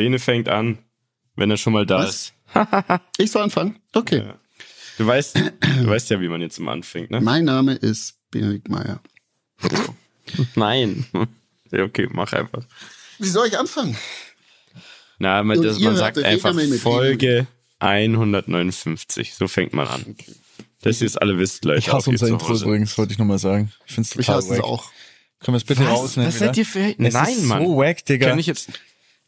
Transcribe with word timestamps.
Bene 0.00 0.18
fängt 0.18 0.48
an, 0.48 0.78
wenn 1.36 1.50
er 1.50 1.58
schon 1.58 1.74
mal 1.74 1.84
da 1.84 1.98
Was? 1.98 2.08
ist. 2.08 2.34
Ich 3.18 3.30
soll 3.32 3.42
anfangen? 3.42 3.78
Okay. 3.92 4.20
Ja. 4.20 4.34
Du 4.96 5.06
weißt, 5.06 5.36
du 5.36 5.86
weißt 5.86 6.08
ja, 6.08 6.22
wie 6.22 6.28
man 6.28 6.40
jetzt 6.40 6.58
immer 6.58 6.72
anfängt, 6.72 7.10
ne? 7.10 7.20
Mein 7.20 7.44
Name 7.44 7.74
ist 7.74 8.14
Benedikt 8.30 8.70
Meyer. 8.70 9.02
Nein. 10.54 11.04
Ja, 11.72 11.84
okay, 11.84 12.08
mach 12.10 12.32
einfach. 12.32 12.64
Wie 13.20 13.28
soll 13.28 13.46
ich 13.46 13.56
anfangen? 13.56 13.96
Na, 15.20 15.40
man, 15.44 15.62
das, 15.62 15.78
man 15.78 15.94
sagt 15.94 16.18
einfach 16.18 16.52
Folge 16.80 17.46
159. 17.78 19.34
So 19.34 19.46
fängt 19.46 19.72
man 19.72 19.86
an. 19.86 20.16
Dass 20.82 21.00
ihr 21.00 21.06
es 21.06 21.16
alle 21.16 21.38
wisst, 21.38 21.64
Leute. 21.64 21.78
Ich 21.78 21.92
hasse 21.92 22.10
unser 22.10 22.26
zu 22.26 22.32
Intro 22.32 22.56
übrigens, 22.56 22.98
wollte 22.98 23.12
ich 23.12 23.20
nochmal 23.20 23.38
sagen. 23.38 23.70
Ich 23.86 23.94
find's 23.94 24.10
Ich 24.16 24.26
total 24.26 24.38
hasse 24.38 24.54
es 24.54 24.58
wack. 24.58 24.64
auch. 24.64 24.90
Können 25.38 25.54
wir 25.54 25.58
es 25.58 25.64
bitte 25.64 25.82
Was? 25.82 25.90
rausnehmen? 25.90 26.28
Was 26.28 26.40
wieder? 26.40 26.46
seid 26.46 26.56
ihr 26.56 26.66
für... 26.66 26.80
Es 26.98 27.14
Nein, 27.14 27.34
ist 27.34 27.44
Mann. 27.44 27.64
so 27.64 27.76
wack, 27.76 28.04
Digga. 28.04 28.30
Kann 28.30 28.38
ich 28.40 28.46
jetzt... 28.46 28.70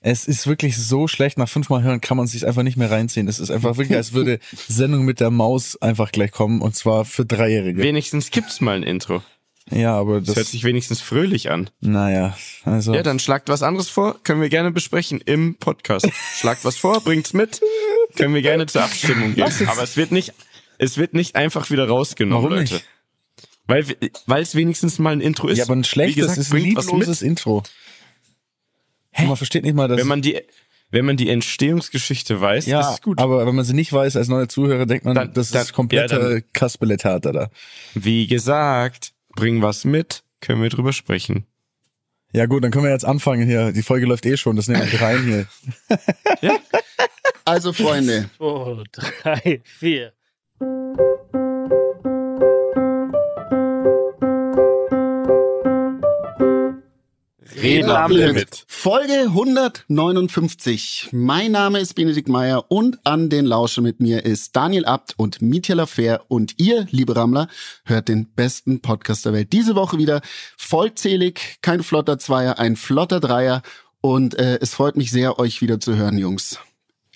Es 0.05 0.27
ist 0.27 0.47
wirklich 0.47 0.77
so 0.77 1.07
schlecht. 1.09 1.39
Nach 1.39 1.49
fünfmal 1.49 1.83
hören 1.83 2.01
kann 2.01 2.17
man 2.17 2.27
sich 2.27 2.47
einfach 2.47 2.63
nicht 2.65 2.77
mehr 2.77 2.91
reinziehen. 2.91 3.29
Es 3.29 3.39
ist 3.39 3.51
einfach 3.51 3.77
wirklich, 3.77 3.97
als 3.97 4.13
würde 4.13 4.41
Sendung 4.69 5.05
mit 5.05 5.21
der 5.21 5.31
Maus 5.31 5.81
einfach 5.81 6.11
gleich 6.13 6.33
kommen 6.33 6.61
und 6.61 6.75
zwar 6.75 7.05
für 7.05 7.25
Dreijährige. 7.25 7.83
Wenigstens 7.83 8.31
gibt's 8.31 8.61
mal 8.61 8.75
ein 8.77 8.83
Intro. 8.83 9.23
Ja, 9.71 9.95
aber 9.97 10.19
Das 10.21 10.29
hört 10.35 10.39
das, 10.39 10.51
sich 10.51 10.65
wenigstens 10.65 11.01
fröhlich 11.01 11.51
an. 11.51 11.71
naja, 11.81 12.37
also. 12.65 12.93
Ja, 12.95 13.05
dann 13.05 13.21
schlagt 13.21 13.49
was 13.49 13.63
anderes 13.63 13.89
vor, 13.89 14.21
können 14.25 14.41
wir 14.41 14.49
gerne 14.49 14.73
besprechen 14.73 15.21
im 15.25 15.55
Podcast. 15.55 16.09
Schlagt 16.37 16.65
was 16.65 16.77
vor, 16.77 17.01
bringt's 17.01 17.33
mit, 17.33 17.61
können 18.17 18.35
wir 18.35 18.43
gerne 18.43 18.67
zur 18.67 18.83
Abstimmung 18.83 19.35
gehen. 19.37 19.47
Aber 19.69 19.83
es 19.85 19.97
wird 19.97 20.11
nicht, 20.11 20.35
es 20.79 20.99
wird 20.99 21.15
nicht 21.15 21.37
einfach 21.37 21.71
wieder 21.71 21.87
rausgenommen, 21.87 22.43
Warum 22.43 22.59
Leute. 22.59 22.75
nicht? 22.75 22.85
Weil, 23.69 23.87
weil 24.27 24.43
es 24.43 24.57
wenigstens 24.57 24.99
mal 24.99 25.13
ein 25.13 25.21
Intro 25.21 25.47
ist. 25.47 25.59
ja, 25.59 25.65
aber 25.65 25.77
ein 25.77 25.85
Wie 25.85 25.89
schlechtes 25.89 26.23
gesagt, 26.23 26.39
ist 26.39 26.53
ein 26.53 26.59
liebloses. 26.61 27.23
Intro. 27.23 27.63
Hä? 29.13 29.27
Man 29.27 29.37
versteht 29.37 29.63
nicht 29.65 29.75
mal, 29.75 29.89
dass 29.89 29.99
Wenn 29.99 30.07
man 30.09 30.23
die, 30.23 30.41
wenn 30.91 31.05
man 31.05 31.17
die 31.17 31.29
Entstehungsgeschichte 31.31 32.41
weiß, 32.41 32.67
ja, 32.67 32.81
ist 32.81 32.95
es 32.97 33.03
gut. 33.03 33.19
aber 33.19 33.47
wenn 33.47 33.55
man 33.55 33.65
sie 33.65 33.75
nicht 33.75 33.93
weiß 33.93 34.17
als 34.17 34.29
neuer 34.29 34.49
Zuhörer, 34.49 34.87
denkt 34.87 35.05
man, 35.05 35.15
Dann- 35.15 35.33
das 35.33 35.51
dann- 35.51 35.63
ist 35.63 35.73
komplette 35.73 36.15
ja, 36.15 36.21
dann- 36.21 36.43
Kasperle-Theater 36.53 37.33
da. 37.33 37.51
Wie 37.95 38.27
gesagt, 38.27 39.13
bring 39.35 39.63
was 39.63 39.85
mit, 39.85 40.23
können 40.41 40.63
wir 40.63 40.69
drüber 40.71 40.93
sprechen. 40.93 41.47
Ja 42.35 42.47
gut, 42.47 42.65
dann 42.65 42.71
können 42.71 42.85
wir 42.85 42.91
jetzt 42.93 43.05
anfangen 43.05 43.47
hier. 43.47 43.73
Die 43.73 43.83
Folge 43.83 44.07
läuft 44.07 44.25
eh 44.25 44.37
schon, 44.39 44.57
das 44.57 44.67
nehmen 44.69 44.91
wir 44.91 45.01
rein 45.03 45.23
hier. 46.41 46.59
Also, 47.45 47.73
Freunde, 47.73 48.31
zwei, 48.39 48.85
drei, 49.23 49.61
vier. 49.65 50.13
Reden 57.55 57.91
am 57.91 58.11
Limit. 58.11 58.65
Folge 58.67 59.13
159. 59.29 61.09
Mein 61.13 61.53
Name 61.53 61.81
ist 61.81 61.95
Benedikt 61.95 62.29
Meyer 62.29 62.71
und 62.71 62.99
an 63.05 63.29
den 63.29 63.45
Lauscher 63.45 63.83
mit 63.83 64.01
mir 64.01 64.25
ist 64.25 64.57
Daniel 64.57 64.85
Abt 64.87 65.15
und 65.19 65.43
Mietja 65.43 65.75
Lafer 65.75 66.25
und 66.29 66.55
ihr, 66.59 66.87
liebe 66.91 67.15
Rammler, 67.15 67.49
hört 67.85 68.09
den 68.09 68.33
besten 68.33 68.81
Podcast 68.81 69.27
der 69.27 69.33
Welt. 69.33 69.53
Diese 69.53 69.75
Woche 69.75 69.99
wieder 69.99 70.23
vollzählig, 70.57 71.59
kein 71.61 71.83
flotter 71.83 72.19
Zweier, 72.19 72.59
ein 72.59 72.77
flotter 72.77 73.21
Dreier 73.21 73.63
und 74.01 74.39
äh, 74.39 74.59
es 74.61 74.75
freut 74.75 74.97
mich 74.97 75.11
sehr, 75.11 75.39
euch 75.39 75.61
wieder 75.61 75.79
zu 75.79 75.97
hören, 75.97 76.19
Jungs. 76.19 76.59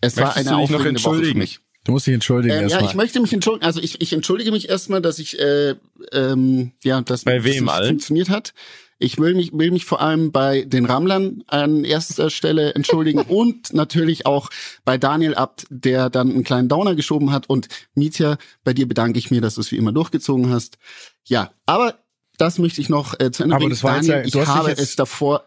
Es 0.00 0.16
war 0.16 0.26
Möchtest 0.26 0.48
eine 0.48 0.56
du 0.56 0.62
dich 0.62 0.70
noch 0.70 0.78
aufregende 0.78 1.04
Woche 1.04 1.14
für 1.14 1.20
entschuldigen? 1.20 1.38
mich. 1.38 1.60
Du 1.86 1.92
musst 1.92 2.06
dich 2.06 2.14
entschuldigen 2.14 2.52
Ähm, 2.54 2.60
ja, 2.62 2.68
erstmal. 2.68 2.90
ich 2.90 2.94
möchte 2.96 3.20
mich 3.20 3.32
entschuldigen. 3.32 3.64
Also 3.64 3.80
ich, 3.80 4.00
ich 4.00 4.12
entschuldige 4.12 4.50
mich 4.52 4.68
erstmal, 4.68 5.00
dass 5.00 5.18
ich 5.18 5.38
äh, 5.38 5.74
ähm, 6.12 6.72
ja, 6.82 7.00
dass 7.00 7.24
Bei 7.24 7.36
das 7.36 7.44
wem 7.44 7.64
nicht 7.64 7.72
allen? 7.72 7.88
funktioniert 7.88 8.28
hat. 8.28 8.52
Ich 8.98 9.18
will 9.18 9.34
mich, 9.34 9.52
will 9.52 9.70
mich 9.72 9.84
vor 9.84 10.00
allem 10.00 10.32
bei 10.32 10.62
den 10.62 10.86
Rammlern 10.86 11.44
an 11.48 11.84
erster 11.84 12.30
Stelle 12.30 12.74
entschuldigen 12.74 13.20
und 13.28 13.72
natürlich 13.74 14.26
auch 14.26 14.48
bei 14.84 14.96
Daniel 14.98 15.34
Abt, 15.34 15.66
der 15.70 16.10
dann 16.10 16.30
einen 16.32 16.44
kleinen 16.44 16.68
Downer 16.68 16.94
geschoben 16.94 17.30
hat. 17.30 17.48
Und 17.48 17.68
Mietja, 17.94 18.38
bei 18.64 18.72
dir 18.72 18.88
bedanke 18.88 19.18
ich 19.18 19.30
mir, 19.30 19.40
dass 19.40 19.54
du 19.56 19.60
es 19.60 19.70
wie 19.70 19.76
immer 19.76 19.92
durchgezogen 19.92 20.50
hast. 20.50 20.78
Ja, 21.24 21.52
aber 21.66 21.94
das 22.38 22.58
möchte 22.58 22.80
ich 22.80 22.88
noch 22.88 23.18
äh, 23.20 23.30
zu 23.30 23.42
Ende 23.44 23.54
Aber 23.54 23.60
bringen. 23.64 23.70
das 23.70 23.84
war 23.84 23.96
jetzt 23.96 24.08
Daniel, 24.08 24.24
ja- 24.26 24.30
du 24.30 24.40
ich 24.40 24.46
habe 24.48 24.70
jetzt- 24.70 24.80
es 24.80 24.96
davor. 24.96 25.44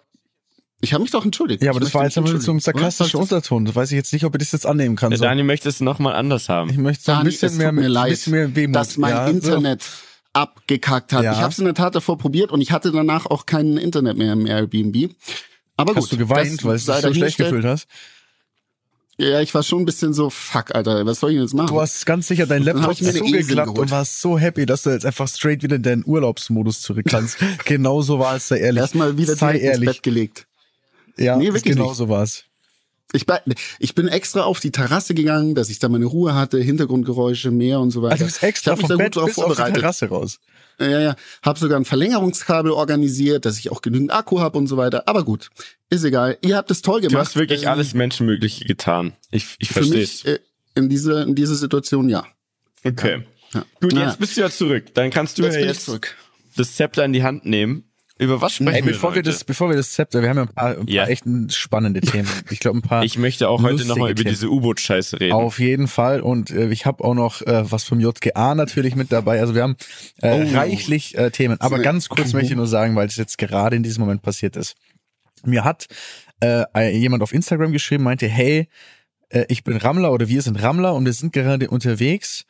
Ich 0.82 0.94
habe 0.94 1.02
mich 1.02 1.12
doch 1.12 1.26
entschuldigt. 1.26 1.62
ja, 1.62 1.72
aber 1.72 1.80
Ich 1.80 1.86
das 1.86 1.94
war 1.94 2.06
jetzt 2.06 2.18
aber 2.18 2.32
mich 2.32 2.42
so 2.42 2.52
ein 2.52 2.60
sarkastischer 2.60 3.18
Oder? 3.18 3.24
Unterton. 3.24 3.66
Das 3.66 3.76
weiß 3.76 3.92
ich 3.92 3.96
jetzt 3.98 4.14
nicht, 4.14 4.24
ob 4.24 4.36
ich 4.36 4.40
das 4.40 4.52
jetzt 4.54 4.66
annehmen 4.66 4.96
kann. 4.96 5.10
Der 5.10 5.20
So. 5.20 5.26
Dani 5.26 5.44
möchte 5.44 5.68
es 5.68 5.82
nochmal 5.82 6.16
anders 6.16 6.48
haben. 6.48 6.70
Ich 6.70 6.78
möchte 6.78 7.04
so 7.04 7.12
ein 7.12 7.18
Dani, 7.20 7.30
bisschen 7.32 7.58
mehr, 7.58 7.72
mit, 7.72 7.88
leid, 7.90 8.10
bisschen 8.12 8.32
mehr 8.32 8.56
Wehmut. 8.56 8.76
dass 8.76 8.98
mein 8.98 9.12
ja, 9.12 9.26
so. 9.26 9.32
Internet 9.32 9.86
abgekackt 10.32 11.12
hat. 11.12 11.24
Ja. 11.24 11.34
Ich 11.34 11.40
habe 11.40 11.52
es 11.52 11.60
in 11.60 11.66
der 11.66 11.74
Tat 11.74 11.96
davor 11.96 12.18
probiert 12.18 12.52
und 12.52 12.62
ich 12.62 12.72
hatte 12.72 12.92
danach 12.92 13.26
auch 13.26 13.46
kein 13.46 13.78
Internet 13.78 14.18
mehr 14.18 14.34
im 14.34 14.46
Airbnb. 14.46 15.12
Aber 15.76 15.94
gut, 15.94 16.04
Hast 16.04 16.12
du 16.12 16.18
geweint, 16.18 16.64
weil 16.64 16.78
du 16.78 16.92
dich 16.94 17.02
so 17.02 17.14
schlecht 17.14 17.38
gefühlt 17.38 17.66
hast? 17.66 17.88
Ja, 19.18 19.42
ich 19.42 19.54
war 19.54 19.64
schon 19.64 19.82
ein 19.82 19.86
bisschen 19.86 20.14
so, 20.14 20.30
fuck, 20.30 20.74
Alter, 20.74 21.06
was 21.06 21.20
soll 21.20 21.32
ich 21.32 21.36
denn 21.36 21.44
jetzt 21.44 21.54
machen? 21.54 21.68
Du 21.68 21.82
hast 21.82 22.06
ganz 22.06 22.30
sicher 22.30 22.46
deinen 22.46 22.66
hab 22.66 22.76
Laptop 22.78 22.96
zugeklappt 22.96 23.78
und 23.78 23.92
warst 23.92 24.22
so 24.22 24.40
happy, 24.40 24.66
dass 24.66 24.84
du 24.84 24.92
jetzt 24.92 25.06
einfach 25.06 25.28
straight 25.28 25.62
wieder 25.62 25.76
in 25.76 25.84
deinen 25.84 26.06
Urlaubsmodus 26.06 26.82
zurück 26.82 27.06
kannst. 27.10 27.38
genau 27.66 28.02
so 28.02 28.18
war 28.20 28.38
es, 28.38 28.48
sei 28.48 28.60
ehrlich. 28.60 28.80
Erstmal 28.80 29.18
wieder 29.18 29.36
sei 29.36 29.54
direkt 29.54 29.64
ins 29.66 29.74
ehrlich. 29.74 29.90
Bett 29.90 30.04
gelegt. 30.04 30.48
Ja, 31.20 31.36
Nee, 31.38 31.48
wirklich 31.48 31.64
genau 31.64 31.90
nicht. 31.90 31.98
so 31.98 32.10
war 32.10 32.24
es. 32.24 32.46
Ich, 33.12 33.26
ich 33.80 33.96
bin 33.96 34.08
extra 34.08 34.44
auf 34.44 34.60
die 34.60 34.70
Terrasse 34.72 35.16
gegangen, 35.16 35.56
dass 35.56 35.70
ich 35.72 35.80
da 35.80 35.90
meine 35.90 36.06
Ruhe 36.06 36.36
hatte, 36.36 36.60
Hintergrundgeräusche, 36.60 37.50
Meer 37.50 37.80
und 37.80 37.90
so 37.90 38.04
weiter. 38.04 38.12
Also 38.14 38.26
du 38.26 38.28
bist 38.28 38.44
extra 38.44 38.74
ich 38.76 38.80
vom 38.82 38.98
Bett 38.98 39.14
bis 39.14 39.18
auf 39.24 39.30
die 39.30 39.34
vorbereitet. 39.34 39.76
Terrasse 39.80 40.06
raus. 40.10 40.40
Ja, 40.80 41.00
ja. 41.02 41.16
Hab 41.42 41.58
sogar 41.58 41.80
ein 41.80 41.86
Verlängerungskabel 41.86 42.72
organisiert, 42.72 43.46
dass 43.46 43.58
ich 43.58 43.72
auch 43.72 43.82
genügend 43.82 44.14
Akku 44.14 44.40
habe 44.40 44.58
und 44.60 44.68
so 44.68 44.78
weiter. 44.78 45.08
Aber 45.08 45.26
gut, 45.26 45.50
ist 45.90 46.04
egal. 46.04 46.38
Ihr 46.42 46.56
habt 46.56 46.70
es 46.70 46.84
toll 46.84 47.02
gemacht. 47.02 47.14
Du 47.16 47.18
hast 47.20 47.36
wirklich 47.36 47.64
Ähm, 47.64 47.70
alles 47.70 47.96
Menschenmögliche 47.96 48.66
getan. 48.66 49.14
Ich, 49.32 49.56
ich 49.58 49.70
Für 49.70 49.74
verstehe 49.76 49.98
mich 50.02 50.24
es. 50.26 50.26
äh, 50.26 50.40
in 50.76 50.88
dieser 50.88 51.24
in 51.24 51.34
dieser 51.34 51.56
Situation 51.56 52.10
ja. 52.10 52.26
Okay. 52.86 53.24
ja. 53.56 53.66
Gut, 53.82 53.92
Ja. 53.94 54.06
jetzt 54.08 54.20
bist 54.20 54.38
du 54.38 54.42
ja 54.42 54.52
zurück. 54.52 54.94
Dann 54.94 55.10
kannst 55.10 55.40
du 55.40 55.44
Jetzt 55.44 55.56
ja 55.56 55.62
jetzt 55.62 55.86
zurück. 55.86 56.16
das 56.56 56.76
Zepter 56.76 57.04
in 57.06 57.14
die 57.14 57.24
Hand 57.24 57.44
nehmen. 57.46 57.89
Über 58.20 58.42
was 58.42 58.54
sprechen 58.56 58.76
Ey, 58.76 58.84
wir 58.86 58.92
bevor 58.92 59.16
wir 59.16 59.24
das, 59.24 59.44
bevor 59.46 59.70
wir 59.70 59.78
das 59.78 59.94
Zepter, 59.94 60.22
wir 60.22 60.30
haben 60.30 60.38
ja 60.38 60.44
ein 60.44 60.50
paar, 60.50 60.70
ein 60.72 60.76
paar 60.86 60.90
Ja. 60.90 61.06
echt 61.08 61.24
spannende 61.54 62.02
Themen. 62.02 62.28
Ich 62.52 62.60
glaube 62.60 62.78
ein 62.80 62.82
paar. 62.82 63.04
Ich 63.04 63.18
möchte 63.18 63.48
auch 63.48 63.62
heute 63.64 63.86
nochmal 63.86 64.12
über 64.12 64.22
Themen. 64.24 64.34
diese 64.36 64.50
U-Boot-Scheiße 64.50 65.20
reden. 65.22 65.32
Auf 65.34 65.60
jeden 65.60 65.88
Fall. 65.88 66.20
Und 66.22 66.50
äh, 66.52 66.68
ich 66.70 66.86
habe 66.86 67.04
auch 67.04 67.14
noch 67.14 67.42
äh, 67.44 67.72
was 67.72 67.86
vom 67.86 68.00
JGA 68.02 68.56
natürlich 68.56 68.96
mit 68.96 69.12
dabei. 69.12 69.40
Also 69.40 69.56
wir 69.56 69.64
haben 69.64 69.78
äh, 70.22 70.34
Oh. 70.34 70.56
reichlich 70.58 71.18
äh, 71.18 71.32
Themen. 71.32 71.60
Aber 71.62 71.78
So. 71.78 71.84
ganz 71.84 72.10
kurz 72.10 72.34
möchte 72.34 72.50
ich 72.52 72.58
nur 72.58 72.68
sagen, 72.68 72.96
weil 72.96 73.08
es 73.08 73.16
jetzt 73.16 73.38
gerade 73.38 73.76
in 73.78 73.84
diesem 73.84 74.02
Moment 74.02 74.22
passiert 74.22 74.58
ist. 74.58 74.76
Mir 75.46 75.64
hat 75.64 75.88
äh, 76.44 76.90
jemand 76.98 77.24
auf 77.24 77.34
Instagram 77.34 77.72
geschrieben, 77.72 78.04
meinte, 78.04 78.28
hey, 78.28 78.68
äh, 79.30 79.46
ich 79.48 79.64
bin 79.64 79.78
Rammler 79.78 80.12
oder 80.12 80.28
wir 80.28 80.42
sind 80.42 80.62
Rammler 80.62 80.94
und 80.94 81.06
wir 81.06 81.14
sind 81.14 81.32
gerade 81.32 81.70
unterwegs 81.70 82.44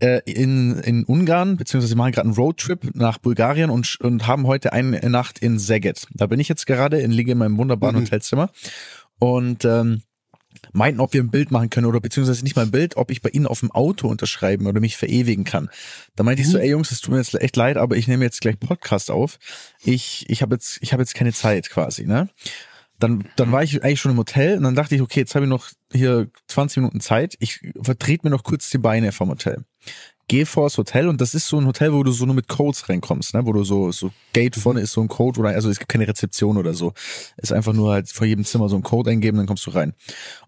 äh, 0.00 0.20
in, 0.30 0.78
in 0.80 1.04
Ungarn, 1.04 1.56
beziehungsweise 1.56 1.94
wir 1.94 1.98
machen 1.98 2.12
gerade 2.12 2.28
einen 2.28 2.36
Roadtrip 2.36 2.94
nach 2.94 3.18
Bulgarien 3.18 3.70
und, 3.70 3.98
und 4.00 4.26
haben 4.26 4.46
heute 4.46 4.72
eine 4.72 4.98
Nacht 5.10 5.38
in 5.38 5.58
Szeged. 5.58 6.06
Da 6.12 6.26
bin 6.26 6.40
ich 6.40 6.48
jetzt 6.48 6.66
gerade, 6.66 7.00
in, 7.00 7.10
liege 7.10 7.32
in 7.32 7.38
meinem 7.38 7.56
wunderbaren 7.58 7.96
Mhm. 7.96 8.00
Hotelzimmer 8.02 8.50
und 9.18 9.64
ähm, 9.64 10.02
meinten, 10.72 11.00
ob 11.00 11.12
wir 11.12 11.22
ein 11.22 11.30
Bild 11.30 11.50
machen 11.50 11.70
können 11.70 11.86
oder 11.86 12.00
beziehungsweise 12.00 12.42
nicht 12.42 12.56
mal 12.56 12.62
ein 12.62 12.70
Bild, 12.70 12.96
ob 12.96 13.10
ich 13.10 13.22
bei 13.22 13.30
ihnen 13.30 13.46
auf 13.46 13.60
dem 13.60 13.70
Auto 13.70 14.08
unterschreiben 14.08 14.66
oder 14.66 14.80
mich 14.80 14.96
verewigen 14.96 15.44
kann. 15.44 15.70
Da 16.14 16.24
meinte 16.24 16.42
ich 16.42 16.48
so, 16.48 16.58
ey 16.58 16.70
Jungs, 16.70 16.90
es 16.90 17.00
tut 17.00 17.12
mir 17.12 17.18
jetzt 17.18 17.34
echt 17.34 17.56
leid, 17.56 17.76
aber 17.76 17.96
ich 17.96 18.08
nehme 18.08 18.24
jetzt 18.24 18.40
gleich 18.40 18.58
Podcast 18.58 19.10
auf. 19.10 19.38
Ich, 19.84 20.24
ich 20.28 20.42
habe 20.42 20.54
jetzt, 20.54 20.78
ich 20.82 20.92
habe 20.92 21.02
jetzt 21.02 21.14
keine 21.14 21.32
Zeit 21.32 21.70
quasi, 21.70 22.06
ne? 22.06 22.28
Dann, 22.98 23.24
dann 23.36 23.52
war 23.52 23.62
ich 23.62 23.82
eigentlich 23.82 24.00
schon 24.00 24.12
im 24.12 24.18
Hotel 24.18 24.56
und 24.56 24.62
dann 24.62 24.74
dachte 24.74 24.94
ich, 24.94 25.02
okay, 25.02 25.20
jetzt 25.20 25.34
habe 25.34 25.44
ich 25.44 25.50
noch 25.50 25.68
hier 25.92 26.28
20 26.48 26.78
Minuten 26.78 27.00
Zeit. 27.00 27.36
Ich 27.40 27.60
vertrete 27.80 28.26
mir 28.26 28.30
noch 28.30 28.42
kurz 28.42 28.70
die 28.70 28.78
Beine 28.78 29.12
vom 29.12 29.30
Hotel. 29.30 29.64
Geh 30.28 30.44
vors 30.44 30.76
Hotel 30.76 31.06
und 31.06 31.20
das 31.20 31.34
ist 31.34 31.46
so 31.46 31.56
ein 31.56 31.66
Hotel, 31.66 31.92
wo 31.92 32.02
du 32.02 32.10
so 32.10 32.26
nur 32.26 32.34
mit 32.34 32.48
Codes 32.48 32.88
reinkommst, 32.88 33.32
ne? 33.32 33.46
Wo 33.46 33.52
du 33.52 33.62
so, 33.62 33.92
so 33.92 34.10
Gate 34.32 34.56
vorne 34.56 34.80
ist 34.80 34.90
so 34.90 35.00
ein 35.00 35.06
Code 35.06 35.38
oder 35.38 35.50
also 35.50 35.70
es 35.70 35.78
gibt 35.78 35.88
keine 35.88 36.08
Rezeption 36.08 36.56
oder 36.56 36.74
so. 36.74 36.94
Ist 37.36 37.52
einfach 37.52 37.72
nur 37.72 37.92
halt 37.92 38.08
vor 38.08 38.26
jedem 38.26 38.44
Zimmer 38.44 38.68
so 38.68 38.74
ein 38.74 38.82
Code 38.82 39.10
eingeben, 39.10 39.36
dann 39.36 39.46
kommst 39.46 39.64
du 39.66 39.70
rein. 39.70 39.92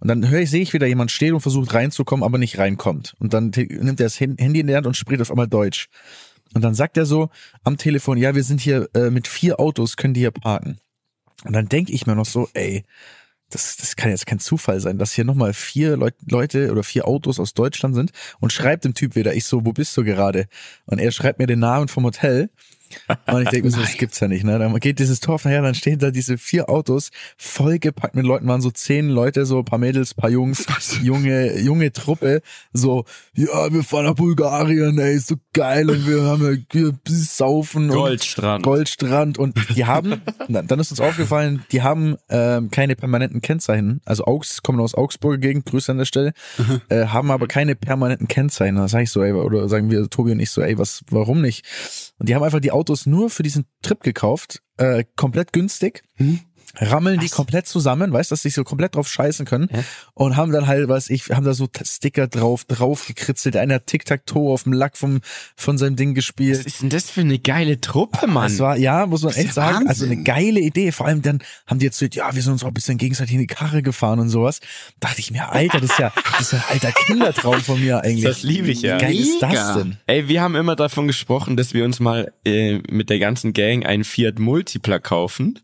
Und 0.01 0.09
dann 0.09 0.29
höre 0.29 0.41
ich, 0.41 0.51
sehe 0.51 0.63
ich 0.63 0.73
wieder 0.73 0.89
jemand 0.89 1.13
stehen 1.13 1.33
und 1.33 1.43
versucht 1.43 1.73
reinzukommen, 1.75 2.25
aber 2.25 2.39
nicht 2.39 2.59
reinkommt. 2.59 3.15
Und 3.21 3.35
dann 3.35 3.53
nimmt 3.55 4.01
er 4.01 4.07
das 4.07 4.19
Handy 4.19 4.59
in 4.59 4.67
die 4.67 4.75
Hand 4.75 4.89
und 4.89 4.97
spricht 4.97 5.21
auf 5.21 5.31
einmal 5.31 5.47
Deutsch. 5.47 5.89
Und 6.55 6.63
dann 6.63 6.75
sagt 6.75 6.97
er 6.97 7.07
so 7.07 7.31
am 7.63 7.77
Telefon, 7.77 8.19
ja, 8.19 8.35
wir 8.35 8.43
sind 8.43 8.61
hier 8.61 8.89
äh, 8.95 9.11
mit 9.11 9.29
vier 9.29 9.61
Autos, 9.61 9.97
können 9.97 10.15
die 10.15 10.21
hier 10.21 10.33
parken. 10.33 10.79
Und 11.45 11.53
dann 11.53 11.69
denke 11.69 11.93
ich 11.93 12.07
mir 12.07 12.17
noch 12.17 12.27
so, 12.27 12.49
ey, 12.55 12.85
das, 13.51 13.77
das 13.77 13.97
kann 13.97 14.11
jetzt 14.11 14.27
kein 14.27 14.41
Zufall 14.41 14.81
sein, 14.81 14.99
dass 14.99 15.13
hier 15.13 15.25
nochmal 15.25 15.55
vier 15.55 15.97
Leut, 15.97 16.15
Leute 16.29 16.71
oder 16.71 16.83
vier 16.83 17.07
Autos 17.07 17.41
aus 17.41 17.55
Deutschland 17.55 17.95
sind 17.95 18.13
und 18.41 18.53
schreibt 18.53 18.85
dem 18.85 18.95
Typ 18.95 19.15
wieder, 19.15 19.35
ich 19.35 19.45
so, 19.45 19.65
wo 19.65 19.73
bist 19.73 19.97
du 19.97 20.05
gerade? 20.05 20.49
Und 20.85 20.99
er 20.99 21.13
schreibt 21.13 21.39
mir 21.39 21.47
den 21.47 21.61
Namen 21.61 21.89
vom 21.89 22.05
Hotel 22.05 22.51
Und 23.27 23.43
ich 23.43 23.49
denke 23.49 23.67
mir 23.67 23.71
so, 23.73 23.81
das 23.81 23.97
gibt's 23.97 24.21
ja 24.21 24.29
nicht, 24.29 24.45
ne? 24.45 24.59
Dann 24.59 24.75
geht 24.81 24.99
dieses 24.99 25.21
Tor 25.21 25.39
nachher, 25.45 25.63
dann 25.63 25.75
stehen 25.75 25.99
da 25.99 26.11
diese 26.11 26.39
vier 26.39 26.69
Autos 26.69 27.11
vollgepackt 27.37 28.15
mit 28.15 28.25
Leuten, 28.25 28.47
waren 28.47 28.61
so 28.61 28.71
zehn 28.71 29.09
Leute, 29.09 29.47
so 29.47 29.59
ein 29.59 29.65
paar 29.65 29.79
Mädels, 29.79 30.15
paar 30.15 30.31
Jungs, 30.31 30.67
junge, 31.03 31.59
junge 31.61 31.93
Truppe, 31.93 32.43
so, 32.73 33.05
ja, 33.35 33.73
wir 33.73 33.83
fahren 33.83 34.07
nach 34.07 34.15
Bulgarien, 34.15 34.99
ey, 34.99 35.17
ist 35.17 35.29
so 35.29 35.37
geil 35.53 35.91
und 35.91 36.07
wir 36.07 36.23
haben 36.23 36.65
ja, 36.73 36.83
wir 36.83 36.95
saufen. 37.07 37.89
Goldstrand. 37.89 38.67
Und 38.67 38.73
Goldstrand 38.73 39.39
und 39.39 39.57
die 39.77 39.85
haben, 39.85 40.23
dann 40.49 40.81
ist 40.81 40.91
uns 40.91 41.01
aufgefallen, 41.01 41.65
die 41.73 41.83
haben 41.83 42.17
ähm, 42.29 42.71
keine 42.71 42.97
permanenten 42.97 43.41
Kennzeichen, 43.41 44.01
also 44.05 44.25
Augs, 44.25 44.63
kommen 44.63 44.81
aus 44.81 44.95
Augsburger 44.95 45.39
Gegend, 45.39 45.67
Grüße 45.67 45.93
an 45.93 45.99
der 45.99 46.05
Stelle, 46.05 46.33
äh, 46.89 47.07
haben 47.07 47.31
aber 47.31 47.47
keine 47.47 47.75
permanenten 47.75 48.29
Kennzeichen. 48.29 48.77
Da 48.77 48.89
sage 48.89 49.05
ich 49.05 49.11
so, 49.11 49.23
ey, 49.23 49.33
oder 49.33 49.69
sagen 49.69 49.91
wir, 49.91 50.09
Tobi 50.09 50.33
und 50.33 50.41
ich 50.41 50.51
so, 50.51 50.63
ey, 50.63 50.79
was, 50.79 51.03
warum 51.11 51.41
nicht? 51.41 51.65
Und 52.19 52.29
die 52.29 52.35
haben 52.35 52.43
einfach 52.43 52.61
die 52.61 52.73
Autos 52.73 53.07
nur 53.07 53.31
für 53.31 53.43
diesen 53.43 53.67
Trip 53.83 54.01
gekauft, 54.03 54.63
äh, 54.77 55.05
komplett 55.17 55.53
günstig. 55.53 56.03
Hm? 56.17 56.41
Rammeln 56.81 57.21
die 57.21 57.29
komplett 57.29 57.67
zusammen, 57.67 58.13
weißt, 58.13 58.31
dass 58.31 58.43
sie 58.43 58.51
so 58.51 58.65
komplett 58.65 58.95
drauf 58.95 59.09
scheißen 59.09 59.47
können 59.47 59.69
Ja. 59.73 59.83
und 60.15 60.37
haben 60.37 60.53
dann 60.53 60.67
halt, 60.67 60.89
was 60.89 61.11
ich, 61.11 61.29
haben 61.31 61.45
da 61.45 61.55
so 61.55 61.69
Sticker 61.85 62.27
drauf, 62.29 62.65
drauf 62.65 63.07
gekritzelt. 63.07 63.57
Einer 63.57 63.85
Tic-Tac-Toe 63.85 64.53
auf 64.53 64.63
dem 64.65 64.73
Lack 64.73 64.97
vom, 64.97 65.21
von 65.57 65.79
seinem 65.79 65.97
Ding 65.97 66.15
gespielt. 66.15 66.59
Was 66.61 66.67
ist 66.67 66.83
denn 66.83 66.91
das 66.91 67.11
für 67.11 67.21
eine 67.23 67.39
geile 67.39 67.81
Truppe, 67.81 68.27
Mann? 68.27 68.47
Es 68.47 68.59
war, 68.61 68.77
ja, 68.77 69.07
muss 69.07 69.23
man 69.23 69.33
Das 69.33 69.45
echt 69.45 69.55
sagen, 69.55 69.89
also 69.89 70.05
eine 70.05 70.13
Wahnsinn. 70.17 70.25
geile 70.25 70.61
Idee. 70.61 70.93
Vor 70.93 71.07
allem 71.07 71.23
dann 71.23 71.41
haben 71.67 71.79
die 71.81 71.87
jetzt 71.87 71.99
so, 71.99 72.07
ja, 72.07 72.35
wir 72.35 72.43
sind 72.43 72.53
uns 72.53 72.63
auch 72.63 72.69
ein 72.69 72.75
bisschen 72.75 72.99
gegenseitig 72.99 73.35
in 73.35 73.41
die 73.41 73.47
Karre 73.47 73.83
gefahren 73.83 74.19
und 74.21 74.29
sowas. 74.29 74.61
Dachte 75.01 75.21
ich 75.21 75.31
mir, 75.31 75.51
Alter, 75.53 75.81
das 75.81 75.91
ist 75.91 75.99
ja, 75.99 76.13
das 76.33 76.41
ist 76.41 76.53
ja 76.53 76.59
ein 76.59 76.65
alter 76.75 76.93
Kindertraum 76.93 77.61
von 77.61 77.81
mir 77.81 78.03
eigentlich. 78.03 78.25
Das 78.25 78.43
liebe 78.43 78.69
ich 78.71 78.83
ja. 78.83 78.97
Wie 78.97 79.03
geil 79.05 79.17
ist 79.19 79.43
das 79.43 79.75
denn? 79.75 79.97
Ey, 80.07 80.29
wir 80.29 80.41
haben 80.43 80.55
immer 80.55 80.77
davon 80.77 81.07
gesprochen, 81.07 81.57
dass 81.57 81.75
wir 81.75 81.85
uns 81.85 82.01
mal 82.01 82.33
äh, 82.45 82.79
mit 82.91 83.11
der 83.11 83.19
ganzen 83.19 83.53
Gang 83.53 83.85
einen 83.87 84.05
Fiat 84.05 84.39
Multipla 84.39 84.99
kaufen 84.99 85.59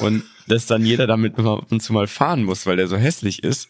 und 0.00 0.22
dass 0.46 0.66
dann 0.66 0.84
jeder 0.84 1.06
damit 1.06 1.38
immer 1.38 1.58
ab 1.58 1.66
und 1.70 1.82
zu 1.82 1.92
mal 1.92 2.06
fahren 2.06 2.44
muss, 2.44 2.66
weil 2.66 2.76
der 2.76 2.88
so 2.88 2.96
hässlich 2.96 3.42
ist. 3.42 3.68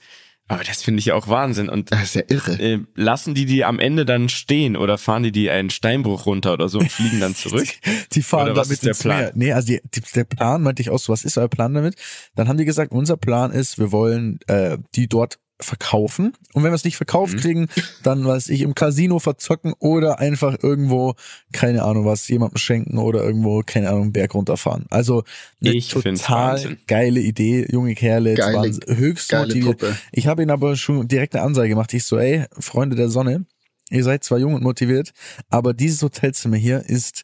Aber 0.49 0.65
das 0.65 0.83
finde 0.83 0.99
ich 0.99 1.07
ja 1.07 1.15
auch 1.15 1.29
Wahnsinn. 1.29 1.69
Und 1.69 1.93
Das 1.93 2.03
ist 2.03 2.15
ja 2.15 2.23
irre. 2.29 2.59
äh, 2.61 2.81
lassen 2.95 3.33
die 3.35 3.47
die 3.47 3.65
am 3.65 3.79
Ende 3.79 4.05
dann 4.05 4.29
stehen 4.29 4.77
oder 4.77 4.99
fahren 4.99 5.23
die 5.23 5.33
die 5.33 5.49
einen 5.51 5.71
Steinbruch 5.71 6.27
runter 6.27 6.53
oder 6.53 6.69
so 6.69 6.79
und 6.81 6.91
fliegen 6.91 7.21
dann 7.21 7.35
zurück? 7.37 7.69
Die 8.13 8.23
fahren 8.23 8.51
Oder 8.51 8.57
was 8.57 8.69
damit 8.69 8.83
ist 8.83 8.87
der 8.87 8.95
Plan? 8.95 9.19
Meer. 9.21 9.33
Nee, 9.35 9.53
also 9.53 9.69
die, 9.69 9.81
die, 9.95 10.03
der 10.15 10.25
Plan 10.25 10.61
meinte 10.63 10.83
ich 10.83 10.91
auch 10.91 10.99
so, 10.99 11.13
was 11.13 11.25
ist 11.25 11.39
euer 11.39 11.49
Plan 11.49 11.73
damit? 11.73 11.95
Dann 12.35 12.49
haben 12.49 12.59
die 12.59 12.65
gesagt, 12.65 12.93
unser 12.93 13.17
Plan 13.17 13.53
ist, 13.53 13.79
wir 13.79 13.93
wollen 13.93 14.41
äh, 14.49 14.79
die 14.97 15.07
dort 15.09 15.39
verkaufen. 15.65 16.33
Und 16.53 16.63
wenn 16.63 16.71
wir 16.71 16.75
es 16.77 16.85
nicht 16.85 16.95
Mhm. 16.95 16.99
verkauft 16.99 17.37
kriegen, 17.39 17.69
dann 18.03 18.25
was 18.25 18.49
ich 18.49 18.63
im 18.63 18.75
Casino 18.75 19.19
verzocken 19.19 19.75
oder 19.79 20.19
einfach 20.19 20.57
irgendwo, 20.63 21.15
keine 21.53 21.83
Ahnung 21.83 22.05
was, 22.05 22.29
jemandem 22.29 22.59
schenken 22.59 22.99
oder 22.99 23.23
irgendwo, 23.23 23.63
keine 23.65 23.89
Ahnung, 23.89 24.03
einen 24.03 24.13
Berg 24.13 24.35
runterfahren. 24.35 24.87
Also 24.91 25.25
eine 25.63 25.75
Ich 25.75 25.89
total 25.89 26.77
geile 26.87 27.21
Idee, 27.21 27.67
junge 27.71 27.95
Kerle, 27.95 28.35
Geile- 28.35 28.57
waren 28.57 28.81
höchst 28.97 29.29
geile 29.31 29.47
motiviert. 29.47 29.81
Truppe. 29.81 29.97
Ich 30.13 30.27
habe 30.27 30.43
ihnen 30.43 30.51
aber 30.51 30.77
schon 30.77 31.09
direkt 31.09 31.35
eine 31.35 31.45
Ansage 31.45 31.69
gemacht. 31.71 31.93
Ich 31.95 32.05
so, 32.05 32.19
ey, 32.19 32.45
Freunde 32.59 32.97
der 32.97 33.09
Sonne, 33.09 33.47
ihr 33.91 34.05
seid 34.05 34.25
zwar 34.25 34.39
jung 34.39 34.55
und 34.55 34.63
motiviert, 34.63 35.13
aber 35.51 35.75
dieses 35.75 36.03
Hotelzimmer 36.03 36.57
hier 36.57 36.83
ist 36.87 37.23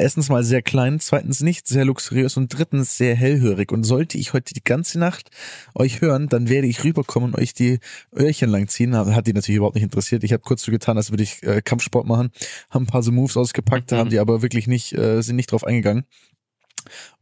erstens 0.00 0.28
mal 0.28 0.44
sehr 0.44 0.62
klein, 0.62 1.00
zweitens 1.00 1.40
nicht 1.40 1.66
sehr 1.68 1.84
luxuriös 1.84 2.36
und 2.36 2.48
drittens 2.48 2.96
sehr 2.96 3.14
hellhörig. 3.14 3.72
Und 3.72 3.84
sollte 3.84 4.18
ich 4.18 4.32
heute 4.32 4.54
die 4.54 4.64
ganze 4.64 4.98
Nacht 4.98 5.30
euch 5.74 6.00
hören, 6.00 6.28
dann 6.28 6.48
werde 6.48 6.66
ich 6.66 6.84
rüberkommen 6.84 7.32
und 7.32 7.40
euch 7.40 7.54
die 7.54 7.80
Öhrchen 8.14 8.50
langziehen. 8.50 8.96
Hat 8.96 9.26
die 9.26 9.32
natürlich 9.32 9.56
überhaupt 9.56 9.76
nicht 9.76 9.84
interessiert. 9.84 10.24
Ich 10.24 10.32
habe 10.32 10.42
kurz 10.42 10.62
so 10.62 10.72
getan, 10.72 10.96
als 10.96 11.10
würde 11.10 11.22
ich 11.22 11.42
äh, 11.42 11.62
Kampfsport 11.62 12.06
machen, 12.06 12.30
haben 12.70 12.84
ein 12.84 12.86
paar 12.86 13.02
so 13.02 13.12
Moves 13.12 13.36
ausgepackt, 13.36 13.92
da 13.92 13.98
haben 13.98 14.10
die 14.10 14.18
aber 14.18 14.42
wirklich 14.42 14.66
nicht, 14.66 14.92
äh, 14.92 15.22
sind 15.22 15.36
nicht 15.36 15.52
drauf 15.52 15.64
eingegangen. 15.64 16.04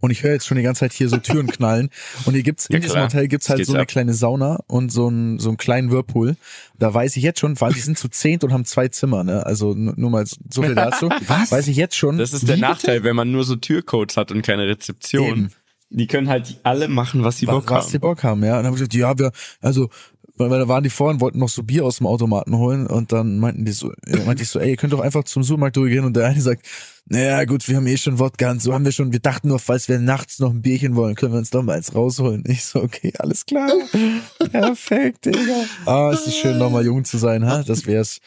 Und 0.01 0.11
ich 0.11 0.23
höre 0.23 0.33
jetzt 0.33 0.47
schon 0.47 0.57
die 0.57 0.63
ganze 0.63 0.81
Zeit 0.81 0.93
hier 0.93 1.09
so 1.09 1.17
Türen 1.17 1.47
knallen. 1.47 1.91
Und 2.25 2.35
hier 2.35 2.43
gibt's 2.43 2.67
in 2.69 2.75
Ja, 2.75 2.81
diesem 2.81 2.93
klar. 2.95 3.05
Hotel 3.07 3.29
gibt's 3.29 3.49
halt 3.49 3.65
so 3.67 3.73
eine 3.73 3.83
ab. 3.83 3.89
kleine 3.89 4.15
Sauna 4.15 4.61
und 4.67 4.91
so 4.91 5.09
einen 5.09 5.39
so 5.39 5.49
einen 5.51 5.57
kleinen 5.57 5.91
Whirlpool. 5.91 6.37
Da 6.79 6.93
weiß 6.93 7.17
ich 7.17 7.23
jetzt 7.23 7.41
schon, 7.41 7.61
weil 7.61 7.73
die 7.73 7.81
sind 7.81 7.99
zu 7.99 8.09
zehnt 8.09 8.45
und 8.45 8.53
haben 8.53 8.65
zwei 8.65 8.89
Zimmer, 8.89 9.25
ne? 9.25 9.45
Also 9.47 9.75
nur 9.75 10.11
mal 10.11 10.25
so 10.27 10.63
viel 10.63 10.75
dazu. 10.75 11.09
Was? 11.27 11.53
Weiß 11.53 11.69
ich 11.69 11.77
jetzt 11.77 11.97
schon. 11.97 12.19
Das 12.19 12.33
ist 12.33 12.49
der 12.49 12.57
wie 12.57 12.61
Nachteil, 12.61 13.05
wenn 13.05 13.17
man 13.17 13.31
nur 13.31 13.45
so 13.45 13.57
Türcodes 13.57 14.17
hat 14.17 14.33
und 14.33 14.43
keine 14.43 14.67
Rezeption. 14.67 15.29
Eben. 15.29 15.51
Die 15.91 16.07
können 16.09 16.29
halt 16.29 16.59
alle 16.65 16.89
machen, 16.89 17.23
was 17.23 17.39
sie 17.39 17.47
Bock 17.47 17.71
was 17.71 17.85
haben. 17.85 17.93
die 17.93 17.99
Bock 18.01 18.25
haben, 18.25 18.43
ja. 18.43 18.53
Und 18.53 18.65
dann 18.65 18.67
haben 18.67 18.73
wir 18.73 18.79
gesagt, 18.89 18.95
ja, 18.95 19.17
wir, 19.17 19.31
also, 19.61 19.91
weil, 20.37 20.51
weil 20.51 20.59
da 20.61 20.69
waren 20.69 20.83
die 20.83 20.91
vorhin, 20.91 21.21
wollten 21.21 21.39
noch 21.39 21.49
so 21.49 21.63
Bier 21.63 21.85
aus 21.85 21.99
dem 21.99 22.07
Automaten 22.07 22.57
holen 22.57 22.87
und 22.87 23.13
dann 23.13 23.39
meinten 23.39 23.65
die 23.65 23.73
so, 23.73 23.93
meinte 24.27 24.43
ich 24.43 24.49
so, 24.49 24.59
ey, 24.59 24.71
ihr 24.71 24.77
könnt 24.77 24.93
doch 24.93 25.01
einfach 25.01 25.25
zum 25.25 25.43
Supermarkt 25.43 25.77
durchgehen 25.77 26.05
und 26.05 26.15
der 26.17 26.27
eine 26.27 26.41
sagt, 26.41 26.67
naja, 27.07 27.45
gut, 27.45 27.69
wir 27.69 27.77
haben 27.77 27.87
eh 27.87 27.97
schon 27.97 28.19
Wodka 28.19 28.51
und 28.51 28.63
so 28.63 28.73
haben 28.75 28.85
wir 28.85 28.93
schon, 28.93 29.13
wir 29.13 29.21
dachten 29.21 29.49
nur, 29.49 29.59
falls 29.59 29.89
wir 29.89 29.99
nachts 29.99 30.39
noch 30.41 30.51
ein 30.51 30.63
Bierchen 30.63 30.97
wollen, 30.97 31.15
können 31.15 31.33
wir 31.33 31.39
uns 31.39 31.51
doch 31.51 31.63
mal 31.63 31.77
eins 31.77 31.95
rausholen. 31.95 32.43
Ich 32.47 32.65
so, 32.65 32.83
okay, 32.83 33.13
alles 33.19 33.45
klar. 33.47 33.71
Perfekt, 34.51 35.27
Digga. 35.27 35.65
Ah, 35.87 36.11
es 36.13 36.27
ist 36.27 36.37
schön, 36.37 36.59
nochmal 36.59 36.85
jung 36.85 37.05
zu 37.05 37.19
sein, 37.19 37.47
ha? 37.47 37.63
Das 37.63 37.87
wär's. 37.87 38.21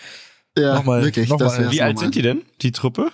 Ja, 0.58 0.76
Nochmal- 0.76 1.04
wirklich. 1.04 1.30
nochmal- 1.30 1.48
das 1.50 1.60
wär's 1.60 1.72
Wie 1.74 1.82
alt 1.82 1.96
nochmal. 1.96 2.06
sind 2.06 2.16
die 2.16 2.22
denn, 2.22 2.42
die 2.62 2.72
Truppe? 2.72 3.12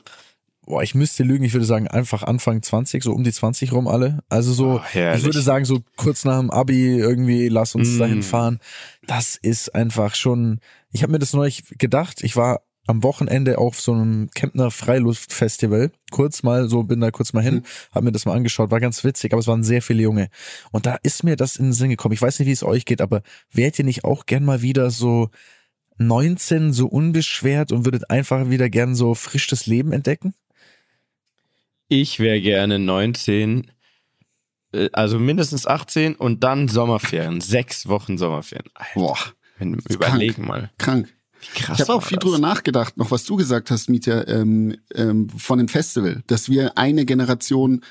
Boah, 0.65 0.81
ich 0.81 0.95
müsste 0.95 1.23
lügen, 1.23 1.43
ich 1.43 1.53
würde 1.53 1.65
sagen, 1.65 1.87
einfach 1.89 2.23
Anfang 2.23 2.61
20, 2.61 3.03
so 3.03 3.11
um 3.13 3.23
die 3.23 3.33
20 3.33 3.73
rum 3.73 3.87
alle. 3.87 4.19
Also 4.29 4.53
so, 4.53 4.79
Oh, 4.79 4.81
ich 4.93 5.23
würde 5.23 5.41
sagen, 5.41 5.65
so 5.65 5.81
kurz 5.97 6.23
nach 6.23 6.39
dem 6.39 6.51
Abi 6.51 6.97
irgendwie, 6.97 7.49
lass 7.49 7.75
uns 7.75 7.89
Mm. 7.95 7.99
dahin 7.99 8.23
fahren. 8.23 8.59
Das 9.05 9.35
ist 9.35 9.75
einfach 9.75 10.15
schon, 10.15 10.59
ich 10.91 11.03
habe 11.03 11.11
mir 11.11 11.19
das 11.19 11.33
neulich 11.33 11.63
gedacht, 11.77 12.23
ich 12.23 12.35
war 12.37 12.61
am 12.87 13.03
Wochenende 13.03 13.57
auf 13.59 13.79
so 13.79 13.93
einem 13.93 14.29
Kempner 14.35 14.69
Freiluftfestival, 14.71 15.91
kurz 16.11 16.43
mal 16.43 16.69
so, 16.69 16.83
bin 16.83 16.99
da 17.01 17.11
kurz 17.11 17.33
mal 17.33 17.43
hin, 17.43 17.55
Mhm. 17.55 17.63
hab 17.93 18.03
mir 18.03 18.11
das 18.11 18.25
mal 18.25 18.33
angeschaut, 18.35 18.71
war 18.71 18.79
ganz 18.79 19.03
witzig, 19.03 19.31
aber 19.33 19.39
es 19.39 19.47
waren 19.47 19.63
sehr 19.63 19.81
viele 19.81 20.01
Junge. 20.03 20.29
Und 20.71 20.85
da 20.85 20.97
ist 21.03 21.23
mir 21.23 21.35
das 21.35 21.55
in 21.57 21.65
den 21.67 21.73
Sinn 21.73 21.89
gekommen. 21.89 22.13
Ich 22.13 22.21
weiß 22.21 22.39
nicht, 22.39 22.47
wie 22.47 22.51
es 22.53 22.63
euch 22.63 22.85
geht, 22.85 23.01
aber 23.01 23.21
wärt 23.51 23.79
ihr 23.79 23.85
nicht 23.85 24.03
auch 24.03 24.25
gern 24.25 24.43
mal 24.45 24.61
wieder 24.61 24.91
so 24.91 25.29
19, 25.97 26.73
so 26.73 26.87
unbeschwert 26.87 27.71
und 27.71 27.85
würdet 27.85 28.09
einfach 28.09 28.49
wieder 28.49 28.69
gern 28.69 28.95
so 28.95 29.13
frisch 29.13 29.47
das 29.47 29.65
Leben 29.65 29.91
entdecken? 29.93 30.33
Ich 31.93 32.19
wäre 32.19 32.41
gerne 32.41 32.79
19, 32.79 33.71
äh, 34.71 34.89
also 34.93 35.19
mindestens 35.19 35.67
18 35.67 36.15
und 36.15 36.43
dann 36.43 36.67
Sommerferien. 36.67 37.39
Sechs 37.39 37.87
Wochen 37.87 38.17
Sommerferien. 38.17 38.71
Alter, 38.73 38.93
Boah, 38.95 39.17
wenn, 39.59 39.75
überlegen 39.75 40.47
mal. 40.47 40.71
krank. 40.79 41.13
Krass 41.53 41.77
Ich 41.77 41.81
habe 41.81 41.93
auch 41.93 42.03
viel 42.03 42.17
das. 42.17 42.23
drüber 42.23 42.39
nachgedacht, 42.39 42.97
noch 42.97 43.11
was 43.11 43.25
du 43.25 43.35
gesagt 43.35 43.69
hast, 43.69 43.91
Mietja, 43.91 44.27
ähm, 44.27 44.75
ähm, 44.95 45.29
von 45.29 45.59
dem 45.59 45.67
Festival, 45.67 46.23
dass 46.25 46.49
wir 46.49 46.79
eine 46.79 47.05
Generation 47.05 47.81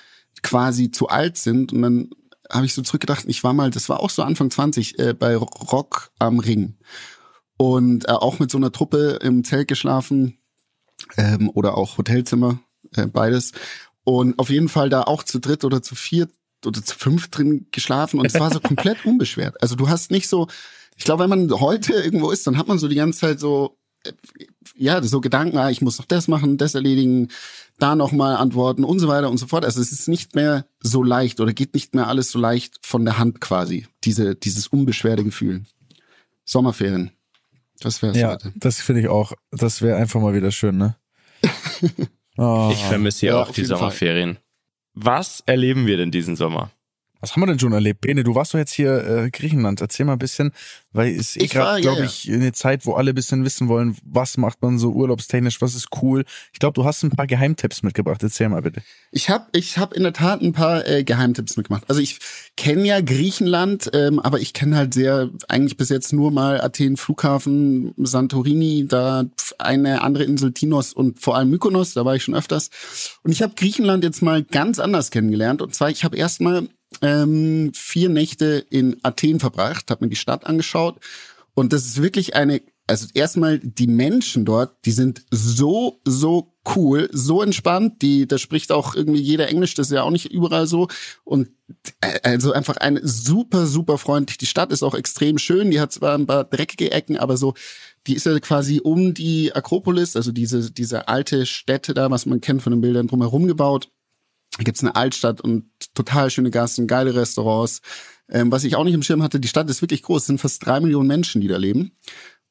quasi 0.43 0.91
zu 0.91 1.07
alt 1.07 1.37
sind. 1.37 1.73
Und 1.73 1.83
dann 1.83 2.11
habe 2.51 2.67
ich 2.67 2.75
so 2.75 2.83
zurückgedacht, 2.83 3.27
ich 3.29 3.45
war 3.45 3.53
mal, 3.53 3.71
das 3.71 3.89
war 3.89 4.01
auch 4.01 4.11
so 4.11 4.25
Anfang 4.25 4.51
20, 4.51 4.99
äh, 4.99 5.15
bei 5.15 5.37
Rock 5.37 6.11
am 6.19 6.41
Ring. 6.41 6.77
Und 7.57 8.09
äh, 8.09 8.13
auch 8.13 8.41
mit 8.41 8.51
so 8.51 8.59
einer 8.59 8.73
Truppe 8.73 9.21
im 9.23 9.45
Zelt 9.45 9.69
geschlafen 9.69 10.39
ähm, 11.17 11.51
oder 11.51 11.77
auch 11.77 11.99
Hotelzimmer, 11.99 12.59
äh, 12.97 13.07
beides. 13.07 13.53
Und 14.05 14.39
auf 14.39 14.51
jeden 14.51 14.69
Fall 14.69 14.89
da 14.89 15.03
auch 15.03 15.23
zu 15.23 15.39
dritt 15.39 15.65
oder 15.65 15.83
zu 15.83 15.95
viert 15.95 16.31
oder 16.67 16.83
zu 16.83 16.97
fünf 16.97 17.29
drin 17.29 17.67
geschlafen 17.71 18.19
und 18.21 18.27
es 18.27 18.39
war 18.39 18.53
so 18.53 18.61
komplett 18.61 19.05
unbeschwert. 19.05 19.61
Also 19.63 19.75
du 19.77 19.89
hast 19.89 20.11
nicht 20.11 20.29
so, 20.29 20.49
ich 20.97 21.05
glaube, 21.05 21.23
wenn 21.25 21.31
man 21.31 21.61
heute 21.61 21.93
irgendwo 21.95 22.31
ist, 22.31 22.47
dann 22.47 22.57
hat 22.59 22.69
man 22.69 22.79
so 22.79 22.89
die 22.89 22.95
ganze 22.97 23.21
Zeit 23.21 23.41
so, 23.41 23.79
äh, 24.05 24.13
ja, 24.77 25.03
so 25.03 25.21
Gedanken, 25.21 25.59
ah, 25.59 25.71
ich 25.71 25.83
muss 25.83 25.99
noch 25.99 26.05
das 26.07 26.29
machen, 26.29 26.57
das 26.59 26.75
erledigen, 26.75 27.29
da 27.79 27.95
nochmal 27.97 28.37
antworten 28.37 28.85
und 28.85 28.99
so 29.01 29.09
weiter 29.09 29.31
und 29.31 29.39
so 29.39 29.47
fort. 29.47 29.65
Also 29.65 29.81
es 29.81 29.93
ist 29.93 30.09
nicht 30.09 30.35
mehr 30.35 30.67
so 30.81 31.03
leicht 31.03 31.41
oder 31.41 31.53
geht 31.53 31.75
nicht 31.75 31.95
mehr 31.95 32.07
alles 32.09 32.31
so 32.31 32.39
leicht 32.39 32.79
von 32.87 33.05
der 33.05 33.19
Hand 33.19 33.41
quasi, 33.41 33.87
diese, 34.05 34.35
dieses 34.35 34.69
unbeschwerte 34.69 35.25
Gefühl. 35.25 35.65
Sommerferien. 36.45 37.11
Das 37.81 38.03
wäre 38.03 38.17
Ja, 38.19 38.33
heute. 38.33 38.53
das 38.57 38.81
finde 38.81 39.01
ich 39.01 39.09
auch. 39.09 39.33
Das 39.51 39.83
wäre 39.83 39.97
einfach 39.97 40.21
mal 40.21 40.35
wieder 40.35 40.53
schön, 40.53 40.77
ne? 40.77 40.97
Oh, 42.37 42.71
Ich 42.73 42.83
vermisse 42.85 43.21
hier 43.21 43.31
Ja, 43.31 43.43
auch 43.43 43.51
die 43.51 43.61
jeden 43.61 43.69
Fall. 43.69 43.79
Sommerferien. 43.79 44.39
Was 44.95 45.43
erleben 45.47 45.87
wir 45.87 45.97
denn 45.97 46.11
diesen 46.11 46.37
Sommer? 46.37 46.71
Was 47.23 47.37
haben 47.37 47.43
wir 47.43 47.47
denn 47.47 47.61
schon 47.61 47.73
erlebt? 47.73 48.01
Bene, 48.01 48.25
du 48.25 48.35
warst 48.35 48.53
doch 48.53 48.59
jetzt 48.59 48.73
hier 48.73 49.07
äh, 49.07 49.31
Griechenland. 49.31 49.81
Erzähl 49.81 50.05
mal 50.05 50.15
ein 50.15 50.19
bisschen, 50.19 50.51
weil 50.93 51.15
es 51.15 51.37
eh 51.37 51.47
gerade, 51.47 51.81
glaube 51.81 52.01
ja. 52.01 52.05
ich, 52.05 52.31
eine 52.31 52.51
Zeit, 52.51 52.85
wo 52.85 52.95
alle 52.95 53.13
ein 53.13 53.15
bisschen 53.15 53.45
wissen 53.45 53.69
wollen, 53.69 53.97
was 54.05 54.37
macht 54.39 54.61
man 54.61 54.77
so 54.77 54.91
urlaubstechnisch, 54.91 55.63
was 55.63 55.77
ist 55.77 55.91
cool. 56.03 56.25
Ich 56.53 56.59
glaube, 56.59 56.75
du 56.75 56.85
hast 56.85 57.05
ein 57.05 57.11
paar 57.11 57.29
Geheimtipps 57.29 57.85
mitgebracht. 57.85 58.21
Erzähl 58.25 58.49
mal 58.49 58.63
bitte. 58.63 58.83
Ich 59.13 59.31
habe 59.31 59.47
ich 59.53 59.79
hab 59.79 59.95
in 59.95 60.03
der 60.03 60.13
Tat 60.13 60.43
ein 60.43 60.53
paar 60.53 60.85
äh, 60.89 61.05
Geheimtipps 61.05 61.57
mitgemacht. 61.57 61.85
Also 61.89 62.01
ich 62.01 62.19
kenne 62.57 62.85
ja 62.89 63.01
Griechenland, 63.01 63.89
ähm, 63.95 64.19
aber 64.19 64.41
ich 64.41 64.53
kenne 64.53 64.77
halt 64.77 64.93
sehr, 64.93 65.31
eigentlich 65.47 65.77
bis 65.77 65.91
jetzt 65.91 66.13
nur 66.13 66.33
mal 66.33 66.61
Athen, 66.61 66.97
Flughafen, 66.97 67.95
Santorini, 67.99 68.87
da 68.89 69.27
eine 69.59 70.03
andere 70.03 70.25
Insel, 70.25 70.53
Tinos 70.53 70.93
und 70.93 71.21
vor 71.21 71.37
allem 71.37 71.51
Mykonos, 71.51 71.95
da 71.95 72.05
war 72.05 72.17
ich 72.17 72.25
schon 72.25 72.35
öfters. 72.35 72.71
Und 73.23 73.31
ich 73.31 73.43
habe 73.43 73.55
Griechenland 73.55 74.03
jetzt 74.03 74.23
mal 74.23 74.43
ganz 74.43 74.81
anders 74.81 75.13
kennengelernt. 75.13 75.63
Und 75.63 75.73
zwar, 75.73 75.89
ich 75.89 76.03
habe 76.03 76.17
erstmal 76.17 76.67
ähm, 77.03 77.73
vier 77.75 78.09
Nächte 78.09 78.65
in 78.71 78.97
Athen 79.03 79.41
verbracht, 79.41 79.91
habe 79.91 80.05
mir 80.05 80.11
die 80.11 80.17
Stadt 80.17 80.47
angeschaut. 80.47 80.99
Und 81.55 81.73
das 81.73 81.85
ist 81.85 82.03
wirklich 82.03 82.35
eine 82.35 82.63
also 82.87 83.07
erstmal 83.15 83.59
die 83.59 83.87
Menschen 83.87 84.45
dort, 84.45 84.85
die 84.85 84.91
sind 84.91 85.25
so, 85.31 86.01
so 86.05 86.55
cool, 86.77 87.09
so 87.13 87.43
entspannt. 87.43 88.03
Die, 88.03 88.27
da 88.27 88.39
spricht 88.39 88.73
auch 88.73 88.95
irgendwie 88.95 89.21
jeder 89.21 89.49
Englisch, 89.49 89.75
das 89.75 89.89
ist 89.89 89.95
ja 89.95 90.03
auch 90.03 90.11
nicht 90.11 90.33
überall 90.33 90.67
so. 90.67 90.89
Und 91.25 91.49
äh, 92.01 92.21
also 92.23 92.53
einfach 92.53 92.77
eine 92.77 93.01
super, 93.07 93.67
super 93.67 93.99
freundlich. 93.99 94.39
Die 94.39 94.47
Stadt 94.47 94.73
ist 94.73 94.83
auch 94.83 94.95
extrem 94.95 95.39
schön. 95.39 95.71
Die 95.71 95.81
hat 95.81 95.93
zwar 95.93 96.19
ein 96.19 96.27
paar 96.27 96.45
dreckige 96.45 96.91
Ecken, 96.91 97.17
aber 97.17 97.37
so, 97.37 97.55
die 98.07 98.15
ist 98.15 98.27
ja 98.27 98.39
quasi 98.41 98.81
um 98.83 99.15
die 99.15 99.55
Akropolis, 99.55 100.17
also 100.17 100.33
diese, 100.33 100.71
diese 100.71 101.09
alte 101.09 101.47
Stätte 101.47 101.95
da, 101.95 102.11
was 102.11 102.27
man 102.27 102.41
kennt 102.41 102.63
von 102.63 102.73
den 102.73 102.81
Bildern 102.81 103.07
drumherum 103.07 103.47
gebaut. 103.47 103.91
Da 104.59 104.65
gibt's 104.65 104.83
eine 104.83 104.97
Altstadt 104.97 105.41
und 105.41 105.71
total 105.95 106.31
schöne 106.31 106.51
Gassen, 106.51 106.87
geile 106.87 107.15
Restaurants. 107.15 107.81
Ähm, 108.29 108.51
was 108.51 108.65
ich 108.65 108.77
auch 108.77 108.85
nicht 108.85 108.95
im 108.95 109.03
Schirm 109.03 109.23
hatte, 109.23 109.41
die 109.41 109.49
Stadt 109.49 109.69
ist 109.69 109.83
wirklich 109.83 110.03
groß, 110.03 110.23
es 110.23 110.27
sind 110.27 110.41
fast 110.41 110.65
drei 110.65 110.81
Millionen 110.81 111.09
Menschen, 111.09 111.41
die 111.41 111.49
da 111.49 111.57
leben. 111.57 111.93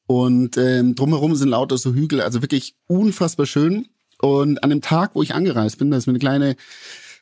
Und 0.06 0.56
ähm, 0.56 0.94
drumherum 0.94 1.34
sind 1.36 1.48
lauter 1.48 1.78
so 1.78 1.94
Hügel, 1.94 2.20
also 2.20 2.42
wirklich 2.42 2.76
unfassbar 2.86 3.46
schön. 3.46 3.88
Und 4.20 4.62
an 4.62 4.70
dem 4.70 4.82
Tag, 4.82 5.14
wo 5.14 5.22
ich 5.22 5.34
angereist 5.34 5.78
bin, 5.78 5.90
da 5.90 5.96
ist 5.96 6.06
mir 6.06 6.12
eine 6.12 6.18
kleine 6.18 6.56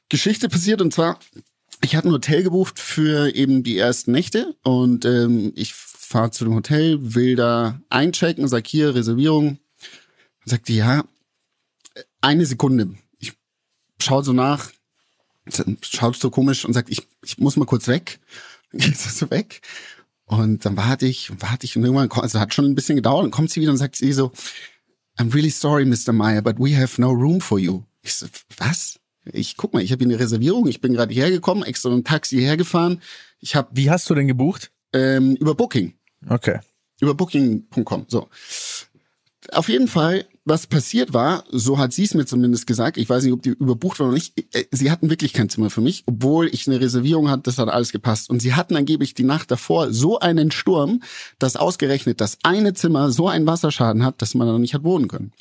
Geschichte 0.09 0.49
passiert. 0.49 0.83
Und 0.83 0.93
zwar, 0.93 1.19
ich 1.83 1.97
hatte 1.97 2.09
ein 2.09 2.13
Hotel 2.13 2.43
gebucht 2.43 2.79
für 2.79 3.35
eben 3.35 3.63
die 3.63 3.79
ersten 3.79 4.13
Nächte. 4.13 4.55
Und 4.63 5.05
ähm, 5.05 5.53
ich 5.55 5.73
fahre 5.75 6.31
zu 6.31 6.45
dem 6.45 6.55
Hotel, 6.55 6.99
will 7.15 7.37
da 7.37 7.81
einchecken, 7.89 8.49
sag 8.49 8.67
hier, 8.67 8.95
Reservierung. 8.95 9.59
Sagt 10.45 10.69
die, 10.69 10.77
ja, 10.77 11.05
eine 12.21 12.45
Sekunde. 12.47 12.95
Ich 13.19 13.33
schaue 14.03 14.25
so 14.25 14.33
nach, 14.33 14.71
schaut 15.83 16.17
so 16.17 16.31
komisch 16.31 16.65
und 16.65 16.73
sagt, 16.73 16.91
ich, 16.91 17.07
ich 17.25 17.39
muss 17.39 17.57
mal 17.57 17.65
kurz 17.67 17.89
weg. 17.89 18.21
Geht 18.73 18.97
so 18.97 19.31
weg. 19.31 19.61
Und 20.27 20.65
dann 20.65 20.77
warte 20.77 21.07
ich 21.07 21.31
und 21.31 21.43
warte 21.43 21.67
ich 21.67 21.77
und 21.77 21.85
irgendwann, 21.85 22.11
also 22.11 22.39
hat 22.39 22.55
schon 22.55 22.65
ein 22.67 22.75
bisschen 22.77 22.97
gedauert 22.97 23.25
und 23.25 23.31
kommt 23.33 23.51
sie 23.51 23.61
wieder 23.61 23.73
und 23.73 23.79
sagt 23.79 23.97
sie 23.97 24.13
so, 24.13 24.31
I'm 25.19 25.35
really 25.35 25.51
sorry, 25.51 25.85
Mr. 25.85 26.13
Meyer, 26.13 26.41
but 26.41 26.57
we 26.59 26.77
have 26.81 27.01
no 27.01 27.11
room 27.11 27.41
for 27.41 27.59
you. 27.59 27.83
Ich 28.03 28.15
so, 28.15 28.27
was? 28.59 29.01
Ich 29.25 29.57
guck 29.57 29.75
mal, 29.75 29.83
ich 29.83 29.91
habe 29.93 30.05
hier 30.05 30.13
eine 30.15 30.21
Reservierung, 30.23 30.67
ich 30.69 30.81
bin 30.81 30.95
gerade 30.95 31.13
hierher 31.13 31.31
gekommen, 31.33 31.63
extra 31.65 31.91
ein 31.91 32.05
Taxi 32.05 32.39
hergefahren. 32.39 33.03
Ich 33.41 33.55
habe 33.57 33.69
Wie 33.73 33.91
hast 33.91 34.09
du 34.09 34.15
denn 34.15 34.29
gebucht? 34.29 34.71
ähm, 34.93 35.35
über 35.37 35.55
Booking, 35.55 35.95
Okay. 36.29 36.61
über 37.01 37.15
booking.com. 37.15 38.07
So. 38.09 38.29
Auf 39.53 39.69
jeden 39.69 39.89
Fall, 39.89 40.27
was 40.45 40.67
passiert 40.67 41.13
war, 41.13 41.45
so 41.51 41.79
hat 41.79 41.93
sie 41.93 42.05
es 42.05 42.15
mir 42.15 42.25
zumindest 42.25 42.67
gesagt, 42.67 42.97
ich 42.97 43.09
weiß 43.09 43.25
nicht, 43.25 43.33
ob 43.33 43.43
die 43.43 43.51
überbucht 43.51 44.01
war 44.01 44.07
oder 44.07 44.15
nicht, 44.15 44.39
äh, 44.55 44.65
sie 44.71 44.91
hatten 44.91 45.11
wirklich 45.11 45.33
kein 45.33 45.49
Zimmer 45.49 45.71
für 45.71 45.81
mich, 45.81 46.03
obwohl 46.07 46.49
ich 46.49 46.67
eine 46.67 46.81
Reservierung 46.81 47.29
hatte, 47.29 47.43
das 47.45 47.59
hat 47.59 47.69
alles 47.69 47.93
gepasst. 47.93 48.31
Und 48.31 48.41
sie 48.41 48.55
hatten 48.55 48.77
angeblich 48.77 49.15
die 49.15 49.25
Nacht 49.25 49.51
davor 49.51 49.93
so 49.93 50.19
einen 50.19 50.51
Sturm, 50.51 51.03
dass 51.39 51.57
ausgerechnet 51.57 52.21
das 52.21 52.39
eine 52.43 52.75
Zimmer 52.75 53.11
so 53.11 53.29
einen 53.29 53.47
Wasserschaden 53.47 54.05
hat, 54.05 54.23
dass 54.23 54.35
man 54.35 54.47
da 54.47 54.59
nicht 54.59 54.75
hat 54.75 54.85
wohnen 54.85 55.09
können. 55.09 55.33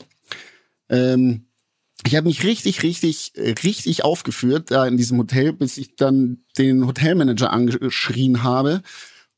Ähm, 0.90 1.46
ich 2.06 2.16
habe 2.16 2.28
mich 2.28 2.44
richtig, 2.44 2.84
richtig, 2.84 3.32
äh, 3.36 3.52
richtig 3.64 4.04
aufgeführt 4.04 4.72
da 4.72 4.86
in 4.86 4.98
diesem 4.98 5.18
Hotel, 5.18 5.54
bis 5.54 5.78
ich 5.78 5.96
dann 5.96 6.40
den 6.58 6.86
Hotelmanager 6.86 7.52
angeschrien 7.52 8.44
habe. 8.44 8.82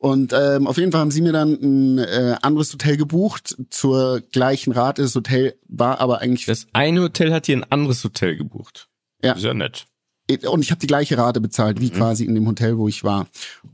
Und 0.01 0.33
ähm, 0.33 0.65
auf 0.65 0.77
jeden 0.77 0.91
Fall 0.91 1.01
haben 1.01 1.11
sie 1.11 1.21
mir 1.21 1.31
dann 1.31 1.51
ein 1.61 1.97
äh, 1.99 2.35
anderes 2.41 2.73
Hotel 2.73 2.97
gebucht 2.97 3.55
zur 3.69 4.21
gleichen 4.31 4.71
Rate. 4.73 5.03
Das 5.03 5.13
Hotel 5.13 5.53
war 5.67 5.99
aber 5.99 6.21
eigentlich 6.21 6.47
Das 6.47 6.65
eine 6.73 7.01
Hotel 7.01 7.31
hat 7.31 7.45
hier 7.45 7.57
ein 7.57 7.71
anderes 7.71 8.03
Hotel 8.03 8.35
gebucht. 8.35 8.89
Ja. 9.23 9.35
Ja 9.37 9.53
nett. 9.53 9.85
und 10.47 10.63
ich 10.63 10.71
habe 10.71 10.79
die 10.79 10.87
gleiche 10.87 11.19
Rate 11.19 11.39
bezahlt 11.39 11.79
wie 11.81 11.91
quasi 11.91 12.25
in 12.25 12.33
dem 12.33 12.47
Hotel, 12.47 12.79
wo 12.79 12.87
ich 12.87 13.03
war. 13.03 13.27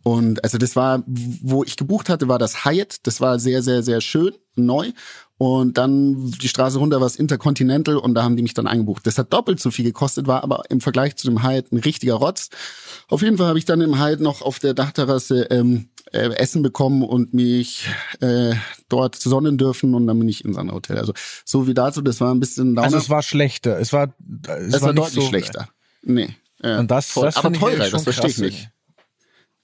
Und 0.04 0.44
also 0.44 0.58
das 0.58 0.76
war, 0.76 1.02
wo 1.06 1.64
ich 1.64 1.78
gebucht 1.78 2.10
hatte, 2.10 2.28
war 2.28 2.40
das 2.40 2.66
Hyatt. 2.66 2.98
Das 3.04 3.22
war 3.22 3.40
sehr, 3.40 3.62
sehr, 3.62 3.82
sehr 3.82 4.02
schön, 4.02 4.34
neu. 4.56 4.92
Und 5.38 5.78
dann 5.78 6.32
die 6.32 6.48
Straße 6.48 6.80
runter 6.80 7.00
war 7.00 7.06
es 7.06 7.16
Intercontinental 7.16 7.98
und 7.98 8.16
da 8.16 8.24
haben 8.24 8.36
die 8.36 8.42
mich 8.42 8.56
dann 8.56 8.66
eingebucht. 8.66 9.06
Das 9.06 9.20
hat 9.20 9.32
doppelt 9.32 9.60
so 9.60 9.70
viel 9.70 9.86
gekostet, 9.86 10.26
war 10.26 10.44
aber 10.44 10.64
im 10.70 10.82
Vergleich 10.82 11.16
zu 11.16 11.28
dem 11.28 11.44
Hyatt 11.44 11.72
ein 11.72 11.78
richtiger 11.78 12.16
Rotz. 12.16 12.50
Auf 13.08 13.22
jeden 13.22 13.38
Fall 13.38 13.48
habe 13.48 13.60
ich 13.60 13.66
dann 13.66 13.82
im 13.82 14.00
Hyatt 14.00 14.20
noch 14.20 14.42
auf 14.42 14.58
der 14.58 14.74
Dachterrasse 14.74 15.44
ähm, 15.52 15.90
äh, 16.12 16.30
Essen 16.36 16.64
bekommen 16.64 17.04
und 17.04 17.36
mich 17.36 17.88
äh, 18.20 18.56
dort 18.90 19.16
sonnen 19.16 19.60
dürfen 19.60 19.94
und 19.94 20.08
dann 20.08 20.18
bin 20.18 20.28
ich 20.28 20.44
ins 20.44 20.58
andere 20.58 20.78
Hotel. 20.78 20.98
Also 20.98 21.14
so 21.46 21.68
wie 21.68 21.76
dazu, 21.76 22.02
das 22.02 22.20
war 22.20 22.34
ein 22.34 22.40
bisschen 22.40 22.76
Downer. 22.76 22.86
Also 22.86 22.98
es 22.98 23.10
war 23.10 23.22
schlechter. 23.22 23.80
Es 23.80 23.94
war, 23.94 24.14
es, 24.48 24.76
es 24.76 24.82
war, 24.82 24.94
nicht 24.94 25.06
deutlich 25.06 25.24
so, 25.24 25.30
schlechter. 25.30 25.70
Nee. 26.02 26.30
Äh, 26.64 26.78
Und 26.78 26.90
das, 26.90 27.12
voll. 27.12 27.26
das 27.26 27.38
aber 27.38 27.54
teurer, 27.54 27.90
das 27.90 28.04
verstehe 28.04 28.30
ich 28.30 28.38
nicht. 28.40 28.70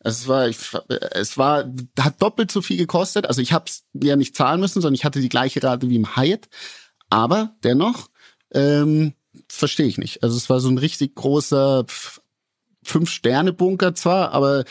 Also 0.04 0.34
es 0.34 0.72
war, 0.74 0.84
es 1.12 1.38
war, 1.38 1.66
hat 2.00 2.22
doppelt 2.22 2.52
so 2.52 2.62
viel 2.62 2.78
gekostet. 2.78 3.26
Also 3.26 3.42
ich 3.42 3.54
habe 3.54 3.66
es 3.68 3.86
ja 3.94 4.16
nicht 4.16 4.36
zahlen 4.36 4.60
müssen, 4.60 4.82
sondern 4.82 4.96
ich 4.96 5.06
hatte 5.06 5.22
die 5.22 5.30
gleiche 5.30 5.64
Rate 5.64 5.90
wie 5.90 5.96
im 5.96 6.16
Hyatt. 6.16 6.50
Aber 7.10 7.56
dennoch 7.64 8.10
ähm, 8.54 9.14
verstehe 9.48 9.88
ich 9.88 9.98
nicht. 9.98 10.24
Also 10.24 10.36
es 10.36 10.50
war 10.50 10.60
so 10.60 10.70
ein 10.70 10.78
richtig 10.78 11.16
großer 11.16 11.86
Fünf-Sterne-Bunker 12.84 13.96
zwar, 13.96 14.32
aber 14.34 14.66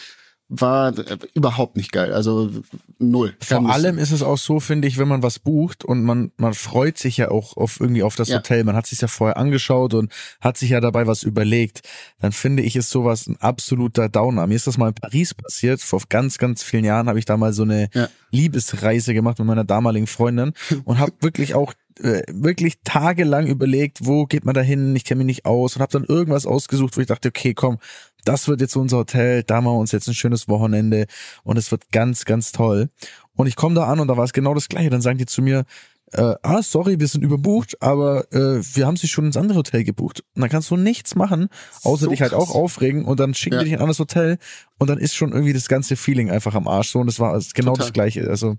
war 0.54 0.96
äh, 0.98 1.16
überhaupt 1.32 1.76
nicht 1.76 1.92
geil. 1.92 2.12
Also 2.12 2.50
null. 2.98 3.34
Vor 3.40 3.70
allem 3.70 3.96
ist 3.96 4.12
es 4.12 4.22
auch 4.22 4.36
so, 4.36 4.60
finde 4.60 4.86
ich, 4.86 4.98
wenn 4.98 5.08
man 5.08 5.22
was 5.22 5.38
bucht 5.38 5.82
und 5.82 6.02
man, 6.04 6.30
man 6.36 6.52
freut 6.52 6.98
sich 6.98 7.16
ja 7.16 7.30
auch 7.30 7.56
auf 7.56 7.80
irgendwie 7.80 8.02
auf 8.02 8.16
das 8.16 8.28
Ja. 8.28 8.36
Hotel, 8.36 8.62
man 8.64 8.76
hat 8.76 8.86
sich 8.86 9.00
ja 9.00 9.08
vorher 9.08 9.38
angeschaut 9.38 9.94
und 9.94 10.12
hat 10.42 10.58
sich 10.58 10.70
ja 10.70 10.80
dabei 10.80 11.06
was 11.06 11.22
überlegt, 11.22 11.88
dann 12.20 12.32
finde 12.32 12.62
ich, 12.62 12.76
ist 12.76 12.90
sowas 12.90 13.26
ein 13.26 13.36
absoluter 13.40 14.10
Downer. 14.10 14.46
Mir 14.46 14.54
ist 14.56 14.66
das 14.66 14.76
mal 14.76 14.88
in 14.88 14.94
Paris 14.94 15.32
passiert, 15.32 15.80
vor 15.80 16.02
ganz, 16.10 16.36
ganz 16.36 16.62
vielen 16.62 16.84
Jahren 16.84 17.08
habe 17.08 17.18
ich 17.18 17.24
da 17.24 17.36
mal 17.38 17.54
so 17.54 17.62
eine 17.62 17.88
Ja. 17.94 18.08
Liebesreise 18.30 19.14
gemacht 19.14 19.38
mit 19.38 19.48
meiner 19.48 19.64
damaligen 19.64 20.06
Freundin 20.06 20.52
und 20.84 20.98
habe 20.98 21.12
wirklich 21.20 21.54
auch 21.54 21.72
äh, 22.00 22.22
wirklich 22.32 22.78
tagelang 22.84 23.46
überlegt, 23.46 23.98
wo 24.06 24.24
geht 24.26 24.44
man 24.44 24.54
da 24.54 24.62
hin, 24.62 24.96
ich 24.96 25.04
kenne 25.04 25.18
mich 25.18 25.26
nicht 25.26 25.44
aus 25.44 25.76
und 25.76 25.82
habe 25.82 25.92
dann 25.92 26.04
irgendwas 26.04 26.46
ausgesucht, 26.46 26.96
wo 26.96 27.00
ich 27.02 27.06
dachte, 27.06 27.28
okay, 27.28 27.52
komm, 27.54 27.78
das 28.24 28.48
wird 28.48 28.60
jetzt 28.60 28.76
unser 28.76 28.98
Hotel, 28.98 29.42
da 29.42 29.60
machen 29.60 29.74
wir 29.76 29.80
uns 29.80 29.92
jetzt 29.92 30.08
ein 30.08 30.14
schönes 30.14 30.48
Wochenende 30.48 31.06
und 31.44 31.56
es 31.58 31.70
wird 31.70 31.90
ganz, 31.92 32.24
ganz 32.24 32.52
toll. 32.52 32.88
Und 33.34 33.46
ich 33.46 33.56
komme 33.56 33.74
da 33.74 33.84
an 33.86 34.00
und 34.00 34.08
da 34.08 34.16
war 34.16 34.24
es 34.24 34.32
genau 34.32 34.54
das 34.54 34.68
gleiche. 34.68 34.90
Dann 34.90 35.00
sagen 35.00 35.18
die 35.18 35.26
zu 35.26 35.42
mir, 35.42 35.64
äh, 36.12 36.34
ah, 36.42 36.62
sorry, 36.62 37.00
wir 37.00 37.08
sind 37.08 37.22
überbucht, 37.24 37.80
aber 37.80 38.30
äh, 38.32 38.60
wir 38.74 38.86
haben 38.86 38.96
sie 38.98 39.08
schon 39.08 39.24
ins 39.24 39.36
andere 39.38 39.58
Hotel 39.58 39.82
gebucht. 39.82 40.22
Und 40.34 40.42
dann 40.42 40.50
kannst 40.50 40.70
du 40.70 40.76
nichts 40.76 41.14
machen, 41.14 41.48
außer 41.84 42.04
So 42.04 42.10
dich 42.10 42.20
halt 42.20 42.32
krass. 42.32 42.42
auch 42.50 42.54
aufregen 42.54 43.06
und 43.06 43.18
dann 43.18 43.32
schicken 43.32 43.54
Ja. 43.54 43.60
die 43.60 43.64
dich 43.64 43.72
in 43.72 43.78
ein 43.78 43.82
anderes 43.82 43.98
Hotel 43.98 44.36
und 44.78 44.90
dann 44.90 44.98
ist 44.98 45.14
schon 45.14 45.32
irgendwie 45.32 45.54
das 45.54 45.68
ganze 45.68 45.96
Feeling 45.96 46.30
einfach 46.30 46.54
am 46.54 46.68
Arsch. 46.68 46.90
So, 46.90 46.98
und 47.00 47.06
das 47.06 47.18
war 47.18 47.32
genau 47.54 47.72
Total. 47.72 47.86
das 47.86 47.92
gleiche. 47.94 48.28
Also, 48.28 48.56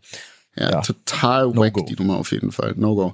Ja, 0.56 0.70
Ja. 0.72 0.82
total 0.82 1.48
No 1.48 1.62
wack, 1.62 1.74
go. 1.74 1.86
die 1.88 1.96
Nummer 1.96 2.18
auf 2.18 2.32
jeden 2.32 2.52
Fall. 2.52 2.74
No 2.76 2.96
go. 2.96 3.14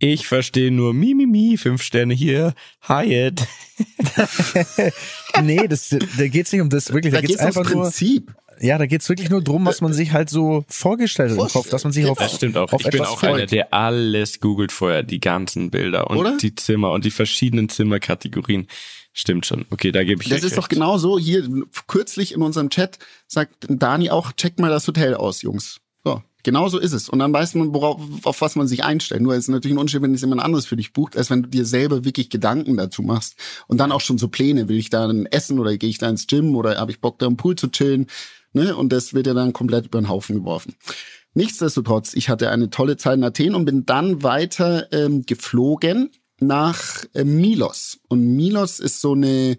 Ich 0.00 0.28
verstehe 0.28 0.70
nur 0.70 0.94
Mimimi, 0.94 1.56
fünf 1.56 1.82
Sterne 1.82 2.14
hier, 2.14 2.54
Hyatt. 2.86 3.46
nee, 5.42 5.66
das, 5.68 5.88
da 6.16 6.28
geht's 6.28 6.52
nicht 6.52 6.60
um 6.62 6.70
das 6.70 6.92
wirklich. 6.92 7.12
Da, 7.12 7.20
Da 7.20 7.26
geht's 7.26 7.32
geht's 7.40 7.42
ums 7.42 7.56
einfach 7.56 7.74
nur, 7.74 7.82
Prinzip. 7.84 8.32
ja, 8.60 8.78
da 8.78 8.86
geht's 8.86 9.08
wirklich 9.08 9.28
nur 9.30 9.42
drum, 9.42 9.66
was 9.66 9.80
man 9.80 9.92
sich 9.92 10.12
halt 10.12 10.30
so 10.30 10.64
vorgestellt 10.68 11.32
hat 11.32 11.38
im 11.38 11.48
Kopf, 11.48 11.68
dass 11.70 11.84
man 11.84 11.92
sich 11.92 12.06
auf, 12.06 12.18
Das 12.18 12.34
stimmt 12.36 12.56
auch. 12.56 12.72
auf 12.72 12.80
Ich 12.80 12.90
bin 12.90 13.00
auch 13.02 13.22
einer, 13.22 13.38
freut. 13.38 13.50
der 13.52 13.74
alles 13.74 14.40
googelt 14.40 14.72
vorher, 14.72 15.02
die 15.02 15.20
ganzen 15.20 15.70
Bilder 15.70 16.08
und 16.10 16.18
Oder? 16.18 16.36
die 16.36 16.54
Zimmer 16.54 16.92
und 16.92 17.04
die 17.04 17.10
verschiedenen 17.10 17.68
Zimmerkategorien. 17.68 18.68
Stimmt 19.12 19.46
schon. 19.46 19.66
Okay, 19.70 19.90
da 19.90 20.04
gebe 20.04 20.22
ich 20.22 20.28
Das 20.28 20.44
ist 20.44 20.56
doch 20.56 20.64
recht. 20.64 20.70
genau 20.70 20.96
so. 20.98 21.18
Hier 21.18 21.48
kürzlich 21.88 22.32
in 22.34 22.42
unserem 22.42 22.70
Chat 22.70 22.98
sagt 23.26 23.66
Dani 23.68 24.10
auch, 24.10 24.30
checkt 24.32 24.60
mal 24.60 24.70
das 24.70 24.86
Hotel 24.86 25.14
aus, 25.14 25.42
Jungs. 25.42 25.80
Genau 26.44 26.68
so 26.68 26.78
ist 26.78 26.92
es. 26.92 27.08
Und 27.08 27.18
dann 27.18 27.32
weiß 27.32 27.54
man, 27.56 27.74
worauf, 27.74 28.00
auf 28.22 28.40
was 28.40 28.54
man 28.54 28.68
sich 28.68 28.84
einstellt. 28.84 29.22
Nur 29.22 29.34
ist 29.34 29.48
natürlich 29.48 29.74
ein 29.74 29.78
Unterschied, 29.78 30.02
wenn 30.02 30.14
es 30.14 30.20
jemand 30.20 30.40
anderes 30.40 30.66
für 30.66 30.76
dich 30.76 30.92
bucht, 30.92 31.16
als 31.16 31.30
wenn 31.30 31.42
du 31.42 31.48
dir 31.48 31.64
selber 31.64 32.04
wirklich 32.04 32.30
Gedanken 32.30 32.76
dazu 32.76 33.02
machst. 33.02 33.36
Und 33.66 33.78
dann 33.78 33.92
auch 33.92 34.00
schon 34.00 34.18
so 34.18 34.28
Pläne. 34.28 34.68
Will 34.68 34.78
ich 34.78 34.90
da 34.90 35.06
dann 35.06 35.26
essen 35.26 35.58
oder 35.58 35.76
gehe 35.76 35.90
ich 35.90 35.98
da 35.98 36.08
ins 36.08 36.26
Gym 36.26 36.54
oder 36.54 36.78
habe 36.78 36.92
ich 36.92 37.00
Bock 37.00 37.18
da 37.18 37.26
im 37.26 37.36
Pool 37.36 37.56
zu 37.56 37.68
chillen? 37.68 38.06
Ne? 38.52 38.76
Und 38.76 38.92
das 38.92 39.14
wird 39.14 39.26
ja 39.26 39.34
dann 39.34 39.52
komplett 39.52 39.86
über 39.86 40.00
den 40.00 40.08
Haufen 40.08 40.36
geworfen. 40.36 40.74
Nichtsdestotrotz, 41.34 42.14
ich 42.14 42.28
hatte 42.28 42.50
eine 42.50 42.70
tolle 42.70 42.96
Zeit 42.96 43.16
in 43.18 43.24
Athen 43.24 43.54
und 43.54 43.64
bin 43.64 43.84
dann 43.84 44.22
weiter 44.22 44.92
ähm, 44.92 45.26
geflogen 45.26 46.10
nach 46.40 47.04
äh, 47.14 47.24
Milos. 47.24 47.98
Und 48.08 48.36
Milos 48.36 48.80
ist 48.80 49.00
so 49.00 49.12
eine, 49.12 49.58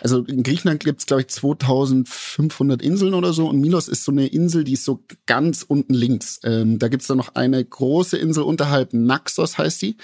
also 0.00 0.24
in 0.24 0.42
Griechenland 0.42 0.84
gibt's 0.84 1.06
glaube 1.06 1.22
ich, 1.22 1.28
2500 1.28 2.82
Inseln 2.82 3.14
oder 3.14 3.32
so. 3.32 3.48
Und 3.48 3.60
Milos 3.60 3.88
ist 3.88 4.04
so 4.04 4.12
eine 4.12 4.26
Insel, 4.26 4.64
die 4.64 4.74
ist 4.74 4.84
so 4.84 5.04
ganz 5.26 5.64
unten 5.66 5.94
links. 5.94 6.40
Ähm, 6.44 6.78
da 6.78 6.88
gibt's 6.88 7.06
dann 7.06 7.18
noch 7.18 7.34
eine 7.34 7.64
große 7.64 8.16
Insel 8.16 8.44
unterhalb, 8.44 8.92
Naxos 8.92 9.58
heißt 9.58 9.82
die. 9.82 9.96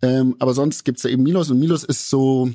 Ähm, 0.00 0.36
aber 0.38 0.54
sonst 0.54 0.84
gibt's 0.84 1.02
da 1.02 1.08
eben 1.08 1.22
Milos. 1.22 1.50
Und 1.50 1.58
Milos 1.58 1.84
ist 1.84 2.08
so 2.08 2.50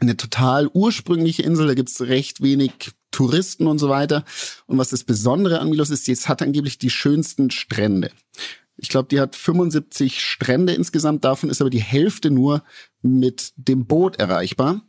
eine 0.00 0.16
total 0.16 0.68
ursprüngliche 0.72 1.42
Insel, 1.42 1.66
da 1.66 1.74
gibt's 1.74 2.00
recht 2.00 2.40
wenig 2.40 2.92
Touristen 3.10 3.66
und 3.66 3.78
so 3.78 3.88
weiter. 3.88 4.24
Und 4.66 4.78
was 4.78 4.90
das 4.90 5.04
Besondere 5.04 5.60
an 5.60 5.70
Milos 5.70 5.90
ist, 5.90 6.06
jetzt 6.08 6.28
hat 6.28 6.42
angeblich 6.42 6.78
die 6.78 6.90
schönsten 6.90 7.50
Strände. 7.50 8.10
Ich 8.78 8.88
glaube, 8.88 9.08
die 9.08 9.20
hat 9.20 9.36
75 9.36 10.20
Strände 10.20 10.72
insgesamt, 10.72 11.24
davon 11.24 11.50
ist 11.50 11.60
aber 11.60 11.70
die 11.70 11.82
Hälfte 11.82 12.30
nur 12.30 12.62
mit 13.02 13.52
dem 13.56 13.86
Boot 13.86 14.16
erreichbar. 14.16 14.82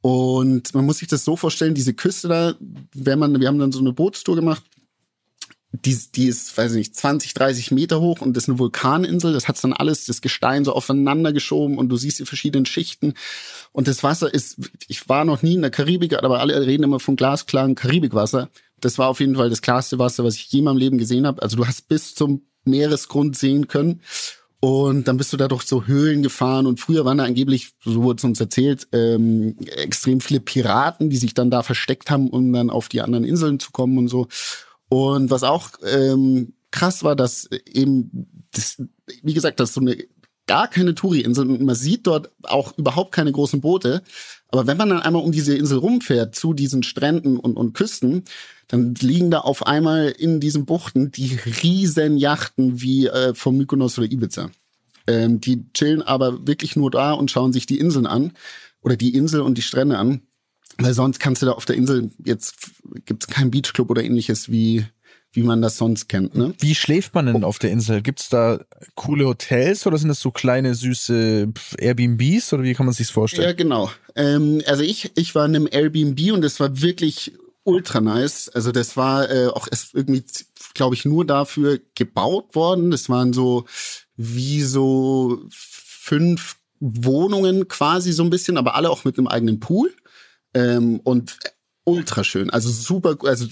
Und 0.00 0.74
man 0.74 0.86
muss 0.86 0.98
sich 0.98 1.08
das 1.08 1.24
so 1.24 1.36
vorstellen, 1.36 1.74
diese 1.74 1.94
Küste 1.94 2.28
da, 2.28 2.54
wenn 2.94 3.18
man, 3.18 3.40
wir 3.40 3.48
haben 3.48 3.58
dann 3.58 3.72
so 3.72 3.80
eine 3.80 3.92
Bootstour 3.92 4.36
gemacht, 4.36 4.62
die, 5.72 5.96
die 6.14 6.26
ist, 6.26 6.56
weiß 6.56 6.72
ich 6.72 6.78
nicht, 6.78 6.96
20, 6.96 7.34
30 7.34 7.70
Meter 7.72 8.00
hoch 8.00 8.22
und 8.22 8.34
das 8.34 8.44
ist 8.44 8.48
eine 8.48 8.58
Vulkaninsel. 8.58 9.34
Das 9.34 9.48
hat 9.48 9.62
dann 9.62 9.74
alles, 9.74 10.06
das 10.06 10.22
Gestein 10.22 10.64
so 10.64 10.72
aufeinander 10.72 11.32
geschoben 11.32 11.76
und 11.76 11.90
du 11.90 11.96
siehst 11.96 12.18
die 12.20 12.24
verschiedenen 12.24 12.64
Schichten. 12.64 13.14
Und 13.72 13.86
das 13.86 14.02
Wasser 14.02 14.32
ist, 14.32 14.58
ich 14.88 15.08
war 15.08 15.24
noch 15.24 15.42
nie 15.42 15.54
in 15.54 15.62
der 15.62 15.70
Karibik, 15.70 16.14
aber 16.14 16.40
alle 16.40 16.66
reden 16.66 16.84
immer 16.84 17.00
von 17.00 17.16
glasklaren 17.16 17.74
Karibikwasser. 17.74 18.48
Das 18.80 18.96
war 18.96 19.08
auf 19.08 19.20
jeden 19.20 19.36
Fall 19.36 19.50
das 19.50 19.60
klarste 19.60 19.98
Wasser, 19.98 20.24
was 20.24 20.36
ich 20.36 20.50
je 20.50 20.60
in 20.60 20.64
meinem 20.64 20.78
Leben 20.78 20.98
gesehen 20.98 21.26
habe. 21.26 21.42
Also 21.42 21.56
du 21.56 21.66
hast 21.66 21.88
bis 21.88 22.14
zum 22.14 22.46
Meeresgrund 22.68 23.36
sehen 23.36 23.68
können. 23.68 24.00
Und 24.60 25.06
dann 25.06 25.16
bist 25.16 25.32
du 25.32 25.36
da 25.36 25.46
durch 25.46 25.62
so 25.62 25.86
Höhlen 25.86 26.22
gefahren 26.22 26.66
und 26.66 26.80
früher 26.80 27.04
waren 27.04 27.18
da 27.18 27.24
angeblich, 27.24 27.74
so 27.84 28.02
wurde 28.02 28.18
es 28.18 28.24
uns 28.24 28.40
erzählt, 28.40 28.88
ähm, 28.92 29.56
extrem 29.76 30.20
viele 30.20 30.40
Piraten, 30.40 31.10
die 31.10 31.16
sich 31.16 31.32
dann 31.32 31.50
da 31.50 31.62
versteckt 31.62 32.10
haben, 32.10 32.28
um 32.28 32.52
dann 32.52 32.68
auf 32.68 32.88
die 32.88 33.00
anderen 33.00 33.24
Inseln 33.24 33.60
zu 33.60 33.70
kommen 33.70 33.98
und 33.98 34.08
so. 34.08 34.26
Und 34.88 35.30
was 35.30 35.44
auch 35.44 35.70
ähm, 35.84 36.54
krass 36.72 37.04
war, 37.04 37.14
dass 37.14 37.48
eben, 37.72 38.46
das, 38.52 38.82
wie 39.22 39.34
gesagt, 39.34 39.60
das 39.60 39.70
ist 39.70 39.74
so 39.74 39.80
eine 39.80 39.96
gar 40.48 40.66
keine 40.66 40.94
Touri-Insel 40.94 41.48
und 41.48 41.62
man 41.62 41.76
sieht 41.76 42.06
dort 42.06 42.30
auch 42.42 42.76
überhaupt 42.76 43.12
keine 43.12 43.30
großen 43.30 43.60
Boote. 43.60 44.02
Aber 44.48 44.66
wenn 44.66 44.78
man 44.78 44.88
dann 44.88 45.02
einmal 45.02 45.22
um 45.22 45.30
diese 45.30 45.54
Insel 45.54 45.78
rumfährt, 45.78 46.34
zu 46.34 46.54
diesen 46.54 46.82
Stränden 46.82 47.36
und, 47.38 47.56
und 47.56 47.74
Küsten, 47.74 48.24
dann 48.68 48.94
liegen 48.94 49.30
da 49.30 49.40
auf 49.40 49.66
einmal 49.66 50.10
in 50.10 50.40
diesen 50.40 50.66
Buchten 50.66 51.10
die 51.10 51.38
riesen 51.62 52.18
Yachten 52.18 52.80
wie 52.80 53.06
äh, 53.06 53.34
vom 53.34 53.56
Mykonos 53.56 53.98
oder 53.98 54.10
Ibiza. 54.10 54.50
Ähm, 55.06 55.40
die 55.40 55.64
chillen 55.72 56.02
aber 56.02 56.46
wirklich 56.46 56.76
nur 56.76 56.90
da 56.90 57.12
und 57.12 57.30
schauen 57.30 57.54
sich 57.54 57.64
die 57.64 57.78
Inseln 57.78 58.06
an 58.06 58.32
oder 58.82 58.96
die 58.96 59.14
Insel 59.14 59.40
und 59.40 59.56
die 59.56 59.62
Strände 59.62 59.96
an. 59.96 60.20
Weil 60.76 60.92
sonst 60.92 61.18
kannst 61.18 61.42
du 61.42 61.46
da 61.46 61.52
auf 61.52 61.64
der 61.64 61.76
Insel, 61.76 62.10
jetzt 62.24 62.54
gibt's 63.04 63.26
keinen 63.26 63.50
Beachclub 63.50 63.90
oder 63.90 64.04
ähnliches 64.04 64.50
wie, 64.50 64.84
wie 65.32 65.42
man 65.42 65.62
das 65.62 65.78
sonst 65.78 66.08
kennt. 66.08 66.36
Ne? 66.36 66.52
Wie 66.60 66.74
schläft 66.74 67.14
man 67.14 67.26
denn 67.26 67.42
auf 67.44 67.58
der 67.58 67.70
Insel? 67.70 68.02
Gibt's 68.02 68.28
da 68.28 68.60
coole 68.94 69.26
Hotels 69.26 69.86
oder 69.86 69.96
sind 69.96 70.08
das 70.08 70.20
so 70.20 70.30
kleine, 70.30 70.74
süße 70.74 71.48
Airbnbs 71.78 72.52
oder 72.52 72.62
wie 72.62 72.74
kann 72.74 72.86
man 72.86 72.94
sich's 72.94 73.10
vorstellen? 73.10 73.48
Ja, 73.48 73.54
genau. 73.54 73.90
Ähm, 74.14 74.62
also 74.66 74.82
ich, 74.82 75.10
ich 75.16 75.34
war 75.34 75.46
in 75.46 75.56
einem 75.56 75.68
Airbnb 75.70 76.32
und 76.32 76.42
das 76.42 76.60
war 76.60 76.80
wirklich 76.80 77.32
ultra 77.68 78.00
nice. 78.00 78.48
Also 78.48 78.72
das 78.72 78.96
war 78.96 79.30
äh, 79.30 79.48
auch 79.48 79.68
erst 79.70 79.94
irgendwie, 79.94 80.24
glaube 80.74 80.94
ich, 80.94 81.04
nur 81.04 81.24
dafür 81.24 81.78
gebaut 81.94 82.54
worden. 82.54 82.90
Das 82.90 83.08
waren 83.08 83.32
so 83.32 83.66
wie 84.16 84.62
so 84.62 85.40
fünf 85.50 86.56
Wohnungen 86.80 87.68
quasi 87.68 88.12
so 88.12 88.22
ein 88.22 88.30
bisschen, 88.30 88.56
aber 88.56 88.74
alle 88.74 88.90
auch 88.90 89.04
mit 89.04 89.18
einem 89.18 89.28
eigenen 89.28 89.60
Pool. 89.60 89.94
Ähm, 90.54 91.00
und 91.00 91.38
ultra 91.84 92.24
schön. 92.24 92.50
Also 92.50 92.70
super, 92.70 93.16
also 93.24 93.46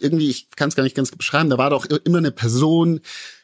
irgendwie, 0.00 0.28
ich 0.28 0.50
kann 0.50 0.68
es 0.68 0.76
gar 0.76 0.82
nicht 0.82 0.96
ganz 0.96 1.10
beschreiben, 1.10 1.50
da 1.50 1.58
war 1.58 1.70
doch 1.70 1.86
immer 1.86 2.18
eine 2.18 2.30
Person. 2.30 3.00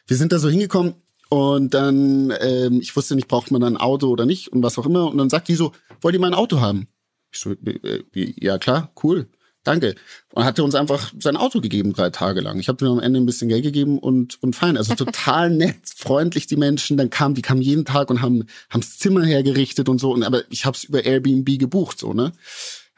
Wir 0.07 0.17
sind 0.17 0.31
da 0.31 0.39
so 0.39 0.49
hingekommen 0.49 0.95
und 1.29 1.73
dann, 1.73 2.33
ähm, 2.39 2.81
ich 2.81 2.95
wusste 2.95 3.15
nicht, 3.15 3.27
braucht 3.27 3.51
man 3.51 3.63
ein 3.63 3.77
Auto 3.77 4.07
oder 4.07 4.25
nicht 4.25 4.49
und 4.49 4.63
was 4.63 4.77
auch 4.77 4.85
immer. 4.85 5.09
Und 5.09 5.17
dann 5.17 5.29
sagt 5.29 5.47
die 5.47 5.55
so, 5.55 5.71
wollt 6.01 6.15
ihr 6.15 6.21
mein 6.21 6.33
Auto 6.33 6.59
haben? 6.59 6.87
Ich 7.31 7.39
so, 7.39 7.51
äh, 7.51 8.03
ja 8.13 8.57
klar, 8.57 8.91
cool, 9.03 9.27
danke. 9.65 9.95
Und 10.33 10.45
hat 10.45 10.59
uns 10.59 10.75
einfach 10.75 11.13
sein 11.19 11.35
Auto 11.35 11.59
gegeben, 11.59 11.93
drei 11.93 12.09
Tage 12.09 12.41
lang. 12.41 12.59
Ich 12.59 12.69
habe 12.69 12.85
ihm 12.85 12.91
am 12.91 12.99
Ende 12.99 13.19
ein 13.19 13.25
bisschen 13.25 13.49
Geld 13.49 13.63
gegeben 13.63 13.99
und, 13.99 14.41
und 14.41 14.55
fein. 14.55 14.77
Also 14.77 14.95
total 14.95 15.49
nett, 15.55 15.77
freundlich 15.95 16.47
die 16.47 16.55
Menschen. 16.55 16.97
Dann 16.97 17.09
kamen, 17.09 17.35
die 17.35 17.41
kamen 17.41 17.61
jeden 17.61 17.85
Tag 17.85 18.09
und 18.09 18.21
haben, 18.21 18.45
haben's 18.69 18.97
Zimmer 18.97 19.25
hergerichtet 19.25 19.89
und 19.89 19.99
so. 19.99 20.11
Und 20.11 20.23
aber 20.23 20.43
ich 20.49 20.65
habe 20.65 20.75
es 20.77 20.85
über 20.85 21.03
Airbnb 21.03 21.59
gebucht, 21.59 21.99
so, 21.99 22.13
ne? 22.13 22.31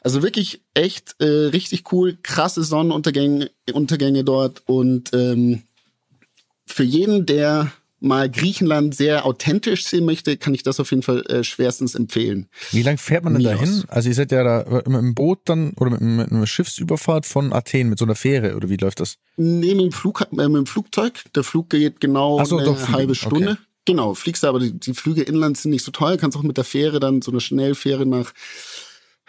Also 0.01 0.21
wirklich 0.21 0.61
echt 0.73 1.15
äh, 1.19 1.25
richtig 1.25 1.91
cool, 1.91 2.17
krasse 2.21 2.63
Sonnenuntergänge 2.63 3.49
Untergänge 3.73 4.23
dort 4.23 4.63
und 4.65 5.13
ähm, 5.13 5.63
für 6.65 6.83
jeden, 6.83 7.25
der 7.25 7.71
mal 7.99 8.29
Griechenland 8.29 8.95
sehr 8.95 9.25
authentisch 9.25 9.85
sehen 9.85 10.05
möchte, 10.05 10.37
kann 10.37 10.53
ich 10.53 10.63
das 10.63 10.79
auf 10.79 10.91
jeden 10.91 11.03
Fall 11.03 11.25
äh, 11.27 11.43
schwerstens 11.43 11.95
empfehlen. 11.95 12.47
Wie 12.71 12.83
lang 12.83 12.97
fährt 12.97 13.23
man 13.23 13.33
denn 13.33 13.43
da 13.43 13.55
Milos. 13.55 13.69
hin? 13.69 13.83
Also 13.87 14.09
ihr 14.09 14.15
seid 14.15 14.31
ja 14.31 14.43
da 14.43 14.65
mit 14.69 14.87
einem 14.87 15.15
Boot 15.15 15.39
dann 15.45 15.73
oder 15.77 15.91
mit, 15.91 16.01
mit 16.01 16.31
einer 16.31 16.47
Schiffsüberfahrt 16.47 17.25
von 17.25 17.53
Athen 17.53 17.89
mit 17.89 17.99
so 17.99 18.05
einer 18.05 18.15
Fähre 18.15 18.55
oder 18.55 18.69
wie 18.69 18.77
läuft 18.77 18.99
das? 18.99 19.17
Nee, 19.37 19.73
mit 19.73 19.85
dem, 19.85 19.91
Flug, 19.91 20.21
äh, 20.21 20.25
mit 20.29 20.55
dem 20.55 20.65
Flugzeug. 20.65 21.23
Der 21.35 21.43
Flug 21.43 21.69
geht 21.69 21.99
genau 21.99 22.43
so, 22.45 22.57
eine 22.57 22.65
doch, 22.65 22.89
halbe 22.89 23.15
Stunde. 23.15 23.51
Okay. 23.51 23.61
Genau, 23.85 24.13
fliegst 24.13 24.43
aber 24.43 24.59
die, 24.59 24.77
die 24.77 24.93
Flüge 24.93 25.23
inland 25.23 25.57
sind 25.57 25.71
nicht 25.71 25.85
so 25.85 25.91
teuer. 25.91 26.17
Kannst 26.17 26.37
auch 26.37 26.43
mit 26.43 26.57
der 26.57 26.65
Fähre 26.65 26.99
dann 26.99 27.21
so 27.21 27.31
eine 27.31 27.39
Schnellfähre 27.39 28.05
nach 28.05 28.33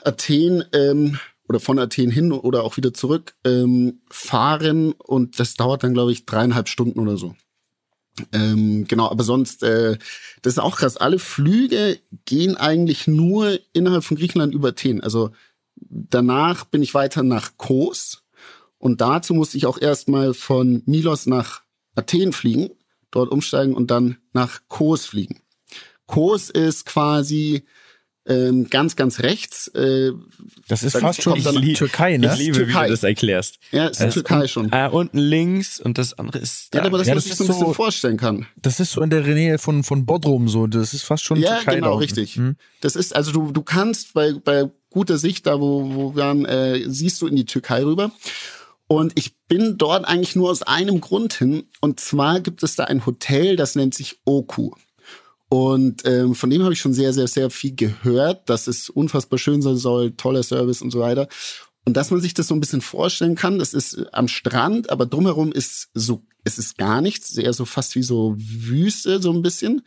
Athen 0.02 0.64
ähm, 0.74 1.18
oder 1.48 1.60
von 1.60 1.78
Athen 1.78 2.10
hin 2.10 2.32
oder 2.32 2.64
auch 2.64 2.76
wieder 2.76 2.92
zurück 2.92 3.34
ähm, 3.44 4.00
fahren 4.10 4.92
und 4.92 5.40
das 5.40 5.54
dauert 5.54 5.84
dann, 5.84 5.94
glaube 5.94 6.12
ich, 6.12 6.26
dreieinhalb 6.26 6.68
Stunden 6.68 6.98
oder 6.98 7.16
so. 7.16 7.34
Ähm, 8.32 8.86
genau, 8.86 9.08
aber 9.10 9.24
sonst, 9.24 9.62
äh, 9.62 9.98
das 10.42 10.54
ist 10.54 10.58
auch 10.58 10.76
krass. 10.76 10.96
Alle 10.96 11.18
Flüge 11.18 11.98
gehen 12.24 12.56
eigentlich 12.56 13.06
nur 13.06 13.58
innerhalb 13.72 14.04
von 14.04 14.16
Griechenland 14.16 14.54
über 14.54 14.68
Athen. 14.68 15.02
Also 15.02 15.30
danach 15.76 16.64
bin 16.64 16.82
ich 16.82 16.94
weiter 16.94 17.22
nach 17.22 17.56
Kos 17.56 18.24
und 18.78 19.00
dazu 19.00 19.34
musste 19.34 19.56
ich 19.56 19.66
auch 19.66 19.80
erstmal 19.80 20.34
von 20.34 20.82
Milos 20.86 21.26
nach 21.26 21.62
Athen 21.94 22.32
fliegen, 22.32 22.70
dort 23.10 23.30
umsteigen 23.30 23.74
und 23.74 23.90
dann 23.90 24.18
nach 24.32 24.60
Kos 24.68 25.06
fliegen. 25.06 25.40
Kos 26.06 26.50
ist 26.50 26.86
quasi 26.86 27.64
ähm, 28.28 28.68
ganz, 28.68 28.94
ganz 28.96 29.20
rechts. 29.20 29.68
Äh, 29.68 30.12
Das 30.68 30.82
ist 30.82 30.94
Dann 30.94 31.02
fast 31.02 31.22
schon 31.22 31.42
dann- 31.42 31.62
die 31.62 31.72
Türkei, 31.72 32.16
ne? 32.18 32.30
Ich 32.32 32.38
liebe, 32.38 32.56
wie 32.58 32.64
Türkei. 32.64 32.84
du 32.86 32.90
das 32.92 33.02
erklärst. 33.02 33.58
ja, 33.72 33.86
ist 33.88 34.00
Es 34.00 34.14
Türkei 34.14 34.46
schon. 34.46 34.72
Ah, 34.72 34.86
unten 34.88 35.18
links 35.18 35.80
und 35.80 35.96
das 35.98 36.18
andere 36.18 36.38
ist 36.38 36.68
Ja, 36.74 36.80
da. 36.82 36.86
aber 36.86 36.98
das, 36.98 37.06
Ja, 37.08 37.16
was 37.16 37.24
das 37.24 37.32
ich 37.32 37.38
so 37.38 37.44
ein 37.44 37.48
bisschen 37.48 37.66
so- 37.66 37.72
vorstellen 37.72 38.16
kann. 38.18 38.46
Das 38.56 38.78
ist 38.80 38.92
so 38.92 39.00
in 39.00 39.10
der 39.10 39.22
Nähe 39.22 39.58
von, 39.58 39.82
von 39.82 40.04
Bodrum 40.06 40.48
so. 40.48 40.66
Das 40.66 40.92
ist 40.94 41.02
fast 41.04 41.24
schon 41.24 41.38
Ja, 41.40 41.56
Türkei 41.56 41.72
da 41.72 41.74
genau, 41.76 41.94
richtig. 41.96 42.36
Hm? 42.36 42.56
Das 42.80 42.96
ist, 42.96 43.16
also 43.16 43.32
du, 43.32 43.50
du 43.52 43.62
kannst 43.62 44.12
bei, 44.14 44.32
bei 44.32 44.70
guter 44.90 45.18
Sicht, 45.18 45.46
da 45.46 45.60
wo, 45.60 45.94
wo 45.94 46.14
wir 46.14 46.22
waren, 46.24 46.44
äh, 46.44 46.82
siehst 46.86 47.20
du 47.22 47.26
in 47.26 47.36
die 47.36 47.44
Türkei 47.46 47.82
rüber. 47.84 48.10
Und 48.90 49.12
ich 49.18 49.36
bin 49.48 49.76
dort 49.76 50.06
eigentlich 50.08 50.34
nur 50.34 50.50
aus 50.50 50.62
einem 50.62 51.00
Grund 51.00 51.34
hin. 51.34 51.64
Und 51.82 52.00
zwar 52.00 52.40
gibt 52.40 52.62
es 52.62 52.74
da 52.74 52.84
ein 52.84 53.04
Hotel, 53.04 53.56
das 53.56 53.74
nennt 53.74 53.94
sich 53.94 54.16
Oku. 54.24 54.70
Und 55.48 56.04
ähm, 56.06 56.34
von 56.34 56.50
dem 56.50 56.62
habe 56.62 56.74
ich 56.74 56.80
schon 56.80 56.92
sehr, 56.92 57.12
sehr, 57.12 57.26
sehr 57.26 57.50
viel 57.50 57.74
gehört, 57.74 58.48
dass 58.50 58.66
es 58.66 58.90
unfassbar 58.90 59.38
schön 59.38 59.62
sein 59.62 59.76
soll, 59.76 60.12
toller 60.12 60.42
Service 60.42 60.82
und 60.82 60.90
so 60.90 61.00
weiter. 61.00 61.28
Und 61.86 61.96
dass 61.96 62.10
man 62.10 62.20
sich 62.20 62.34
das 62.34 62.48
so 62.48 62.54
ein 62.54 62.60
bisschen 62.60 62.82
vorstellen 62.82 63.34
kann, 63.34 63.58
das 63.58 63.72
ist 63.72 63.94
äh, 63.94 64.04
am 64.12 64.28
Strand, 64.28 64.90
aber 64.90 65.06
drumherum 65.06 65.52
ist 65.52 65.88
so, 65.94 66.22
es 66.44 66.58
ist 66.58 66.76
gar 66.76 67.00
nichts, 67.00 67.36
eher 67.36 67.54
so 67.54 67.64
fast 67.64 67.94
wie 67.94 68.02
so 68.02 68.34
Wüste, 68.36 69.22
so 69.22 69.32
ein 69.32 69.40
bisschen. 69.40 69.82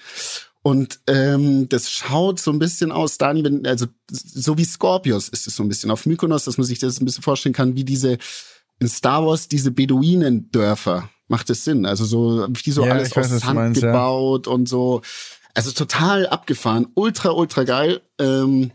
Und 0.64 1.00
ähm, 1.08 1.70
das 1.70 1.92
schaut 1.92 2.40
so 2.40 2.52
ein 2.52 2.60
bisschen 2.60 2.92
aus, 2.92 3.18
Dani, 3.18 3.44
wenn, 3.44 3.66
also 3.68 3.86
so 4.10 4.58
wie 4.58 4.66
Scorpios 4.66 5.30
ist 5.30 5.48
es 5.48 5.56
so 5.56 5.64
ein 5.64 5.70
bisschen 5.70 5.92
auf 5.92 6.06
Mykonos, 6.06 6.46
dass 6.46 6.58
man 6.58 6.66
sich 6.66 6.80
das 6.80 7.00
ein 7.00 7.06
bisschen 7.06 7.24
vorstellen 7.24 7.54
kann, 7.54 7.76
wie 7.76 7.84
diese 7.84 8.18
in 8.80 8.88
Star 8.88 9.26
Wars 9.26 9.48
diese 9.48 9.70
Beduinendörfer. 9.72 11.10
Macht 11.28 11.50
es 11.50 11.64
Sinn? 11.64 11.86
Also 11.86 12.04
so 12.04 12.48
wie 12.50 12.72
so 12.72 12.84
Ja, 12.84 12.94
alles 12.94 13.16
weiß, 13.16 13.32
aus 13.32 13.42
Sand 13.42 13.56
meinst, 13.56 13.82
ja. 13.82 13.88
gebaut 13.92 14.48
und 14.48 14.68
so. 14.68 15.02
Also 15.54 15.72
total 15.72 16.28
abgefahren, 16.28 16.88
ultra 16.96 17.32
ultra 17.32 17.64
geil. 17.64 18.02
Ähm, 18.20 18.72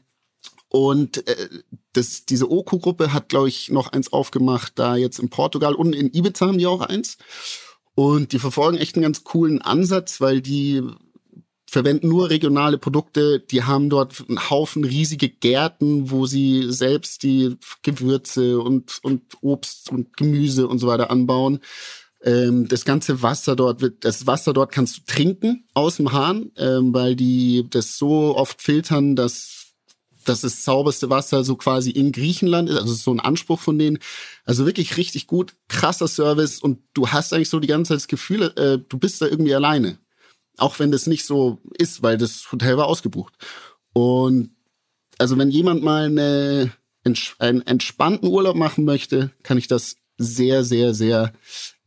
und 0.69 1.27
äh, 1.29 1.49
das, 1.93 2.27
diese 2.27 2.51
Oku-Gruppe 2.51 3.13
hat, 3.13 3.29
glaube 3.29 3.49
ich, 3.49 3.71
noch 3.71 3.93
eins 3.93 4.13
aufgemacht, 4.13 4.79
da 4.79 4.97
jetzt 4.97 5.19
in 5.19 5.31
Portugal 5.31 5.75
und 5.75 5.95
in 5.95 6.13
Ibiza 6.13 6.47
haben 6.47 6.59
die 6.59 6.67
auch 6.67 6.81
eins. 6.81 7.17
Und 7.95 8.33
die 8.33 8.39
verfolgen 8.39 8.77
echt 8.77 8.97
einen 8.97 9.05
ganz 9.05 9.25
coolen 9.25 9.63
Ansatz, 9.63 10.21
weil 10.21 10.43
die 10.43 10.83
verwenden 11.69 12.09
nur 12.09 12.31
regionale 12.31 12.79
Produkte. 12.79 13.41
Die 13.41 13.65
haben 13.65 13.91
dort 13.91 14.25
einen 14.29 14.51
Haufen 14.51 14.85
riesige 14.85 15.29
Gärten, 15.29 16.11
wo 16.11 16.27
sie 16.27 16.71
selbst 16.71 17.23
die 17.23 17.57
Gewürze 17.83 18.61
und, 18.61 18.99
und 19.03 19.23
Obst 19.41 19.91
und 19.91 20.17
Gemüse 20.17 20.69
und 20.69 20.79
so 20.79 20.87
weiter 20.87 21.11
anbauen. 21.11 21.61
Ähm, 22.27 22.67
das 22.67 22.85
ganze 22.85 23.23
Wasser 23.23 23.55
dort 23.55 23.81
wird, 23.81 24.05
das 24.05 24.27
Wasser 24.27 24.53
dort 24.53 24.73
kannst 24.73 24.99
du 24.99 25.01
trinken 25.07 25.65
aus 25.75 25.97
dem 25.97 26.13
Hahn, 26.13 26.51
ähm, 26.57 26.93
weil 26.93 27.15
die 27.15 27.67
das 27.71 27.97
so 27.97 28.37
oft 28.37 28.61
filtern, 28.61 29.15
dass 29.15 29.57
dass 30.25 30.41
das 30.41 30.65
sauberste 30.65 31.09
Wasser 31.09 31.45
so 31.45 31.55
quasi 31.55 31.91
in 31.91 32.11
Griechenland 32.11 32.69
ist. 32.69 32.77
Also 32.77 32.93
ist 32.95 33.05
so 33.05 33.13
ein 33.13 33.21
Anspruch 33.21 33.61
von 33.61 33.79
denen. 33.79 34.01
Also 34.45 34.67
wirklich 34.67 34.97
richtig 34.97 35.29
gut, 35.29 35.55
krasser 35.69 36.09
Service 36.09 36.59
und 36.59 36.81
du 36.95 37.09
hast 37.09 37.33
eigentlich 37.33 37.49
so 37.49 37.61
die 37.61 37.69
ganze 37.69 37.91
Zeit 37.91 37.99
das 37.99 38.09
Gefühl, 38.09 38.53
äh, 38.57 38.79
du 38.89 38.99
bist 38.99 39.23
da 39.23 39.27
irgendwie 39.27 39.55
alleine. 39.55 39.99
Auch 40.57 40.81
wenn 40.81 40.91
das 40.91 41.07
nicht 41.07 41.25
so 41.25 41.61
ist, 41.79 42.03
weil 42.03 42.19
das 42.19 42.51
Hotel 42.51 42.77
war 42.77 42.87
ausgebucht. 42.87 43.35
Und 43.93 44.51
also 45.19 45.39
wenn 45.39 45.51
jemand 45.51 45.83
mal 45.83 46.07
eine, 46.07 46.73
einen 47.39 47.63
entspannten 47.63 48.29
Urlaub 48.29 48.57
machen 48.57 48.85
möchte, 48.85 49.31
kann 49.43 49.59
ich 49.59 49.69
das 49.69 49.97
sehr, 50.19 50.65
sehr, 50.65 50.95
sehr 50.95 51.33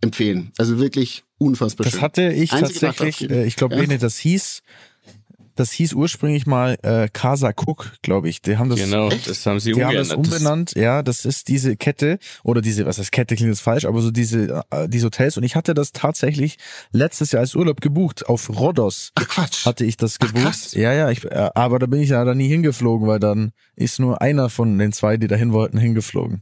empfehlen. 0.02 0.52
Also 0.58 0.80
wirklich 0.80 1.24
unfassbar 1.38 1.84
Das 1.86 1.94
schön. 1.94 2.02
hatte 2.02 2.32
ich 2.32 2.52
Einzige 2.54 2.80
tatsächlich, 2.80 3.30
äh, 3.30 3.46
ich 3.46 3.56
glaube, 3.56 3.76
Ja. 3.76 3.98
Das 3.98 4.18
hieß, 4.18 4.62
das 5.56 5.72
hieß 5.74 5.94
ursprünglich 5.94 6.46
mal 6.46 6.78
äh, 6.84 7.10
Casa 7.12 7.50
Cook, 7.50 7.92
glaube 8.02 8.30
ich. 8.30 8.42
Die 8.42 8.56
haben 8.58 8.70
das, 8.70 8.80
Genau, 8.80 9.10
das 9.10 9.46
haben 9.46 9.60
sie 9.60 9.74
die 9.74 9.84
haben 9.84 9.94
das 9.96 10.13
umbenannt. 10.13 10.74
Ja, 10.76 11.04
das 11.04 11.26
ist 11.26 11.50
diese 11.50 11.76
Kette 11.76 12.18
oder 12.44 12.62
diese, 12.62 12.86
was 12.86 12.98
heißt 12.98 13.12
Kette 13.12 13.36
klingt 13.36 13.50
jetzt 13.50 13.60
falsch, 13.60 13.84
aber 13.84 14.02
so 14.02 14.10
diese 14.10 14.63
äh, 14.72 14.88
diese 14.88 15.08
Hotels. 15.08 15.36
Und 15.36 15.44
ich 15.44 15.56
hatte 15.58 15.74
das 15.74 15.92
tatsächlich 15.92 16.58
letztes 16.94 17.34
Jahr 17.34 17.42
als 17.42 17.56
Urlaub 17.56 17.82
gebucht 17.82 18.26
auf 18.28 18.50
Rhodos. 18.50 19.12
Ach 19.15 19.28
Quatsch. 19.28 19.65
Hatte 19.65 19.84
ich 19.84 19.98
das 19.98 20.15
Ach, 20.22 20.28
gebucht? 20.28 20.44
krass. 20.46 20.74
ja, 20.76 20.94
ja, 20.94 21.10
ich, 21.12 21.26
äh, 21.26 21.50
aber 21.56 21.78
da 21.80 21.88
bin 21.88 22.00
ich 22.00 22.10
ja 22.12 22.24
da 22.24 22.34
nie 22.36 22.48
hingeflogen, 22.48 23.06
weil 23.08 23.20
dann 23.20 23.52
ist 23.76 24.00
nur 24.00 24.22
einer 24.22 24.50
von 24.50 24.78
den 24.78 24.94
zwei, 24.94 25.18
die 25.18 25.28
dahin 25.28 25.52
wollten, 25.52 25.78
hingeflogen. 25.78 26.42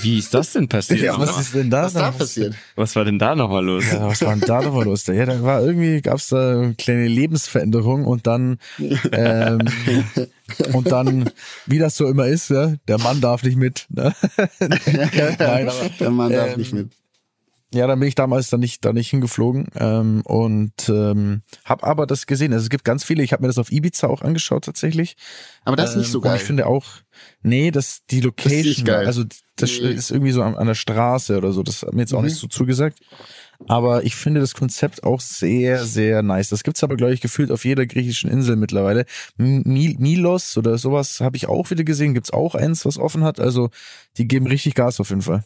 Wie 0.00 0.18
ist 0.18 0.32
das 0.34 0.52
denn 0.52 0.68
passiert? 0.68 1.00
Ja, 1.00 1.18
was 1.18 1.38
ist 1.40 1.54
denn 1.54 1.70
da? 1.70 1.84
Was 1.84 1.92
da 1.92 2.10
noch? 2.10 2.18
passiert? 2.18 2.54
was 2.76 2.96
war 2.96 3.04
denn 3.04 3.18
da 3.18 3.34
nochmal 3.34 3.64
los? 3.64 3.84
Ja, 3.90 4.06
was 4.06 4.22
war 4.22 4.34
denn 4.34 4.40
da 4.40 4.62
nochmal 4.62 4.84
los? 4.84 5.06
Ja, 5.06 5.26
da 5.26 5.42
war 5.42 5.62
irgendwie, 5.62 6.00
gab's 6.00 6.28
da 6.28 6.52
eine 6.52 6.74
kleine 6.74 7.08
Lebensveränderung 7.08 8.04
und 8.04 8.26
dann, 8.26 8.58
ähm, 9.12 9.60
und 10.72 10.90
dann, 10.90 11.30
wie 11.66 11.78
das 11.78 11.96
so 11.96 12.06
immer 12.06 12.26
ist, 12.26 12.50
ja, 12.50 12.74
der 12.88 12.98
Mann 12.98 13.20
darf 13.20 13.42
nicht 13.42 13.56
mit. 13.56 13.86
Ne? 13.90 14.14
Nein, 14.60 15.68
aber, 15.68 15.90
Der 15.98 16.10
Mann 16.10 16.32
darf 16.32 16.52
ähm, 16.52 16.58
nicht 16.58 16.72
mit. 16.72 16.90
Ja, 17.72 17.86
dann 17.86 18.00
bin 18.00 18.08
ich 18.08 18.14
damals 18.16 18.50
da 18.50 18.56
nicht, 18.56 18.84
da 18.84 18.92
nicht 18.92 19.10
hingeflogen 19.10 19.68
ähm, 19.76 20.22
und 20.24 20.88
ähm, 20.88 21.42
habe 21.64 21.84
aber 21.86 22.06
das 22.06 22.26
gesehen. 22.26 22.52
Also 22.52 22.64
es 22.64 22.70
gibt 22.70 22.84
ganz 22.84 23.04
viele. 23.04 23.22
Ich 23.22 23.32
habe 23.32 23.42
mir 23.42 23.46
das 23.48 23.58
auf 23.58 23.70
Ibiza 23.70 24.08
auch 24.08 24.22
angeschaut 24.22 24.64
tatsächlich. 24.64 25.16
Aber 25.64 25.76
das 25.76 25.90
ist 25.90 25.96
nicht 25.96 26.06
Ähm, 26.06 26.12
so 26.12 26.18
Und 26.18 26.24
geil. 26.24 26.36
ich 26.36 26.42
finde 26.42 26.66
auch, 26.66 26.84
nee, 27.42 27.70
das 27.70 28.00
die 28.10 28.20
Location, 28.22 28.84
geil. 28.84 29.06
also 29.06 29.24
das 29.56 29.70
Nee. 29.80 29.90
ist 29.90 30.10
irgendwie 30.10 30.32
so 30.32 30.42
an, 30.42 30.56
an 30.56 30.66
der 30.66 30.74
Straße 30.74 31.36
oder 31.36 31.52
so. 31.52 31.62
Das 31.62 31.82
hat 31.82 31.92
mir 31.92 32.00
jetzt 32.02 32.12
auch 32.14 32.20
Mhm. 32.20 32.26
nicht 32.26 32.38
so 32.38 32.46
zugesagt. 32.48 32.98
Aber 33.68 34.04
ich 34.04 34.16
finde 34.16 34.40
das 34.40 34.54
Konzept 34.54 35.04
auch 35.04 35.20
sehr, 35.20 35.84
sehr 35.84 36.22
nice. 36.22 36.48
Das 36.48 36.62
gibt's 36.64 36.82
aber, 36.82 36.96
glaube 36.96 37.12
ich, 37.12 37.20
gefühlt 37.20 37.50
auf 37.52 37.66
jeder 37.66 37.84
griechischen 37.86 38.30
Insel 38.30 38.56
mittlerweile. 38.56 39.04
Mi 39.36 39.94
Milos 39.98 40.56
oder 40.56 40.78
sowas 40.78 41.20
habe 41.20 41.36
ich 41.36 41.46
auch 41.46 41.70
wieder 41.70 41.84
gesehen. 41.84 42.14
Gibt's 42.14 42.32
auch 42.32 42.54
eins, 42.54 42.86
was 42.86 42.96
offen 42.98 43.22
hat. 43.22 43.38
Also 43.38 43.68
die 44.16 44.26
geben 44.26 44.46
richtig 44.46 44.74
Gas 44.74 44.98
auf 44.98 45.10
jeden 45.10 45.20
Fall. 45.22 45.44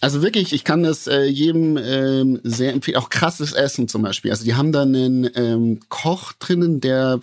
Also 0.00 0.22
wirklich, 0.22 0.52
ich 0.52 0.62
kann 0.62 0.84
das 0.84 1.08
äh, 1.08 1.24
jedem 1.24 1.76
ähm, 1.76 2.40
sehr 2.44 2.72
empfehlen. 2.72 2.98
Auch 2.98 3.10
krasses 3.10 3.52
Essen 3.52 3.88
zum 3.88 4.02
Beispiel. 4.02 4.30
Also 4.30 4.44
die 4.44 4.54
haben 4.54 4.70
da 4.70 4.82
einen 4.82 5.28
ähm, 5.34 5.80
Koch 5.88 6.32
drinnen, 6.34 6.80
der 6.80 7.18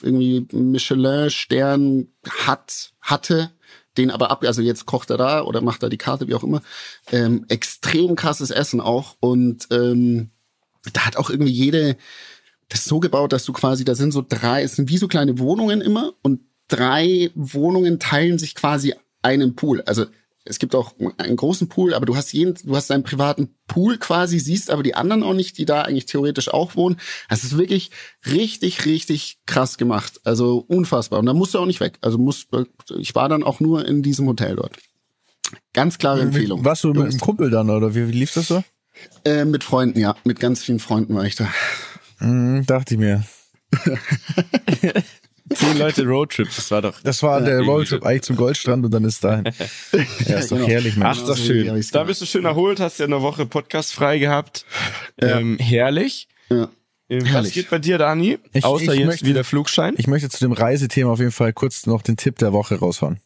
irgendwie 0.00 0.46
Michelin-Stern 0.50 2.08
hat, 2.46 2.92
hatte, 3.02 3.50
den 3.98 4.10
aber 4.10 4.30
ab, 4.30 4.42
also 4.44 4.62
jetzt 4.62 4.86
kocht 4.86 5.10
er 5.10 5.18
da 5.18 5.42
oder 5.42 5.60
macht 5.60 5.82
er 5.82 5.90
die 5.90 5.98
Karte, 5.98 6.26
wie 6.26 6.34
auch 6.34 6.44
immer. 6.44 6.62
Ähm, 7.12 7.44
extrem 7.48 8.16
krasses 8.16 8.50
Essen 8.50 8.80
auch. 8.80 9.16
Und 9.20 9.68
ähm, 9.70 10.30
da 10.94 11.04
hat 11.04 11.16
auch 11.16 11.28
irgendwie 11.28 11.52
jede, 11.52 11.96
das 12.70 12.80
ist 12.80 12.88
so 12.88 13.00
gebaut, 13.00 13.34
dass 13.34 13.44
du 13.44 13.52
quasi, 13.52 13.84
da 13.84 13.94
sind 13.94 14.12
so 14.12 14.24
drei, 14.26 14.62
es 14.62 14.76
sind 14.76 14.88
wie 14.88 14.98
so 14.98 15.08
kleine 15.08 15.38
Wohnungen 15.38 15.82
immer 15.82 16.14
und 16.22 16.40
drei 16.68 17.30
Wohnungen 17.34 17.98
teilen 17.98 18.38
sich 18.38 18.54
quasi 18.54 18.94
einen 19.20 19.54
Pool. 19.56 19.82
Also 19.82 20.06
es 20.44 20.58
gibt 20.58 20.74
auch 20.74 20.94
einen 21.16 21.36
großen 21.36 21.68
Pool, 21.68 21.94
aber 21.94 22.04
du 22.04 22.16
hast 22.16 22.32
jeden, 22.32 22.54
du 22.64 22.76
hast 22.76 22.90
deinen 22.90 23.02
privaten 23.02 23.54
Pool 23.66 23.96
quasi, 23.96 24.38
siehst 24.38 24.70
aber 24.70 24.82
die 24.82 24.94
anderen 24.94 25.22
auch 25.22 25.32
nicht, 25.32 25.56
die 25.56 25.64
da 25.64 25.82
eigentlich 25.82 26.04
theoretisch 26.06 26.52
auch 26.52 26.76
wohnen. 26.76 26.96
Es 27.30 27.44
ist 27.44 27.56
wirklich 27.56 27.90
richtig, 28.26 28.84
richtig 28.84 29.38
krass 29.46 29.78
gemacht. 29.78 30.20
Also 30.24 30.58
unfassbar. 30.68 31.18
Und 31.18 31.26
da 31.26 31.32
musst 31.32 31.54
du 31.54 31.58
auch 31.58 31.66
nicht 31.66 31.80
weg. 31.80 31.98
Also 32.02 32.18
muss, 32.18 32.46
ich 32.98 33.14
war 33.14 33.28
dann 33.30 33.42
auch 33.42 33.60
nur 33.60 33.86
in 33.86 34.02
diesem 34.02 34.26
Hotel 34.26 34.56
dort. 34.56 34.76
Ganz 35.72 35.98
klare 35.98 36.20
Empfehlung. 36.20 36.64
Warst 36.64 36.84
du 36.84 36.92
mit 36.92 37.02
einem 37.02 37.20
Kumpel 37.20 37.50
dann 37.50 37.70
oder 37.70 37.94
wie, 37.94 38.08
wie 38.08 38.12
lief 38.12 38.34
das 38.34 38.48
so? 38.48 38.62
Äh, 39.24 39.46
mit 39.46 39.64
Freunden, 39.64 39.98
ja. 39.98 40.14
Mit 40.24 40.40
ganz 40.40 40.62
vielen 40.62 40.78
Freunden 40.78 41.14
war 41.14 41.24
ich 41.24 41.36
da. 41.36 41.48
Hm, 42.18 42.66
dachte 42.66 42.94
ich 42.94 43.00
mir. 43.00 43.24
Zehn 45.52 45.76
Leute 45.78 46.06
Roadtrip, 46.06 46.48
das 46.54 46.70
war 46.70 46.80
doch. 46.80 47.00
Das 47.02 47.22
war 47.22 47.40
der 47.40 47.54
irgendwie 47.54 47.70
Roadtrip 47.70 48.04
eigentlich 48.06 48.22
zum 48.22 48.36
Goldstrand 48.36 48.84
und 48.84 48.90
dann 48.92 49.04
ist 49.04 49.22
dahin. 49.22 49.44
Ja, 50.26 50.38
ist 50.38 50.50
doch 50.50 50.56
genau. 50.56 50.68
herrlich, 50.68 50.96
Mann. 50.96 51.08
Ach, 51.08 51.18
das 51.18 51.38
ist 51.38 51.44
so 51.46 51.52
schön. 51.52 51.84
Da 51.92 52.04
bist 52.04 52.22
du 52.22 52.26
schön 52.26 52.44
erholt, 52.46 52.80
hast 52.80 52.98
ja 52.98 53.04
eine 53.06 53.20
Woche 53.20 53.44
Podcast 53.44 53.92
frei 53.94 54.18
gehabt. 54.18 54.64
Ähm, 55.20 55.58
herrlich. 55.58 56.28
Ja. 56.48 56.68
Ähm, 57.10 57.20
Was 57.22 57.28
Herrlich. 57.28 57.52
geht 57.54 57.68
bei 57.70 57.78
dir, 57.78 57.98
Dani? 57.98 58.38
Ich- 58.54 58.64
Außer 58.64 58.94
ich 58.94 59.00
jetzt 59.00 59.06
möchte- 59.06 59.26
wieder 59.26 59.44
Flugschein. 59.44 59.94
Ich 59.98 60.06
möchte 60.06 60.30
zu 60.30 60.38
dem 60.38 60.52
Reisethema 60.52 61.10
auf 61.12 61.18
jeden 61.18 61.30
Fall 61.32 61.52
kurz 61.52 61.84
noch 61.86 62.00
den 62.00 62.16
Tipp 62.16 62.38
der 62.38 62.54
Woche 62.54 62.76
raushauen. 62.76 63.20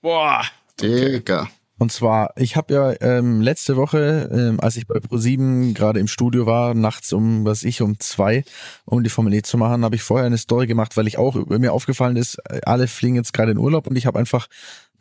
Boah. 0.00 0.42
Digga. 0.80 1.50
Und 1.80 1.90
zwar, 1.90 2.34
ich 2.36 2.56
habe 2.56 2.74
ja 2.74 2.94
ähm, 3.00 3.40
letzte 3.40 3.74
Woche, 3.74 4.28
ähm, 4.30 4.60
als 4.60 4.76
ich 4.76 4.86
bei 4.86 4.96
Pro7 4.96 5.72
gerade 5.72 5.98
im 5.98 6.08
Studio 6.08 6.44
war, 6.44 6.74
nachts 6.74 7.10
um, 7.14 7.46
was 7.46 7.62
ich, 7.62 7.80
um 7.80 7.98
zwei, 7.98 8.44
um 8.84 9.02
die 9.02 9.08
Formel 9.08 9.32
E 9.32 9.40
zu 9.40 9.56
machen, 9.56 9.82
habe 9.82 9.96
ich 9.96 10.02
vorher 10.02 10.26
eine 10.26 10.36
Story 10.36 10.66
gemacht, 10.66 10.98
weil 10.98 11.06
ich 11.06 11.16
auch, 11.16 11.36
mir 11.46 11.72
aufgefallen 11.72 12.16
ist, 12.16 12.36
alle 12.66 12.86
fliegen 12.86 13.16
jetzt 13.16 13.32
gerade 13.32 13.52
in 13.52 13.56
Urlaub 13.56 13.86
und 13.86 13.96
ich 13.96 14.04
habe 14.04 14.18
einfach 14.18 14.46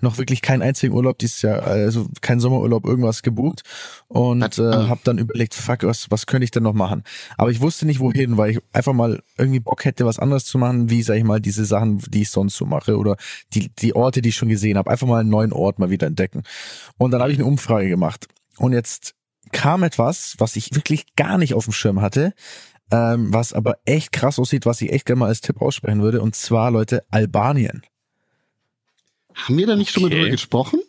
noch 0.01 0.17
wirklich 0.17 0.41
keinen 0.41 0.62
einzigen 0.62 0.93
Urlaub 0.93 1.17
dieses 1.19 1.41
Jahr, 1.41 1.63
also 1.63 2.07
kein 2.21 2.39
Sommerurlaub, 2.39 2.85
irgendwas 2.85 3.21
gebucht 3.23 3.62
und 4.07 4.57
äh, 4.57 4.62
Ah. 4.62 4.88
habe 4.89 5.01
dann 5.03 5.17
überlegt, 5.17 5.53
fuck, 5.53 5.83
was, 5.83 6.09
was 6.09 6.25
könnte 6.25 6.43
ich 6.45 6.51
denn 6.51 6.63
noch 6.63 6.73
machen? 6.73 7.03
Aber 7.38 7.51
ich 7.51 7.62
wusste 7.62 7.85
nicht 7.85 7.99
wohin, 7.99 8.38
weil 8.38 8.51
ich 8.51 8.59
einfach 8.73 8.93
mal 8.93 9.21
irgendwie 9.38 9.59
Bock 9.59 9.85
hätte, 9.85 10.05
was 10.05 10.19
anderes 10.19 10.45
zu 10.45 10.57
machen, 10.57 10.89
wie, 10.89 11.01
sag 11.03 11.15
ich 11.17 11.23
mal, 11.23 11.39
diese 11.39 11.65
Sachen, 11.65 11.99
die 12.09 12.21
ich 12.23 12.29
sonst 12.29 12.55
so 12.55 12.65
mache 12.65 12.97
oder 12.97 13.17
die, 13.53 13.69
die 13.75 13.95
Orte, 13.95 14.21
die 14.21 14.29
ich 14.29 14.35
schon 14.35 14.49
gesehen 14.49 14.77
habe, 14.77 14.89
einfach 14.89 15.07
mal 15.07 15.19
einen 15.21 15.29
neuen 15.29 15.53
Ort 15.53 15.79
mal 15.79 15.89
wieder 15.89 16.07
entdecken. 16.07 16.43
Und 16.97 17.12
dann 17.12 17.21
habe 17.21 17.31
ich 17.31 17.38
eine 17.38 17.45
Umfrage 17.47 17.89
gemacht 17.89 18.27
und 18.57 18.73
jetzt 18.73 19.15
kam 19.51 19.83
etwas, 19.83 20.35
was 20.38 20.55
ich 20.55 20.75
wirklich 20.75 21.15
gar 21.15 21.38
nicht 21.38 21.53
auf 21.53 21.63
dem 21.65 21.73
Schirm 21.73 22.01
hatte, 22.01 22.33
ähm, 22.91 23.33
was 23.33 23.53
aber 23.53 23.77
echt 23.85 24.12
krass 24.12 24.39
aussieht, 24.39 24.65
was 24.65 24.81
ich 24.81 24.91
echt 24.91 25.05
gerne 25.05 25.19
mal 25.19 25.27
als 25.27 25.41
Tipp 25.41 25.62
aussprechen 25.62 26.01
würde, 26.01 26.21
und 26.21 26.35
zwar, 26.35 26.71
Leute, 26.71 27.03
Albanien. 27.12 27.81
Haben 29.43 29.58
wir 29.58 29.67
da 29.67 29.75
nicht 29.75 29.91
schon 29.91 30.04
mal 30.04 30.08
Okay. 30.08 30.17
drüber 30.19 30.32
gesprochen? 30.32 30.80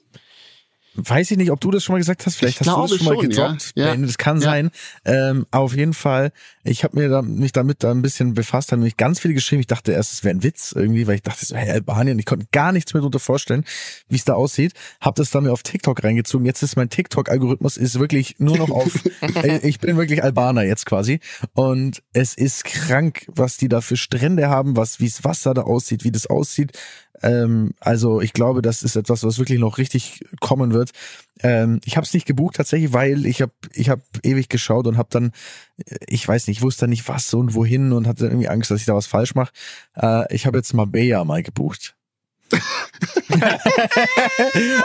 Weiß 0.94 1.30
ich 1.30 1.36
nicht, 1.36 1.50
ob 1.52 1.60
du 1.60 1.70
das 1.70 1.84
schon 1.84 1.94
mal 1.94 1.98
gesagt 1.98 2.26
hast. 2.26 2.34
Vielleicht 2.36 2.60
Ich 2.60 2.66
hast 2.68 2.76
du 2.76 2.80
das 2.82 2.96
schon 2.96 3.06
mal 3.06 3.14
schon, 3.14 3.30
ja. 3.30 3.46
gedroppt. 3.46 3.72
Ja. 3.76 3.94
Nee, 3.94 4.06
Das 4.06 4.18
kann 4.18 4.38
Ja. 4.38 4.42
sein. 4.42 4.70
Ähm, 5.04 5.46
auf 5.52 5.74
jeden 5.76 5.94
Fall, 5.94 6.32
ich 6.62 6.84
habe 6.84 6.98
mir 6.98 7.08
da, 7.08 7.22
mich 7.22 7.52
damit 7.52 7.82
da 7.82 7.90
ein 7.90 8.02
bisschen 8.02 8.34
befasst, 8.34 8.72
habe 8.72 8.82
mich 8.82 8.98
ganz 8.98 9.18
viel 9.18 9.32
geschrieben. 9.32 9.60
Ich 9.60 9.66
dachte 9.66 9.92
erst, 9.92 10.12
es 10.12 10.24
wäre 10.24 10.34
ein 10.34 10.42
Witz 10.42 10.72
irgendwie, 10.76 11.06
weil 11.06 11.14
ich 11.14 11.22
dachte 11.22 11.46
so, 11.46 11.56
hey, 11.56 11.70
Albanien, 11.70 12.18
ich 12.18 12.26
konnte 12.26 12.46
gar 12.52 12.72
nichts 12.72 12.92
mehr 12.92 13.00
darunter 13.00 13.18
vorstellen, 13.18 13.64
wie 14.08 14.16
es 14.16 14.24
da 14.24 14.34
aussieht. 14.34 14.74
Hab 15.00 15.14
das 15.14 15.30
dann 15.30 15.44
mir 15.44 15.52
auf 15.52 15.62
TikTok 15.62 16.04
reingezogen. 16.04 16.46
Jetzt 16.46 16.62
ist 16.62 16.76
mein 16.76 16.90
TikTok-Algorithmus 16.90 17.78
ist 17.78 17.98
wirklich 17.98 18.36
nur 18.38 18.58
noch 18.58 18.70
auf, 18.70 18.92
ich 19.62 19.78
bin 19.78 19.96
wirklich 19.96 20.22
Albaner 20.22 20.64
jetzt 20.64 20.84
quasi. 20.84 21.20
Und 21.54 22.02
es 22.12 22.34
ist 22.34 22.64
krank, 22.64 23.24
was 23.28 23.56
die 23.56 23.68
da 23.68 23.80
für 23.80 23.96
Strände 23.96 24.50
haben, 24.50 24.76
was, 24.76 25.00
wie 25.00 25.08
das 25.08 25.24
Wasser 25.24 25.54
da 25.54 25.62
aussieht, 25.62 26.04
wie 26.04 26.12
das 26.12 26.26
aussieht. 26.26 26.72
Ähm, 27.22 27.72
also 27.80 28.20
ich 28.20 28.32
glaube, 28.32 28.62
das 28.62 28.82
ist 28.82 28.96
etwas, 28.96 29.24
was 29.24 29.38
wirklich 29.38 29.58
noch 29.58 29.78
richtig 29.78 30.24
kommen 30.40 30.72
wird. 30.72 30.90
Ähm, 31.42 31.80
ich 31.84 31.96
habe 31.96 32.04
es 32.04 32.14
nicht 32.14 32.26
gebucht 32.26 32.56
tatsächlich, 32.56 32.92
weil 32.92 33.26
ich 33.26 33.42
habe 33.42 33.52
ich 33.72 33.88
hab 33.88 34.00
ewig 34.22 34.48
geschaut 34.48 34.86
und 34.86 34.96
habe 34.96 35.08
dann, 35.10 35.32
äh, 35.78 35.96
ich 36.08 36.26
weiß 36.26 36.46
nicht, 36.46 36.58
ich 36.58 36.62
wusste 36.62 36.88
nicht 36.88 37.08
was 37.08 37.32
und 37.34 37.54
wohin 37.54 37.92
und 37.92 38.06
hatte 38.06 38.26
irgendwie 38.26 38.48
Angst, 38.48 38.70
dass 38.70 38.80
ich 38.80 38.86
da 38.86 38.94
was 38.94 39.06
falsch 39.06 39.34
mache. 39.34 39.52
Äh, 39.96 40.34
ich 40.34 40.46
habe 40.46 40.58
jetzt 40.58 40.74
Marbella 40.74 41.24
mal 41.24 41.42
gebucht. 41.42 41.94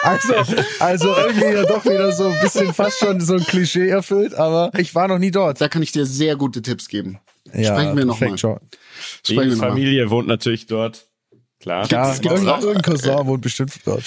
also, 0.03 0.33
also 0.79 1.15
irgendwie 1.15 1.45
ja 1.45 1.65
doch 1.65 1.83
wieder 1.83 2.11
so 2.11 2.27
ein 2.27 2.39
bisschen 2.39 2.71
fast 2.73 2.99
schon 2.99 3.19
so 3.21 3.33
ein 3.35 3.43
Klischee 3.43 3.87
erfüllt, 3.89 4.35
aber 4.35 4.71
ich 4.77 4.93
war 4.93 5.07
noch 5.07 5.17
nie 5.17 5.31
dort. 5.31 5.59
Da 5.61 5.67
kann 5.67 5.81
ich 5.81 5.91
dir 5.91 6.05
sehr 6.05 6.35
gute 6.35 6.61
Tipps 6.61 6.87
geben. 6.87 7.17
Ja, 7.53 7.73
Sprechen 7.73 7.97
wir 7.97 8.05
noch 8.05 8.19
perfekt, 8.19 8.31
mal. 8.31 8.37
schau. 8.37 8.59
Die 9.25 9.33
Sprechen 9.33 9.49
wir 9.49 9.55
nochmal. 9.55 9.69
Familie 9.71 10.09
wohnt 10.11 10.27
natürlich 10.27 10.67
dort. 10.67 11.07
Klar. 11.65 11.87
Ja, 11.89 12.03
Gibt's- 12.05 12.21
gibt's 12.21 12.35
irgendein, 12.37 12.59
auch- 12.59 12.63
irgendein 12.63 12.91
Cousin 12.93 13.27
wohnt 13.27 13.41
bestimmt 13.41 13.73
dort. 13.85 14.03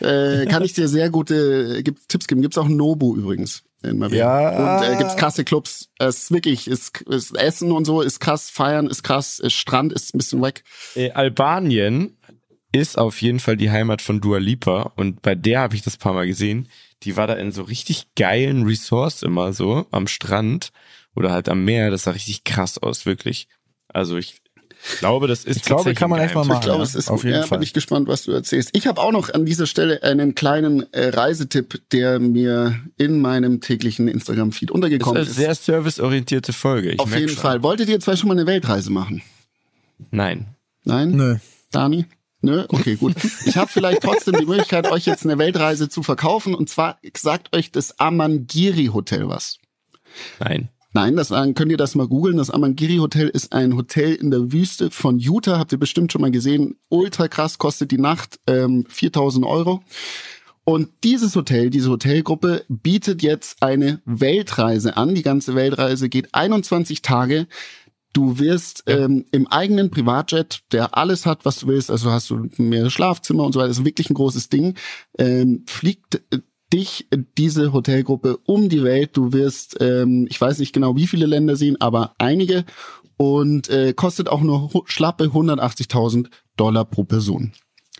Äh, 0.00 0.46
kann 0.46 0.62
ich 0.64 0.72
dir 0.72 0.88
sehr 0.88 1.08
gute 1.08 1.82
gibt, 1.84 2.08
Tipps 2.08 2.26
geben. 2.26 2.42
Gibt's 2.42 2.58
auch 2.58 2.66
Nobu 2.68 3.16
übrigens 3.16 3.62
in 3.84 3.98
Marbella. 3.98 4.50
Ja. 4.52 4.78
Und 4.78 4.92
äh, 4.92 4.96
gibt's 4.98 5.16
krasse 5.16 5.44
Clubs. 5.44 5.88
Es 5.98 6.24
ist 6.24 6.30
wirklich, 6.32 6.66
ist, 6.66 7.00
ist 7.02 7.36
Essen 7.36 7.70
und 7.70 7.84
so 7.84 8.00
ist 8.00 8.18
krass, 8.18 8.50
Feiern 8.50 8.88
ist 8.88 9.04
krass, 9.04 9.38
ist 9.38 9.52
Strand 9.52 9.92
ist 9.92 10.14
ein 10.14 10.18
bisschen 10.18 10.42
weg. 10.42 10.64
Äh, 10.96 11.12
Albanien 11.12 12.16
ist 12.72 12.98
auf 12.98 13.22
jeden 13.22 13.38
Fall 13.38 13.56
die 13.56 13.70
Heimat 13.70 14.02
von 14.02 14.20
Dua 14.20 14.38
Lipa 14.38 14.92
und 14.96 15.22
bei 15.22 15.34
der 15.36 15.60
habe 15.60 15.76
ich 15.76 15.82
das 15.82 15.96
paar 15.96 16.12
Mal 16.12 16.26
gesehen. 16.26 16.68
Die 17.04 17.16
war 17.16 17.26
da 17.28 17.34
in 17.34 17.52
so 17.52 17.62
richtig 17.62 18.14
geilen 18.16 18.64
Resorts 18.64 19.22
immer 19.22 19.52
so 19.52 19.86
am 19.92 20.08
Strand 20.08 20.70
oder 21.14 21.30
halt 21.30 21.48
am 21.48 21.64
Meer. 21.64 21.90
Das 21.90 22.02
sah 22.02 22.10
richtig 22.10 22.42
krass 22.44 22.78
aus, 22.78 23.06
wirklich. 23.06 23.46
Also 23.88 24.16
ich 24.16 24.40
glaube, 24.98 25.26
das 25.26 25.44
ist 25.44 25.56
Ich 25.56 25.62
glaube, 25.62 25.94
kann 25.94 26.10
man 26.10 26.20
ein 26.20 26.26
echt 26.26 26.34
mal 26.34 26.42
Geheimtipp. 26.42 26.48
machen. 26.54 26.60
Ich 26.60 26.64
glaube, 26.66 26.82
es 26.84 26.94
ist 26.94 27.10
auf 27.10 27.16
gut. 27.20 27.24
jeden 27.24 27.40
ja, 27.40 27.46
Fall. 27.46 27.58
bin 27.58 27.64
ich 27.64 27.72
gespannt, 27.72 28.08
was 28.08 28.24
du 28.24 28.32
erzählst. 28.32 28.70
Ich 28.72 28.86
habe 28.86 29.00
auch 29.00 29.12
noch 29.12 29.32
an 29.32 29.44
dieser 29.46 29.66
Stelle 29.66 30.02
einen 30.02 30.34
kleinen 30.34 30.92
äh, 30.92 31.08
Reisetipp, 31.08 31.80
der 31.90 32.18
mir 32.18 32.78
in 32.96 33.20
meinem 33.20 33.60
täglichen 33.60 34.08
Instagram-Feed 34.08 34.70
untergekommen 34.70 35.22
ist 35.22 35.30
ist. 35.30 35.36
eine 35.38 35.46
sehr 35.46 35.54
serviceorientierte 35.54 36.52
Folge. 36.52 36.92
Ich 36.92 37.00
Auf 37.00 37.14
jeden 37.14 37.28
schon. 37.28 37.38
Fall. 37.38 37.62
Wolltet 37.62 37.88
ihr 37.88 38.00
zwei 38.00 38.16
schon 38.16 38.28
mal 38.28 38.34
eine 38.34 38.46
Weltreise 38.46 38.90
machen? 38.90 39.22
Nein. 40.10 40.46
Nein? 40.84 41.10
Nö. 41.12 41.36
Dani? 41.72 42.06
Nö? 42.42 42.64
Okay, 42.68 42.96
gut. 42.96 43.14
Ich 43.46 43.56
habe 43.56 43.68
vielleicht 43.70 44.02
trotzdem 44.02 44.36
die 44.38 44.46
Möglichkeit, 44.46 44.90
euch 44.92 45.06
jetzt 45.06 45.24
eine 45.24 45.38
Weltreise 45.38 45.88
zu 45.88 46.02
verkaufen. 46.02 46.54
Und 46.54 46.68
zwar 46.68 46.98
sagt 47.16 47.56
euch 47.56 47.72
das 47.72 47.98
Amangiri 47.98 48.86
Hotel 48.92 49.28
was. 49.28 49.58
Nein. 50.38 50.68
Nein, 50.96 51.14
das 51.14 51.28
sagen, 51.28 51.52
könnt 51.52 51.70
ihr 51.70 51.76
das 51.76 51.94
mal 51.94 52.08
googeln. 52.08 52.38
Das 52.38 52.48
Amangiri 52.48 52.96
Hotel 52.96 53.28
ist 53.28 53.52
ein 53.52 53.76
Hotel 53.76 54.14
in 54.14 54.30
der 54.30 54.50
Wüste 54.50 54.90
von 54.90 55.18
Utah. 55.18 55.58
Habt 55.58 55.72
ihr 55.72 55.78
bestimmt 55.78 56.10
schon 56.10 56.22
mal 56.22 56.30
gesehen. 56.30 56.76
Ultra 56.88 57.28
krass, 57.28 57.58
kostet 57.58 57.90
die 57.90 57.98
Nacht 57.98 58.40
ähm, 58.46 58.86
4000 58.88 59.44
Euro. 59.44 59.82
Und 60.64 60.88
dieses 61.04 61.36
Hotel, 61.36 61.68
diese 61.68 61.90
Hotelgruppe 61.90 62.64
bietet 62.70 63.22
jetzt 63.22 63.62
eine 63.62 64.00
Weltreise 64.06 64.96
an. 64.96 65.14
Die 65.14 65.20
ganze 65.20 65.54
Weltreise 65.54 66.08
geht 66.08 66.34
21 66.34 67.02
Tage. 67.02 67.46
Du 68.14 68.38
wirst 68.38 68.84
ähm, 68.86 69.26
im 69.32 69.48
eigenen 69.48 69.90
Privatjet, 69.90 70.60
der 70.72 70.96
alles 70.96 71.26
hat, 71.26 71.44
was 71.44 71.58
du 71.58 71.66
willst, 71.66 71.90
also 71.90 72.10
hast 72.10 72.30
du 72.30 72.48
mehrere 72.56 72.90
Schlafzimmer 72.90 73.44
und 73.44 73.52
so 73.52 73.60
weiter, 73.60 73.68
ist 73.68 73.84
wirklich 73.84 74.08
ein 74.08 74.14
großes 74.14 74.48
Ding, 74.48 74.78
ähm, 75.18 75.64
fliegt 75.66 76.22
äh, 76.30 76.38
dich 76.72 77.08
diese 77.38 77.72
Hotelgruppe 77.72 78.38
um 78.44 78.68
die 78.68 78.82
Welt. 78.82 79.16
Du 79.16 79.32
wirst, 79.32 79.76
ähm, 79.80 80.26
ich 80.28 80.40
weiß 80.40 80.58
nicht 80.58 80.72
genau, 80.72 80.96
wie 80.96 81.06
viele 81.06 81.26
Länder 81.26 81.56
sehen, 81.56 81.80
aber 81.80 82.14
einige 82.18 82.64
und 83.16 83.68
äh, 83.68 83.94
kostet 83.94 84.28
auch 84.28 84.40
nur 84.40 84.70
schlappe 84.86 85.24
180.000 85.24 86.28
Dollar 86.56 86.84
pro 86.84 87.04
Person. 87.04 87.52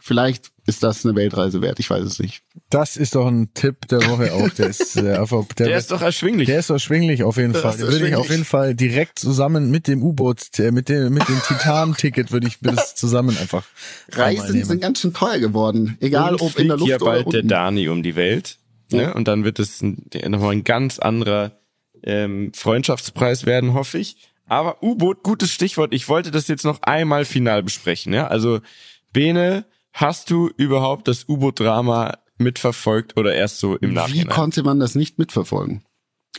Vielleicht 0.06 0.52
ist 0.66 0.84
das 0.84 1.04
eine 1.04 1.16
Weltreise 1.16 1.62
wert, 1.62 1.80
ich 1.80 1.90
weiß 1.90 2.04
es 2.04 2.20
nicht. 2.20 2.44
Das 2.70 2.96
ist 2.96 3.16
doch 3.16 3.26
ein 3.26 3.52
Tipp 3.54 3.88
der 3.88 4.08
Woche 4.08 4.32
auch. 4.32 4.48
Der 4.50 4.68
ist, 4.68 4.96
äh, 4.96 5.02
der, 5.58 5.66
Der 5.66 5.76
ist 5.76 5.90
doch 5.90 6.00
erschwinglich. 6.00 6.46
der 6.46 6.60
ist 6.60 6.70
erschwinglich 6.70 7.24
auf 7.24 7.38
jeden 7.38 7.54
Fall. 7.54 7.76
Den 7.76 7.88
würde 7.88 8.06
ich 8.06 8.14
auf 8.14 8.30
jeden 8.30 8.44
Fall 8.44 8.76
direkt 8.76 9.18
zusammen 9.18 9.68
mit 9.72 9.88
dem 9.88 10.04
U-Boot, 10.04 10.60
äh, 10.60 10.70
mit 10.70 10.88
dem, 10.88 11.12
mit 11.12 11.28
dem 11.28 11.42
Titan-Ticket 11.42 12.30
würde 12.30 12.46
ich 12.46 12.58
das 12.60 12.94
zusammen 12.94 13.36
einfach 13.36 13.64
Reisen 14.12 14.62
sind 14.62 14.80
ganz 14.80 15.00
schön 15.00 15.12
teuer 15.12 15.40
geworden, 15.40 15.96
egal 16.00 16.34
Und 16.34 16.42
ob 16.42 16.56
in 16.56 16.68
der 16.68 16.76
Luft 16.76 17.02
oder 17.02 17.04
bald 17.04 17.32
der. 17.32 17.42
Dani 17.42 17.88
um 17.88 18.04
die 18.04 18.14
Welt. 18.14 18.58
Ne? 18.92 19.12
Und 19.12 19.26
dann 19.26 19.42
wird 19.42 19.58
es 19.58 19.82
nochmal 19.82 20.52
ein 20.52 20.62
ganz 20.62 21.00
anderer 21.00 21.58
ähm, 22.04 22.52
Freundschaftspreis 22.54 23.44
werden, 23.44 23.74
hoffe 23.74 23.98
ich. 23.98 24.18
Aber 24.46 24.84
U-Boot, 24.84 25.24
gutes 25.24 25.50
Stichwort. 25.50 25.92
Ich 25.92 26.08
wollte 26.08 26.30
das 26.30 26.46
jetzt 26.46 26.64
noch 26.64 26.80
einmal 26.82 27.24
final 27.24 27.64
besprechen. 27.64 28.12
Ja? 28.12 28.28
Also, 28.28 28.60
Bene, 29.12 29.64
hast 29.96 30.30
du 30.30 30.50
überhaupt 30.56 31.08
das 31.08 31.26
U-Boot-Drama 31.28 32.18
mitverfolgt 32.38 33.16
oder 33.16 33.34
erst 33.34 33.58
so 33.58 33.76
im 33.76 33.90
Wie 33.90 33.94
Nachhinein? 33.94 34.28
konnte 34.28 34.62
man 34.62 34.78
das 34.78 34.94
nicht 34.94 35.18
mitverfolgen? 35.18 35.82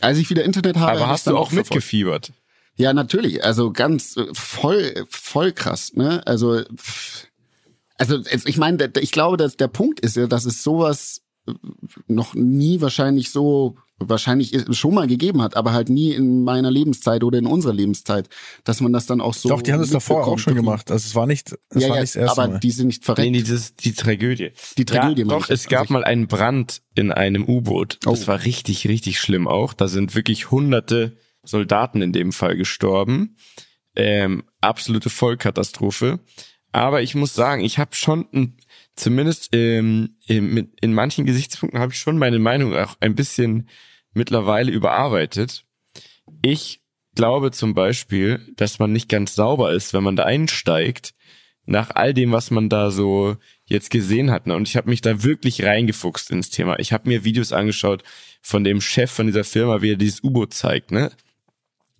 Als 0.00 0.18
ich 0.18 0.30
wieder 0.30 0.44
Internet 0.44 0.76
habe, 0.76 0.92
Aber 0.92 1.08
hast 1.08 1.26
du 1.26 1.36
auch 1.36 1.50
mitgefiebert? 1.50 2.32
Ja, 2.76 2.92
natürlich. 2.92 3.44
Also 3.44 3.72
ganz 3.72 4.16
äh, 4.16 4.26
voll, 4.32 5.04
voll 5.10 5.52
krass. 5.52 5.94
Ne? 5.94 6.24
Also, 6.24 6.62
also 7.96 8.20
ich 8.30 8.56
meine, 8.56 8.92
ich 9.00 9.10
glaube, 9.10 9.36
dass 9.36 9.56
der 9.56 9.66
Punkt 9.66 9.98
ist 9.98 10.14
ja, 10.14 10.28
dass 10.28 10.44
es 10.44 10.62
sowas 10.62 11.22
äh, 11.48 11.52
noch 12.06 12.34
nie 12.34 12.80
wahrscheinlich 12.80 13.30
so 13.30 13.76
wahrscheinlich 13.98 14.52
schon 14.72 14.94
mal 14.94 15.06
gegeben 15.06 15.42
hat, 15.42 15.56
aber 15.56 15.72
halt 15.72 15.88
nie 15.88 16.12
in 16.12 16.44
meiner 16.44 16.70
Lebenszeit 16.70 17.24
oder 17.24 17.38
in 17.38 17.46
unserer 17.46 17.72
Lebenszeit, 17.74 18.28
dass 18.64 18.80
man 18.80 18.92
das 18.92 19.06
dann 19.06 19.20
auch 19.20 19.34
so. 19.34 19.48
Doch, 19.48 19.60
die 19.62 19.72
haben 19.72 19.80
das 19.80 19.90
davor 19.90 20.26
auch 20.26 20.38
schon 20.38 20.54
gemacht. 20.54 20.90
Also 20.90 21.04
es 21.06 21.14
war 21.14 21.26
nicht, 21.26 21.56
es 21.70 21.82
Ja, 21.82 21.88
war 21.90 21.96
ja, 21.96 22.02
nicht 22.02 22.14
das 22.14 22.20
erste 22.22 22.40
aber 22.42 22.52
Mal. 22.52 22.60
die 22.60 22.70
sind 22.70 22.86
nicht 22.88 23.04
verreckt. 23.04 23.30
Nee, 23.30 23.38
dieses, 23.38 23.74
die 23.76 23.92
Tragödie. 23.92 24.52
Die 24.76 24.84
Tragödie 24.84 25.22
Ja, 25.22 25.28
doch, 25.28 25.44
ich. 25.46 25.50
es 25.50 25.66
gab 25.68 25.82
Also 25.82 25.92
mal 25.94 26.04
einen 26.04 26.26
Brand 26.28 26.82
in 26.94 27.10
einem 27.12 27.44
U-Boot. 27.44 27.98
Das 28.02 28.24
Oh. 28.24 28.26
war 28.28 28.44
richtig, 28.44 28.86
richtig 28.88 29.18
schlimm 29.18 29.48
auch. 29.48 29.72
Da 29.72 29.88
sind 29.88 30.14
wirklich 30.14 30.50
hunderte 30.50 31.16
Soldaten 31.42 32.00
in 32.02 32.12
dem 32.12 32.32
Fall 32.32 32.56
gestorben. 32.56 33.36
Ähm, 33.96 34.44
absolute 34.60 35.10
Vollkatastrophe. 35.10 36.20
Aber 36.70 37.02
ich 37.02 37.14
muss 37.14 37.34
sagen, 37.34 37.64
ich 37.64 37.78
habe 37.78 37.94
schon 37.94 38.26
ein, 38.32 38.56
zumindest 38.98 39.50
ähm, 39.52 40.16
in, 40.26 40.72
in 40.80 40.92
manchen 40.92 41.24
Gesichtspunkten 41.24 41.80
habe 41.80 41.92
ich 41.92 41.98
schon 41.98 42.18
meine 42.18 42.38
Meinung 42.38 42.74
auch 42.74 42.96
ein 43.00 43.14
bisschen 43.14 43.68
mittlerweile 44.12 44.70
überarbeitet. 44.72 45.64
Ich 46.42 46.82
glaube 47.14 47.50
zum 47.50 47.74
Beispiel, 47.74 48.40
dass 48.56 48.78
man 48.78 48.92
nicht 48.92 49.08
ganz 49.08 49.34
sauber 49.34 49.72
ist, 49.72 49.94
wenn 49.94 50.02
man 50.02 50.16
da 50.16 50.24
einsteigt, 50.24 51.14
nach 51.64 51.90
all 51.90 52.14
dem, 52.14 52.32
was 52.32 52.50
man 52.50 52.68
da 52.68 52.90
so 52.90 53.36
jetzt 53.66 53.90
gesehen 53.90 54.30
hat. 54.30 54.46
Ne? 54.46 54.54
Und 54.54 54.68
ich 54.68 54.76
habe 54.76 54.88
mich 54.88 55.02
da 55.02 55.22
wirklich 55.22 55.64
reingefuchst 55.64 56.30
ins 56.30 56.50
Thema. 56.50 56.78
Ich 56.78 56.92
habe 56.92 57.08
mir 57.08 57.24
Videos 57.24 57.52
angeschaut 57.52 58.02
von 58.40 58.64
dem 58.64 58.80
Chef 58.80 59.10
von 59.10 59.26
dieser 59.26 59.44
Firma, 59.44 59.82
wie 59.82 59.92
er 59.92 59.96
dieses 59.96 60.24
U-Boot 60.24 60.54
zeigt, 60.54 60.90
ne? 60.90 61.12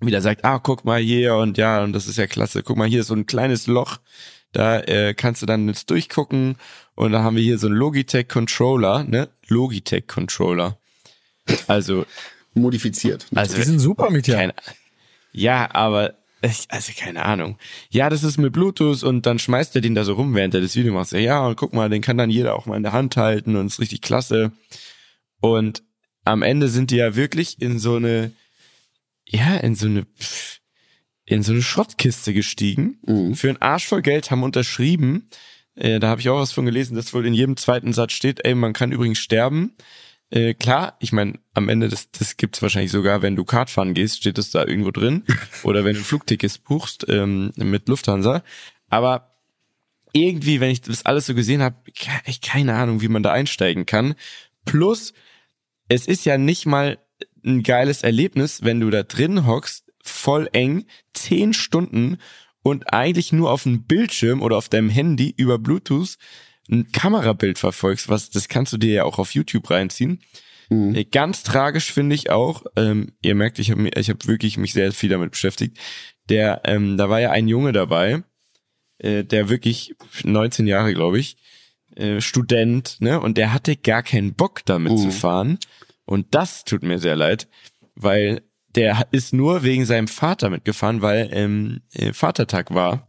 Wie 0.00 0.12
der 0.12 0.22
sagt, 0.22 0.44
ah, 0.44 0.60
guck 0.60 0.84
mal 0.84 1.00
hier 1.00 1.34
und 1.34 1.58
ja, 1.58 1.82
und 1.82 1.92
das 1.92 2.06
ist 2.06 2.16
ja 2.16 2.28
klasse. 2.28 2.62
Guck 2.62 2.76
mal, 2.76 2.88
hier 2.88 3.00
ist 3.00 3.08
so 3.08 3.14
ein 3.14 3.26
kleines 3.26 3.66
Loch, 3.66 3.98
da 4.52 4.78
äh, 4.80 5.12
kannst 5.12 5.42
du 5.42 5.46
dann 5.46 5.66
jetzt 5.66 5.90
durchgucken. 5.90 6.56
Und 6.98 7.12
da 7.12 7.22
haben 7.22 7.36
wir 7.36 7.44
hier 7.44 7.58
so 7.58 7.68
einen 7.68 7.76
Logitech-Controller, 7.76 9.04
ne? 9.04 9.28
Logitech-Controller. 9.46 10.78
Also, 11.68 12.06
modifiziert. 12.54 13.24
also 13.36 13.54
die 13.54 13.62
sind 13.62 13.78
super 13.78 14.10
mit 14.10 14.26
dir. 14.26 14.52
ja, 15.30 15.72
aber 15.72 16.14
ich, 16.42 16.66
also 16.70 16.92
keine 16.98 17.24
Ahnung. 17.24 17.56
Ja, 17.90 18.10
das 18.10 18.24
ist 18.24 18.36
mit 18.36 18.52
Bluetooth 18.52 19.04
und 19.04 19.26
dann 19.26 19.38
schmeißt 19.38 19.76
er 19.76 19.80
den 19.80 19.94
da 19.94 20.02
so 20.02 20.14
rum, 20.14 20.34
während 20.34 20.54
er 20.54 20.60
das 20.60 20.74
Video 20.74 20.92
macht. 20.92 21.12
Ja, 21.12 21.46
und 21.46 21.54
guck 21.54 21.72
mal, 21.72 21.88
den 21.88 22.02
kann 22.02 22.18
dann 22.18 22.30
jeder 22.30 22.56
auch 22.56 22.66
mal 22.66 22.76
in 22.76 22.82
der 22.82 22.92
Hand 22.92 23.16
halten 23.16 23.54
und 23.54 23.68
ist 23.68 23.78
richtig 23.78 24.02
klasse. 24.02 24.50
Und 25.40 25.84
am 26.24 26.42
Ende 26.42 26.66
sind 26.66 26.90
die 26.90 26.96
ja 26.96 27.14
wirklich 27.14 27.62
in 27.62 27.78
so 27.78 27.94
eine, 27.94 28.32
ja, 29.24 29.56
in 29.58 29.76
so 29.76 29.86
eine, 29.86 30.04
in 31.26 31.44
so 31.44 31.52
eine 31.52 31.62
Schrottkiste 31.62 32.34
gestiegen. 32.34 32.98
Mhm. 33.06 33.36
Für 33.36 33.50
einen 33.50 33.62
Arsch 33.62 33.86
voll 33.86 34.02
Geld 34.02 34.32
haben 34.32 34.42
unterschrieben. 34.42 35.28
Äh, 35.78 36.00
da 36.00 36.08
habe 36.08 36.20
ich 36.20 36.28
auch 36.28 36.40
was 36.40 36.52
von 36.52 36.66
gelesen, 36.66 36.96
dass 36.96 37.14
wohl 37.14 37.26
in 37.26 37.34
jedem 37.34 37.56
zweiten 37.56 37.92
Satz 37.92 38.12
steht, 38.12 38.44
ey, 38.44 38.54
man 38.54 38.72
kann 38.72 38.92
übrigens 38.92 39.18
sterben. 39.18 39.74
Äh, 40.30 40.54
klar, 40.54 40.96
ich 40.98 41.12
meine, 41.12 41.38
am 41.54 41.68
Ende, 41.68 41.88
das, 41.88 42.10
das 42.10 42.36
gibt's 42.36 42.60
wahrscheinlich 42.60 42.90
sogar, 42.90 43.22
wenn 43.22 43.36
du 43.36 43.44
Kartfahren 43.44 43.94
gehst, 43.94 44.18
steht 44.18 44.38
das 44.38 44.50
da 44.50 44.66
irgendwo 44.66 44.90
drin. 44.90 45.24
Oder 45.62 45.84
wenn 45.84 45.94
du 45.94 46.00
ein 46.00 46.04
Flugticket 46.04 46.64
buchst 46.64 47.06
ähm, 47.08 47.52
mit 47.56 47.88
Lufthansa. 47.88 48.42
Aber 48.88 49.36
irgendwie, 50.12 50.60
wenn 50.60 50.70
ich 50.70 50.80
das 50.80 51.06
alles 51.06 51.26
so 51.26 51.34
gesehen 51.34 51.62
habe, 51.62 51.76
keine 52.42 52.74
Ahnung, 52.74 53.00
wie 53.00 53.08
man 53.08 53.22
da 53.22 53.32
einsteigen 53.32 53.86
kann. 53.86 54.14
Plus, 54.64 55.12
es 55.88 56.06
ist 56.06 56.24
ja 56.24 56.38
nicht 56.38 56.66
mal 56.66 56.98
ein 57.44 57.62
geiles 57.62 58.02
Erlebnis, 58.02 58.64
wenn 58.64 58.80
du 58.80 58.90
da 58.90 59.04
drin 59.04 59.46
hockst, 59.46 59.92
voll 60.02 60.48
eng, 60.52 60.86
zehn 61.14 61.52
Stunden 61.52 62.18
und 62.70 62.92
eigentlich 62.92 63.32
nur 63.32 63.50
auf 63.50 63.64
dem 63.64 63.84
Bildschirm 63.84 64.42
oder 64.42 64.56
auf 64.56 64.68
deinem 64.68 64.88
Handy 64.90 65.34
über 65.36 65.58
Bluetooth 65.58 66.16
ein 66.70 66.90
Kamerabild 66.92 67.58
verfolgst, 67.58 68.08
was 68.08 68.30
das 68.30 68.48
kannst 68.48 68.72
du 68.72 68.76
dir 68.76 68.92
ja 68.92 69.04
auch 69.04 69.18
auf 69.18 69.34
YouTube 69.34 69.70
reinziehen. 69.70 70.20
Äh, 70.94 71.04
Ganz 71.04 71.42
tragisch 71.42 71.92
finde 71.92 72.14
ich 72.14 72.30
auch. 72.30 72.64
Ähm, 72.76 73.12
ihr 73.22 73.34
merkt, 73.34 73.58
ich 73.58 73.70
habe 73.70 73.88
ich 73.88 74.10
hab 74.10 74.26
wirklich 74.26 74.58
mich 74.58 74.72
sehr 74.72 74.92
viel 74.92 75.08
damit 75.08 75.30
beschäftigt. 75.30 75.78
Der, 76.28 76.60
ähm, 76.64 76.96
da 76.96 77.08
war 77.08 77.20
ja 77.20 77.30
ein 77.30 77.48
Junge 77.48 77.72
dabei, 77.72 78.22
äh, 78.98 79.24
der 79.24 79.48
wirklich 79.48 79.94
19 80.24 80.66
Jahre, 80.66 80.92
glaube 80.92 81.18
ich, 81.18 81.38
äh, 81.96 82.20
Student, 82.20 82.98
ne, 83.00 83.18
und 83.20 83.38
der 83.38 83.52
hatte 83.52 83.76
gar 83.76 84.02
keinen 84.02 84.34
Bock 84.34 84.60
damit 84.66 84.98
zu 84.98 85.10
fahren. 85.10 85.58
Und 86.04 86.34
das 86.34 86.64
tut 86.64 86.82
mir 86.82 86.98
sehr 86.98 87.16
leid, 87.16 87.48
weil 87.94 88.42
der 88.74 89.06
ist 89.10 89.32
nur 89.32 89.62
wegen 89.62 89.84
seinem 89.86 90.08
Vater 90.08 90.50
mitgefahren, 90.50 91.02
weil 91.02 91.30
ähm, 91.32 91.80
äh, 91.92 92.12
Vatertag 92.12 92.74
war 92.74 93.08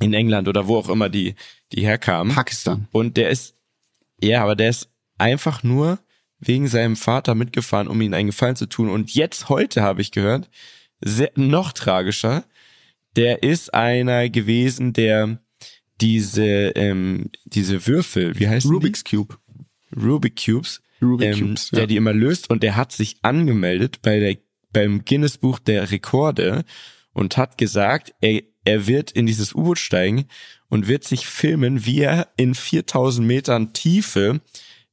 in 0.00 0.14
England 0.14 0.48
oder 0.48 0.66
wo 0.66 0.76
auch 0.76 0.88
immer 0.88 1.08
die 1.08 1.34
die 1.72 1.84
herkamen. 1.84 2.34
Pakistan. 2.34 2.88
Und 2.92 3.16
der 3.16 3.30
ist, 3.30 3.54
ja, 4.20 4.42
aber 4.42 4.56
der 4.56 4.70
ist 4.70 4.88
einfach 5.18 5.62
nur 5.62 5.98
wegen 6.38 6.68
seinem 6.68 6.96
Vater 6.96 7.34
mitgefahren, 7.34 7.88
um 7.88 8.00
ihm 8.00 8.14
einen 8.14 8.28
Gefallen 8.28 8.56
zu 8.56 8.66
tun. 8.66 8.88
Und 8.88 9.14
jetzt 9.14 9.48
heute 9.48 9.82
habe 9.82 10.00
ich 10.00 10.10
gehört, 10.10 10.48
sehr, 11.00 11.30
noch 11.36 11.72
tragischer, 11.72 12.44
der 13.16 13.42
ist 13.42 13.74
einer 13.74 14.28
gewesen, 14.28 14.92
der 14.92 15.38
diese, 16.00 16.72
ähm, 16.76 17.30
diese 17.44 17.86
Würfel, 17.86 18.38
wie 18.38 18.48
heißt 18.48 18.66
Rubik's 18.66 19.04
Cube. 19.04 19.36
die? 19.94 20.00
Rubik 20.00 20.42
Cubes, 20.42 20.80
Rubik 21.02 21.28
ähm, 21.28 21.40
Cubes, 21.40 21.70
der 21.70 21.80
ja. 21.80 21.86
die 21.86 21.96
immer 21.96 22.12
löst 22.12 22.48
und 22.48 22.62
der 22.62 22.76
hat 22.76 22.92
sich 22.92 23.18
angemeldet 23.22 24.00
bei 24.02 24.18
der, 24.18 24.36
beim 24.72 25.04
Guinness 25.04 25.38
Buch 25.38 25.58
der 25.58 25.90
Rekorde 25.90 26.64
und 27.12 27.36
hat 27.36 27.58
gesagt, 27.58 28.14
er, 28.20 28.42
er 28.64 28.86
wird 28.86 29.10
in 29.12 29.26
dieses 29.26 29.54
U-Boot 29.54 29.78
steigen 29.78 30.26
und 30.68 30.86
wird 30.88 31.04
sich 31.04 31.26
filmen, 31.26 31.84
wie 31.86 32.00
er 32.00 32.28
in 32.36 32.54
4000 32.54 33.26
Metern 33.26 33.72
Tiefe 33.72 34.40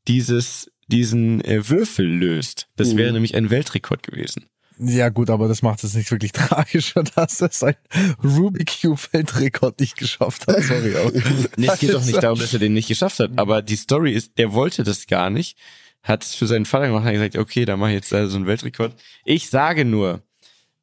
dieses, 0.08 0.72
diesen 0.88 1.44
äh, 1.44 1.68
Würfel 1.70 2.06
löst. 2.08 2.68
Das 2.76 2.94
Mhm. 2.94 2.98
wäre 2.98 3.14
nämlich 3.14 3.36
ein 3.36 3.50
Weltrekord 3.50 4.04
gewesen. 4.04 4.46
Ja 4.80 5.10
gut, 5.10 5.32
aber 5.32 5.48
das 5.48 5.64
macht 5.64 5.84
es 5.84 5.96
nicht 5.96 6.12
wirklich 6.12 6.32
tragischer, 6.34 7.04
dass 7.04 7.42
er 7.42 7.50
sein 7.52 7.76
Rubik 8.24 8.80
Cube 8.82 9.00
Weltrekord 9.12 9.80
nicht 9.80 9.98
geschafft 9.98 10.48
hat. 10.48 10.62
Sorry 10.64 10.96
auch. 10.98 11.12
Nee, 11.58 11.68
es 11.68 11.80
geht 11.80 11.94
doch 11.94 12.06
nicht 12.06 12.22
darum, 12.22 12.40
dass 12.40 12.54
er 12.54 12.60
den 12.60 12.74
nicht 12.74 12.88
geschafft 12.88 13.20
hat, 13.20 13.32
aber 13.38 13.62
die 13.64 13.76
Story 13.76 14.14
ist, 14.14 14.38
der 14.38 14.54
wollte 14.54 14.84
das 14.84 15.08
gar 15.08 15.30
nicht, 15.32 15.58
hat 16.04 16.24
es 16.24 16.36
für 16.36 16.48
seinen 16.48 16.66
Vater 16.66 16.88
gemacht, 16.88 17.06
hat 17.06 17.14
gesagt, 17.14 17.38
okay, 17.38 17.66
dann 17.66 17.80
mache 17.80 17.92
ich 17.92 17.96
jetzt 17.96 18.12
da 18.12 18.28
so 18.28 18.38
einen 18.38 18.48
Weltrekord. 18.48 18.94
Ich 19.26 19.50
sage 19.50 19.86
nur, 19.86 20.24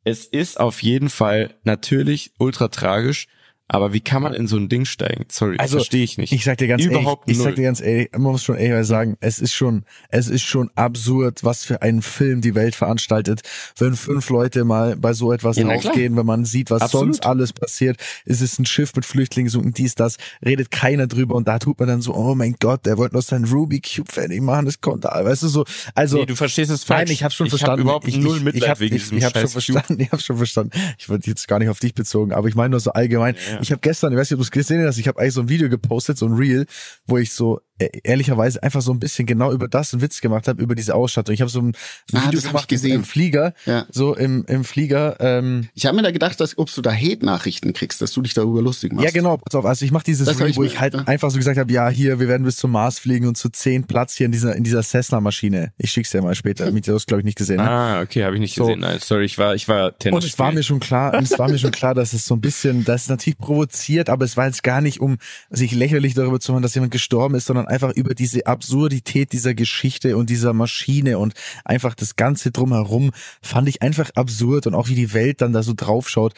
es 0.05 0.27
ist 0.27 0.61
auf 0.61 0.83
jeden 0.83 1.09
Fall 1.09 1.55
natürlich 1.65 2.33
ultra 2.39 2.69
tragisch, 2.69 3.27
Aber 3.75 3.93
wie 3.93 4.01
kann 4.01 4.23
man 4.23 4.35
in 4.35 4.47
so 4.47 4.57
ein 4.57 4.69
Ding 4.69 4.85
steigen? 4.85 5.25
Sorry, 5.31 5.57
Also, 5.59 5.79
verstehe 5.79 6.05
ich 6.05 6.17
nicht. 6.17 6.33
Ich 6.33 6.45
sag 6.45 6.59
dir 6.59 6.69
ganz 6.69 6.85
Überhaupt 6.85 7.29
ehrlich, 7.29 7.33
ich 7.33 7.39
null. 7.39 7.47
sag 7.53 7.55
dir 7.57 7.63
ganz 7.65 7.81
ehrlich, 7.81 8.11
man 8.13 8.23
muss 8.23 8.45
schon 8.45 8.57
ehrlich 8.57 8.87
sagen, 8.87 9.17
es 9.21 9.39
ist 9.39 9.53
schon, 9.53 9.85
es 10.11 10.29
ist 10.29 10.43
schon 10.43 10.71
absurd, 10.77 11.43
was 11.43 11.65
für 11.65 11.83
einen 11.83 12.03
Film 12.03 12.41
die 12.41 12.55
Welt 12.55 12.75
veranstaltet, 12.75 13.41
wenn 13.79 13.95
fünf 13.97 14.31
Leute 14.31 14.65
mal 14.65 14.97
bei 14.97 15.13
so 15.13 15.33
etwas 15.33 15.57
Ja, 15.57 15.65
draufgehen, 15.65 16.17
wenn 16.17 16.27
man 16.27 16.45
sieht, 16.45 16.71
was 16.71 16.83
Absolut. 16.83 17.07
sonst 17.17 17.27
alles 17.27 17.53
passiert. 17.53 17.97
Es 18.25 18.41
ist 18.41 18.59
ein 18.59 18.67
Schiff 18.67 18.95
mit 18.95 19.05
Flüchtlingen 19.05 19.51
suchen, 19.51 19.73
dies, 19.73 19.95
das, 19.95 20.17
redet 20.45 20.71
keiner 20.71 21.07
drüber 21.07 21.35
und 21.35 21.49
da 21.49 21.59
tut 21.59 21.79
man 21.79 21.89
dann 21.89 22.01
so, 22.01 22.15
oh 22.15 22.35
mein 22.35 22.55
Gott, 22.61 22.87
der 22.87 22.97
wollte 22.99 23.17
noch 23.17 23.23
seinen 23.23 23.45
Ruby 23.47 23.81
Cube 23.81 24.11
fertig 24.13 24.41
machen, 24.41 24.67
das 24.67 24.81
konnte, 24.81 25.09
weißt 25.09 25.43
du 25.43 25.49
so, 25.49 25.65
also. 25.95 26.19
nee, 26.19 26.27
du 26.27 26.37
verstehst 26.37 26.71
es 26.71 26.85
falsch. 26.85 27.09
Nein, 27.09 27.13
ich 27.13 27.25
habe 27.25 27.35
schon 27.35 27.47
ich 27.47 27.51
verstanden. 27.51 27.81
Hab 27.81 27.85
überhaupt 27.85 28.09
ich, 28.09 28.17
null 28.19 28.37
ich, 28.39 28.43
Mitleid 28.45 28.63
ich 28.63 28.69
hab, 28.69 28.81
wegen 28.81 28.97
ich, 28.97 29.03
diesem 29.03 29.19
ich 29.19 29.25
habe 29.25 29.33
schon 29.39 29.43
scheiß 29.49 29.53
Cube. 29.53 29.63
verstanden. 29.75 30.01
Ich 30.05 30.13
habe 30.13 30.23
schon 30.23 30.37
verstanden. 30.37 30.71
Ich 30.99 31.09
wollte 31.09 31.29
jetzt 31.31 31.49
gar 31.49 31.59
nicht 31.59 31.69
auf 31.71 31.79
dich 31.81 31.95
bezogen, 31.95 32.33
aber 32.33 32.47
ich 32.49 32.55
meine 32.55 32.71
nur 32.71 32.81
so 32.81 32.93
allgemein. 32.93 33.35
Ja. 33.51 33.64
Ich 33.65 33.73
habe 33.73 33.81
gestern, 33.81 34.13
ich 34.13 34.19
weiß 34.19 34.29
nicht, 34.29 34.35
ob 34.35 34.41
du 34.41 34.43
es 34.43 34.51
gesehen 34.51 34.87
hast, 34.87 34.99
ich 34.99 35.09
habe 35.09 35.19
eigentlich 35.19 35.33
so 35.33 35.41
ein 35.41 35.49
Video 35.49 35.71
gepostet, 35.71 36.19
so 36.19 36.27
ein 36.27 36.35
Reel, 36.35 36.67
wo 37.07 37.17
ich 37.17 37.33
so 37.33 37.63
ehrlicherweise 37.79 38.63
einfach 38.63 38.83
so 38.83 38.93
ein 38.93 39.01
bisschen 39.01 39.27
genau 39.27 39.53
über 39.53 39.69
das 39.69 39.93
einen 39.93 40.03
Witz 40.03 40.21
gemacht 40.21 40.49
habe 40.49 40.63
über 40.63 40.75
diese 40.75 40.95
Ausstattung. 40.95 41.35
Ich 41.35 41.41
habe 41.41 41.51
so 41.51 41.61
ein 41.61 41.73
Ah, 42.13 42.19
Video 42.27 42.33
das 42.33 42.45
hab 42.45 42.51
gemacht 42.53 42.65
ich 42.65 42.69
gesehen. 42.69 42.95
im 42.97 43.05
Flieger, 43.05 43.55
Ja. 43.67 43.87
so 43.91 44.15
im 44.15 44.45
im 44.47 44.65
Flieger. 44.65 45.17
Ähm, 45.21 45.69
Ich 45.75 45.87
habe 45.87 45.97
mir 45.97 46.03
da 46.03 46.11
gedacht, 46.11 46.41
dass 46.41 46.57
ob 46.59 46.73
du 46.73 46.83
da 46.83 46.93
Hate-Nachrichten 46.93 47.73
kriegst, 47.73 48.01
dass 48.03 48.13
du 48.13 48.23
dich 48.23 48.35
darüber 48.35 48.63
lustig 48.63 48.93
machst. 48.93 49.05
ja, 49.05 49.11
genau, 49.11 49.37
pass 49.39 49.55
auf. 49.55 49.65
Also 49.65 49.85
ich 49.85 49.91
mache 49.91 50.05
dieses 50.05 50.29
ich 50.29 50.57
wo 50.57 50.63
ich 50.65 50.79
halt 50.81 50.95
ja. 50.95 51.01
einfach 51.05 51.31
so 51.31 51.39
gesagt 51.39 51.59
habe, 51.59 51.73
ja, 51.73 51.89
hier, 51.89 52.21
wir 52.21 52.29
werden 52.29 52.45
bis 52.45 52.57
zum 52.57 52.71
Mars 52.73 52.99
fliegen 52.99 53.27
und 53.27 53.37
zu 53.37 53.49
zehn 53.49 53.85
Platz 53.85 54.15
hier 54.17 54.27
in 54.27 54.33
dieser 54.33 54.55
in 54.55 54.65
dieser 54.65 54.83
Cessna-Maschine. 54.83 55.73
Ich 55.79 55.91
schick's 55.91 56.11
dir 56.11 56.23
mal 56.23 56.35
später. 56.35 56.71
Mit 56.71 56.87
das 56.87 57.07
glaube 57.07 57.21
ich 57.23 57.25
nicht 57.25 57.39
gesehen. 57.39 57.57
Ne? 57.57 57.69
Ah, 57.71 58.01
okay, 58.03 58.25
habe 58.25 58.35
ich 58.37 58.41
nicht 58.41 58.55
So. 58.55 58.65
gesehen. 58.67 58.81
Nein, 58.81 58.99
sorry, 59.01 59.25
ich 59.25 59.39
war, 59.39 59.55
ich 59.55 59.69
war 59.69 59.97
Tennis. 59.99 60.17
Und 60.17 60.25
es 60.31 60.39
war 60.39 60.53
mir 60.53 60.63
schon 60.63 60.81
klar, 60.81 61.15
und 61.15 61.25
es 61.25 61.39
war 61.39 61.49
mir 61.49 61.59
schon 61.59 61.71
klar, 61.71 61.95
dass 61.95 62.13
es 62.13 62.25
so 62.27 62.35
ein 62.35 62.41
bisschen, 62.41 62.85
das 62.85 63.03
ist 63.03 63.09
natürlich 63.09 63.39
provoziert, 63.39 64.11
aber 64.11 64.25
es 64.25 64.37
war 64.37 64.47
jetzt 64.47 64.63
gar 64.63 64.81
nicht, 64.81 65.01
um 65.01 65.17
sich 65.51 65.73
lächerlich 65.73 66.15
darüber 66.15 66.41
zu 66.41 66.53
machen, 66.53 66.63
dass 66.63 66.75
jemand 66.75 66.93
gestorben 66.93 67.35
ist, 67.35 67.47
sondern 67.47 67.64
einfach 67.67 67.93
über 67.93 68.15
diese 68.15 68.47
Absurdität 68.47 69.33
dieser 69.33 69.55
Geschichte 69.55 70.17
und 70.17 70.31
dieser 70.31 70.53
Maschine 70.53 71.19
und 71.19 71.35
einfach 71.65 71.95
das 71.95 72.17
Ganze 72.17 72.51
drumherum 72.51 73.13
fand 73.43 73.69
ich 73.69 73.83
einfach 73.83 74.11
absurd 74.15 74.67
und 74.67 74.75
auch 74.75 74.89
wie 74.89 74.95
die 74.95 75.13
Welt 75.13 75.41
dann 75.41 75.53
da 75.53 75.63
so 75.63 75.73
draufschaut. 75.75 76.35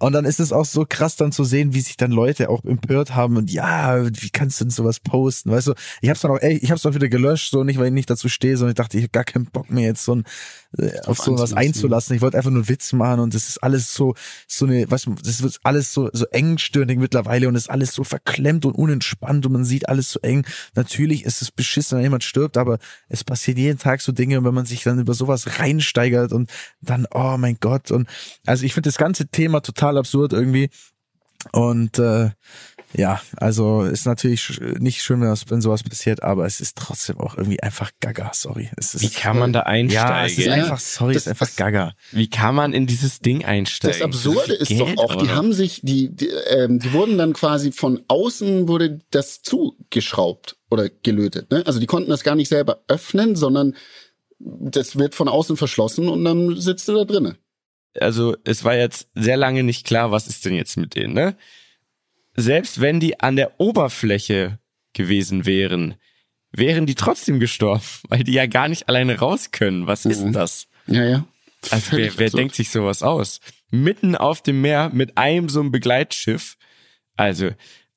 Und 0.00 0.12
dann 0.12 0.24
ist 0.24 0.40
es 0.40 0.52
auch 0.52 0.64
so 0.64 0.84
krass 0.88 1.14
dann 1.14 1.30
zu 1.30 1.44
sehen, 1.44 1.72
wie 1.72 1.80
sich 1.80 1.96
dann 1.96 2.10
Leute 2.10 2.50
auch 2.50 2.64
empört 2.64 3.14
haben 3.14 3.36
und 3.36 3.52
ja, 3.52 4.04
wie 4.04 4.30
kannst 4.30 4.60
du 4.60 4.64
denn 4.64 4.70
sowas 4.70 4.98
posten? 4.98 5.52
Weißt 5.52 5.68
du, 5.68 5.74
ich 6.00 6.10
hab's 6.10 6.20
dann 6.20 6.32
auch, 6.32 6.40
ey, 6.40 6.56
ich 6.56 6.72
hab's 6.72 6.82
dann 6.82 6.94
wieder 6.94 7.08
gelöscht, 7.08 7.52
so 7.52 7.62
nicht, 7.62 7.78
weil 7.78 7.86
ich 7.86 7.92
nicht 7.92 8.10
dazu 8.10 8.28
stehe, 8.28 8.56
sondern 8.56 8.72
ich 8.72 8.76
dachte, 8.76 8.98
ich 8.98 9.04
hab 9.04 9.12
gar 9.12 9.22
keinen 9.22 9.46
Bock 9.46 9.70
mehr 9.70 9.84
jetzt 9.84 10.04
so 10.04 10.16
ein, 10.16 10.24
äh, 10.78 10.98
auf 11.06 11.18
so 11.18 11.38
was 11.38 11.52
einzulassen. 11.52 12.16
Ich 12.16 12.22
wollte 12.22 12.36
einfach 12.36 12.50
nur 12.50 12.62
einen 12.62 12.68
Witz 12.68 12.92
machen 12.92 13.20
und 13.20 13.34
das 13.34 13.48
ist 13.48 13.62
alles 13.62 13.94
so, 13.94 14.14
so 14.48 14.66
eine, 14.66 14.90
was, 14.90 15.06
das 15.22 15.42
wird 15.42 15.60
alles 15.62 15.92
so, 15.92 16.10
so 16.12 16.26
engstirnig 16.26 16.98
mittlerweile 16.98 17.46
und 17.46 17.54
es 17.54 17.62
ist 17.62 17.70
alles 17.70 17.94
so 17.94 18.02
verklemmt 18.02 18.64
und 18.66 18.72
unentspannt 18.72 19.46
und 19.46 19.52
man 19.52 19.64
sieht 19.64 19.88
alles 19.88 20.10
so 20.10 20.18
eng. 20.20 20.44
Natürlich 20.74 21.24
ist 21.24 21.40
es 21.40 21.52
beschissen, 21.52 21.98
wenn 21.98 22.02
jemand 22.02 22.24
stirbt, 22.24 22.56
aber 22.56 22.78
es 23.08 23.22
passiert 23.22 23.58
jeden 23.58 23.78
Tag 23.78 24.00
so 24.00 24.10
Dinge 24.10 24.38
und 24.38 24.44
wenn 24.44 24.54
man 24.54 24.66
sich 24.66 24.82
dann 24.82 24.98
über 24.98 25.14
sowas 25.14 25.60
reinsteigert 25.60 26.32
und 26.32 26.50
dann, 26.80 27.06
oh 27.12 27.36
mein 27.38 27.58
Gott 27.60 27.92
und, 27.92 28.08
also 28.44 28.64
ich 28.64 28.74
finde 28.74 28.88
das 28.88 28.98
ganze 28.98 29.28
Thema 29.28 29.60
total 29.60 29.83
absurd 29.98 30.32
irgendwie 30.32 30.70
und, 31.52 31.98
äh, 31.98 32.30
ja, 32.96 33.20
also 33.38 33.82
ist 33.82 34.06
natürlich 34.06 34.60
nicht 34.78 35.02
schön, 35.02 35.20
wenn, 35.20 35.28
das, 35.28 35.50
wenn 35.50 35.60
sowas 35.60 35.82
passiert, 35.82 36.22
aber 36.22 36.46
es 36.46 36.60
ist 36.60 36.76
trotzdem 36.78 37.18
auch 37.18 37.36
irgendwie 37.36 37.60
einfach 37.60 37.90
gaga, 38.00 38.30
sorry. 38.32 38.70
Es 38.76 38.94
ist, 38.94 39.02
Wie 39.02 39.08
kann 39.10 39.36
man 39.36 39.52
da 39.52 39.64
ja, 39.74 40.24
es 40.24 40.32
ist 40.32 40.38
einsteigen? 40.38 40.52
einfach, 40.62 40.78
sorry, 40.78 41.10
es 41.10 41.14
Das- 41.16 41.22
ist 41.24 41.28
einfach 41.32 41.46
das- 41.48 41.56
gaga. 41.56 41.92
Wie 42.12 42.30
kann 42.30 42.54
man 42.54 42.72
in 42.72 42.86
dieses 42.86 43.18
Ding 43.18 43.44
einsteigen? 43.44 43.98
Das 43.98 44.04
Absurde 44.06 44.52
ist 44.54 44.70
ist 44.70 44.80
doch 44.80 44.86
Geld, 44.86 44.98
auch, 45.00 45.16
die 45.16 45.24
oder? 45.24 45.34
haben 45.34 45.52
sich, 45.52 45.80
die, 45.82 46.14
die, 46.14 46.28
ähm, 46.28 46.78
die 46.78 46.92
wurden 46.92 47.18
dann 47.18 47.32
quasi 47.32 47.72
von 47.72 48.00
außen 48.06 48.68
wurde 48.68 49.00
das 49.10 49.42
zugeschraubt 49.42 50.56
oder 50.70 50.88
gelötet. 50.88 51.50
Ne? 51.50 51.64
Also 51.66 51.80
die 51.80 51.86
konnten 51.86 52.10
das 52.10 52.22
gar 52.22 52.36
nicht 52.36 52.48
selber 52.48 52.84
öffnen, 52.86 53.34
sondern 53.34 53.74
das 54.38 54.96
wird 54.96 55.16
von 55.16 55.28
außen 55.28 55.56
verschlossen 55.56 56.08
und 56.08 56.24
dann 56.24 56.60
sitzt 56.60 56.86
du 56.86 56.94
da 56.94 57.04
drinnen. 57.04 57.36
Also 58.00 58.36
es 58.44 58.64
war 58.64 58.76
jetzt 58.76 59.08
sehr 59.14 59.36
lange 59.36 59.62
nicht 59.62 59.86
klar, 59.86 60.10
was 60.10 60.26
ist 60.26 60.44
denn 60.44 60.54
jetzt 60.54 60.76
mit 60.76 60.94
denen, 60.94 61.14
ne? 61.14 61.36
Selbst 62.36 62.80
wenn 62.80 62.98
die 63.00 63.20
an 63.20 63.36
der 63.36 63.60
Oberfläche 63.60 64.58
gewesen 64.92 65.46
wären, 65.46 65.94
wären 66.50 66.86
die 66.86 66.94
trotzdem 66.96 67.40
gestorben, 67.40 67.82
weil 68.08 68.24
die 68.24 68.32
ja 68.32 68.46
gar 68.46 68.68
nicht 68.68 68.88
alleine 68.88 69.18
raus 69.18 69.50
können. 69.52 69.86
Was 69.86 70.04
ist 70.04 70.22
Mhm. 70.24 70.32
das? 70.32 70.66
Ja, 70.86 71.04
ja. 71.04 71.24
Also 71.70 71.74
wer, 71.74 71.80
Völlig 71.80 72.18
wer 72.18 72.30
denkt 72.30 72.54
sich 72.54 72.70
sowas 72.70 73.02
aus? 73.02 73.40
Mitten 73.70 74.16
auf 74.16 74.42
dem 74.42 74.60
Meer 74.60 74.90
mit 74.92 75.16
einem 75.16 75.48
so 75.48 75.60
einem 75.60 75.70
Begleitschiff. 75.72 76.56
Also 77.16 77.50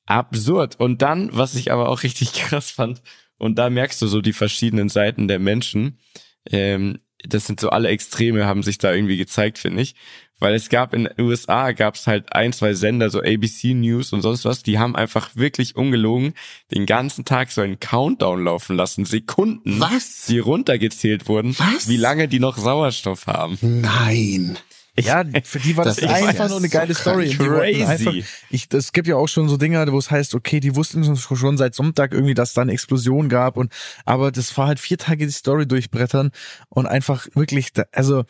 absurd. 0.05 0.79
Und 0.79 1.01
dann, 1.01 1.29
was 1.36 1.55
ich 1.55 1.71
aber 1.71 1.89
auch 1.89 2.03
richtig 2.03 2.33
krass 2.33 2.71
fand, 2.71 3.01
und 3.38 3.55
da 3.60 3.69
merkst 3.69 4.01
du 4.01 4.07
so 4.07 4.21
die 4.21 4.33
verschiedenen 4.33 4.89
Seiten 4.89 5.27
der 5.27 5.38
Menschen. 5.39 5.99
Ähm, 6.49 6.99
das 7.27 7.45
sind 7.45 7.59
so 7.59 7.69
alle 7.69 7.89
Extreme, 7.89 8.45
haben 8.45 8.63
sich 8.63 8.77
da 8.77 8.93
irgendwie 8.93 9.17
gezeigt, 9.17 9.57
finde 9.57 9.81
ich. 9.81 9.95
Weil 10.39 10.53
es 10.53 10.69
gab 10.69 10.93
in 10.93 11.05
den 11.05 11.25
USA, 11.25 11.71
gab 11.71 11.95
es 11.95 12.05
halt 12.05 12.31
ein, 12.33 12.53
zwei 12.53 12.73
Sender, 12.73 13.09
so 13.09 13.21
ABC 13.21 13.73
News 13.73 14.13
und 14.13 14.21
sonst 14.21 14.45
was, 14.45 14.61
die 14.61 14.77
haben 14.77 14.95
einfach 14.95 15.35
wirklich 15.35 15.75
ungelogen 15.75 16.33
den 16.71 16.85
ganzen 16.85 17.25
Tag 17.25 17.51
so 17.51 17.61
einen 17.61 17.79
Countdown 17.79 18.43
laufen 18.43 18.75
lassen. 18.75 19.03
Sekunden, 19.05 19.79
Was? 19.79 20.25
die 20.27 20.37
runtergezählt 20.37 21.27
wurden, 21.27 21.57
Was? 21.57 21.87
wie 21.87 21.97
lange 21.97 22.27
die 22.27 22.39
noch 22.39 22.57
Sauerstoff 22.57 23.25
haben. 23.25 23.57
Nein. 23.61 24.59
Ja, 24.99 25.23
für 25.43 25.60
die 25.60 25.77
war 25.77 25.86
das, 25.86 25.97
Das 25.97 26.10
einfach 26.12 26.47
nur 26.49 26.57
eine 26.57 26.67
so 26.67 26.71
geile 26.77 26.95
Story. 26.95 27.29
Crazy. 27.29 27.83
Einfach, 27.83 28.13
ich, 28.49 28.67
das 28.69 28.91
gibt 28.91 29.07
ja 29.07 29.15
auch 29.15 29.27
schon 29.27 29.47
so 29.49 29.57
Dinger, 29.57 29.91
wo 29.91 29.97
es 29.99 30.10
heißt, 30.10 30.33
okay, 30.36 30.60
die 30.60 30.75
wussten 30.75 31.15
schon 31.15 31.57
seit 31.57 31.75
Sonntag 31.75 32.13
irgendwie, 32.13 32.33
dass 32.33 32.53
da 32.53 32.62
eine 32.63 32.71
Explosion 32.71 33.29
gab 33.29 33.57
und, 33.57 33.71
aber 34.05 34.31
das 34.31 34.57
war 34.57 34.67
halt 34.67 34.79
vier 34.79 34.97
Tage 34.97 35.25
die 35.25 35.31
Story 35.31 35.67
durchbrettern 35.67 36.31
und 36.69 36.86
einfach 36.88 37.27
wirklich, 37.36 37.73
da- 37.73 37.86
also, 37.91 38.23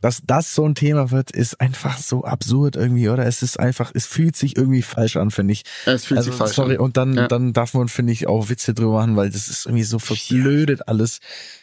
dass 0.00 0.20
das 0.22 0.54
so 0.54 0.68
ein 0.68 0.74
Thema 0.74 1.10
wird, 1.10 1.30
ist 1.30 1.60
einfach 1.62 1.96
so 1.96 2.24
absurd 2.24 2.76
irgendwie, 2.76 3.08
oder? 3.08 3.24
Es 3.24 3.42
ist 3.42 3.58
einfach, 3.58 3.90
es 3.94 4.04
fühlt 4.06 4.36
sich 4.36 4.54
irgendwie 4.54 4.82
falsch 4.82 5.16
an, 5.16 5.30
finde 5.30 5.54
ich. 5.54 5.62
Es 5.86 6.04
fühlt 6.04 6.18
also, 6.18 6.30
sich 6.30 6.38
falsch 6.38 6.54
sorry, 6.56 6.74
an. 6.74 6.80
und 6.80 6.96
dann, 6.98 7.14
Ja. 7.14 7.26
dann 7.26 7.54
darf 7.54 7.72
man, 7.72 7.88
finde 7.88 8.12
ich, 8.12 8.26
auch 8.26 8.50
Witze 8.50 8.74
drüber 8.74 8.92
machen, 8.92 9.16
weil 9.16 9.30
das 9.30 9.48
ist 9.48 9.64
irgendwie 9.64 9.84
so 9.84 9.98
verblödet 9.98 10.88
alles. 10.88 11.20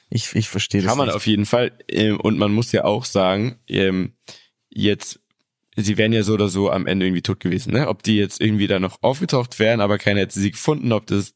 Ich, 0.10 0.34
ich 0.36 0.50
verstehe 0.50 0.82
das 0.82 0.90
Kann 0.90 0.98
man 0.98 1.08
nicht. 1.08 1.16
auf 1.16 1.28
jeden 1.28 1.46
Fall. 1.46 1.72
Ähm, 1.88 2.20
Und 2.20 2.40
man 2.40 2.52
muss 2.52 2.72
ja 2.72 2.84
auch 2.84 3.06
sagen, 3.06 3.60
ähm, 3.68 4.14
jetzt, 4.74 5.20
sie 5.76 5.98
wären 5.98 6.14
ja 6.14 6.24
so 6.24 6.34
oder 6.34 6.50
so 6.50 6.70
am 6.70 6.88
Ende 6.88 7.06
irgendwie 7.06 7.22
tot 7.22 7.40
gewesen, 7.40 7.74
ne? 7.74 7.88
Ob 7.88 8.04
die 8.04 8.18
jetzt 8.18 8.42
irgendwie 8.42 8.68
da 8.68 8.80
noch 8.80 9.02
aufgetaucht 9.02 9.60
wären, 9.60 9.82
aber 9.82 9.98
keiner 9.98 10.22
hätte 10.22 10.40
sie 10.40 10.52
gefunden, 10.52 10.92
ob 10.92 11.08
das 11.08 11.34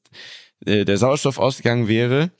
äh, 0.65 0.85
der 0.85 0.97
Sauerstoff 0.97 1.37
ausgegangen 1.37 1.87
wäre, 1.87 2.31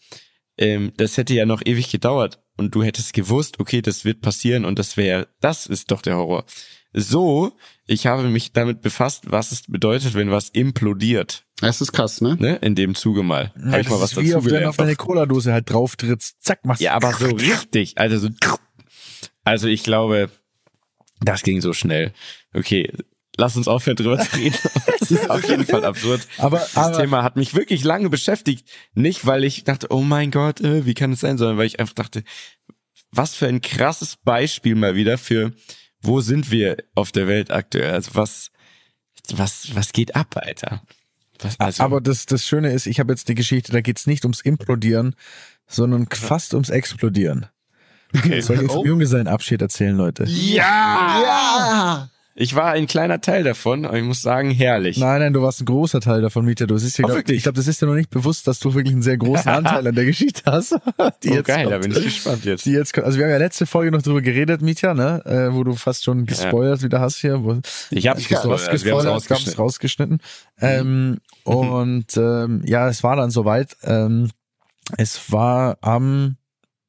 ähm, 0.58 0.94
das 0.98 1.18
hätte 1.18 1.34
ja 1.34 1.46
noch 1.46 1.62
ewig 1.66 1.92
gedauert. 1.92 2.42
Und 2.58 2.74
du 2.74 2.84
hättest 2.84 3.14
gewusst, 3.14 3.60
okay, 3.60 3.82
das 3.82 4.06
wird 4.06 4.22
passieren 4.22 4.64
und 4.64 4.80
das 4.80 4.96
wäre, 4.96 5.28
das 5.42 5.68
ist 5.68 5.92
doch 5.92 6.02
der 6.02 6.16
Horror. 6.16 6.46
So, 6.94 7.52
ich 7.86 8.08
habe 8.08 8.24
mich 8.30 8.54
damit 8.54 8.82
befasst, 8.82 9.24
was 9.30 9.52
es 9.52 9.64
bedeutet, 9.64 10.14
wenn 10.14 10.32
was 10.32 10.48
implodiert, 10.48 11.46
Das 11.60 11.82
ist 11.82 11.92
krass, 11.92 12.22
ne? 12.22 12.38
ne? 12.40 12.56
In 12.62 12.76
dem 12.76 12.96
Zuge 12.96 13.22
mal. 13.22 13.52
Ja, 13.58 13.72
Habe 13.72 13.82
ich 13.82 13.90
mal 13.90 14.00
was 14.00 14.12
ist 14.14 14.22
wie 14.22 14.28
dazu 14.30 14.38
auf, 14.38 14.46
wenn 14.46 14.64
du 14.64 14.70
auf 14.70 14.78
deine 14.78 14.96
Cola-Dose 14.96 15.52
halt 15.52 15.70
drauf 15.70 15.98
trittst. 15.98 16.42
Zack, 16.42 16.66
machst 16.66 16.82
Ja, 16.82 16.94
aber 16.94 17.12
so 17.12 17.28
richtig. 17.28 17.98
Also 17.98 18.18
so. 18.18 18.30
Also 19.44 19.68
ich 19.68 19.84
glaube, 19.84 20.30
das 21.22 21.44
ging 21.44 21.62
so 21.62 21.74
schnell. 21.74 22.14
Okay, 22.54 22.92
lass 23.38 23.56
uns 23.56 23.68
aufhören 23.68 23.96
drüber 23.96 24.20
zu 24.20 24.36
reden. 24.36 24.58
Das 25.00 25.12
ist 25.12 25.30
auf 25.30 25.48
jeden 25.48 25.66
Fall 25.68 25.86
absurd. 25.86 26.28
Aber, 26.40 26.58
Das 26.58 26.78
aber 26.78 26.98
Thema 26.98 27.22
hat 27.22 27.36
mich 27.36 27.54
wirklich 27.54 27.84
lange 27.84 28.10
beschäftigt. 28.10 28.68
Nicht, 28.96 29.28
weil 29.28 29.44
ich 29.44 29.66
dachte, 29.66 29.88
oh 29.92 30.02
mein 30.02 30.32
Gott, 30.32 30.62
äh, 30.62 30.86
wie 30.88 30.96
kann 30.96 31.12
es 31.12 31.20
sein, 31.20 31.38
sondern 31.38 31.58
weil 31.58 31.68
ich 31.68 31.80
einfach 31.80 31.94
dachte, 31.94 32.24
was 33.12 33.36
für 33.36 33.48
ein 33.48 33.62
krasses 33.62 34.16
Beispiel 34.16 34.74
mal 34.74 34.96
wieder 34.96 35.20
für, 35.20 35.54
wo 36.02 36.22
sind 36.22 36.50
wir 36.50 36.78
auf 36.96 37.12
der 37.12 37.28
Welt 37.28 37.52
aktuell? 37.52 37.94
Also 37.94 38.12
was, 38.16 38.52
was, 39.32 39.76
was 39.76 39.92
geht 39.92 40.16
ab, 40.16 40.36
Alter? 40.38 40.82
Was, 41.40 41.60
also, 41.60 41.84
aber 41.84 42.02
das, 42.02 42.26
das 42.26 42.48
Schöne 42.48 42.72
ist, 42.72 42.88
ich 42.88 43.00
habe 43.00 43.14
jetzt 43.14 43.28
die 43.28 43.36
Geschichte, 43.36 43.72
da 43.72 43.82
geht's 43.82 44.08
nicht 44.08 44.26
ums 44.26 44.42
Implodieren, 44.42 45.16
sondern 45.68 46.08
fast 46.08 46.54
ums 46.54 46.70
Explodieren. 46.70 47.48
Okay. 48.14 48.42
Soll 48.42 48.58
ich 48.64 48.70
Oh. 48.70 48.74
vom 48.76 48.86
Junggesellenabschied 48.86 49.62
erzählen, 49.62 49.96
Leute? 49.96 50.26
ja! 50.26 51.22
Ja! 51.24 52.10
Ich 52.38 52.54
war 52.54 52.72
ein 52.72 52.86
kleiner 52.86 53.22
Teil 53.22 53.46
davon, 53.46 53.86
aber 53.86 53.98
ich 53.98 54.04
muss 54.04 54.22
sagen, 54.22 54.52
herrlich. 54.52 54.98
Nein, 54.98 55.22
nein, 55.22 55.32
du 55.32 55.42
warst 55.42 55.62
ein 55.62 55.66
großer 55.66 56.02
Teil 56.02 56.22
davon, 56.22 56.44
Mieter. 56.44 56.68
Du 56.68 56.78
siehst 56.78 56.98
ja, 56.98 57.06
Oh, 57.06 57.08
glaub, 57.08 57.20
wirklich? 57.20 57.38
ich 57.38 57.44
glaube, 57.44 57.56
das 57.56 57.66
ist 57.70 57.82
dir 57.82 57.86
noch 57.86 57.94
nicht 57.96 58.10
bewusst, 58.10 58.46
dass 58.46 58.60
du 58.60 58.74
wirklich 58.74 58.92
einen 58.92 59.04
sehr 59.04 59.16
großen 59.16 59.50
Anteil 59.54 59.88
an 59.88 59.96
der 59.96 60.04
Geschichte 60.04 60.42
hast. 60.46 60.72
Die 61.24 61.30
oh 61.30 61.36
jetzt 61.36 61.48
geil, 61.48 61.64
da 61.70 61.80
kommt. 61.80 61.84
bin 61.84 61.92
ich 61.94 62.04
gespannt 62.04 62.44
jetzt. 62.44 62.66
Die 62.66 62.72
jetzt, 62.72 62.92
kommt. 62.94 63.06
also 63.06 63.18
wir 63.20 63.24
haben 63.24 63.32
ja 63.32 63.38
letzte 63.38 63.66
Folge 63.66 63.90
noch 63.92 64.02
drüber 64.02 64.22
geredet, 64.22 64.62
Mietja, 64.62 64.94
ne, 64.94 65.22
äh, 65.26 65.54
wo 65.54 65.64
du 65.64 65.76
fast 65.76 66.04
schon 66.04 66.26
gespoilert 66.26 66.84
wieder 66.84 67.00
hast 67.00 67.20
hier. 67.20 67.42
Wo, 67.42 67.58
Ich 67.90 68.06
hab's 68.10 68.28
gespoilert, 68.28 68.60
also 68.68 68.72
gespoilert, 68.72 69.06
wir 69.06 69.12
haben's 69.12 69.30
rausgeschnitten. 69.32 69.58
rausgeschnitten. 69.64 70.20
Ähm, 70.60 71.18
und 71.46 72.18
ähm, 72.18 72.64
ja, 72.66 72.90
es 72.90 73.02
war 73.02 73.16
dann 73.16 73.32
soweit. 73.32 73.78
Ähm, 73.84 74.30
es 74.98 75.32
war 75.32 75.78
am 75.80 76.36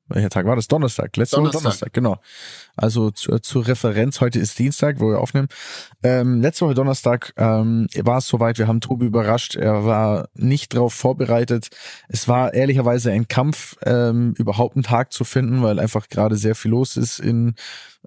welcher 0.09 0.31
Tag 0.31 0.47
war 0.47 0.57
das? 0.57 0.69
Donnerstag, 0.69 1.16
letzte 1.16 1.37
Woche 1.37 1.51
Donnerstag. 1.51 1.62
Donnerstag, 1.62 1.92
genau. 1.92 2.21
Also 2.77 3.11
zu, 3.11 3.39
zur 3.39 3.67
Referenz, 3.67 4.21
heute 4.21 4.39
ist 4.39 4.59
Dienstag, 4.59 5.01
wo 5.01 5.09
wir 5.11 5.21
aufnehmen. 5.21 5.49
Ähm, 6.03 6.43
letzte 6.43 6.67
Woche 6.67 6.75
Donnerstag 6.75 7.33
ähm, 7.37 7.89
war 7.97 8.19
es 8.19 8.29
soweit, 8.29 8.59
wir 8.59 8.69
haben 8.69 8.81
Tobi 8.81 9.07
überrascht, 9.07 9.57
er 9.57 9.85
war 9.85 10.29
nicht 10.35 10.75
darauf 10.75 10.92
vorbereitet. 10.92 11.69
Es 12.09 12.29
war 12.29 12.53
ehrlicherweise 12.55 13.11
ein 13.13 13.29
Kampf, 13.29 13.77
ähm, 13.85 14.35
überhaupt 14.37 14.77
einen 14.77 14.83
Tag 14.83 15.13
zu 15.13 15.25
finden, 15.25 15.63
weil 15.63 15.81
einfach 15.81 16.09
gerade 16.09 16.37
sehr 16.37 16.55
viel 16.55 16.71
los 16.71 16.96
ist 16.96 17.19
in 17.19 17.55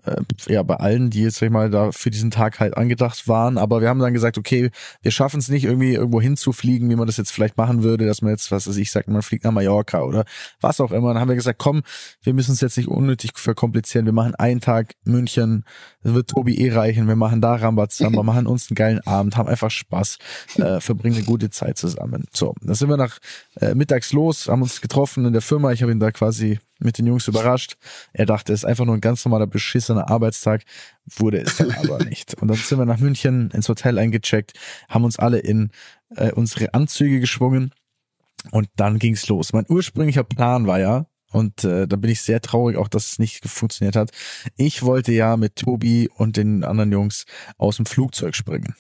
äh, 0.06 0.22
ja 0.48 0.64
bei 0.64 0.76
allen, 0.76 1.10
die 1.10 1.24
jetzt 1.24 1.38
sag 1.38 1.48
ich 1.48 1.52
mal 1.52 1.70
da 1.70 1.91
für 1.91 2.10
diesen 2.10 2.32
Tag 2.32 2.60
halt 2.60 2.78
angedacht 2.78 3.28
waren. 3.28 3.58
Aber 3.58 3.82
wir 3.82 3.89
haben 3.89 4.00
dann 4.00 4.14
gesagt, 4.14 4.38
okay, 4.38 4.72
wir 5.02 5.12
schaffen 5.12 5.39
es 5.39 5.50
nicht 5.50 5.66
irgendwie 5.66 5.93
irgendwo 5.93 6.22
hinzufliegen, 6.22 6.89
wie 6.89 6.96
man 6.96 7.08
das 7.08 7.18
jetzt 7.18 7.32
vielleicht 7.32 7.58
machen 7.58 7.84
würde, 7.84 8.06
dass 8.06 8.22
man 8.22 8.32
jetzt, 8.32 8.52
was 8.52 8.68
weiß 8.68 8.78
ich, 8.78 8.91
sagt, 8.91 9.08
man 9.08 9.22
fliegt 9.22 9.43
nach 9.43 9.52
Mallorca 9.52 10.02
oder 10.02 10.26
was 10.62 10.80
auch 10.80 10.91
immer. 10.91 11.14
Dann 11.14 11.22
haben 11.22 11.30
wir 11.30 11.36
gesagt, 11.36 11.60
komm, 11.60 11.82
wir 12.24 12.34
müssen 12.34 12.54
es 12.54 12.62
jetzt 12.62 12.78
nicht 12.78 12.89
unnötig 12.89 13.32
verkomplizieren. 13.36 14.06
Wir 14.06 14.14
machen 14.14 14.36
einen 14.36 14.59
Tag 14.60 14.93
München, 15.03 15.64
wird 16.01 16.30
Tobi 16.30 16.55
eh 16.55 16.72
reichen. 16.72 17.07
Wir 17.07 17.16
machen 17.16 17.41
da 17.41 17.55
Rambazamba, 17.55 18.24
machen 18.24 18.47
uns 18.47 18.70
einen 18.70 18.76
geilen 18.76 18.99
Abend, 19.05 19.38
haben 19.38 19.49
einfach 19.49 19.72
Spaß, 19.72 20.18
äh, 20.57 20.80
verbringen 20.80 21.18
eine 21.18 21.26
gute 21.26 21.49
Zeit 21.49 21.78
zusammen. 21.78 22.26
So, 22.34 22.55
dann 22.62 22.76
sind 22.76 22.89
wir 22.89 22.97
nach 22.97 23.20
äh, 23.60 23.76
mittags 23.76 24.14
los, 24.14 24.47
haben 24.47 24.62
uns 24.62 24.82
getroffen 24.82 25.26
in 25.26 25.34
der 25.34 25.41
Firma. 25.41 25.72
Ich 25.72 25.82
habe 25.82 25.91
ihn 25.91 25.99
da 25.99 26.12
quasi 26.12 26.60
mit 26.80 26.97
den 26.97 27.07
Jungs 27.07 27.28
überrascht. 27.28 27.76
Er 28.14 28.26
dachte, 28.26 28.53
es 28.53 28.62
ist 28.62 28.66
einfach 28.66 28.86
nur 28.86 28.95
ein 28.95 29.01
ganz 29.01 29.26
normaler 29.26 29.47
beschissener 29.47 30.10
Arbeitstag, 30.10 30.64
wurde 31.18 31.41
es 31.41 31.57
dann 31.57 31.72
aber 31.72 32.03
nicht. 32.05 32.36
Und 32.36 32.47
dann 32.47 32.57
sind 32.57 32.78
wir 32.78 32.86
nach 32.86 32.99
München 32.99 33.51
ins 33.51 33.70
Hotel 33.70 33.97
eingecheckt, 33.97 34.53
haben 34.88 35.03
uns 35.03 35.20
alle 35.20 35.39
in 35.39 35.72
äh, 36.16 36.32
unsere 36.32 36.74
Anzüge 36.74 37.20
geschwungen 37.20 37.74
und 38.51 38.70
dann 38.76 38.99
ging's 38.99 39.28
los. 39.28 39.53
Mein 39.53 39.66
ursprünglicher 39.68 40.24
Plan 40.24 40.68
war 40.68 40.80
ja, 40.80 41.05
und 41.32 41.64
äh, 41.64 41.88
da 41.88 41.96
bin 41.96 42.10
ich 42.10 42.22
sehr 42.22 42.42
traurig, 42.42 42.78
auch 42.78 42.88
dass 42.88 43.12
es 43.12 43.20
nicht 43.20 43.48
funktioniert 43.48 43.96
hat. 43.96 44.12
Ich 44.58 44.84
wollte 44.84 45.12
ja 45.12 45.38
mit 45.38 45.56
Tobi 45.56 46.10
und 46.14 46.38
den 46.38 46.64
anderen 46.64 46.92
Jungs 46.92 47.26
aus 47.58 47.78
dem 47.78 47.86
Flugzeug 47.86 48.36
springen. 48.36 48.76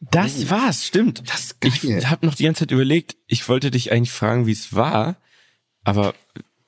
Das 0.00 0.48
war's, 0.48 0.86
stimmt. 0.86 1.28
Das 1.28 1.56
ist 1.60 1.84
Ich 1.84 2.06
habe 2.06 2.24
noch 2.24 2.36
die 2.36 2.44
ganze 2.44 2.60
Zeit 2.60 2.70
überlegt, 2.70 3.16
ich 3.26 3.48
wollte 3.48 3.70
dich 3.70 3.90
eigentlich 3.90 4.12
fragen, 4.12 4.46
wie 4.46 4.52
es 4.52 4.74
war, 4.74 5.16
aber 5.82 6.14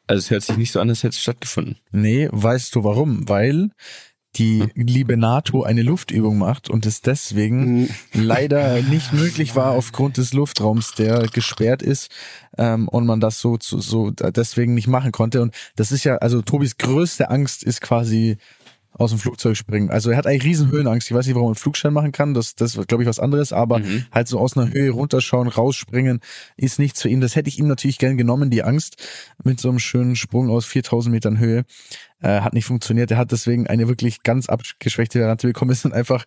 also 0.09 0.19
es 0.19 0.31
hört 0.31 0.43
sich 0.43 0.57
nicht 0.57 0.73
so 0.73 0.81
an, 0.81 0.89
als 0.89 1.05
hätte 1.05 1.15
es 1.15 1.21
stattgefunden. 1.21 1.79
Nee, 1.93 2.29
weißt 2.33 2.75
du 2.75 2.83
warum? 2.83 3.29
Weil 3.29 3.71
die 4.37 4.69
liebe 4.75 5.17
NATO 5.17 5.65
eine 5.65 5.83
Luftöbung 5.83 6.39
macht 6.39 6.71
und 6.71 6.87
es 6.87 7.01
deswegen 7.01 7.89
leider 8.13 8.81
nicht 8.83 9.13
möglich 9.13 9.57
war 9.57 9.73
aufgrund 9.73 10.19
des 10.19 10.33
Luftraums, 10.33 10.95
der 10.95 11.27
gesperrt 11.29 11.83
ist 11.83 12.11
ähm, 12.57 12.89
und 12.89 13.07
man 13.07 13.21
das 13.21 13.41
so 13.41 13.57
zu, 13.57 13.81
so 13.81 14.11
deswegen 14.11 14.75
nicht 14.75 14.87
machen 14.87 15.11
konnte. 15.11 15.43
Und 15.43 15.55
das 15.75 15.91
ist 15.91 16.05
ja, 16.05 16.17
also 16.17 16.43
Tobis 16.43 16.77
größte 16.77 17.29
Angst 17.31 17.65
ist 17.65 17.81
quasi 17.81 18.39
aus 18.93 19.11
dem 19.11 19.19
Flugzeug 19.19 19.57
springen. 19.57 19.91
Also 19.91 20.11
er 20.11 20.17
hat 20.17 20.27
eigentlich 20.27 20.45
riesen 20.45 20.71
Höhenangst. 20.71 21.11
Ich 21.11 21.17
weiß 21.17 21.25
nicht, 21.27 21.35
warum 21.35 21.47
man 21.49 21.53
einen 21.53 21.61
Flugschein 21.63 21.93
machen 21.93 22.13
kann. 22.13 22.35
Das, 22.35 22.55
das 22.57 22.75
ist, 22.75 22.89
glaube 22.89 23.03
ich, 23.05 23.09
was 23.09 23.19
anderes. 23.19 23.53
Aber 23.53 23.79
Mhm. 23.79 24.05
halt 24.13 24.29
so 24.29 24.39
aus 24.39 24.57
einer 24.57 24.71
Höhe 24.73 24.91
runterschauen, 24.91 25.49
rausspringen, 25.49 26.21
ist 26.57 26.79
nichts 26.79 27.01
für 27.03 27.09
ihn. 27.09 27.21
Das 27.21 27.37
hätte 27.37 27.49
ich 27.49 27.59
ihm 27.59 27.69
natürlich 27.69 27.99
gern 27.99 28.17
genommen, 28.19 28.51
die 28.51 28.63
Angst 28.63 28.97
mit 29.45 29.61
so 29.61 29.69
einem 29.69 29.79
schönen 29.79 30.17
Sprung 30.17 30.51
aus 30.51 30.67
4000 30.67 31.13
Metern 31.15 31.39
Höhe. 31.39 31.65
Äh, 32.23 32.41
hat 32.43 32.53
nicht 32.53 32.67
funktioniert. 32.67 33.11
Er 33.11 33.17
hat 33.17 33.33
deswegen 33.33 33.67
eine 33.67 33.89
wirklich 33.89 34.23
ganz 34.23 34.51
abgeschwächte 34.51 35.21
Variante 35.21 35.47
bekommen 35.47 35.71
ist 35.71 35.87
und 35.87 35.95
einfach, 35.95 36.25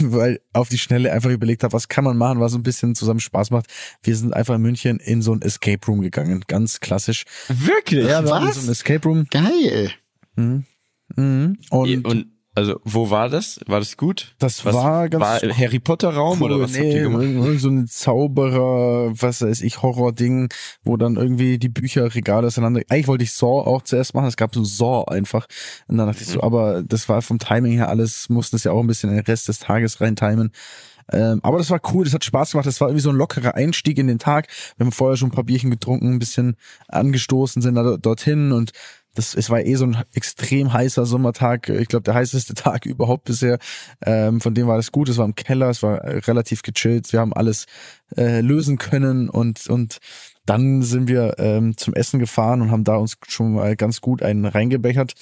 weil 0.00 0.40
auf 0.54 0.68
die 0.70 0.78
Schnelle 0.78 1.12
einfach 1.12 1.28
überlegt 1.30 1.62
hat, 1.64 1.74
was 1.74 1.88
kann 1.88 2.04
man 2.04 2.16
machen, 2.16 2.40
was 2.40 2.54
ein 2.54 2.62
bisschen 2.62 2.94
zusammen 2.94 3.20
Spaß 3.20 3.50
macht. 3.50 3.66
Wir 4.02 4.16
sind 4.16 4.32
einfach 4.32 4.54
in 4.54 4.62
München 4.62 4.98
in 4.98 5.20
so 5.20 5.34
ein 5.34 5.42
Escape 5.42 5.84
Room 5.86 6.00
gegangen. 6.00 6.42
Ganz 6.46 6.80
klassisch. 6.80 7.24
Wirklich? 7.48 8.06
Ja, 8.06 8.22
wir 8.24 8.30
waren 8.30 8.42
in 8.44 8.48
was? 8.48 8.54
so 8.56 8.66
ein 8.66 8.72
Escape 8.72 9.06
Room. 9.06 9.26
Geil. 9.30 9.90
Mhm. 10.36 10.64
Mhm. 11.14 11.58
Und, 11.70 12.04
Und, 12.04 12.26
also, 12.56 12.80
wo 12.84 13.10
war 13.10 13.28
das? 13.28 13.60
War 13.66 13.80
das 13.80 13.98
gut? 13.98 14.34
das 14.38 14.64
Was, 14.64 14.74
war 14.74 15.10
ganz 15.10 15.22
war 15.22 15.56
Harry 15.58 15.78
Potter 15.78 16.08
Raum 16.08 16.40
oder 16.40 16.58
was 16.58 16.72
habt 16.72 16.84
nee, 16.84 16.96
ihr 16.96 17.02
gemacht? 17.02 17.60
so 17.60 17.68
ein 17.68 17.86
Zauberer, 17.86 19.12
was 19.12 19.42
weiß 19.42 19.60
ich, 19.60 19.82
Horror-Ding, 19.82 20.48
wo 20.82 20.96
dann 20.96 21.16
irgendwie 21.16 21.58
die 21.58 21.68
Bücherregale 21.68 22.46
auseinander. 22.46 22.80
Eigentlich 22.88 23.08
wollte 23.08 23.24
ich 23.24 23.34
Saw 23.34 23.60
auch 23.60 23.82
zuerst 23.82 24.14
machen, 24.14 24.28
es 24.28 24.38
gab 24.38 24.54
so 24.54 24.64
Saw 24.64 25.04
einfach. 25.06 25.46
Und 25.86 25.98
dann 25.98 26.06
dachte 26.06 26.22
ich 26.22 26.28
so, 26.28 26.42
aber 26.42 26.82
das 26.82 27.10
war 27.10 27.20
vom 27.20 27.38
Timing 27.38 27.72
her 27.72 27.90
alles, 27.90 28.30
mussten 28.30 28.56
es 28.56 28.64
ja 28.64 28.72
auch 28.72 28.80
ein 28.80 28.86
bisschen 28.86 29.10
in 29.10 29.16
den 29.16 29.26
Rest 29.26 29.48
des 29.48 29.58
Tages 29.58 30.00
rein 30.00 30.16
timen. 30.16 30.50
Ähm, 31.12 31.40
aber 31.42 31.58
das 31.58 31.68
war 31.68 31.80
cool, 31.92 32.04
das 32.04 32.14
hat 32.14 32.24
Spaß 32.24 32.52
gemacht, 32.52 32.66
das 32.66 32.80
war 32.80 32.88
irgendwie 32.88 33.02
so 33.02 33.10
ein 33.10 33.16
lockerer 33.16 33.54
Einstieg 33.54 33.98
in 33.98 34.06
den 34.06 34.18
Tag. 34.18 34.48
Wir 34.76 34.86
haben 34.86 34.92
vorher 34.92 35.18
schon 35.18 35.28
ein 35.28 35.34
paar 35.34 35.44
Bierchen 35.44 35.70
getrunken, 35.70 36.14
ein 36.14 36.18
bisschen 36.18 36.56
angestoßen, 36.88 37.60
sind 37.60 37.74
da 37.74 37.98
dorthin 37.98 38.52
und 38.52 38.72
das, 39.16 39.34
es 39.34 39.50
war 39.50 39.64
eh 39.64 39.74
so 39.74 39.86
ein 39.86 39.96
extrem 40.14 40.72
heißer 40.72 41.06
Sommertag. 41.06 41.68
Ich 41.68 41.88
glaube, 41.88 42.04
der 42.04 42.14
heißeste 42.14 42.54
Tag 42.54 42.86
überhaupt 42.86 43.24
bisher. 43.24 43.58
Ähm, 44.04 44.40
von 44.40 44.54
dem 44.54 44.66
war 44.66 44.76
das 44.76 44.92
gut. 44.92 45.08
Es 45.08 45.16
war 45.16 45.24
im 45.24 45.34
Keller, 45.34 45.70
es 45.70 45.82
war 45.82 45.98
äh, 45.98 46.18
relativ 46.18 46.62
gechillt. 46.62 47.12
Wir 47.12 47.20
haben 47.20 47.32
alles 47.32 47.66
äh, 48.16 48.40
lösen 48.40 48.78
können 48.78 49.28
und 49.28 49.66
und 49.68 49.98
dann 50.44 50.82
sind 50.82 51.08
wir 51.08 51.34
ähm, 51.38 51.76
zum 51.76 51.94
Essen 51.94 52.20
gefahren 52.20 52.62
und 52.62 52.70
haben 52.70 52.84
da 52.84 52.96
uns 52.96 53.18
schon 53.26 53.54
mal 53.54 53.74
ganz 53.74 54.00
gut 54.00 54.22
einen 54.22 54.44
reingebechert, 54.44 55.14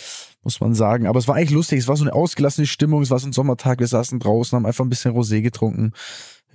muss 0.42 0.60
man 0.60 0.74
sagen. 0.74 1.06
Aber 1.06 1.18
es 1.18 1.26
war 1.28 1.36
eigentlich 1.36 1.50
lustig. 1.50 1.78
Es 1.78 1.88
war 1.88 1.96
so 1.96 2.04
eine 2.04 2.12
ausgelassene 2.12 2.66
Stimmung. 2.66 3.00
Es 3.00 3.10
war 3.10 3.18
so 3.18 3.28
ein 3.28 3.32
Sommertag. 3.32 3.78
Wir 3.78 3.86
saßen 3.86 4.18
draußen, 4.18 4.54
haben 4.54 4.66
einfach 4.66 4.84
ein 4.84 4.90
bisschen 4.90 5.14
Rosé 5.14 5.40
getrunken. 5.40 5.92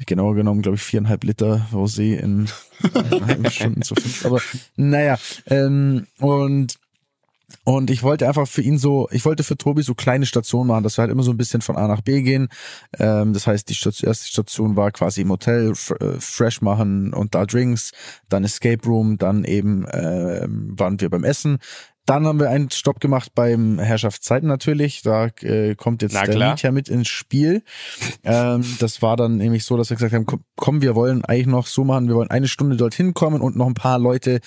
Genauer 0.05 0.35
genommen, 0.35 0.61
glaube 0.61 0.75
ich, 0.75 0.83
viereinhalb 0.83 1.23
Liter 1.23 1.67
Rosé 1.73 2.15
in 2.15 2.47
eineinhalb 2.93 3.51
Stunden 3.51 3.81
zu 3.81 3.95
fünf. 3.95 4.25
Aber 4.25 4.39
naja, 4.75 5.17
ähm, 5.47 6.05
und 6.19 6.77
und 7.63 7.89
ich 7.89 8.03
wollte 8.03 8.27
einfach 8.27 8.47
für 8.47 8.61
ihn 8.61 8.77
so, 8.77 9.07
ich 9.11 9.25
wollte 9.25 9.43
für 9.43 9.57
Tobi 9.57 9.81
so 9.81 9.95
kleine 9.95 10.25
Stationen 10.25 10.67
machen, 10.67 10.83
dass 10.83 10.97
wir 10.97 11.03
halt 11.03 11.11
immer 11.11 11.23
so 11.23 11.31
ein 11.31 11.37
bisschen 11.37 11.61
von 11.61 11.75
A 11.75 11.87
nach 11.87 12.01
B 12.01 12.21
gehen. 12.21 12.49
Ähm, 12.97 13.33
das 13.33 13.47
heißt, 13.47 13.69
die 13.69 13.75
Station, 13.75 14.07
erste 14.07 14.27
Station 14.27 14.75
war 14.75 14.91
quasi 14.91 15.21
im 15.21 15.29
Hotel, 15.29 15.71
äh, 15.71 16.19
fresh 16.19 16.61
machen 16.61 17.13
und 17.13 17.35
da 17.35 17.45
Drinks, 17.45 17.91
dann 18.29 18.43
Escape 18.43 18.85
Room, 18.87 19.17
dann 19.17 19.43
eben 19.43 19.85
ähm, 19.91 20.73
waren 20.77 20.99
wir 21.01 21.09
beim 21.09 21.23
Essen. 21.23 21.59
Dann 22.09 22.25
haben 22.25 22.39
wir 22.39 22.49
einen 22.49 22.71
Stopp 22.71 22.99
gemacht 22.99 23.33
beim 23.35 23.77
Herrschaftszeiten 23.77 24.49
natürlich. 24.49 25.03
Da 25.03 25.27
äh, 25.41 25.75
kommt 25.75 26.01
jetzt 26.01 26.15
der. 26.39 26.49
Mietja 26.49 26.71
mit 26.71 26.89
ins 26.89 27.07
Spiel. 27.07 27.61
Ähm, 28.23 28.65
das 28.79 29.03
war 29.03 29.15
dann 29.15 29.37
nämlich 29.37 29.63
so, 29.63 29.77
dass 29.77 29.91
wir 29.91 29.95
gesagt 29.95 30.13
haben, 30.13 30.25
komm, 30.25 30.43
komm, 30.55 30.81
wir 30.81 30.95
wollen 30.95 31.23
eigentlich 31.23 31.45
noch 31.45 31.67
so 31.67 31.83
machen, 31.83 32.07
wir 32.07 32.15
wollen 32.15 32.31
eine 32.31 32.47
Stunde 32.47 32.77
dorthin 32.77 33.13
kommen 33.13 33.41
und 33.41 33.55
noch 33.55 33.67
ein 33.67 33.75
paar 33.75 33.99
Leute 33.99 34.39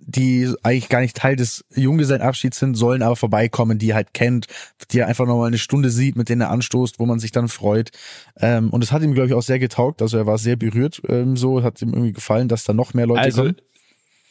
die 0.00 0.52
eigentlich 0.62 0.88
gar 0.88 1.00
nicht 1.00 1.16
Teil 1.16 1.36
des 1.36 1.64
Junggesellenabschieds 1.74 2.58
sind, 2.58 2.74
sollen 2.74 3.02
aber 3.02 3.16
vorbeikommen, 3.16 3.78
die 3.78 3.90
er 3.90 3.96
halt 3.96 4.14
kennt, 4.14 4.46
die 4.90 4.98
er 5.00 5.06
einfach 5.06 5.26
nochmal 5.26 5.48
eine 5.48 5.58
Stunde 5.58 5.90
sieht, 5.90 6.16
mit 6.16 6.28
denen 6.28 6.40
er 6.40 6.50
anstoßt, 6.50 6.98
wo 6.98 7.06
man 7.06 7.20
sich 7.20 7.32
dann 7.32 7.48
freut. 7.48 7.90
Ähm, 8.38 8.70
und 8.70 8.82
es 8.82 8.92
hat 8.92 9.02
ihm, 9.02 9.14
glaube 9.14 9.28
ich, 9.28 9.34
auch 9.34 9.42
sehr 9.42 9.58
getaugt. 9.58 10.02
Also 10.02 10.16
er 10.16 10.26
war 10.26 10.38
sehr 10.38 10.56
berührt 10.56 11.02
ähm, 11.08 11.36
so, 11.36 11.62
hat 11.62 11.80
ihm 11.82 11.92
irgendwie 11.92 12.12
gefallen, 12.12 12.48
dass 12.48 12.64
da 12.64 12.72
noch 12.72 12.94
mehr 12.94 13.06
Leute 13.06 13.20
Also, 13.20 13.42
kommen. 13.42 13.56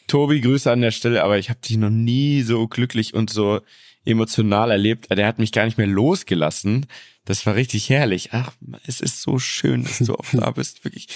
Tobi, 0.06 0.40
Grüße 0.40 0.70
an 0.70 0.80
der 0.80 0.90
Stelle, 0.90 1.22
aber 1.22 1.38
ich 1.38 1.50
habe 1.50 1.60
dich 1.60 1.76
noch 1.76 1.90
nie 1.90 2.42
so 2.42 2.66
glücklich 2.66 3.14
und 3.14 3.30
so 3.30 3.60
emotional 4.04 4.70
erlebt. 4.70 5.06
Der 5.10 5.26
hat 5.26 5.38
mich 5.38 5.52
gar 5.52 5.64
nicht 5.64 5.78
mehr 5.78 5.86
losgelassen. 5.86 6.86
Das 7.24 7.46
war 7.46 7.54
richtig 7.54 7.88
herrlich. 7.90 8.30
Ach, 8.32 8.52
es 8.86 9.00
ist 9.00 9.22
so 9.22 9.38
schön, 9.38 9.84
dass 9.84 9.98
du 9.98 10.14
auch 10.14 10.24
da 10.32 10.50
bist. 10.50 10.84
Wirklich. 10.84 11.06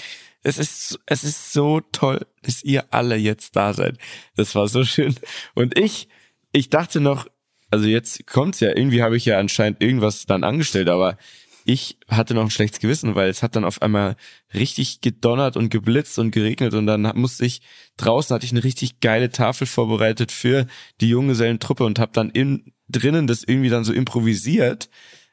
Es 0.45 0.57
ist, 0.57 0.99
es 1.05 1.23
ist 1.23 1.53
so 1.53 1.81
toll, 1.91 2.25
dass 2.43 2.63
ihr 2.63 2.85
alle 2.93 3.15
jetzt 3.15 3.55
da 3.55 3.73
seid. 3.73 3.97
Das 4.35 4.55
war 4.55 4.67
so 4.67 4.83
schön. 4.83 5.15
Und 5.55 5.77
ich, 5.77 6.07
ich 6.51 6.69
dachte 6.69 6.99
noch, 6.99 7.27
also 7.71 7.87
jetzt 7.87 8.27
kommt's 8.27 8.59
ja, 8.59 8.69
irgendwie 8.69 9.01
habe 9.01 9.17
ich 9.17 9.25
ja 9.25 9.39
anscheinend 9.39 9.81
irgendwas 9.81 10.25
dann 10.25 10.43
angestellt, 10.43 10.87
aber 10.87 11.17
ich 11.65 11.97
hatte 12.07 12.35
noch 12.35 12.43
ein 12.43 12.51
schlechtes 12.51 12.79
Gewissen, 12.79 13.15
weil 13.15 13.27
es 13.27 13.41
hat 13.41 13.55
dann 13.55 13.65
auf 13.65 13.81
einmal 13.81 14.17
richtig 14.53 15.01
gedonnert 15.01 15.57
und 15.57 15.69
geblitzt 15.69 16.19
und 16.19 16.29
geregnet 16.29 16.75
und 16.75 16.85
dann 16.85 17.11
musste 17.15 17.43
ich 17.43 17.61
draußen 17.97 18.35
hatte 18.35 18.45
ich 18.45 18.51
eine 18.51 18.63
richtig 18.63 18.99
geile 18.99 19.31
Tafel 19.31 19.65
vorbereitet 19.65 20.31
für 20.31 20.67
die 21.01 21.09
Junggesellentruppe 21.09 21.83
und 21.83 21.97
habe 21.97 22.11
dann 22.13 22.29
in 22.29 22.71
drinnen 22.87 23.25
das 23.25 23.43
irgendwie 23.43 23.69
dann 23.69 23.83
so 23.83 23.93
improvisiert. 23.93 24.89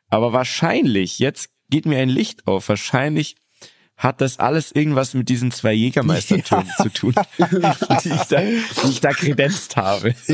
Aber 0.08 0.32
wahrscheinlich, 0.32 1.18
jetzt 1.18 1.50
geht 1.68 1.86
mir 1.86 1.98
ein 1.98 2.08
Licht 2.08 2.46
auf, 2.46 2.68
wahrscheinlich 2.68 3.36
hat 4.02 4.20
das 4.20 4.40
alles 4.40 4.72
irgendwas 4.72 5.14
mit 5.14 5.28
diesen 5.28 5.52
zwei 5.52 5.72
Jägermeistertönen 5.72 6.68
zu 6.76 6.88
tun, 6.88 7.14
die, 7.38 8.08
ich 8.08 8.22
da, 8.22 8.40
die 8.40 8.90
ich 8.90 9.00
da 9.00 9.12
kredenzt 9.12 9.76
habe. 9.76 10.14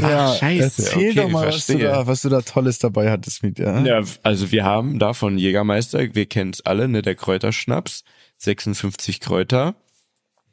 Ja, 0.00 0.34
scheiße, 0.34 0.82
erzähl 0.82 1.10
okay, 1.10 1.14
doch 1.14 1.28
mal, 1.28 1.48
was 1.48 1.66
du, 1.66 1.78
da, 1.78 2.06
was 2.06 2.22
du 2.22 2.28
da 2.28 2.42
Tolles 2.42 2.78
dabei 2.78 3.10
hattest 3.10 3.42
mit 3.42 3.58
dir. 3.58 3.82
Ja, 3.84 4.02
also 4.22 4.52
wir 4.52 4.64
haben 4.64 4.98
da 4.98 5.12
von 5.12 5.38
Jägermeister, 5.38 6.14
wir 6.14 6.26
kennen 6.26 6.50
es 6.50 6.64
alle, 6.64 6.88
ne, 6.88 7.02
der 7.02 7.14
Kräuterschnaps, 7.14 8.04
56 8.38 9.20
Kräuter. 9.20 9.74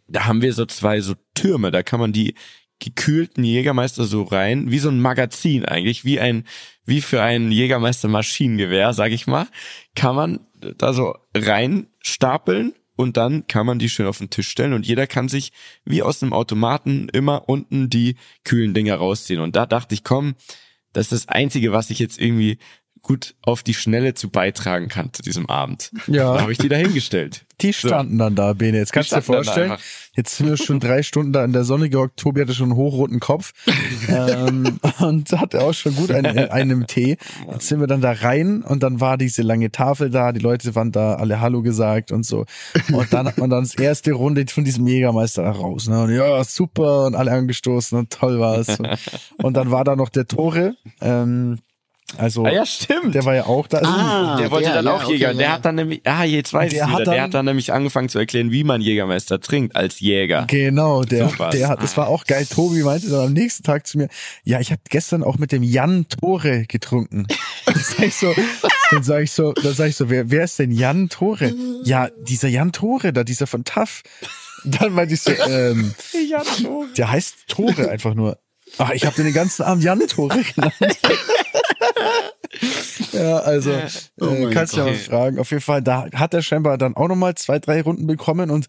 Da 0.08 0.26
haben 0.26 0.42
wir 0.42 0.54
so 0.54 0.66
zwei 0.66 1.02
so 1.02 1.14
Türme, 1.36 1.72
da 1.72 1.84
kann 1.84 2.00
man 2.00 2.12
die 2.12 2.36
gekühlten 2.80 3.44
Jägermeister 3.44 4.06
so 4.06 4.24
rein, 4.24 4.72
wie 4.72 4.80
so 4.80 4.90
ein 4.90 5.00
Magazin 5.00 5.66
eigentlich, 5.66 6.06
wie 6.06 6.20
ein, 6.20 6.46
wie 6.86 7.02
für 7.02 7.22
ein 7.22 7.52
Jägermeister 7.52 8.08
Maschinengewehr, 8.08 8.94
sag 8.94 9.12
ich 9.12 9.28
mal, 9.28 9.48
kann 9.96 10.16
man 10.16 10.40
da 10.78 10.94
so 10.94 11.16
rein 11.36 11.88
stapeln 12.08 12.74
und 12.96 13.18
dann 13.18 13.48
kann 13.48 13.66
man 13.66 13.80
die 13.80 13.90
schön 13.90 14.06
auf 14.06 14.20
den 14.20 14.30
Tisch 14.30 14.48
stellen 14.48 14.74
und 14.74 14.86
jeder 14.86 15.08
kann 15.08 15.28
sich 15.28 15.52
wie 15.84 16.02
aus 16.02 16.24
einem 16.24 16.34
Automaten 16.34 17.10
immer 17.10 17.50
unten 17.50 17.90
die 17.90 18.16
kühlen 18.44 18.74
Dinger 18.74 18.96
rausziehen. 18.96 19.42
Und 19.42 19.56
da 19.56 19.66
dachte 19.66 19.94
ich, 19.94 20.04
komm, 20.04 20.36
das 20.94 21.12
ist 21.12 21.28
das 21.28 21.28
Einzige, 21.28 21.72
was 21.74 21.90
ich 21.90 22.00
jetzt 22.00 22.20
irgendwie 22.20 22.58
gut 23.06 23.36
auf 23.44 23.62
die 23.62 23.76
Schnelle 23.76 24.16
zu 24.16 24.32
beitragen 24.32 24.88
kann 24.88 25.14
zu 25.14 25.22
diesem 25.22 25.48
Abend. 25.48 25.92
Ja. 26.08 26.34
Da 26.34 26.42
habe 26.42 26.52
ich 26.52 26.58
die 26.58 26.70
dahingestellt. 26.70 27.46
Die 27.62 27.72
standen 27.72 28.18
dann 28.18 28.36
da, 28.36 28.54
Bene. 28.54 28.80
Jetzt 28.80 28.92
kannst 28.92 29.12
du 29.12 29.18
dir 29.18 29.22
vorstellen, 29.22 29.78
jetzt 30.16 30.36
sind 30.36 30.50
wir 30.50 30.58
schon 30.58 30.80
drei 30.80 31.04
Stunden 31.04 31.32
da 31.32 31.46
in 31.46 31.54
der 31.54 31.66
Sonne 31.66 31.90
gehockt. 31.90 32.18
Tobi 32.18 32.42
hatte 32.42 32.56
schon 32.56 32.72
einen 32.72 32.76
hochroten 32.76 33.20
Kopf 33.20 33.54
ähm, 34.10 34.80
und 35.00 35.32
hatte 35.34 35.62
auch 35.62 35.74
schon 35.74 35.96
gut 35.96 36.10
einen, 36.10 36.38
einen 36.50 36.88
Tee. 36.88 37.18
Jetzt 37.52 37.68
sind 37.68 37.80
wir 37.80 37.88
dann 37.88 38.02
da 38.02 38.12
rein 38.12 38.64
und 38.64 38.82
dann 38.82 39.00
war 39.00 39.20
diese 39.20 39.44
lange 39.44 39.72
Tafel 39.72 40.10
da. 40.10 40.32
Die 40.32 40.42
Leute 40.42 40.74
waren 40.74 40.92
da, 40.92 41.14
alle 41.14 41.40
Hallo 41.40 41.62
gesagt 41.62 42.12
und 42.12 42.26
so. 42.26 42.46
Und 42.92 43.14
dann 43.14 43.28
hat 43.28 43.38
man 43.38 43.52
dann 43.52 43.64
das 43.64 43.76
erste 43.76 44.14
Runde 44.14 44.46
von 44.48 44.64
diesem 44.64 44.88
Jägermeister 44.88 45.44
da 45.44 45.52
raus. 45.52 45.88
Ne? 45.88 46.02
Und 46.02 46.14
ja, 46.14 46.44
super 46.44 47.06
und 47.06 47.16
alle 47.16 47.32
angestoßen 47.32 47.98
und 48.00 48.10
toll 48.10 48.40
war's. 48.40 48.80
Und, 48.80 48.90
und 49.38 49.54
dann 49.54 49.70
war 49.70 49.84
da 49.84 49.96
noch 49.96 50.10
der 50.10 50.26
Tore. 50.26 50.76
Ähm, 51.02 51.60
also 52.18 52.46
Ah 52.46 52.52
ja, 52.52 52.66
stimmt. 52.66 53.16
der 53.16 53.26
war 53.26 53.36
ja 53.36 53.46
auch 53.46 53.68
da. 53.68 53.80
Ah, 53.84 54.38
der 54.38 54.52
wollte 54.52 54.68
der, 54.68 54.76
dann 54.76 54.86
ja, 54.86 54.94
auch 54.96 55.10
Jäger. 55.10 55.28
okay, 55.30 55.38
der 55.38 55.48
ja. 55.48 55.54
hat 55.54 55.66
dann 55.66 55.76
nämlich, 55.76 56.02
ah, 56.06 56.24
jetzt 56.24 56.54
weiß 56.54 56.72
Der 56.72 56.84
ich 56.86 56.90
hat 56.90 57.00
wieder. 57.02 57.12
Der 57.12 57.14
dann- 57.16 57.24
hat 57.24 57.34
dann 57.34 57.46
nämlich 57.46 57.74
angefangen 57.74 58.10
zu 58.10 58.20
erklären, 58.20 58.52
wie 58.52 58.64
man 58.64 58.82
Jägermeister 58.82 59.40
trinkt 59.42 59.76
als 59.76 60.00
Jäger. 60.00 60.46
Genau, 60.48 61.04
der, 61.04 61.30
So 61.30 61.50
der 61.52 61.68
hat, 61.70 61.82
das 61.84 61.96
war 61.98 62.08
auch 62.08 62.26
geil. 62.26 62.46
Tobi 62.46 62.84
meinte 62.84 63.10
dann 63.10 63.28
am 63.28 63.34
nächsten 63.34 63.64
Tag 63.64 63.88
zu 63.88 63.98
mir, 63.98 64.10
ja, 64.44 64.60
ich 64.60 64.72
habe 64.72 64.82
gestern 64.90 65.24
auch 65.24 65.38
mit 65.38 65.52
dem 65.52 65.64
Jan 65.64 66.08
Tore 66.10 66.66
getrunken. 66.68 67.28
Dann 67.66 67.76
sag 67.84 68.06
ich 68.06 68.16
so, 68.16 68.34
dann 68.92 69.04
sag 69.04 69.24
ich 69.24 69.32
so, 69.32 69.52
dann 69.54 69.74
sag 69.74 69.88
ich 69.90 69.96
so, 69.96 70.10
wer, 70.10 70.30
wer 70.30 70.44
ist 70.44 70.60
denn 70.60 70.72
Jan 70.72 71.10
Tore? 71.10 71.52
Ja, 71.84 72.10
dieser 72.22 72.48
Jan 72.48 72.72
Tore 72.72 73.12
da, 73.12 73.24
dieser 73.24 73.48
von 73.48 73.64
TAF. 73.64 74.04
Dann 74.64 74.94
meinte 74.94 75.16
ich 75.16 75.22
so, 75.22 75.32
ähm, 75.32 75.94
der 76.98 77.12
heißt 77.12 77.36
Tore 77.48 77.90
einfach 77.90 78.14
nur. 78.14 78.38
Ach, 78.78 78.92
ich 78.92 79.06
habe 79.06 79.16
den 79.22 79.34
ganzen 79.34 79.64
Abend 79.64 79.84
Jan 79.84 80.00
Tore 80.08 80.40
genannt. 80.56 80.74
ja, 83.16 83.38
also 83.38 83.72
Oh 84.20 84.26
äh, 84.28 84.50
kannst 84.52 84.74
du 84.74 84.78
ja 84.78 84.86
mal 84.86 84.96
fragen. 84.96 85.40
Auf 85.40 85.52
jeden 85.52 85.62
Fall, 85.62 85.82
da 85.82 86.08
hat 86.14 86.34
er 86.34 86.42
scheinbar 86.42 86.78
dann 86.78 86.96
auch 86.96 87.08
nochmal 87.08 87.36
zwei, 87.36 87.60
drei 87.60 87.82
Runden 87.82 88.08
bekommen 88.08 88.50
und 88.50 88.68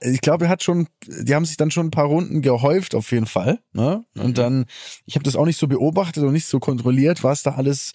ich 0.00 0.20
glaube, 0.20 0.46
er 0.46 0.50
hat 0.50 0.62
schon, 0.62 0.88
die 1.06 1.34
haben 1.34 1.44
sich 1.44 1.56
dann 1.56 1.70
schon 1.70 1.88
ein 1.88 1.90
paar 1.90 2.06
Runden 2.06 2.42
gehäuft 2.42 2.94
auf 2.94 3.10
jeden 3.12 3.26
Fall. 3.26 3.58
Ne? 3.72 4.04
Mhm. 4.14 4.22
Und 4.22 4.38
dann, 4.38 4.66
ich 5.06 5.14
habe 5.14 5.24
das 5.24 5.36
auch 5.36 5.46
nicht 5.46 5.58
so 5.58 5.68
beobachtet 5.68 6.24
und 6.24 6.32
nicht 6.32 6.46
so 6.46 6.58
kontrolliert, 6.60 7.24
was 7.24 7.42
da 7.42 7.52
alles, 7.52 7.92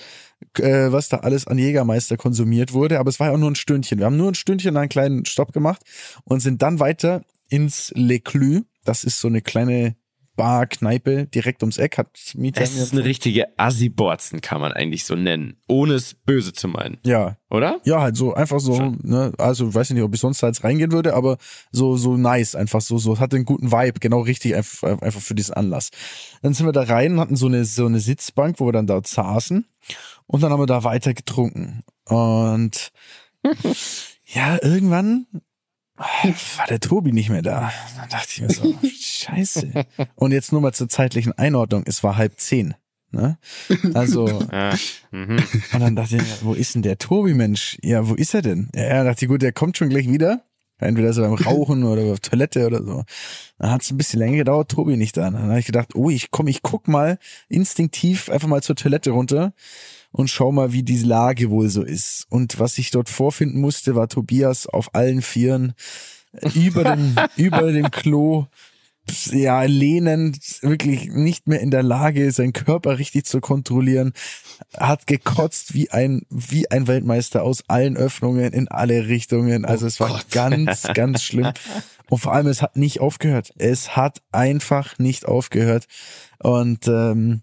äh, 0.59 0.91
was 0.91 1.09
da 1.09 1.17
alles 1.17 1.47
an 1.47 1.57
Jägermeister 1.57 2.17
konsumiert 2.17 2.73
wurde. 2.73 2.99
Aber 2.99 3.09
es 3.09 3.19
war 3.19 3.27
ja 3.27 3.33
auch 3.33 3.39
nur 3.39 3.51
ein 3.51 3.55
Stündchen. 3.55 3.99
Wir 3.99 4.05
haben 4.05 4.17
nur 4.17 4.31
ein 4.31 4.35
Stündchen 4.35 4.77
einen 4.77 4.89
kleinen 4.89 5.25
Stopp 5.25 5.53
gemacht 5.53 5.81
und 6.23 6.41
sind 6.41 6.61
dann 6.61 6.79
weiter 6.79 7.21
ins 7.49 7.91
Le 7.95 8.19
Clou. 8.19 8.61
Das 8.83 9.03
ist 9.03 9.19
so 9.19 9.27
eine 9.27 9.41
kleine 9.41 9.95
Bar, 10.35 10.65
Kneipe 10.67 11.27
direkt 11.27 11.61
ums 11.63 11.77
Eck. 11.77 11.97
Hat 11.97 12.09
Mieter 12.35 12.61
Es 12.61 12.75
mir 12.75 12.81
ist 12.81 12.93
eine 12.93 13.03
richtige 13.03 13.57
Assi-Borzen, 13.57 14.41
kann 14.41 14.59
man 14.61 14.71
eigentlich 14.71 15.05
so 15.05 15.15
nennen. 15.15 15.57
Ohne 15.67 15.93
es 15.93 16.15
böse 16.15 16.53
zu 16.53 16.67
meinen. 16.67 16.97
ja, 17.05 17.37
Oder? 17.49 17.79
Ja, 17.85 18.01
halt 18.01 18.17
so 18.17 18.33
einfach 18.33 18.59
so, 18.59 18.75
Schon. 18.75 18.99
ne, 19.03 19.31
also 19.37 19.73
weiß 19.73 19.91
ich 19.91 19.93
nicht, 19.95 20.03
ob 20.03 20.13
ich 20.13 20.19
sonst 20.19 20.41
da 20.41 20.47
jetzt 20.47 20.63
reingehen 20.63 20.91
würde, 20.91 21.13
aber 21.13 21.37
so 21.71 21.97
so 21.97 22.17
nice, 22.17 22.55
einfach 22.55 22.81
so 22.81 22.97
so 22.97 23.19
hat 23.19 23.33
einen 23.33 23.45
guten 23.45 23.71
Vibe, 23.71 23.99
genau 23.99 24.21
richtig 24.21 24.55
einfach, 24.55 25.01
einfach 25.01 25.21
für 25.21 25.35
diesen 25.35 25.53
Anlass. 25.53 25.91
Dann 26.41 26.53
sind 26.53 26.65
wir 26.65 26.73
da 26.73 26.83
rein, 26.83 27.19
hatten 27.19 27.35
so 27.35 27.45
eine 27.47 27.65
so 27.65 27.85
eine 27.85 27.99
Sitzbank, 27.99 28.59
wo 28.59 28.65
wir 28.65 28.73
dann 28.73 28.87
dort 28.87 29.07
saßen 29.07 29.65
und 30.25 30.43
dann 30.43 30.51
haben 30.51 30.61
wir 30.61 30.65
da 30.65 30.83
weiter 30.83 31.13
getrunken 31.13 31.83
und 32.05 32.91
ja, 34.25 34.57
irgendwann 34.63 35.27
war 35.97 36.67
der 36.69 36.79
Tobi 36.79 37.11
nicht 37.11 37.29
mehr 37.29 37.41
da. 37.41 37.71
Dann 37.97 38.09
dachte 38.09 38.27
ich 38.31 38.41
mir 38.41 38.49
so, 38.49 38.75
scheiße. 38.83 39.85
Und 40.15 40.31
jetzt 40.31 40.51
nur 40.51 40.61
mal 40.61 40.73
zur 40.73 40.89
zeitlichen 40.89 41.33
Einordnung, 41.33 41.83
es 41.85 42.03
war 42.03 42.17
halb 42.17 42.39
zehn. 42.39 42.73
Ne? 43.11 43.37
Also, 43.93 44.27
Ja. 44.51 44.75
Mhm. 45.11 45.37
und 45.73 45.79
dann 45.79 45.95
dachte 45.95 46.15
ich, 46.15 46.21
mir, 46.23 46.37
wo 46.41 46.53
ist 46.53 46.73
denn 46.73 46.81
der 46.81 46.97
Tobi, 46.97 47.33
Mensch? 47.35 47.77
Ja, 47.83 48.07
wo 48.09 48.15
ist 48.15 48.33
er 48.33 48.41
denn? 48.41 48.69
Ja, 48.73 48.81
er 48.81 49.03
dachte, 49.03 49.25
ich, 49.25 49.29
gut, 49.29 49.43
der 49.43 49.53
kommt 49.53 49.77
schon 49.77 49.89
gleich 49.89 50.09
wieder. 50.09 50.43
Entweder 50.79 51.09
ist 51.09 51.17
er 51.17 51.29
beim 51.29 51.35
Rauchen 51.35 51.83
oder 51.83 52.01
auf 52.11 52.19
Toilette 52.19 52.65
oder 52.65 52.83
so. 52.83 53.03
Dann 53.59 53.71
hat 53.71 53.83
es 53.83 53.91
ein 53.91 53.97
bisschen 53.97 54.19
länger 54.19 54.37
gedauert, 54.37 54.71
Tobi 54.71 54.97
nicht 54.97 55.15
da. 55.15 55.29
Dann 55.29 55.43
habe 55.43 55.59
ich 55.59 55.67
gedacht, 55.67 55.95
oh, 55.95 56.09
ich 56.09 56.31
komm, 56.31 56.47
ich 56.47 56.61
guck 56.63 56.87
mal 56.87 57.19
instinktiv 57.47 58.29
einfach 58.29 58.47
mal 58.47 58.63
zur 58.63 58.75
Toilette 58.75 59.11
runter 59.11 59.53
und 60.13 60.29
schau 60.29 60.51
mal, 60.51 60.71
wie 60.71 60.83
die 60.83 60.99
Lage 60.99 61.49
wohl 61.49 61.69
so 61.69 61.83
ist. 61.83 62.25
Und 62.29 62.59
was 62.59 62.77
ich 62.77 62.91
dort 62.91 63.09
vorfinden 63.09 63.59
musste, 63.59 63.95
war 63.95 64.07
Tobias 64.07 64.67
auf 64.67 64.95
allen 64.95 65.21
Vieren 65.21 65.73
äh, 66.33 66.49
über 66.57 66.83
dem, 66.95 67.15
über 67.35 67.71
dem 67.71 67.91
Klo 67.91 68.45
ja, 69.31 69.63
lehnend, 69.63 70.37
wirklich 70.61 71.09
nicht 71.09 71.47
mehr 71.47 71.59
in 71.59 71.71
der 71.71 71.83
Lage, 71.83 72.31
seinen 72.31 72.53
Körper 72.53 72.99
richtig 72.99 73.25
zu 73.25 73.41
kontrollieren, 73.41 74.13
hat 74.77 75.07
gekotzt 75.07 75.73
wie 75.73 75.91
ein, 75.91 76.21
wie 76.29 76.71
ein 76.71 76.87
Weltmeister 76.87 77.43
aus 77.43 77.63
allen 77.67 77.97
Öffnungen 77.97 78.53
in 78.53 78.69
alle 78.69 79.07
Richtungen. 79.07 79.65
Also 79.65 79.87
es 79.87 79.99
war 79.99 80.21
ganz, 80.31 80.83
ganz 80.93 81.21
schlimm. 81.21 81.51
Und 82.09 82.19
vor 82.19 82.33
allem, 82.33 82.47
es 82.47 82.61
hat 82.61 82.77
nicht 82.77 83.01
aufgehört. 83.01 83.53
Es 83.57 83.97
hat 83.97 84.21
einfach 84.31 84.99
nicht 84.99 85.25
aufgehört. 85.25 85.87
Und 86.39 86.87
ähm, 86.87 87.41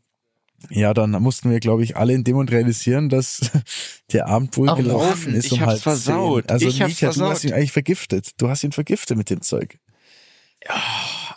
ja, 0.69 0.93
dann 0.95 1.11
mussten 1.23 1.51
wir, 1.51 1.59
glaube 1.61 1.83
ich, 1.85 1.97
alle 1.97 2.13
in 2.13 2.23
dem 2.25 2.37
und 2.37 2.51
realisieren, 2.51 3.09
dass 3.09 3.51
der 4.13 4.29
Abend 4.29 4.57
wohl 4.57 4.69
Ach, 4.69 4.77
gelaufen 4.77 5.31
Mann, 5.31 5.35
ist 5.39 5.47
ich 5.47 5.53
um 5.53 5.61
hab's 5.61 5.71
halb 5.73 5.81
versaut. 5.83 6.43
zehn. 6.45 6.51
Also 6.51 6.69
Ich 6.69 6.83
hab's 6.83 6.91
Micha, 6.91 7.07
du 7.07 7.13
versaut. 7.15 7.31
hast 7.33 7.45
ihn 7.45 7.53
eigentlich 7.53 7.73
vergiftet. 7.73 8.31
Du 8.39 8.49
hast 8.49 8.63
ihn 8.65 8.73
vergiftet 8.73 9.17
mit 9.17 9.31
dem 9.31 9.41
Zeug. 9.43 9.79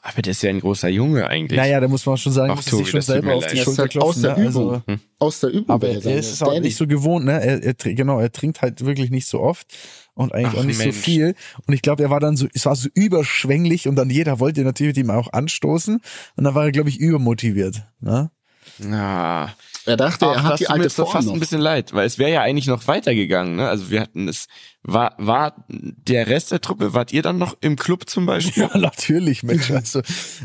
Aber 0.01 0.21
der 0.21 0.31
ist 0.31 0.43
ja 0.43 0.49
ein 0.49 0.59
großer 0.59 0.89
Junge 0.89 1.27
eigentlich. 1.27 1.57
Naja, 1.57 1.79
da 1.79 1.87
muss 1.87 2.05
man 2.05 2.17
schon 2.17 2.33
sagen, 2.33 2.51
Ach, 2.51 2.55
muss 2.57 2.65
sich 2.65 2.71
Tobi, 2.73 2.85
schon 2.85 2.97
das 2.97 3.05
tut 3.05 3.13
selber 3.13 3.35
auf 3.35 3.47
die 3.47 3.57
Schulter 3.57 3.81
halt 3.83 3.97
aus 3.97 4.15
klopfen. 4.15 4.21
der 4.23 4.37
Ne? 4.37 4.45
Also, 4.47 4.61
Übung. 4.85 4.99
Aus 5.19 5.39
der 5.39 5.49
Übung. 5.51 5.69
aber 5.69 5.87
er 5.87 5.97
ich 5.99 6.05
ist 6.05 6.43
auch 6.43 6.59
nicht 6.59 6.75
so 6.75 6.87
gewohnt, 6.87 7.25
ne? 7.25 7.41
Er, 7.41 7.63
er, 7.63 7.73
genau, 7.73 8.19
er 8.19 8.31
trinkt 8.33 8.61
halt 8.61 8.83
wirklich 8.85 9.11
nicht 9.11 9.27
so 9.27 9.39
oft 9.39 9.73
und 10.13 10.33
eigentlich 10.33 10.55
Ach, 10.55 10.57
auch 10.59 10.63
nicht 10.65 10.77
Mensch. 10.77 10.95
so 10.97 11.01
viel. 11.01 11.35
Und 11.65 11.73
ich 11.73 11.81
glaube, 11.81 12.03
er 12.03 12.09
war 12.09 12.19
dann 12.19 12.35
so, 12.35 12.47
es 12.53 12.65
war 12.65 12.75
so 12.75 12.89
überschwänglich 12.93 13.87
und 13.87 13.95
dann 13.95 14.09
jeder 14.09 14.41
wollte 14.41 14.61
natürlich 14.63 14.97
mit 14.97 15.05
ihm 15.05 15.09
auch 15.11 15.31
anstoßen 15.31 16.01
und 16.35 16.43
dann 16.43 16.53
war 16.53 16.65
er, 16.65 16.71
glaube 16.73 16.89
ich, 16.89 16.99
übermotiviert. 16.99 17.83
Ne? 18.01 18.29
Ja. 18.79 19.53
Er 19.85 19.97
dachte, 19.97 20.25
er 20.25 20.31
Ach, 20.37 20.43
hat 20.43 20.51
das 20.53 20.59
die 20.59 20.67
alte 20.69 20.89
Form 20.89 21.11
fast 21.11 21.27
noch. 21.27 21.33
ein 21.33 21.41
bisschen 21.41 21.59
leid, 21.59 21.93
weil 21.93 22.05
es 22.05 22.17
wäre 22.17 22.31
ja 22.31 22.41
eigentlich 22.41 22.67
noch 22.67 22.87
weitergegangen. 22.87 23.57
Ne? 23.57 23.67
Also 23.67 23.89
wir 23.89 23.99
hatten 23.99 24.29
es, 24.29 24.47
war, 24.81 25.13
war 25.17 25.65
der 25.67 26.27
Rest 26.27 26.51
der 26.53 26.61
Truppe, 26.61 26.93
wart 26.93 27.11
ihr 27.11 27.21
dann 27.21 27.37
noch 27.37 27.57
im 27.59 27.75
Club 27.75 28.09
zum 28.09 28.25
Beispiel? 28.25 28.63
Ja, 28.63 28.77
natürlich, 28.77 29.43
Mensch. 29.43 29.71
Also, 29.71 30.01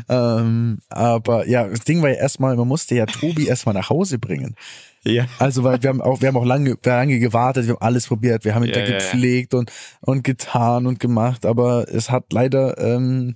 ähm, 0.09 0.79
aber 0.89 1.47
ja, 1.47 1.65
das 1.67 1.81
Ding 1.81 2.01
war 2.01 2.09
ja 2.09 2.15
erstmal, 2.15 2.55
man 2.57 2.67
musste 2.67 2.95
ja 2.95 3.05
Tobi 3.05 3.47
erstmal 3.47 3.75
nach 3.75 3.89
Hause 3.89 4.19
bringen. 4.19 4.55
Ja. 5.05 5.25
Also, 5.39 5.63
weil 5.63 5.81
wir 5.81 5.89
haben 5.89 6.01
auch, 6.01 6.19
wir 6.19 6.27
haben 6.27 6.37
auch 6.37 6.45
lange, 6.45 6.75
lange 6.83 7.19
gewartet, 7.19 7.65
wir 7.65 7.75
haben 7.75 7.81
alles 7.81 8.07
probiert, 8.07 8.43
wir 8.43 8.55
haben 8.55 8.63
ihn 8.65 8.69
Ja, 8.69 8.75
da 8.75 8.81
ja, 8.81 8.87
ja. 8.87 8.97
gepflegt 8.97 9.53
und, 9.53 9.71
und 10.01 10.25
getan 10.25 10.85
und 10.85 10.99
gemacht, 10.99 11.45
aber 11.45 11.87
es 11.87 12.09
hat 12.09 12.33
leider, 12.33 12.77
ähm, 12.77 13.35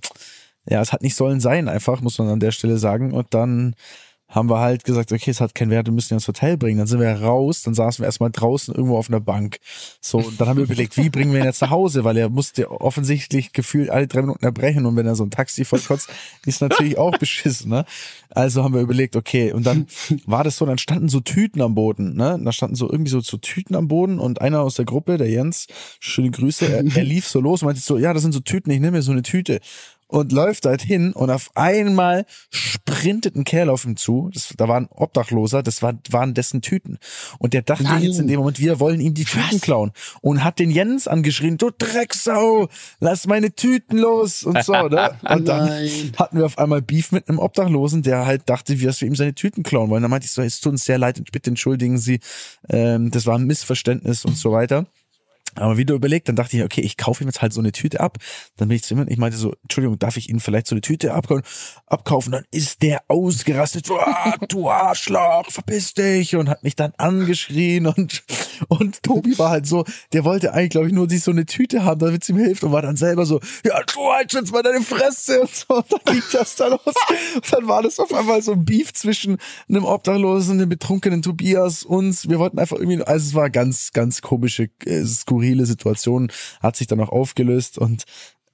ja, 0.68 0.82
es 0.82 0.92
hat 0.92 1.02
nicht 1.02 1.16
sollen 1.16 1.40
sein, 1.40 1.68
einfach, 1.68 2.02
muss 2.02 2.18
man 2.18 2.28
an 2.28 2.40
der 2.40 2.50
Stelle 2.50 2.76
sagen. 2.76 3.12
Und 3.12 3.32
dann 3.32 3.74
haben 4.34 4.50
wir 4.50 4.58
halt 4.58 4.82
gesagt, 4.82 5.12
okay, 5.12 5.30
es 5.30 5.40
hat 5.40 5.54
keinen 5.54 5.70
Wert, 5.70 5.86
wir 5.86 5.92
müssen 5.92 6.12
ihn 6.12 6.16
ins 6.16 6.26
Hotel 6.26 6.56
bringen. 6.56 6.78
Dann 6.78 6.88
sind 6.88 6.98
wir 6.98 7.08
raus, 7.22 7.62
dann 7.62 7.74
saßen 7.74 8.02
wir 8.02 8.06
erstmal 8.06 8.30
draußen 8.30 8.74
irgendwo 8.74 8.98
auf 8.98 9.08
einer 9.08 9.20
Bank. 9.20 9.58
So, 10.00 10.18
und 10.18 10.40
dann 10.40 10.48
haben 10.48 10.56
wir 10.56 10.64
überlegt, 10.64 10.96
wie 10.96 11.08
bringen 11.08 11.32
wir 11.32 11.40
ihn 11.40 11.46
jetzt 11.46 11.62
nach 11.62 11.70
Hause, 11.70 12.02
weil 12.02 12.16
er 12.16 12.28
musste 12.28 12.70
offensichtlich 12.70 13.52
gefühlt 13.52 13.90
alle 13.90 14.08
drei 14.08 14.22
Minuten 14.22 14.44
erbrechen 14.44 14.86
und 14.86 14.96
wenn 14.96 15.06
er 15.06 15.14
so 15.14 15.24
ein 15.24 15.30
Taxi 15.30 15.64
vollkotzt, 15.64 16.08
ist 16.44 16.60
natürlich 16.60 16.98
auch 16.98 17.16
beschissen, 17.16 17.70
ne? 17.70 17.84
Also 18.30 18.64
haben 18.64 18.74
wir 18.74 18.80
überlegt, 18.80 19.14
okay, 19.14 19.52
und 19.52 19.64
dann 19.64 19.86
war 20.26 20.42
das 20.42 20.56
so, 20.56 20.66
dann 20.66 20.78
standen 20.78 21.08
so 21.08 21.20
Tüten 21.20 21.62
am 21.62 21.76
Boden, 21.76 22.16
ne? 22.16 22.40
Da 22.42 22.50
standen 22.50 22.74
so 22.74 22.90
irgendwie 22.90 23.10
so, 23.10 23.20
so 23.20 23.36
Tüten 23.36 23.76
am 23.76 23.86
Boden 23.86 24.18
und 24.18 24.40
einer 24.40 24.62
aus 24.62 24.74
der 24.74 24.84
Gruppe, 24.84 25.16
der 25.16 25.30
Jens, 25.30 25.68
schöne 26.00 26.32
Grüße, 26.32 26.66
er, 26.66 26.84
er 26.84 27.04
lief 27.04 27.28
so 27.28 27.40
los 27.40 27.62
und 27.62 27.66
meinte 27.66 27.80
so, 27.80 27.96
ja, 27.98 28.12
das 28.12 28.22
sind 28.22 28.32
so 28.32 28.40
Tüten, 28.40 28.72
ich 28.72 28.80
nehme 28.80 28.96
mir 28.96 29.02
so 29.02 29.12
eine 29.12 29.22
Tüte 29.22 29.60
und 30.06 30.32
läuft 30.32 30.66
halt 30.66 30.82
hin 30.82 31.12
und 31.12 31.30
auf 31.30 31.50
einmal 31.54 32.26
sprintet 32.50 33.36
ein 33.36 33.44
Kerl 33.44 33.70
auf 33.70 33.84
ihm 33.84 33.96
zu. 33.96 34.30
Das, 34.32 34.54
da 34.56 34.68
war 34.68 34.76
ein 34.76 34.88
Obdachloser, 34.90 35.62
das 35.62 35.82
war, 35.82 35.94
waren 36.10 36.34
dessen 36.34 36.62
Tüten. 36.62 36.98
Und 37.38 37.54
der 37.54 37.62
dachte 37.62 37.84
Nein. 37.84 38.02
jetzt 38.02 38.18
in 38.18 38.26
dem 38.26 38.40
Moment, 38.40 38.58
wir 38.58 38.80
wollen 38.80 39.00
ihm 39.00 39.14
die 39.14 39.24
Tüten 39.24 39.60
klauen. 39.60 39.92
Und 40.20 40.44
hat 40.44 40.58
den 40.58 40.70
Jens 40.70 41.08
angeschrien, 41.08 41.58
du 41.58 41.70
Drecksau, 41.70 42.68
lass 43.00 43.26
meine 43.26 43.54
Tüten 43.54 43.98
los 43.98 44.44
und 44.44 44.62
so, 44.62 44.72
ne? 44.72 45.18
Und 45.28 45.48
dann 45.48 45.68
Nein. 45.68 46.12
hatten 46.16 46.38
wir 46.38 46.46
auf 46.46 46.58
einmal 46.58 46.82
Beef 46.82 47.12
mit 47.12 47.28
einem 47.28 47.38
Obdachlosen, 47.38 48.02
der 48.02 48.26
halt 48.26 48.48
dachte, 48.48 48.76
dass 48.76 49.00
wir 49.00 49.08
ihm 49.08 49.16
seine 49.16 49.34
Tüten 49.34 49.62
klauen 49.62 49.90
wollen. 49.90 50.02
Dann 50.02 50.10
meinte 50.10 50.26
ich 50.26 50.32
so, 50.32 50.42
es 50.42 50.60
tut 50.60 50.72
uns 50.72 50.84
sehr 50.84 50.98
leid, 50.98 51.22
bitte 51.32 51.50
entschuldigen 51.50 51.98
Sie, 51.98 52.20
ähm, 52.68 53.10
das 53.10 53.26
war 53.26 53.38
ein 53.38 53.44
Missverständnis 53.44 54.24
und 54.24 54.36
so 54.36 54.52
weiter. 54.52 54.86
Aber 55.56 55.76
wieder 55.76 55.94
überlegt, 55.94 56.28
dann 56.28 56.36
dachte 56.36 56.56
ich, 56.56 56.62
okay, 56.62 56.80
ich 56.80 56.96
kaufe 56.96 57.22
ihm 57.24 57.28
jetzt 57.28 57.42
halt 57.42 57.52
so 57.52 57.60
eine 57.60 57.72
Tüte 57.72 58.00
ab. 58.00 58.18
Dann 58.56 58.68
bin 58.68 58.76
ich 58.76 58.82
zu 58.82 58.94
ihm 58.94 59.04
ich 59.08 59.18
meinte 59.18 59.36
so, 59.36 59.54
Entschuldigung, 59.62 59.98
darf 59.98 60.16
ich 60.16 60.28
Ihnen 60.28 60.40
vielleicht 60.40 60.66
so 60.66 60.74
eine 60.74 60.80
Tüte 60.80 61.14
abkaufen? 61.14 61.44
abkaufen? 61.86 62.32
Dann 62.32 62.44
ist 62.50 62.82
der 62.82 63.02
ausgerastet, 63.08 63.88
du 64.48 64.68
Arschloch, 64.68 65.50
verpiss 65.50 65.94
dich 65.94 66.36
und 66.36 66.48
hat 66.48 66.62
mich 66.62 66.76
dann 66.76 66.92
angeschrien 66.96 67.86
und 67.86 68.24
Und 68.68 69.02
Tobi 69.02 69.38
war 69.38 69.50
halt 69.50 69.66
so, 69.66 69.84
der 70.12 70.24
wollte 70.24 70.52
eigentlich, 70.52 70.70
glaube 70.70 70.86
ich, 70.88 70.92
nur 70.92 71.08
sich 71.08 71.22
so 71.22 71.30
eine 71.30 71.46
Tüte 71.46 71.84
haben, 71.84 72.00
damit 72.00 72.22
es 72.22 72.28
ihm 72.28 72.38
hilft 72.38 72.64
und 72.64 72.72
war 72.72 72.82
dann 72.82 72.96
selber 72.96 73.26
so, 73.26 73.40
ja, 73.64 73.80
du 73.82 74.00
halt 74.12 74.32
jetzt 74.32 74.52
mal 74.52 74.62
deine 74.62 74.80
Fresse 74.80 75.40
und 75.42 75.54
so. 75.54 75.74
Und 75.76 75.92
dann 75.92 76.00
ging 76.14 76.22
das 76.32 76.56
da 76.56 76.68
los. 76.68 76.80
Und 77.34 77.52
dann 77.52 77.68
war 77.68 77.82
das 77.82 77.98
auf 77.98 78.12
einmal 78.12 78.42
so 78.42 78.52
ein 78.52 78.64
Beef 78.64 78.92
zwischen 78.92 79.38
einem 79.68 79.84
Obdachlosen, 79.84 80.58
einem 80.60 80.68
betrunkenen 80.68 81.22
Tobias, 81.22 81.82
uns. 81.82 82.28
Wir 82.28 82.38
wollten 82.38 82.58
einfach 82.58 82.76
irgendwie, 82.76 83.02
also 83.02 83.28
es 83.28 83.34
war 83.34 83.50
ganz, 83.50 83.92
ganz 83.92 84.22
komische, 84.22 84.68
äh, 84.84 85.04
skurrile 85.04 85.43
Situation, 85.66 86.30
hat 86.60 86.76
sich 86.76 86.86
dann 86.86 87.00
auch 87.00 87.10
aufgelöst 87.10 87.78
und 87.78 88.04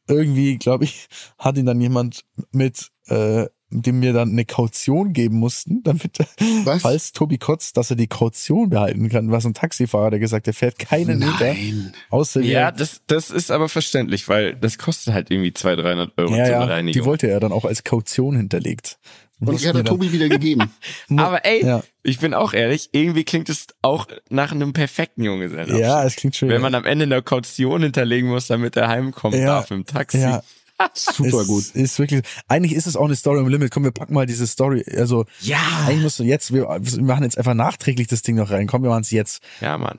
irgendwie, 0.08 0.58
glaube 0.58 0.84
ich, 0.84 1.06
hat 1.38 1.56
ihn 1.56 1.66
dann 1.66 1.80
jemand 1.80 2.24
mit 2.52 2.90
äh, 3.06 3.46
dem 3.70 4.02
wir 4.02 4.12
dann 4.12 4.30
eine 4.30 4.44
Kaution 4.44 5.12
geben 5.12 5.36
mussten, 5.38 5.82
damit, 5.84 6.18
Was? 6.64 6.82
falls 6.82 7.12
Tobi 7.12 7.38
kotzt, 7.38 7.76
dass 7.76 7.90
er 7.90 7.96
die 7.96 8.08
Kaution 8.08 8.70
behalten 8.70 9.08
kann. 9.08 9.30
Was 9.30 9.46
ein 9.46 9.54
Taxifahrer, 9.54 10.10
der 10.10 10.18
gesagt, 10.20 10.46
der 10.46 10.54
fährt 10.54 10.78
keine 10.78 11.14
Meter, 11.14 11.54
Nein. 11.54 11.92
außer. 12.10 12.40
Ja, 12.42 12.72
das, 12.72 13.02
das 13.06 13.30
ist 13.30 13.50
aber 13.50 13.68
verständlich, 13.68 14.28
weil 14.28 14.56
das 14.56 14.78
kostet 14.78 15.14
halt 15.14 15.30
irgendwie 15.30 15.52
200, 15.52 15.86
300 15.86 16.18
Euro 16.18 16.34
ja, 16.34 16.46
so 16.46 16.52
ja, 16.52 16.58
eine 16.58 16.66
die 16.66 16.72
Reinigung. 16.72 17.06
wollte 17.06 17.28
er 17.28 17.40
dann 17.40 17.52
auch 17.52 17.64
als 17.64 17.84
Kaution 17.84 18.36
hinterlegt. 18.36 18.98
Und 19.40 19.60
die 19.60 19.68
hat 19.68 19.74
der 19.74 19.84
Tobi 19.84 20.12
wieder 20.12 20.28
gegeben. 20.28 20.70
aber 21.16 21.44
ey, 21.44 21.64
Ja. 21.64 21.82
ich 22.02 22.18
bin 22.18 22.34
auch 22.34 22.52
ehrlich, 22.52 22.90
irgendwie 22.92 23.24
klingt 23.24 23.48
es 23.48 23.66
auch 23.82 24.06
nach 24.28 24.52
einem 24.52 24.72
perfekten 24.72 25.22
Junggesellenabschied. 25.24 25.80
Ja, 25.80 26.04
es 26.04 26.16
klingt 26.16 26.36
schön. 26.36 26.48
Wenn 26.50 26.60
man 26.60 26.74
am 26.74 26.84
Ende 26.84 27.04
eine 27.04 27.22
Kaution 27.22 27.82
hinterlegen 27.82 28.28
muss, 28.28 28.46
damit 28.48 28.76
er 28.76 28.88
heimkommen 28.88 29.40
Ja. 29.40 29.46
darf 29.46 29.70
im 29.70 29.86
Taxi. 29.86 30.18
ja, 30.18 30.42
Super 30.94 31.44
gut. 31.44 31.66
Ist 31.74 31.98
wirklich, 31.98 32.22
eigentlich 32.48 32.74
ist 32.74 32.86
es 32.86 32.96
auch 32.96 33.04
eine 33.04 33.16
Story 33.16 33.38
am 33.40 33.48
Limit. 33.48 33.70
Komm, 33.70 33.84
wir 33.84 33.90
packen 33.90 34.14
mal 34.14 34.24
diese 34.26 34.46
Story. 34.46 34.84
Also, 34.96 35.26
Ja. 35.40 35.58
eigentlich 35.86 36.02
musst 36.02 36.18
du 36.18 36.22
jetzt, 36.24 36.52
wir, 36.54 36.68
wir 36.80 37.02
machen 37.02 37.24
jetzt 37.24 37.36
einfach 37.36 37.54
nachträglich 37.54 38.06
das 38.08 38.22
Ding 38.22 38.36
noch 38.36 38.50
rein. 38.50 38.66
Komm, 38.66 38.82
wir 38.82 38.88
machen 38.90 39.02
es 39.02 39.10
jetzt. 39.10 39.42
Ja, 39.60 39.76
Mann. 39.76 39.98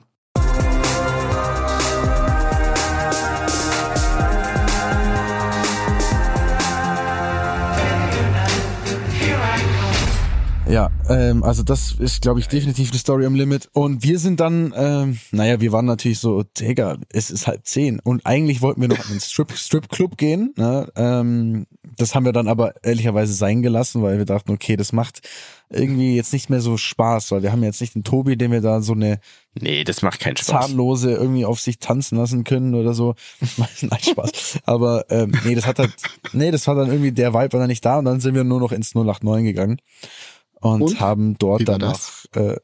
Ja, 10.72 10.90
ähm, 11.10 11.44
also 11.44 11.62
das 11.62 11.96
ist, 11.98 12.22
glaube 12.22 12.40
ich, 12.40 12.48
definitiv 12.48 12.88
eine 12.88 12.98
Story 12.98 13.26
am 13.26 13.34
Limit. 13.34 13.68
Und 13.74 14.04
wir 14.04 14.18
sind 14.18 14.40
dann, 14.40 14.72
ähm, 14.74 15.18
naja, 15.30 15.60
wir 15.60 15.70
waren 15.70 15.84
natürlich 15.84 16.18
so, 16.18 16.44
Digga, 16.44 16.96
es 17.12 17.30
ist 17.30 17.46
halb 17.46 17.66
zehn. 17.66 18.00
Und 18.00 18.24
eigentlich 18.24 18.62
wollten 18.62 18.80
wir 18.80 18.88
noch 18.88 19.04
in 19.04 19.10
den 19.10 19.20
Strip, 19.20 19.52
Strip 19.52 19.90
Club 19.90 20.16
gehen. 20.16 20.54
Ne? 20.56 20.90
Ähm, 20.96 21.66
das 21.98 22.14
haben 22.14 22.24
wir 22.24 22.32
dann 22.32 22.48
aber 22.48 22.82
ehrlicherweise 22.82 23.34
sein 23.34 23.60
gelassen, 23.60 24.02
weil 24.02 24.16
wir 24.16 24.24
dachten, 24.24 24.50
okay, 24.50 24.76
das 24.76 24.94
macht 24.94 25.20
irgendwie 25.68 26.16
jetzt 26.16 26.32
nicht 26.32 26.48
mehr 26.48 26.62
so 26.62 26.78
Spaß, 26.78 27.32
weil 27.32 27.42
wir 27.42 27.52
haben 27.52 27.62
jetzt 27.62 27.82
nicht 27.82 27.94
den 27.94 28.04
Tobi, 28.04 28.38
den 28.38 28.50
wir 28.50 28.62
da 28.62 28.80
so 28.80 28.94
eine 28.94 29.20
Nee, 29.60 29.84
das 29.84 30.00
macht 30.00 30.20
keinen 30.20 30.38
Spaß. 30.38 30.68
Zahnlose 30.68 31.12
irgendwie 31.12 31.44
auf 31.44 31.60
sich 31.60 31.80
tanzen 31.80 32.16
lassen 32.16 32.44
können 32.44 32.74
oder 32.74 32.94
so. 32.94 33.14
Nein, 33.58 34.00
Spaß. 34.00 34.60
Aber 34.64 35.04
ähm, 35.10 35.38
nee, 35.44 35.54
das 35.54 35.66
hat 35.66 35.78
halt, 35.78 35.92
nee, 36.32 36.50
das 36.50 36.66
war 36.66 36.74
dann 36.74 36.88
irgendwie, 36.88 37.12
der 37.12 37.34
Vibe 37.34 37.52
war 37.52 37.60
dann 37.60 37.68
nicht 37.68 37.84
da 37.84 37.98
und 37.98 38.06
dann 38.06 38.20
sind 38.20 38.34
wir 38.34 38.44
nur 38.44 38.60
noch 38.60 38.72
ins 38.72 38.94
089 38.94 39.44
gegangen 39.44 39.76
und, 40.62 40.82
Und? 40.82 41.00
haben 41.00 41.36
dort 41.38 41.66
noch, 41.78 42.00
äh, 42.34 42.56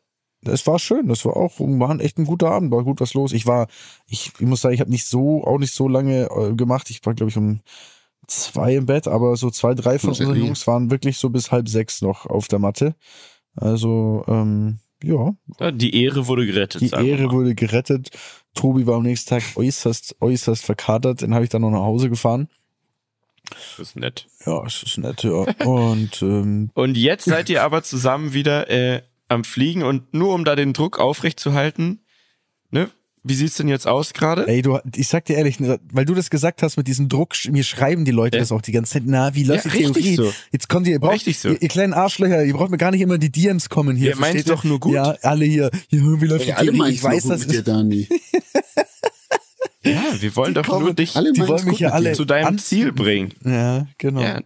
es 0.44 0.66
war 0.66 0.78
schön, 0.78 1.08
das 1.08 1.24
war 1.24 1.36
auch, 1.36 1.58
war 1.58 2.00
echt 2.00 2.18
ein 2.18 2.24
guter 2.24 2.50
Abend, 2.50 2.70
war 2.70 2.84
gut 2.84 3.00
was 3.00 3.14
los. 3.14 3.32
Ich 3.32 3.46
war, 3.46 3.66
ich, 4.06 4.32
ich 4.38 4.46
muss 4.46 4.60
sagen, 4.60 4.74
ich 4.74 4.80
habe 4.80 4.90
nicht 4.90 5.06
so, 5.06 5.44
auch 5.44 5.58
nicht 5.58 5.74
so 5.74 5.88
lange 5.88 6.28
äh, 6.30 6.54
gemacht. 6.54 6.90
Ich 6.90 7.04
war, 7.04 7.14
glaube 7.14 7.30
ich, 7.30 7.36
um 7.36 7.60
zwei 8.28 8.76
im 8.76 8.86
Bett, 8.86 9.08
aber 9.08 9.36
so 9.36 9.50
zwei, 9.50 9.74
drei 9.74 9.98
von 9.98 10.10
unseren. 10.10 10.36
Jungs 10.36 10.66
waren 10.66 10.90
wirklich 10.90 11.18
so 11.18 11.30
bis 11.30 11.50
halb 11.50 11.68
sechs 11.68 12.02
noch 12.02 12.26
auf 12.26 12.46
der 12.48 12.58
Matte. 12.60 12.94
Also, 13.56 14.24
ähm, 14.28 14.78
ja, 15.02 15.32
Ja, 15.58 15.70
Die 15.72 16.02
Ehre 16.02 16.26
wurde 16.28 16.46
gerettet. 16.46 16.82
die 16.82 16.90
Ehre 17.08 17.26
mal. 17.26 17.32
wurde 17.32 17.54
gerettet. 17.54 18.10
Tobi 18.54 18.86
war 18.86 18.96
am 18.96 19.02
nächsten 19.04 19.30
Tag 19.30 19.42
äußerst, 19.56 20.16
äußerst 20.20 20.64
verkatert. 20.64 21.22
Den 21.22 21.34
habe 21.34 21.44
ich 21.44 21.50
dann 21.50 21.62
noch 21.62 21.70
nach 21.70 21.78
Hause 21.82 22.10
gefahren. 22.10 22.48
Das 23.50 23.78
ist 23.88 23.96
nett. 23.96 24.26
Ja, 24.46 24.62
es 24.66 24.82
ist 24.82 24.98
nett, 24.98 25.22
ja. 25.22 25.30
Und 25.64 26.20
ähm, 26.22 26.70
Und 26.74 26.96
jetzt 26.96 27.24
seid 27.24 27.48
ihr 27.50 27.62
aber 27.62 27.82
zusammen 27.82 28.32
wieder 28.34 28.68
äh, 28.70 29.02
am 29.28 29.44
Fliegen 29.44 29.82
und 29.82 30.12
nur 30.14 30.34
um 30.34 30.44
da 30.44 30.54
den 30.56 30.72
Druck 30.72 30.98
aufrechtzuhalten, 30.98 32.00
ne? 32.70 32.90
Wie 33.24 33.34
sieht's 33.34 33.56
denn 33.56 33.68
jetzt 33.68 33.86
aus 33.86 34.14
gerade? 34.14 34.46
ey, 34.46 34.62
du, 34.62 34.78
ich 34.94 35.08
sag 35.08 35.24
dir 35.26 35.36
ehrlich, 35.36 35.56
weil 35.60 36.04
du 36.04 36.14
das 36.14 36.30
gesagt 36.30 36.62
hast 36.62 36.76
mit 36.78 36.86
diesem 36.86 37.08
Druck, 37.08 37.34
mir 37.50 37.64
schreiben 37.64 38.04
die 38.04 38.10
Leute 38.12 38.36
Ja. 38.38 38.40
das 38.42 38.52
auch 38.52 38.62
die 38.62 38.72
ganze 38.72 38.92
Zeit. 38.92 39.02
Na, 39.06 39.34
wie 39.34 39.42
läuft 39.42 39.66
Ja, 39.66 39.70
die 39.72 39.76
richtig 39.84 40.04
Theorie? 40.04 40.16
so. 40.16 40.32
Jetzt 40.52 40.68
kommt 40.68 40.86
ihr, 40.86 40.94
ihr 40.94 41.00
braucht, 41.00 41.14
Richtig 41.14 41.38
so. 41.40 41.48
ihr, 41.50 41.60
ihr 41.60 41.68
kleinen 41.68 41.92
Arschlöcher, 41.94 42.44
ihr 42.44 42.54
braucht 42.54 42.70
mir 42.70 42.78
gar 42.78 42.90
nicht 42.92 43.00
immer 43.02 43.18
die 43.18 43.30
DMs 43.30 43.68
kommen 43.68 43.96
hier. 43.96 44.10
Ihr 44.10 44.16
ihr? 44.34 44.44
doch 44.44 44.64
nur 44.64 44.78
gut. 44.80 44.94
Ja, 44.94 45.16
alle 45.22 45.44
hier, 45.44 45.70
ja, 45.90 46.00
wie 46.20 46.26
läuft 46.26 46.46
Ja, 46.46 46.54
die 46.54 46.54
alle 46.54 46.72
Theorie? 46.72 46.92
Ich 46.92 47.02
weiß, 47.02 47.24
das 47.24 47.40
mit 47.46 47.52
dir, 47.56 47.62
Dani. 47.62 48.08
Ja, 49.94 50.20
wir 50.20 50.36
wollen 50.36 50.54
doch 50.54 50.66
kommen- 50.66 50.84
nur 50.86 50.94
dich 50.94 51.16
alle 51.16 51.32
die 51.32 51.46
wollen 51.46 51.64
mich 51.66 51.78
ja 51.80 51.90
alle 51.90 52.12
zu 52.12 52.24
deinem 52.24 52.58
Ziel 52.58 52.92
bringen. 52.92 53.32
Ja, 53.44 53.86
genau. 53.98 54.20
Ja, 54.22 54.40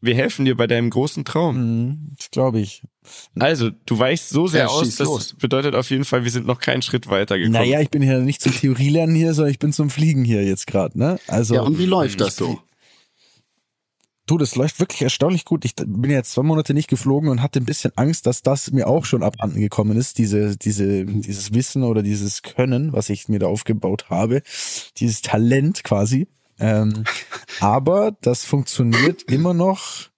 wir 0.00 0.14
helfen 0.14 0.44
dir 0.44 0.56
bei 0.56 0.66
deinem 0.66 0.90
großen 0.90 1.24
Traum. 1.24 1.56
Mhm, 1.56 1.98
Das 2.18 2.30
glaube 2.30 2.60
ich. 2.60 2.82
Also, 3.38 3.70
du 3.86 3.98
weichst 3.98 4.30
so 4.30 4.46
sehr 4.48 4.62
Ja, 4.62 4.66
aus, 4.66 4.96
das 4.96 5.06
los. 5.06 5.34
bedeutet 5.38 5.74
auf 5.76 5.90
jeden 5.90 6.04
Fall, 6.04 6.24
wir 6.24 6.30
sind 6.30 6.46
noch 6.46 6.58
keinen 6.60 6.82
Schritt 6.82 7.08
weiter 7.08 7.38
gekommen. 7.38 7.52
Naja, 7.52 7.80
ich 7.80 7.90
bin 7.90 8.02
ja 8.02 8.18
nicht 8.18 8.40
zum 8.42 8.52
Theorielernen 8.52 9.14
hier, 9.14 9.32
sondern 9.32 9.52
ich 9.52 9.58
bin 9.60 9.72
zum 9.72 9.90
Fliegen 9.90 10.24
hier 10.24 10.44
jetzt 10.44 10.66
gerade, 10.66 10.98
ne? 10.98 11.18
Also, 11.28 11.54
Ja, 11.54 11.60
und 11.62 11.78
wie 11.78 11.86
läuft 11.86 12.20
das 12.20 12.36
so. 12.36 12.58
Du, 14.26 14.38
das 14.38 14.56
läuft 14.56 14.80
wirklich 14.80 15.02
erstaunlich 15.02 15.44
gut. 15.44 15.64
Ich 15.64 15.74
bin 15.76 16.10
jetzt 16.10 16.32
zwei 16.32 16.42
Monate 16.42 16.74
nicht 16.74 16.88
geflogen 16.88 17.28
und 17.30 17.42
hatte 17.42 17.60
ein 17.60 17.64
bisschen 17.64 17.92
Angst, 17.96 18.26
dass 18.26 18.42
das 18.42 18.72
mir 18.72 18.86
auch 18.88 19.04
schon 19.04 19.22
abhanden 19.22 19.60
gekommen 19.60 19.96
ist, 19.96 20.18
diese, 20.18 20.56
diese, 20.56 21.04
dieses 21.04 21.54
Wissen 21.54 21.84
oder 21.84 22.02
dieses 22.02 22.42
Können, 22.42 22.92
was 22.92 23.08
ich 23.08 23.28
mir 23.28 23.38
da 23.38 23.46
aufgebaut 23.46 24.10
habe, 24.10 24.42
dieses 24.98 25.22
Talent 25.22 25.84
quasi. 25.84 26.28
Ähm, 26.58 27.04
aber 27.60 28.16
das 28.20 28.44
funktioniert 28.44 29.22
immer 29.24 29.54
noch 29.54 30.10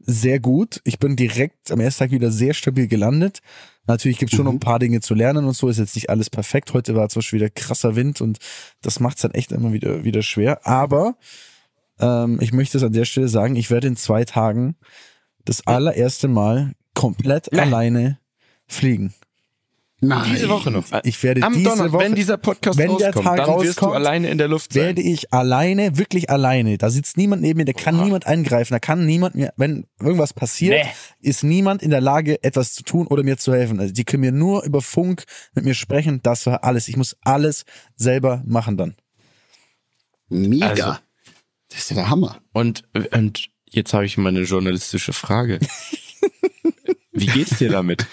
sehr 0.00 0.40
gut. 0.40 0.80
Ich 0.84 0.98
bin 0.98 1.16
direkt 1.16 1.70
am 1.70 1.80
ersten 1.80 2.04
Tag 2.04 2.10
wieder 2.12 2.30
sehr 2.30 2.54
stabil 2.54 2.86
gelandet. 2.86 3.40
Natürlich 3.86 4.18
gibt 4.18 4.32
es 4.32 4.36
schon 4.36 4.44
noch 4.44 4.52
ein 4.52 4.60
paar 4.60 4.78
Dinge 4.78 5.00
zu 5.00 5.14
lernen 5.14 5.46
und 5.46 5.54
so, 5.54 5.68
ist 5.68 5.78
jetzt 5.78 5.94
nicht 5.94 6.10
alles 6.10 6.28
perfekt. 6.28 6.74
Heute 6.74 6.94
war 6.94 7.08
zum 7.08 7.20
Beispiel 7.20 7.40
wieder 7.40 7.50
krasser 7.50 7.96
Wind 7.96 8.20
und 8.20 8.38
das 8.82 9.00
macht 9.00 9.16
es 9.16 9.22
dann 9.22 9.32
echt 9.32 9.50
immer 9.50 9.72
wieder, 9.72 10.04
wieder 10.04 10.22
schwer. 10.22 10.66
Aber 10.66 11.16
ähm, 12.00 12.38
ich 12.40 12.52
möchte 12.52 12.78
es 12.78 12.84
an 12.84 12.92
der 12.92 13.04
Stelle 13.04 13.28
sagen, 13.28 13.56
ich 13.56 13.70
werde 13.70 13.86
in 13.88 13.96
zwei 13.96 14.24
Tagen 14.24 14.76
das 15.44 15.66
allererste 15.66 16.28
Mal 16.28 16.72
komplett 16.94 17.48
Nein. 17.52 17.60
alleine 17.68 18.18
fliegen. 18.66 19.14
Nein. 20.00 20.30
Diese 20.32 20.48
Woche 20.48 20.70
noch. 20.70 20.84
Ich 21.02 21.20
werde 21.24 21.42
Am 21.42 21.54
diese 21.54 21.64
Donnerstag, 21.64 21.92
Woche, 21.92 22.04
wenn 22.04 22.14
dieser 22.14 22.36
Podcast 22.36 22.78
wenn 22.78 22.96
der 22.98 23.08
rauskommt, 23.08 23.26
Tag 23.26 23.36
dann 23.38 23.46
wirst 23.48 23.62
du 23.62 23.66
rauskommt, 23.86 23.94
alleine 23.96 24.30
in 24.30 24.38
der 24.38 24.46
Luft 24.46 24.72
sein. 24.72 24.82
werde 24.84 25.02
ich 25.02 25.32
alleine, 25.32 25.98
wirklich 25.98 26.30
alleine. 26.30 26.78
Da 26.78 26.88
sitzt 26.88 27.16
niemand 27.16 27.42
neben 27.42 27.56
mir, 27.56 27.64
da 27.64 27.72
kann 27.72 27.96
Oha. 27.96 28.04
niemand 28.04 28.24
eingreifen, 28.24 28.74
da 28.74 28.78
kann 28.78 29.04
niemand 29.06 29.34
mir, 29.34 29.52
wenn 29.56 29.86
irgendwas 30.00 30.32
passiert, 30.34 30.84
Nee. 30.84 30.90
ist 31.28 31.42
niemand 31.42 31.82
in 31.82 31.90
der 31.90 32.00
Lage, 32.00 32.40
etwas 32.44 32.74
zu 32.74 32.84
tun 32.84 33.08
oder 33.08 33.24
mir 33.24 33.38
zu 33.38 33.52
helfen. 33.52 33.80
Also 33.80 33.92
die 33.92 34.04
können 34.04 34.20
mir 34.20 34.30
nur 34.30 34.62
über 34.62 34.82
Funk 34.82 35.24
mit 35.54 35.64
mir 35.64 35.74
sprechen, 35.74 36.20
das 36.22 36.46
war 36.46 36.62
alles. 36.62 36.86
Ich 36.86 36.96
muss 36.96 37.16
alles 37.24 37.64
selber 37.96 38.44
machen 38.46 38.76
dann. 38.76 38.94
Mega. 40.28 40.68
Also- 40.68 40.92
das 41.68 41.80
ist 41.80 41.90
ja 41.90 41.96
der 41.96 42.10
Hammer. 42.10 42.40
Und, 42.52 42.84
und 43.12 43.48
jetzt 43.68 43.92
habe 43.94 44.06
ich 44.06 44.16
mal 44.16 44.30
eine 44.30 44.42
journalistische 44.42 45.12
Frage. 45.12 45.58
Wie 47.12 47.26
geht's 47.26 47.58
dir 47.58 47.70
damit? 47.70 48.06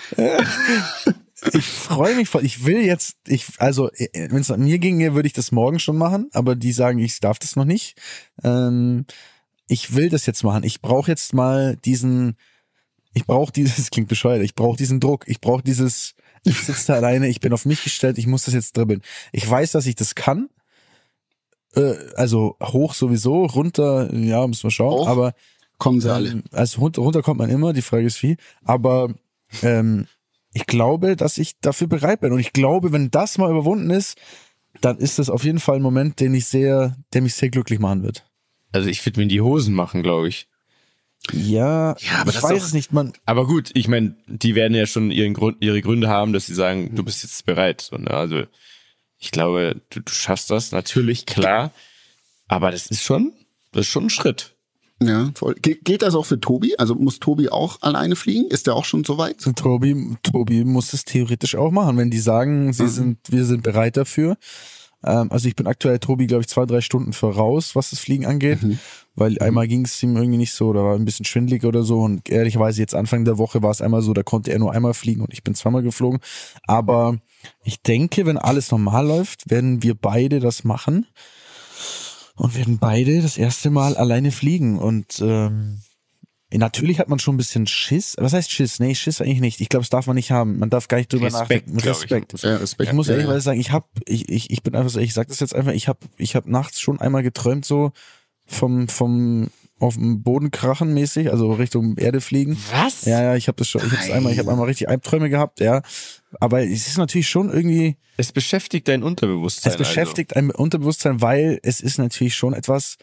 Ich 1.53 1.65
freue 1.65 2.15
mich 2.15 2.29
voll. 2.29 2.45
Ich 2.45 2.65
will 2.65 2.83
jetzt, 2.83 3.17
ich, 3.27 3.45
also, 3.57 3.89
wenn 4.13 4.37
es 4.37 4.51
an 4.51 4.63
mir 4.63 4.79
ginge, 4.79 5.13
würde 5.13 5.27
ich 5.27 5.33
das 5.33 5.51
morgen 5.51 5.79
schon 5.79 5.97
machen, 5.97 6.29
aber 6.33 6.55
die 6.55 6.71
sagen, 6.71 6.99
ich 6.99 7.19
darf 7.19 7.39
das 7.39 7.55
noch 7.55 7.65
nicht. 7.65 7.99
Ähm, 8.43 9.05
ich 9.67 9.95
will 9.95 10.09
das 10.09 10.25
jetzt 10.25 10.43
machen. 10.43 10.63
Ich 10.63 10.81
brauche 10.81 11.09
jetzt 11.11 11.33
mal 11.33 11.75
diesen, 11.77 12.35
ich 13.13 13.25
brauche 13.25 13.51
dieses, 13.51 13.89
klingt 13.91 14.09
bescheuert, 14.09 14.43
ich 14.43 14.55
brauche 14.55 14.77
diesen 14.77 14.99
Druck, 14.99 15.27
ich 15.27 15.41
brauche 15.41 15.63
dieses, 15.63 16.15
ich 16.43 16.57
sitze 16.57 16.87
da 16.87 16.93
alleine, 16.95 17.27
ich 17.27 17.39
bin 17.39 17.53
auf 17.53 17.65
mich 17.65 17.83
gestellt, 17.83 18.17
ich 18.17 18.27
muss 18.27 18.45
das 18.45 18.53
jetzt 18.53 18.77
dribbeln. 18.77 19.01
Ich 19.31 19.49
weiß, 19.49 19.71
dass 19.71 19.85
ich 19.85 19.95
das 19.95 20.15
kann. 20.15 20.49
Äh, 21.75 21.95
also 22.15 22.55
hoch 22.61 22.93
sowieso, 22.93 23.45
runter, 23.45 24.13
ja, 24.13 24.45
müssen 24.47 24.63
wir 24.63 24.71
schauen, 24.71 24.99
Hoch? 25.01 25.07
aber 25.07 25.33
Kommen 25.77 25.99
sie 26.01 26.13
alle. 26.13 26.29
ähm, 26.29 26.43
also 26.51 26.81
runter, 26.81 27.01
runter 27.01 27.21
kommt 27.21 27.39
man 27.39 27.49
immer, 27.49 27.73
die 27.73 27.81
Frage 27.81 28.05
ist 28.05 28.21
wie. 28.23 28.37
Aber 28.63 29.13
ähm, 29.61 30.07
ich 30.53 30.65
glaube, 30.65 31.15
dass 31.15 31.37
ich 31.37 31.59
dafür 31.59 31.87
bereit 31.87 32.21
bin. 32.21 32.31
Und 32.31 32.39
ich 32.39 32.53
glaube, 32.53 32.91
wenn 32.93 33.11
das 33.11 33.37
mal 33.37 33.51
überwunden 33.51 33.89
ist, 33.89 34.17
dann 34.81 34.97
ist 34.97 35.19
das 35.19 35.29
auf 35.29 35.43
jeden 35.43 35.59
Fall 35.59 35.77
ein 35.77 35.81
Moment, 35.81 36.19
den 36.19 36.33
ich 36.33 36.45
sehr, 36.47 36.95
der 37.13 37.21
mich 37.21 37.35
sehr 37.35 37.49
glücklich 37.49 37.79
machen 37.79 38.03
wird. 38.03 38.25
Also 38.71 38.89
ich 38.89 39.05
würde 39.05 39.19
mir 39.19 39.23
in 39.23 39.29
die 39.29 39.41
Hosen 39.41 39.73
machen, 39.73 40.01
glaube 40.03 40.27
ich. 40.29 40.47
Ja, 41.31 41.95
Ja, 41.99 42.19
aber 42.19 42.29
ich 42.29 42.35
das 42.35 42.43
weiß 42.43 42.63
es 42.63 42.73
nicht, 42.73 42.93
man. 42.93 43.13
Aber 43.25 43.47
gut, 43.47 43.71
ich 43.73 43.87
meine, 43.87 44.15
die 44.27 44.53
werden 44.55 44.75
ja 44.75 44.85
schon 44.85 45.11
ihren 45.11 45.33
Grund, 45.33 45.57
ihre 45.59 45.81
Gründe 45.81 46.07
haben, 46.07 46.33
dass 46.33 46.45
sie 46.45 46.53
sagen, 46.53 46.93
du 46.93 47.03
bist 47.03 47.23
jetzt 47.23 47.45
bereit. 47.45 47.81
So, 47.81 47.97
ne? 47.97 48.11
Also 48.11 48.43
ich 49.19 49.31
glaube, 49.31 49.81
du, 49.89 49.99
du 50.01 50.11
schaffst 50.11 50.49
das 50.51 50.71
natürlich, 50.71 51.25
klar. 51.25 51.71
Aber 52.47 52.71
das 52.71 52.87
ist 52.87 53.01
schon, 53.03 53.33
das 53.71 53.81
ist 53.81 53.87
schon 53.91 54.05
ein 54.05 54.09
Schritt. 54.09 54.51
Ja, 55.01 55.29
voll. 55.35 55.55
Ge 55.55 55.77
gilt 55.83 56.03
das 56.03 56.15
auch 56.15 56.25
für 56.25 56.39
Tobi? 56.39 56.75
Also 56.77 56.95
muss 56.95 57.19
Tobi 57.19 57.49
auch 57.49 57.81
alleine 57.81 58.15
fliegen? 58.15 58.47
Ist 58.49 58.67
der 58.67 58.75
auch 58.75 58.85
schon 58.85 59.03
so 59.03 59.17
weit? 59.17 59.41
Tobi, 59.55 60.15
Tobi 60.23 60.63
muss 60.63 60.93
es 60.93 61.03
theoretisch 61.03 61.55
auch 61.55 61.71
machen, 61.71 61.97
wenn 61.97 62.11
die 62.11 62.19
sagen, 62.19 62.71
sie 62.71 62.83
Mhm. 62.83 62.87
sind, 62.89 63.17
wir 63.29 63.43
sind 63.45 63.63
bereit 63.63 63.97
dafür. 63.97 64.37
Ähm, 65.03 65.31
also 65.31 65.49
ich 65.49 65.55
bin 65.55 65.67
aktuell 65.67 65.99
Tobi, 65.99 66.27
glaube 66.27 66.41
ich, 66.41 66.47
zwei, 66.47 66.65
drei 66.65 66.79
Stunden 66.79 67.11
voraus, 67.11 67.75
was 67.75 67.89
das 67.89 67.99
Fliegen 67.99 68.25
angeht. 68.25 68.63
Mhm. 68.63 68.79
Weil 69.15 69.37
einmal 69.39 69.67
ging 69.67 69.83
es 69.85 70.01
ihm 70.01 70.15
irgendwie 70.15 70.37
nicht 70.37 70.53
so, 70.53 70.67
oder 70.69 70.83
war 70.85 70.95
ein 70.95 71.05
bisschen 71.05 71.25
schwindelig 71.25 71.65
oder 71.65 71.83
so. 71.83 71.99
Und 71.99 72.29
ehrlicherweise 72.29 72.79
jetzt 72.81 72.95
Anfang 72.95 73.25
der 73.25 73.37
Woche 73.37 73.61
war 73.61 73.71
es 73.71 73.81
einmal 73.81 74.01
so, 74.01 74.13
da 74.13 74.23
konnte 74.23 74.51
er 74.53 74.59
nur 74.59 74.71
einmal 74.71 74.93
fliegen 74.93 75.21
und 75.21 75.33
ich 75.33 75.43
bin 75.43 75.55
zweimal 75.55 75.83
geflogen. 75.83 76.19
Aber 76.67 77.17
ich 77.63 77.81
denke, 77.81 78.25
wenn 78.25 78.37
alles 78.37 78.71
normal 78.71 79.07
läuft, 79.07 79.49
werden 79.49 79.83
wir 79.83 79.95
beide 79.95 80.39
das 80.39 80.63
machen 80.63 81.07
und 82.35 82.55
werden 82.55 82.77
beide 82.79 83.21
das 83.21 83.37
erste 83.37 83.69
Mal 83.69 83.95
alleine 83.97 84.31
fliegen. 84.31 84.77
Und 84.77 85.19
ähm, 85.21 85.81
natürlich 86.53 86.99
hat 86.99 87.09
man 87.09 87.19
schon 87.19 87.35
ein 87.35 87.37
bisschen 87.37 87.67
Schiss. 87.67 88.15
Was 88.19 88.33
heißt 88.33 88.51
Schiss? 88.51 88.79
Nee, 88.79 88.95
Schiss 88.95 89.21
eigentlich 89.21 89.41
nicht. 89.41 89.61
Ich 89.61 89.69
glaube, 89.69 89.83
das 89.83 89.89
darf 89.89 90.07
man 90.07 90.15
nicht 90.15 90.31
haben. 90.31 90.59
Man 90.59 90.69
darf 90.69 90.87
gar 90.87 90.97
nicht 90.97 91.11
drüber 91.11 91.27
Respekt, 91.27 91.67
nachdenken. 91.67 91.77
glaub 91.77 91.95
ich. 91.95 92.01
Respekt. 92.03 92.43
Ja, 92.43 92.55
Respekt. 92.57 92.89
Ich 92.89 92.95
muss 92.95 93.07
Ja, 93.07 93.13
ehrlich 93.13 93.27
ja. 93.29 93.39
sagen, 93.39 93.59
ich 93.59 93.71
hab, 93.71 93.89
ich, 94.05 94.29
ich, 94.29 94.51
ich 94.51 94.63
bin 94.63 94.75
einfach 94.75 94.91
so, 94.91 94.99
ich 94.99 95.13
sag 95.13 95.27
das 95.27 95.39
jetzt 95.39 95.55
einfach, 95.55 95.73
ich 95.73 95.87
hab, 95.87 95.99
ich 96.17 96.35
hab 96.35 96.45
nachts 96.47 96.79
schon 96.81 96.99
einmal 96.99 97.23
geträumt, 97.23 97.65
so 97.65 97.91
vom, 98.45 98.87
vom 98.87 99.49
auf 99.77 99.95
dem 99.95 100.23
Boden 100.23 100.51
krachen 100.51 100.93
mäßig, 100.93 101.31
also 101.31 101.51
Richtung 101.51 101.97
Erde 101.97 102.21
fliegen. 102.21 102.57
Was? 102.71 103.03
Ja, 103.05 103.21
ja, 103.21 103.35
ich 103.35 103.49
habe 103.49 103.57
das 103.57 103.67
schon, 103.67 103.85
ich 103.85 103.91
hab's 103.91 104.09
einmal, 104.09 104.31
ich 104.31 104.39
habe 104.39 104.49
einmal 104.49 104.67
richtig 104.67 104.87
Albträume 104.87 105.29
gehabt, 105.29 105.59
ja. 105.59 105.81
Aber 106.39 106.63
es 106.63 106.87
ist 106.87 106.97
natürlich 106.97 107.29
schon 107.29 107.51
irgendwie, 107.51 107.97
Es 108.17 108.31
beschäftigt 108.31 108.87
dein 108.87 109.03
Unterbewusstsein. 109.03 109.71
es 109.71 109.77
beschäftigt 109.77 110.35
ein 110.35 110.51
Unterbewusstsein, 110.51 111.21
weil 111.21 111.59
es 111.63 111.81
ist 111.81 111.97
natürlich 111.97 112.35
schon 112.35 112.53
etwas, 112.53 112.97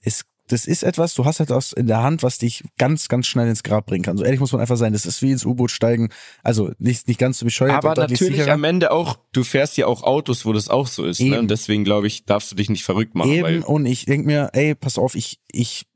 es, 0.00 0.24
das 0.48 0.64
ist 0.66 0.82
etwas, 0.82 1.14
du 1.14 1.24
hast 1.24 1.40
etwas 1.40 1.72
in 1.72 1.86
der 1.86 2.02
Hand, 2.02 2.22
was 2.22 2.38
dich 2.38 2.64
ganz, 2.78 3.08
ganz 3.08 3.26
schnell 3.26 3.48
ins 3.48 3.62
Grab 3.62 3.86
bringen 3.86 4.02
kann. 4.02 4.16
So 4.16 4.24
ehrlich 4.24 4.40
muss 4.40 4.52
man 4.52 4.60
einfach 4.60 4.76
sein, 4.76 4.92
das 4.92 5.06
ist 5.06 5.20
wie 5.22 5.30
ins 5.30 5.44
U-Boot 5.44 5.70
steigen, 5.70 6.08
also 6.42 6.70
nicht, 6.78 7.06
nicht 7.06 7.20
ganz 7.20 7.38
so 7.38 7.44
bescheuert. 7.44 7.74
Aber 7.74 7.94
natürlich 7.94 8.50
am 8.50 8.64
Ende 8.64 8.90
auch, 8.90 9.18
du 9.32 9.44
fährst 9.44 9.76
ja 9.76 9.86
auch 9.86 10.02
Autos, 10.02 10.46
wo 10.46 10.52
das 10.52 10.68
auch 10.68 10.86
so 10.86 11.04
ist. 11.04 11.20
Ne? 11.20 11.38
Und 11.38 11.50
deswegen 11.50 11.84
glaube 11.84 12.06
ich, 12.06 12.24
darfst 12.24 12.50
du 12.50 12.56
dich 12.56 12.70
nicht 12.70 12.84
verrückt 12.84 13.14
machen. 13.14 13.30
Eben, 13.30 13.62
und 13.62 13.86
ich 13.86 14.06
denk 14.06 14.24
mir, 14.24 14.50
ey, 14.54 14.74
pass 14.74 14.98
auf, 14.98 15.14
ich, 15.14 15.38
ich, 15.52 15.86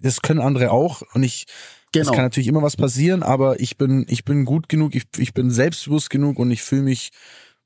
das 0.00 0.22
können 0.22 0.40
andere 0.40 0.70
auch 0.70 1.02
und 1.12 1.22
ich, 1.22 1.46
es 1.92 2.00
Genau. 2.06 2.12
kann 2.12 2.24
natürlich 2.24 2.48
immer 2.48 2.62
was 2.62 2.76
passieren, 2.76 3.22
aber 3.22 3.60
ich 3.60 3.76
bin, 3.76 4.04
ich 4.08 4.24
bin 4.24 4.44
gut 4.44 4.68
genug, 4.68 4.94
ich, 4.94 5.04
ich 5.16 5.32
bin 5.34 5.50
selbstbewusst 5.50 6.10
genug 6.10 6.38
und 6.38 6.50
ich 6.50 6.62
fühle 6.62 6.82
mich 6.82 7.10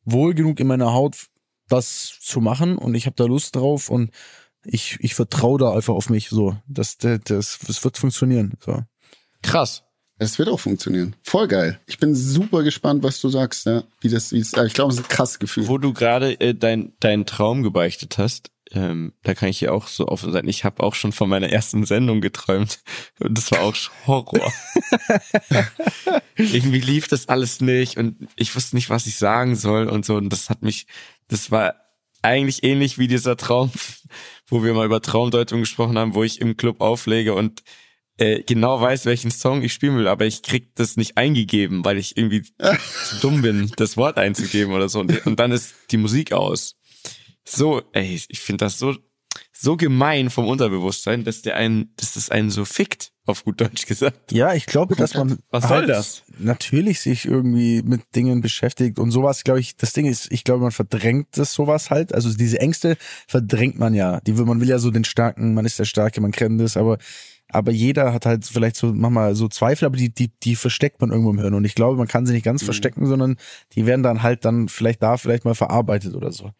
wohl 0.05 0.35
genug 0.35 0.61
in 0.61 0.67
meiner 0.67 0.93
Haut, 0.93 1.17
das 1.69 2.19
zu 2.21 2.41
machen 2.41 2.79
und 2.79 2.95
ich 2.95 3.07
habe 3.07 3.17
da 3.17 3.25
Lust 3.25 3.57
drauf 3.57 3.89
und 3.91 4.11
ich, 4.65 4.99
ich 5.01 5.15
vertraue 5.15 5.59
da 5.59 5.73
einfach 5.73 5.95
auf 5.95 6.09
mich 6.11 6.29
so. 6.29 6.57
Das, 6.69 6.99
das, 6.99 7.21
das, 7.25 7.59
das 7.67 7.83
wird 7.85 7.99
funktionieren. 7.99 8.53
So. 8.65 8.83
krass. 9.43 9.83
Es 10.19 10.39
wird 10.39 10.49
auch 10.49 10.61
funktionieren. 10.61 11.17
Voll 11.25 11.49
geil. 11.49 11.81
Ich 11.87 11.99
bin 11.99 12.15
super 12.15 12.63
gespannt, 12.63 13.03
was 13.03 13.21
du 13.21 13.29
sagst, 13.29 13.67
ja. 13.67 13.83
Wie 14.01 14.09
das, 14.09 14.31
wie 14.31 14.39
es, 14.39 14.53
ja, 14.53 14.65
ich 14.65 14.73
glaube, 14.75 14.93
es 14.93 15.01
ist 15.01 15.07
ein 15.07 15.09
krasses 15.09 15.41
Gefühl. 15.41 15.67
Wo 15.67 15.79
du 15.79 15.93
gerade 15.93 16.39
äh, 16.41 16.55
dein, 16.55 16.93
deinen 17.01 17.27
Traum 17.27 17.65
gebeichtet 17.65 18.19
hast, 18.19 18.51
ähm, 18.75 19.13
da 19.23 19.35
kann 19.35 19.49
ich 19.49 19.59
hier 19.59 19.75
auch 19.75 19.87
so 19.87 20.09
offen 20.09 20.33
sein. 20.33 20.49
Ich 20.49 20.65
habe 20.65 20.83
auch 20.83 20.95
schon 20.95 21.13
von 21.13 21.29
meiner 21.29 21.51
ersten 21.51 21.85
Sendung 21.85 22.21
geträumt 22.21 22.81
und 23.21 23.37
das 23.37 23.51
war 23.53 23.61
auch 23.61 23.75
Horror. 24.07 24.53
Irgendwie 26.37 26.81
lief 26.81 27.09
das 27.09 27.29
alles 27.29 27.61
nicht 27.61 27.99
und 27.99 28.29
ich 28.37 28.55
wusste 28.57 28.77
nicht, 28.77 28.91
was 28.91 29.07
ich 29.07 29.17
sagen 29.17 29.57
soll 29.57 29.89
und 29.89 30.05
so. 30.05 30.17
Und 30.17 30.31
das 30.31 30.49
hat 30.49 30.63
mich, 30.63 30.87
das 31.29 31.51
war 31.51 31.75
eigentlich 32.23 32.63
ähnlich 32.63 32.99
wie 32.99 33.09
dieser 33.09 33.37
Traum, 33.37 33.71
wo 34.47 34.63
wir 34.63 34.73
mal 34.75 34.87
über 34.87 35.03
Traumdeutung 35.03 35.61
gesprochen 35.61 35.99
haben, 35.99 36.15
wo 36.15 36.25
ich 36.25 36.41
im 36.41 36.57
Club 36.57 36.81
auflege 36.81 37.35
und 37.35 37.63
äh, 38.19 38.43
genau 38.43 38.81
weiß, 38.81 39.07
welchen 39.07 39.31
Song 39.31 39.63
ich 39.63 39.73
spielen 39.73 39.97
will, 39.97 40.07
aber 40.07 40.27
ich 40.27 40.43
krieg 40.43 40.75
das 40.77 40.97
nicht 40.97 41.17
eingegeben, 41.17 41.85
weil 41.85 41.99
ich 41.99 42.17
irgendwie 42.17 42.43
zu 43.05 43.17
dumm 43.21 43.43
bin, 43.43 43.73
das 43.77 43.97
Wort 43.97 44.19
einzugeben 44.19 44.73
oder 44.73 44.89
so. 44.89 45.01
Und, 45.01 45.27
und 45.27 45.41
dann 45.41 45.53
ist 45.53 45.75
die 45.91 45.97
Musik 45.97 46.33
aus. 46.33 46.77
So, 47.45 47.83
ey, 47.93 48.21
ich 48.29 48.41
finde 48.41 48.65
das 48.65 48.79
so, 48.79 48.97
so 49.53 49.77
gemein 49.77 50.31
vom 50.31 50.47
Unterbewusstsein, 50.47 51.25
dass 51.25 51.43
der 51.43 51.57
einen, 51.57 51.93
dass 51.97 52.15
das 52.15 52.31
einen 52.31 52.51
so 52.51 52.65
fickt, 52.65 53.13
auf 53.25 53.45
gut 53.45 53.61
Deutsch 53.61 53.87
gesagt. 53.87 54.33
Ja, 54.33 54.55
ich 54.55 54.67
glaube, 54.67 54.97
dass 54.97 55.15
man 55.15 55.39
Was 55.51 55.69
soll 55.69 55.79
halt 55.79 55.89
das? 55.89 56.23
natürlich 56.39 57.01
sich 57.01 57.25
irgendwie 57.25 57.83
mit 57.83 58.03
Dingen 58.17 58.41
beschäftigt 58.41 58.99
und 58.99 59.13
sowas, 59.13 59.45
glaube 59.45 59.61
ich, 59.61 59.77
das 59.77 59.93
Ding 59.93 60.07
ist, 60.07 60.31
ich 60.33 60.43
glaube, 60.45 60.63
man 60.63 60.73
verdrängt 60.73 61.29
das 61.33 61.53
sowas 61.53 61.91
halt. 61.91 62.15
Also 62.15 62.35
diese 62.35 62.59
Ängste 62.59 62.97
verdrängt 63.29 63.79
man 63.79 63.95
ja. 63.95 64.21
Die 64.21 64.37
will, 64.37 64.45
man 64.45 64.61
will 64.61 64.69
ja 64.69 64.79
so 64.79 64.91
den 64.91 65.05
Starken, 65.05 65.55
man 65.55 65.65
ist 65.65 65.79
der 65.79 65.85
Starke, 65.85 66.21
man 66.21 66.33
kennt 66.33 66.61
das, 66.61 66.77
aber 66.77 66.99
aber 67.49 67.71
jeder 67.71 68.15
hat 68.15 68.25
halt 68.25 68.47
vielleicht 68.47 68.77
so 68.77 68.95
manchmal 68.95 69.35
so 69.35 69.47
Zweifel, 69.47 69.85
aber 69.85 69.99
die, 69.99 70.13
die, 70.13 70.31
die 70.43 70.57
versteckt 70.57 71.03
man 71.03 71.11
irgendwo 71.11 71.31
im 71.31 71.39
Hirn. 71.39 71.53
Und 71.53 71.67
ich 71.67 71.75
glaube, 71.75 71.99
man 71.99 72.09
kann 72.09 72.25
sie 72.25 72.33
nicht 72.33 72.47
ganz 72.47 72.63
verstecken, 72.63 73.07
sondern 73.07 73.37
die 73.75 73.85
werden 73.85 74.03
dann 74.03 74.23
halt 74.23 74.47
dann 74.47 74.69
vielleicht 74.69 75.03
da 75.03 75.19
vielleicht 75.19 75.45
mal 75.45 75.55
verarbeitet 75.55 76.15
oder 76.15 76.33
so. 76.33 76.53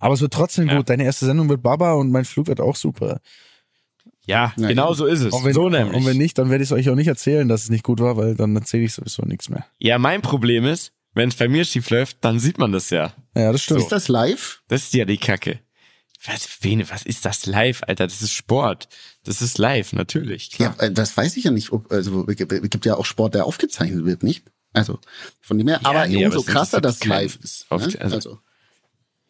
Aber 0.00 0.14
es 0.14 0.20
wird 0.20 0.32
trotzdem 0.32 0.68
Ja. 0.68 0.76
gut. 0.76 0.88
Deine 0.90 1.04
erste 1.04 1.26
Sendung 1.26 1.48
wird 1.48 1.62
Baba 1.62 1.92
und 1.92 2.10
mein 2.10 2.24
Flug 2.24 2.48
wird 2.48 2.60
auch 2.60 2.74
super. 2.74 3.20
Ja, 4.26 4.52
Na, 4.56 4.68
genau 4.68 4.92
so 4.94 5.06
ist 5.06 5.20
es. 5.20 5.32
Und 5.32 5.44
wenn, 5.44 5.54
so 5.54 5.68
nämlich. 5.68 5.94
und 5.96 6.06
wenn 6.06 6.16
nicht, 6.16 6.36
dann 6.38 6.50
werde 6.50 6.62
ich 6.64 6.68
es 6.70 6.72
euch 6.72 6.88
auch 6.90 6.94
nicht 6.94 7.06
erzählen, 7.08 7.48
dass 7.48 7.64
es 7.64 7.68
nicht 7.70 7.84
gut 7.84 8.00
war, 8.00 8.16
weil 8.16 8.34
dann 8.34 8.54
erzähle 8.56 8.84
ich 8.84 8.92
sowieso 8.94 9.22
nichts 9.22 9.48
mehr. 9.48 9.64
ja, 9.78 9.98
mein 9.98 10.22
Problem 10.22 10.64
ist, 10.66 10.92
wenn 11.14 11.28
es 11.28 11.34
bei 11.36 11.48
mir 11.48 11.64
schief 11.64 11.90
läuft, 11.90 12.18
dann 12.20 12.38
sieht 12.38 12.58
man 12.58 12.72
das 12.72 12.90
ja. 12.90 13.12
Ja, 13.34 13.52
das 13.52 13.62
stimmt. 13.62 13.80
Ist 13.80 13.92
das 13.92 14.08
live? 14.08 14.62
Das 14.68 14.82
ist 14.84 14.94
ja 14.94 15.04
die 15.04 15.18
Kacke. 15.18 15.60
Was, 16.26 16.58
Bene, 16.60 16.88
was 16.90 17.02
ist 17.04 17.24
das 17.24 17.46
live, 17.46 17.82
Alter? 17.86 18.06
Das 18.06 18.20
ist 18.22 18.32
Sport. 18.32 18.88
Das 19.24 19.40
ist 19.42 19.56
live, 19.58 19.92
natürlich. 19.94 20.50
Klar. 20.50 20.76
Ja, 20.78 20.86
äh, 20.86 20.92
das 20.92 21.16
weiß 21.16 21.36
ich 21.38 21.44
ja 21.44 21.50
nicht. 21.50 21.72
Ob, 21.72 21.90
also, 21.90 22.26
es 22.28 22.36
gibt 22.36 22.84
ja 22.84 22.96
auch 22.96 23.06
Sport, 23.06 23.34
der 23.34 23.46
aufgezeichnet 23.46 24.04
wird, 24.04 24.22
nicht? 24.22 24.44
Also, 24.74 24.98
von 25.40 25.56
dem 25.58 25.66
her. 25.66 25.80
Ja, 25.82 25.88
aber 25.90 26.06
nee, 26.06 26.16
aber 26.18 26.26
umso 26.36 26.40
es 26.40 26.46
krasser, 26.46 26.80
dass 26.82 26.96
es 26.96 27.00
keinen. 27.00 27.10
live 27.10 27.36
ist. 27.42 27.66
Auf- 27.70 27.86
ne? 27.86 28.00
also- 28.00 28.14
also, 28.16 28.38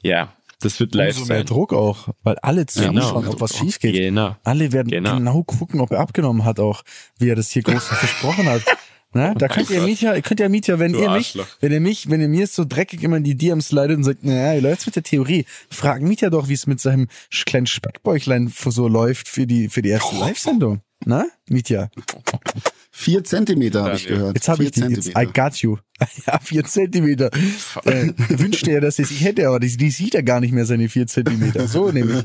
Ja, 0.02 0.34
das 0.60 0.78
wird 0.80 0.94
live 0.94 1.16
Umso 1.16 1.28
mehr 1.28 1.38
sein. 1.38 1.46
Druck 1.46 1.72
auch, 1.72 2.08
weil 2.22 2.36
alle 2.38 2.66
zuschauen, 2.66 2.94
Genau. 2.94 3.16
ob 3.16 3.40
was 3.40 3.56
schief 3.56 3.78
geht. 3.78 3.94
Genau. 3.94 4.36
Alle 4.44 4.72
werden 4.72 4.88
Genau. 4.90 5.16
genau. 5.16 5.42
gucken, 5.42 5.80
ob 5.80 5.90
er 5.90 6.00
abgenommen 6.00 6.44
hat 6.44 6.60
auch, 6.60 6.82
wie 7.18 7.28
er 7.28 7.36
das 7.36 7.50
hier 7.50 7.62
groß 7.62 7.82
versprochen 7.88 8.48
hat. 8.48 8.62
Ne? 9.12 9.34
Da 9.36 9.48
könnt 9.48 9.68
ihr 9.70 9.82
Mietja, 9.82 10.14
ihr 10.14 10.22
könnt 10.22 10.38
ja 10.38 10.48
Mietja, 10.48 10.78
wenn 10.78 10.92
Du 10.92 11.00
ihr 11.00 11.10
mich, 11.10 11.36
Arschloch. 11.36 11.46
wenn 11.60 11.72
ihr 11.72 11.80
mich, 11.80 12.08
wenn 12.10 12.20
ihr 12.20 12.28
mir 12.28 12.46
so 12.46 12.64
dreckig 12.64 13.02
immer 13.02 13.16
in 13.16 13.24
die 13.24 13.34
DMs 13.36 13.66
slidet 13.68 13.96
und 13.96 14.04
sagt, 14.04 14.22
naja, 14.22 14.56
wie 14.56 14.62
läuft's 14.62 14.86
mit 14.86 14.94
der 14.94 15.02
Theorie? 15.02 15.46
Fragen 15.68 16.06
Mietja 16.06 16.30
doch, 16.30 16.46
wie 16.48 16.52
es 16.52 16.68
mit 16.68 16.80
seinem 16.80 17.08
kleinen 17.44 17.66
Speckbäuchlein 17.66 18.52
so 18.54 18.86
läuft 18.86 19.26
für 19.26 19.48
die, 19.48 19.68
für 19.68 19.82
die 19.82 19.88
erste 19.88 20.14
Live-Sendung. 20.20 20.82
Na, 21.04 21.24
Mietja? 21.48 21.90
Vier 23.00 23.24
Zentimeter 23.24 23.84
habe 23.84 23.96
ich 23.96 24.06
gehört. 24.06 24.34
Jetzt 24.34 24.48
habe 24.48 24.64
ich 24.64 24.72
die, 24.72 24.80
jetzt, 24.80 25.08
I 25.08 25.12
Zentimeter. 25.12 25.32
got 25.32 25.56
you. 25.56 25.76
ja, 26.26 26.38
vier 26.38 26.64
Zentimeter. 26.64 27.30
Äh, 27.84 28.12
wünschte 28.28 28.70
er, 28.70 28.80
dass 28.80 28.98
er 28.98 29.06
sich 29.06 29.24
hätte, 29.24 29.48
aber 29.48 29.58
die, 29.58 29.76
die 29.76 29.90
sieht 29.90 30.14
er 30.14 30.22
gar 30.22 30.40
nicht 30.40 30.52
mehr, 30.52 30.66
seine 30.66 30.88
vier 30.88 31.06
Zentimeter. 31.06 31.66
So 31.66 31.90
nämlich. 31.90 32.22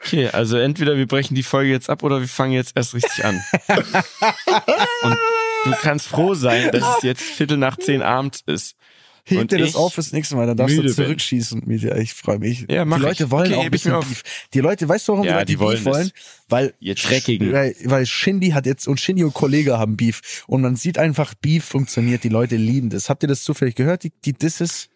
Okay, 0.00 0.28
also 0.28 0.56
entweder 0.56 0.96
wir 0.96 1.06
brechen 1.06 1.34
die 1.34 1.42
Folge 1.42 1.70
jetzt 1.70 1.90
ab 1.90 2.02
oder 2.02 2.20
wir 2.20 2.28
fangen 2.28 2.52
jetzt 2.52 2.76
erst 2.76 2.94
richtig 2.94 3.24
an. 3.24 3.42
Und 5.02 5.16
du 5.64 5.72
kannst 5.82 6.06
froh 6.06 6.34
sein, 6.34 6.70
dass 6.70 6.98
es 6.98 7.02
jetzt 7.02 7.22
Viertel 7.22 7.56
nach 7.56 7.76
zehn 7.76 8.02
abends 8.02 8.42
ist. 8.46 8.76
Heb 9.28 9.38
Und 9.38 9.52
dir 9.52 9.58
das 9.58 9.70
ich 9.70 9.76
auf 9.76 9.94
fürs 9.94 10.12
nächste 10.12 10.36
Mal, 10.36 10.46
dann 10.46 10.56
darfst 10.56 10.76
du 10.76 10.82
bin. 10.82 10.92
zurückschießen. 10.92 11.62
Mietja. 11.66 11.96
Ich 11.96 12.14
freue 12.14 12.38
mich. 12.38 12.66
Ja, 12.70 12.84
mach 12.84 12.96
die 12.98 13.02
Leute 13.04 13.24
ich. 13.24 13.30
wollen 13.30 13.46
Okay, 13.46 13.54
auch 13.56 13.64
ein 13.64 13.70
bisschen. 13.70 14.00
Beef. 14.00 14.22
Die 14.54 14.60
Leute, 14.60 14.88
weißt 14.88 15.08
du, 15.08 15.12
warum 15.12 15.26
Ja, 15.26 15.44
die 15.44 15.54
Leute 15.54 15.76
die 15.76 15.82
Beef 15.82 15.84
wollen. 15.94 16.10
Weil, 16.48 16.74
Ihr 16.80 16.94
Dreckigen. 16.94 17.52
weil, 17.52 17.74
weil 17.84 18.06
Shindy 18.06 18.50
hat 18.50 18.66
jetzt, 18.66 18.88
und 18.88 19.00
Shindy 19.00 19.24
und 19.24 19.34
Kollege 19.34 19.78
haben 19.78 19.96
Beef. 19.96 20.44
Und 20.46 20.62
man 20.62 20.76
sieht 20.76 20.98
einfach, 20.98 21.34
Beef 21.34 21.64
funktioniert. 21.64 22.24
Die 22.24 22.28
Leute 22.30 22.56
lieben 22.56 22.90
das. 22.90 23.08
Habt 23.10 23.22
ihr 23.22 23.28
das 23.28 23.42
zufällig 23.44 23.74
gehört? 23.74 24.04
Die, 24.04 24.12
die 24.24 24.32
Disses? 24.32 24.88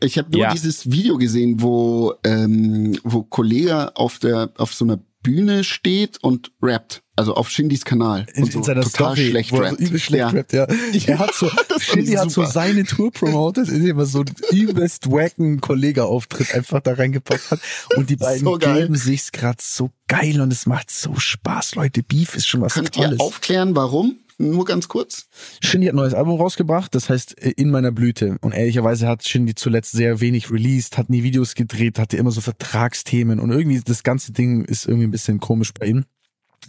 Ich 0.00 0.18
habe 0.18 0.30
nur 0.30 0.42
Ja. 0.42 0.52
dieses 0.52 0.90
Video 0.90 1.16
gesehen, 1.16 1.62
wo 1.62 2.14
ähm, 2.24 2.98
wo 3.02 3.22
Kollege 3.22 3.96
auf 3.96 4.18
der 4.18 4.50
auf 4.58 4.74
so 4.74 4.84
einer 4.84 4.98
Bühne 5.26 5.64
steht 5.64 6.22
und 6.22 6.52
rappt, 6.62 7.02
also 7.16 7.34
auf 7.34 7.50
Shindys 7.50 7.84
Kanal 7.84 8.26
in, 8.34 8.44
und 8.44 8.52
so 8.52 8.58
in 8.60 8.64
seiner 8.64 8.82
total 8.82 9.14
Story, 9.16 9.30
schlecht 9.30 9.50
wo 9.50 9.56
er 9.56 9.70
so 9.70 9.74
rappt. 9.74 9.80
übel 9.80 9.98
schlecht 9.98 10.20
ja. 10.20 10.28
rappt, 10.28 10.52
ja. 10.52 10.66
Er 11.08 11.18
hat 11.18 11.34
so, 11.34 11.50
Shindy 11.80 12.12
hat 12.12 12.30
so 12.30 12.44
seine 12.44 12.84
Tour 12.84 13.10
promotet, 13.10 13.68
indem 13.68 13.98
er 13.98 14.06
so 14.06 14.20
einen 14.20 14.36
übelst 14.52 15.10
wacken 15.10 15.60
Kollega-Auftritt 15.60 16.54
einfach 16.54 16.78
da 16.80 16.92
reingepackt 16.92 17.50
hat. 17.50 17.60
Und 17.96 18.08
die 18.08 18.14
beiden 18.26 18.44
So 18.44 18.56
geben 18.56 18.94
sich's 18.94 19.32
grad 19.32 19.60
so 19.60 19.90
geil 20.06 20.40
und 20.40 20.52
es 20.52 20.66
macht 20.66 20.92
so 20.92 21.16
Spaß, 21.16 21.74
Leute. 21.74 22.04
Beef 22.04 22.36
ist 22.36 22.46
schon 22.46 22.60
was 22.60 22.74
Könnt 22.74 22.92
Tolles. 22.92 23.18
ihr 23.18 23.20
aufklären, 23.20 23.74
warum? 23.74 24.20
Nur 24.38 24.66
ganz 24.66 24.88
kurz. 24.88 25.28
Shindy 25.62 25.86
hat 25.86 25.94
ein 25.94 25.96
neues 25.96 26.12
Album 26.12 26.38
rausgebracht, 26.38 26.94
das 26.94 27.08
heißt 27.08 27.42
äh, 27.42 27.52
In 27.56 27.70
meiner 27.70 27.90
Blüte. 27.90 28.36
Und 28.42 28.52
ehrlicherweise 28.52 29.08
hat 29.08 29.26
Shindy 29.26 29.54
zuletzt 29.54 29.92
sehr 29.92 30.20
wenig 30.20 30.50
released, 30.50 30.98
hat 30.98 31.08
nie 31.08 31.22
Videos 31.22 31.54
gedreht, 31.54 31.98
hatte 31.98 32.18
immer 32.18 32.30
so 32.30 32.42
Vertragsthemen 32.42 33.40
und 33.40 33.50
irgendwie 33.50 33.80
das 33.80 34.02
ganze 34.02 34.32
Ding 34.32 34.64
ist 34.64 34.86
irgendwie 34.86 35.06
ein 35.06 35.10
bisschen 35.10 35.40
komisch 35.40 35.72
bei 35.72 35.86
ihm. 35.86 36.04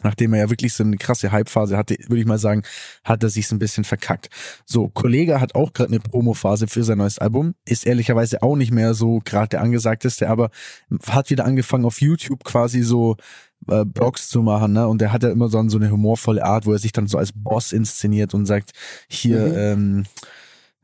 Nachdem 0.03 0.33
er 0.33 0.41
ja 0.41 0.49
wirklich 0.49 0.73
so 0.73 0.83
eine 0.83 0.97
krasse 0.97 1.31
Hype-Phase 1.31 1.75
hatte, 1.75 1.97
würde 2.07 2.19
ich 2.19 2.27
mal 2.27 2.37
sagen, 2.37 2.63
hat 3.03 3.23
er 3.23 3.29
sich 3.29 3.51
ein 3.51 3.59
bisschen 3.59 3.83
verkackt. 3.83 4.29
So, 4.65 4.89
Kollege 4.89 5.41
hat 5.41 5.55
auch 5.55 5.73
gerade 5.73 5.89
eine 5.89 5.99
Promo-Phase 5.99 6.67
für 6.67 6.83
sein 6.83 6.99
neues 6.99 7.17
Album, 7.17 7.55
ist 7.65 7.85
ehrlicherweise 7.85 8.43
auch 8.43 8.55
nicht 8.55 8.71
mehr 8.71 8.93
so 8.93 9.21
gerade 9.25 9.49
der 9.49 9.61
angesagteste, 9.61 10.29
aber 10.29 10.51
hat 11.07 11.29
wieder 11.29 11.45
angefangen 11.45 11.85
auf 11.85 11.99
YouTube 11.99 12.43
quasi 12.43 12.83
so 12.83 13.17
äh, 13.69 13.85
Blogs 13.85 14.29
zu 14.29 14.41
machen, 14.41 14.73
ne? 14.73 14.87
Und 14.87 15.01
der 15.01 15.11
hat 15.11 15.23
ja 15.23 15.29
immer 15.29 15.49
so, 15.49 15.67
so 15.69 15.77
eine 15.77 15.91
humorvolle 15.91 16.43
Art, 16.43 16.65
wo 16.65 16.73
er 16.73 16.79
sich 16.79 16.91
dann 16.91 17.07
so 17.07 17.17
als 17.17 17.31
Boss 17.33 17.71
inszeniert 17.73 18.33
und 18.33 18.45
sagt, 18.45 18.71
hier, 19.07 19.39
Mhm. 19.39 19.55
ähm, 19.57 20.05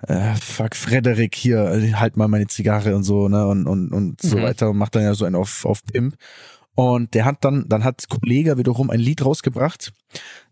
äh, 0.07 0.35
fuck, 0.35 0.75
Frederik, 0.75 1.35
hier, 1.35 1.71
äh, 1.71 1.93
halt 1.93 2.17
mal 2.17 2.27
meine 2.27 2.47
Zigarre 2.47 2.95
und 2.95 3.03
so, 3.03 3.29
ne? 3.29 3.47
Und, 3.47 3.67
und, 3.67 3.91
und 3.93 4.21
so 4.21 4.37
Mhm. 4.37 4.43
weiter 4.43 4.69
und 4.69 4.77
macht 4.77 4.95
dann 4.95 5.03
ja 5.03 5.13
so 5.15 5.25
einen 5.25 5.35
auf, 5.35 5.65
auf 5.65 5.83
Pimp. 5.85 6.15
Und 6.75 7.13
der 7.13 7.25
hat 7.25 7.45
dann, 7.45 7.65
dann 7.69 7.83
hat 7.83 8.09
Kollega 8.09 8.57
wiederum 8.57 8.89
ein 8.89 8.99
Lied 8.99 9.23
rausgebracht, 9.23 9.93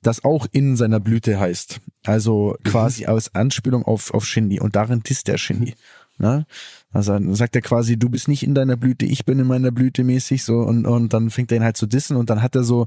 das 0.03 0.23
auch 0.23 0.45
in 0.51 0.75
seiner 0.75 0.99
Blüte 0.99 1.39
heißt. 1.39 1.79
Also 2.05 2.55
quasi 2.63 3.05
als 3.07 3.34
Anspielung 3.34 3.84
auf, 3.84 4.13
auf 4.13 4.25
Shindy. 4.25 4.59
Und 4.59 4.75
darin 4.75 5.01
disst 5.01 5.27
der 5.27 5.39
Shindy. 5.39 5.73
Ne? 6.22 6.45
Also 6.91 7.17
sagt 7.34 7.55
er 7.55 7.61
quasi, 7.61 7.97
du 7.97 8.09
bist 8.09 8.28
nicht 8.28 8.43
in 8.43 8.53
deiner 8.53 8.78
Blüte, 8.78 9.05
ich 9.05 9.26
bin 9.26 9.39
in 9.39 9.47
meiner 9.47 9.72
Blüte 9.72 10.03
mäßig 10.03 10.43
so 10.43 10.59
und, 10.59 10.86
und 10.86 11.13
dann 11.13 11.32
fängt 11.32 11.51
er 11.51 11.57
ihn 11.57 11.63
halt 11.63 11.78
zu 11.78 11.88
dissen 11.88 12.15
und 12.15 12.30
dann 12.30 12.43
hat 12.43 12.55
er 12.55 12.63
so 12.63 12.86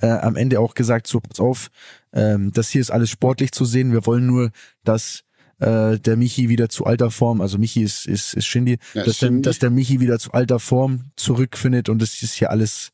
äh, 0.00 0.08
am 0.08 0.36
Ende 0.36 0.60
auch 0.60 0.74
gesagt, 0.74 1.06
so 1.06 1.20
pass 1.20 1.40
auf, 1.40 1.70
ähm, 2.12 2.52
das 2.52 2.68
hier 2.68 2.82
ist 2.82 2.90
alles 2.90 3.08
sportlich 3.08 3.52
zu 3.52 3.64
sehen, 3.64 3.92
wir 3.92 4.04
wollen 4.04 4.26
nur, 4.26 4.50
dass 4.84 5.24
äh, 5.60 5.98
der 5.98 6.16
Michi 6.16 6.48
wieder 6.48 6.68
zu 6.68 6.84
alter 6.84 7.10
Form, 7.10 7.40
also 7.40 7.58
Michi 7.58 7.82
ist, 7.82 8.06
ist, 8.06 8.34
ist 8.34 8.46
Shindy, 8.46 8.78
Ja, 8.94 9.04
dass, 9.04 9.18
der, 9.18 9.26
Shindy. 9.28 9.42
dass 9.42 9.58
der 9.58 9.70
Michi 9.70 10.00
wieder 10.00 10.18
zu 10.18 10.32
alter 10.32 10.58
Form 10.58 11.10
zurückfindet 11.16 11.88
und 11.88 12.02
es 12.02 12.22
ist 12.22 12.34
hier 12.34 12.50
alles 12.50 12.90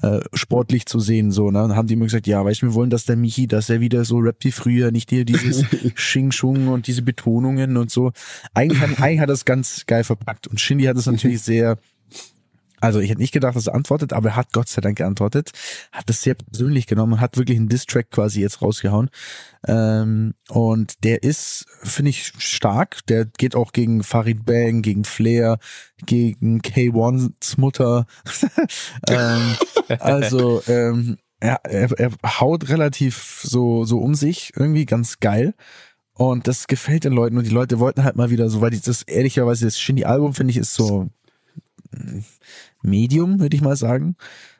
äh, 0.00 0.20
sportlich 0.34 0.86
zu 0.86 1.00
sehen, 1.00 1.30
so, 1.30 1.50
ne? 1.50 1.60
Dann 1.60 1.76
haben 1.76 1.86
die 1.86 1.94
immer 1.94 2.04
gesagt, 2.06 2.26
ja, 2.26 2.44
weißt 2.44 2.62
du, 2.62 2.66
wir 2.66 2.74
wollen, 2.74 2.90
dass 2.90 3.04
der 3.04 3.16
Michi, 3.16 3.46
dass 3.46 3.70
er 3.70 3.80
wieder 3.80 4.04
so 4.04 4.18
rappt 4.18 4.44
wie 4.44 4.52
früher, 4.52 4.90
nicht 4.90 5.10
hier 5.10 5.24
dieses 5.24 5.64
Xing 5.94 6.32
Schung 6.32 6.68
und 6.68 6.86
diese 6.86 7.02
Betonungen 7.02 7.76
und 7.76 7.90
so. 7.90 8.12
Eigentlich 8.54 8.80
hat, 8.80 9.00
eigentlich 9.00 9.20
hat 9.20 9.30
es 9.30 9.44
ganz 9.44 9.84
geil 9.86 10.04
verpackt 10.04 10.46
und 10.46 10.60
Shindy 10.60 10.84
hat 10.84 10.96
es 10.96 11.06
natürlich 11.06 11.42
sehr 11.42 11.78
also 12.82 12.98
ich 12.98 13.10
hätte 13.10 13.20
nicht 13.20 13.32
gedacht, 13.32 13.54
dass 13.54 13.68
er 13.68 13.76
antwortet, 13.76 14.12
aber 14.12 14.30
er 14.30 14.36
hat 14.36 14.52
Gott 14.52 14.68
sei 14.68 14.80
Dank 14.80 14.98
geantwortet, 14.98 15.52
hat 15.92 16.08
das 16.08 16.20
sehr 16.20 16.34
persönlich 16.34 16.88
genommen 16.88 17.20
hat 17.20 17.36
wirklich 17.36 17.56
einen 17.56 17.68
Diss-Track 17.68 18.10
quasi 18.10 18.40
jetzt 18.40 18.60
rausgehauen. 18.60 19.08
Ähm, 19.68 20.34
und 20.48 21.04
der 21.04 21.22
ist, 21.22 21.64
finde 21.84 22.10
ich, 22.10 22.32
stark. 22.38 23.06
Der 23.06 23.24
geht 23.24 23.54
auch 23.54 23.72
gegen 23.72 24.02
Farid 24.02 24.44
Bang, 24.44 24.82
gegen 24.82 25.04
Flair, 25.04 25.58
gegen 26.04 26.60
K1s 26.60 27.60
Mutter. 27.60 28.06
ähm, 29.08 29.56
also 30.00 30.60
ähm, 30.66 31.18
er, 31.38 31.60
er, 31.64 32.10
haut 32.40 32.68
relativ 32.68 33.42
so, 33.44 33.84
so 33.84 33.98
um 33.98 34.16
sich, 34.16 34.52
irgendwie 34.56 34.86
ganz 34.86 35.20
geil. 35.20 35.54
Und 36.14 36.48
das 36.48 36.66
gefällt 36.66 37.04
den 37.04 37.12
Leuten 37.12 37.38
und 37.38 37.44
die 37.44 37.50
Leute 37.50 37.78
wollten 37.78 38.02
halt 38.02 38.16
mal 38.16 38.30
wieder 38.30 38.50
so, 38.50 38.60
weil 38.60 38.70
das 38.70 39.02
ehrlicherweise 39.02 39.66
das 39.66 39.78
Shindy-Album, 39.78 40.34
finde 40.34 40.50
ich, 40.50 40.56
ist 40.56 40.74
so 40.74 41.08
Medium, 42.82 43.40
würde 43.40 43.56
ich 43.56 43.62
mal 43.62 43.76
sagen. 43.76 44.16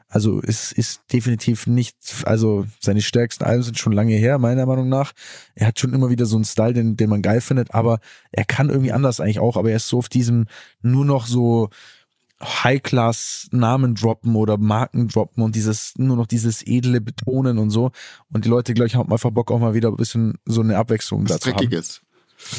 Also 0.08 0.42
es 0.42 0.72
ist 0.72 1.00
definitiv 1.10 1.66
nicht, 1.66 1.96
also 2.24 2.66
seine 2.80 3.00
stärksten 3.00 3.44
Alben 3.44 3.62
sind 3.62 3.78
schon 3.78 3.94
lange 3.94 4.14
her, 4.14 4.38
meiner 4.38 4.66
Meinung 4.66 4.90
nach. 4.90 5.12
Er 5.54 5.68
hat 5.68 5.78
schon 5.78 5.94
immer 5.94 6.10
wieder 6.10 6.26
so 6.26 6.36
einen 6.36 6.44
Style, 6.44 6.74
den, 6.74 6.96
den 6.98 7.08
man 7.08 7.22
geil 7.22 7.40
findet, 7.40 7.74
aber 7.74 7.98
er 8.30 8.44
kann 8.44 8.68
irgendwie 8.68 8.92
anders 8.92 9.20
eigentlich 9.20 9.40
auch, 9.40 9.56
aber 9.56 9.70
er 9.70 9.76
ist 9.76 9.88
so 9.88 9.96
auf 9.98 10.10
diesem 10.10 10.48
nur 10.82 11.06
noch 11.06 11.26
so 11.26 11.70
High-Class 12.42 13.48
Namen 13.52 13.94
droppen 13.94 14.36
oder 14.36 14.58
Marken 14.58 15.08
droppen 15.08 15.42
und 15.42 15.54
dieses, 15.54 15.94
nur 15.96 16.16
noch 16.16 16.26
dieses 16.26 16.66
edle 16.66 17.00
Betonen 17.00 17.58
und 17.58 17.70
so. 17.70 17.90
Und 18.30 18.44
die 18.44 18.48
Leute, 18.50 18.74
glaube 18.74 18.88
ich, 18.88 18.96
haben 18.96 19.12
einfach 19.12 19.30
Bock 19.30 19.50
auch 19.50 19.60
mal 19.60 19.72
wieder 19.74 19.88
ein 19.88 19.96
bisschen 19.96 20.34
so 20.44 20.60
eine 20.60 20.76
Abwechslung 20.76 21.24
Was 21.24 21.38
dazu 21.38 21.50
haben. 21.50 21.58
Dreckiges. 21.58 22.02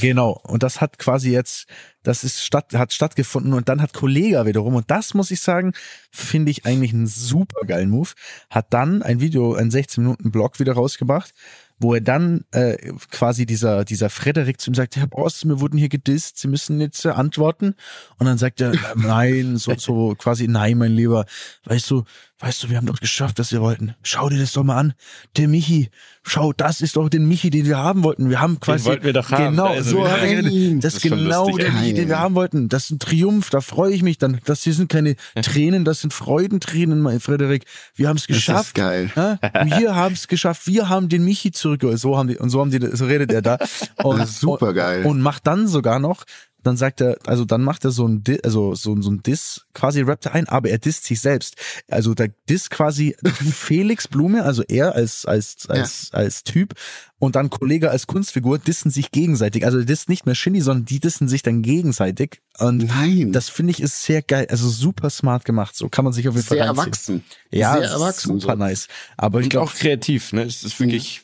Genau. 0.01 0.39
Und 0.43 0.63
das 0.63 0.81
hat 0.81 0.97
quasi 0.99 1.31
jetzt, 1.31 1.67
das 2.03 2.23
ist 2.23 2.43
statt, 2.43 2.73
hat 2.73 2.93
stattgefunden 2.93 3.53
und 3.53 3.69
dann 3.69 3.81
hat 3.81 3.93
Kollega 3.93 4.45
wiederum, 4.45 4.75
und 4.75 4.89
das 4.89 5.13
muss 5.13 5.31
ich 5.31 5.41
sagen, 5.41 5.73
finde 6.11 6.51
ich 6.51 6.65
eigentlich 6.65 6.93
einen 6.93 7.07
super 7.07 7.65
geilen 7.65 7.89
Move, 7.89 8.09
hat 8.49 8.73
dann 8.73 9.01
ein 9.01 9.19
Video, 9.19 9.53
ein 9.53 9.71
16 9.71 10.03
Minuten 10.03 10.31
Blog 10.31 10.59
wieder 10.59 10.73
rausgebracht, 10.73 11.33
wo 11.79 11.93
er 11.93 12.01
dann 12.01 12.45
äh, 12.51 12.93
quasi 13.11 13.45
dieser, 13.45 13.83
dieser 13.83 14.09
Frederik 14.09 14.59
zu 14.59 14.71
ihm 14.71 14.75
sagt, 14.75 14.95
Herr 14.95 15.07
Boss, 15.07 15.45
wir 15.45 15.59
wurden 15.59 15.77
hier 15.77 15.89
gedisst, 15.89 16.37
Sie 16.37 16.47
müssen 16.47 16.79
jetzt 16.79 17.05
äh, 17.05 17.09
antworten. 17.09 17.75
Und 18.17 18.25
dann 18.25 18.37
sagt 18.37 18.61
er, 18.61 18.73
nein, 18.95 19.57
so, 19.57 19.75
so 19.75 20.15
quasi, 20.15 20.47
nein, 20.47 20.77
mein 20.77 20.93
Lieber, 20.93 21.25
weißt 21.65 21.89
du, 21.91 22.03
weißt 22.43 22.63
du, 22.63 22.69
wir 22.69 22.75
haben 22.77 22.87
doch 22.87 22.99
geschafft, 22.99 23.39
was 23.39 23.53
wir 23.53 23.61
wollten. 23.61 23.95
Schau 24.03 24.27
dir 24.27 24.37
das 24.37 24.51
doch 24.51 24.63
mal 24.63 24.77
an. 24.77 24.93
Der 25.37 25.47
Michi, 25.47 25.89
schau, 26.23 26.51
das 26.51 26.81
ist 26.81 26.97
doch 26.97 27.07
den 27.07 27.25
Michi, 27.25 27.49
den 27.49 27.65
wir 27.65 27.77
haben 27.77 28.03
wollten. 28.03 28.29
Wir 28.29 28.41
haben 28.41 28.59
quasi. 28.59 28.83
wollten 28.85 29.05
wir 29.05 29.13
doch 29.13 29.31
haben. 29.31 29.51
Genau, 29.51 29.67
Also, 29.67 29.91
so 29.91 29.97
wir- 29.99 30.09
er 30.09 30.19
geredet. 30.27 30.51
Nein, 30.53 30.79
Das, 30.81 30.93
das 30.95 31.03
ist 31.05 31.05
ist 31.05 31.17
genau 31.17 31.47
lustig. 31.47 31.65
der 31.65 31.73
Michi, 31.73 31.93
den 31.93 32.09
wir 32.09 32.19
haben 32.19 32.35
wollten. 32.35 32.67
Das 32.67 32.83
ist 32.83 32.89
ein 32.91 32.99
Triumph, 32.99 33.49
da 33.49 33.61
freue 33.61 33.93
ich 33.93 34.03
mich 34.03 34.17
dann. 34.17 34.41
Das 34.43 34.61
hier 34.63 34.73
sind 34.73 34.89
keine 34.89 35.15
Tränen, 35.41 35.85
das 35.85 36.01
sind 36.01 36.13
Freudentränen, 36.13 36.99
mein 37.01 37.21
Frederik. 37.21 37.63
Wir 37.95 38.09
haben 38.09 38.17
es 38.17 38.23
ist 38.23 38.27
geschafft. 38.27 38.75
geil. 38.75 39.09
Ja? 39.15 39.39
Wir 39.79 39.95
haben 39.95 40.13
es 40.13 40.27
geschafft. 40.27 40.67
Wir 40.67 40.89
haben 40.89 41.07
den 41.07 41.23
Michi 41.23 41.51
zurück. 41.51 41.81
So 41.95 42.17
haben 42.17 42.27
die 42.27 42.37
und 42.37 42.49
so 42.49 42.59
haben 42.59 42.71
die, 42.71 42.79
so 42.93 43.05
redet 43.05 43.31
er 43.31 43.41
da. 43.41 43.57
Und, 44.03 44.17
Das 44.19 44.31
ist 44.31 44.39
super 44.41 44.73
geil. 44.73 45.05
Und, 45.05 45.11
und 45.11 45.21
macht 45.21 45.47
dann 45.47 45.67
sogar 45.67 45.99
noch. 45.99 46.23
Dann 46.63 46.77
sagt 46.77 47.01
er, 47.01 47.17
also 47.25 47.45
dann 47.45 47.61
macht 47.61 47.85
er 47.85 47.91
so 47.91 48.07
ein 48.07 48.23
Diss, 48.23 48.39
also 48.43 48.73
so, 48.75 48.99
so 49.01 49.11
ein 49.11 49.21
Diss, 49.21 49.65
quasi 49.73 50.01
rappt 50.01 50.25
er 50.27 50.33
ein, 50.33 50.47
aber 50.47 50.69
er 50.69 50.77
disst 50.77 51.05
sich 51.05 51.19
selbst. 51.21 51.55
Also 51.89 52.13
der 52.13 52.29
Diss 52.49 52.69
quasi 52.69 53.15
Felix 53.53 54.07
Blume, 54.07 54.43
also 54.43 54.63
er 54.63 54.95
als, 54.95 55.25
als, 55.25 55.67
als, 55.69 56.09
als 56.13 56.43
Typ 56.43 56.73
und 57.19 57.35
dann 57.35 57.49
Kollege 57.49 57.89
als 57.89 58.07
Kunstfigur 58.07 58.59
dissen 58.59 58.91
sich 58.91 59.11
gegenseitig. 59.11 59.65
Also 59.65 59.81
disst 59.81 60.09
nicht 60.09 60.25
mehr 60.25 60.35
Shindy, 60.35 60.61
sondern 60.61 60.85
die 60.85 60.99
dissen 60.99 61.27
sich 61.29 61.41
dann 61.41 61.61
gegenseitig. 61.61 62.41
Und 62.59 62.85
Nein. 62.87 63.31
das 63.31 63.49
finde 63.49 63.71
ich 63.71 63.81
ist 63.81 64.03
sehr 64.03 64.21
geil, 64.21 64.47
also 64.49 64.67
super 64.69 65.09
smart 65.09 65.45
gemacht. 65.45 65.75
So 65.75 65.89
kann 65.89 66.03
man 66.03 66.13
sich 66.13 66.27
auf 66.27 66.35
jeden 66.35 66.45
Fall 66.45 66.57
sehr 66.57 66.67
reinziehen. 66.67 66.85
erwachsen. 66.85 67.23
Ja, 67.51 67.73
sehr 67.77 67.89
erwachsen. 67.89 68.39
super 68.39 68.53
so. 68.53 68.59
nice. 68.59 68.87
Aber 69.17 69.39
ich 69.39 69.45
Und 69.45 69.49
glaube, 69.51 69.67
auch 69.69 69.73
kreativ, 69.73 70.33
ne? 70.33 70.43
Es 70.43 70.63
ist 70.63 70.79
wirklich. 70.79 71.21